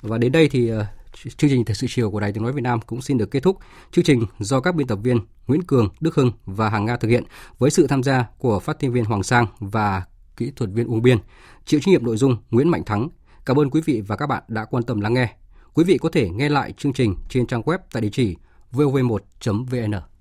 Và 0.01 0.17
đến 0.17 0.31
đây 0.31 0.49
thì 0.49 0.73
uh, 0.73 0.83
chương 1.15 1.49
trình 1.49 1.65
thời 1.65 1.75
sự 1.75 1.87
chiều 1.89 2.11
của 2.11 2.19
Đài 2.19 2.31
Tiếng 2.31 2.43
nói 2.43 2.51
Việt 2.51 2.61
Nam 2.61 2.81
cũng 2.81 3.01
xin 3.01 3.17
được 3.17 3.31
kết 3.31 3.39
thúc. 3.43 3.57
Chương 3.91 4.05
trình 4.05 4.25
do 4.39 4.59
các 4.59 4.75
biên 4.75 4.87
tập 4.87 4.99
viên 5.03 5.19
Nguyễn 5.47 5.63
Cường, 5.63 5.89
Đức 5.99 6.15
Hưng 6.15 6.31
và 6.45 6.69
Hàng 6.69 6.85
Nga 6.85 6.97
thực 6.97 7.07
hiện 7.07 7.23
với 7.57 7.69
sự 7.69 7.87
tham 7.87 8.03
gia 8.03 8.25
của 8.37 8.59
phát 8.59 8.79
thanh 8.79 8.91
viên 8.91 9.05
Hoàng 9.05 9.23
Sang 9.23 9.47
và 9.59 10.03
kỹ 10.37 10.51
thuật 10.55 10.69
viên 10.73 10.87
Uông 10.87 11.01
Biên. 11.01 11.17
Chịu 11.65 11.79
trách 11.79 11.91
nhiệm 11.91 12.05
nội 12.05 12.17
dung 12.17 12.37
Nguyễn 12.51 12.69
Mạnh 12.69 12.83
Thắng. 12.85 13.09
Cảm 13.45 13.59
ơn 13.59 13.69
quý 13.69 13.81
vị 13.85 14.01
và 14.07 14.15
các 14.15 14.27
bạn 14.27 14.43
đã 14.47 14.65
quan 14.65 14.83
tâm 14.83 15.01
lắng 15.01 15.13
nghe. 15.13 15.35
Quý 15.73 15.83
vị 15.83 15.97
có 15.97 16.09
thể 16.09 16.29
nghe 16.29 16.49
lại 16.49 16.73
chương 16.77 16.93
trình 16.93 17.15
trên 17.29 17.47
trang 17.47 17.61
web 17.61 17.77
tại 17.91 18.01
địa 18.01 18.09
chỉ 18.11 18.35
vov1.vn. 18.71 20.05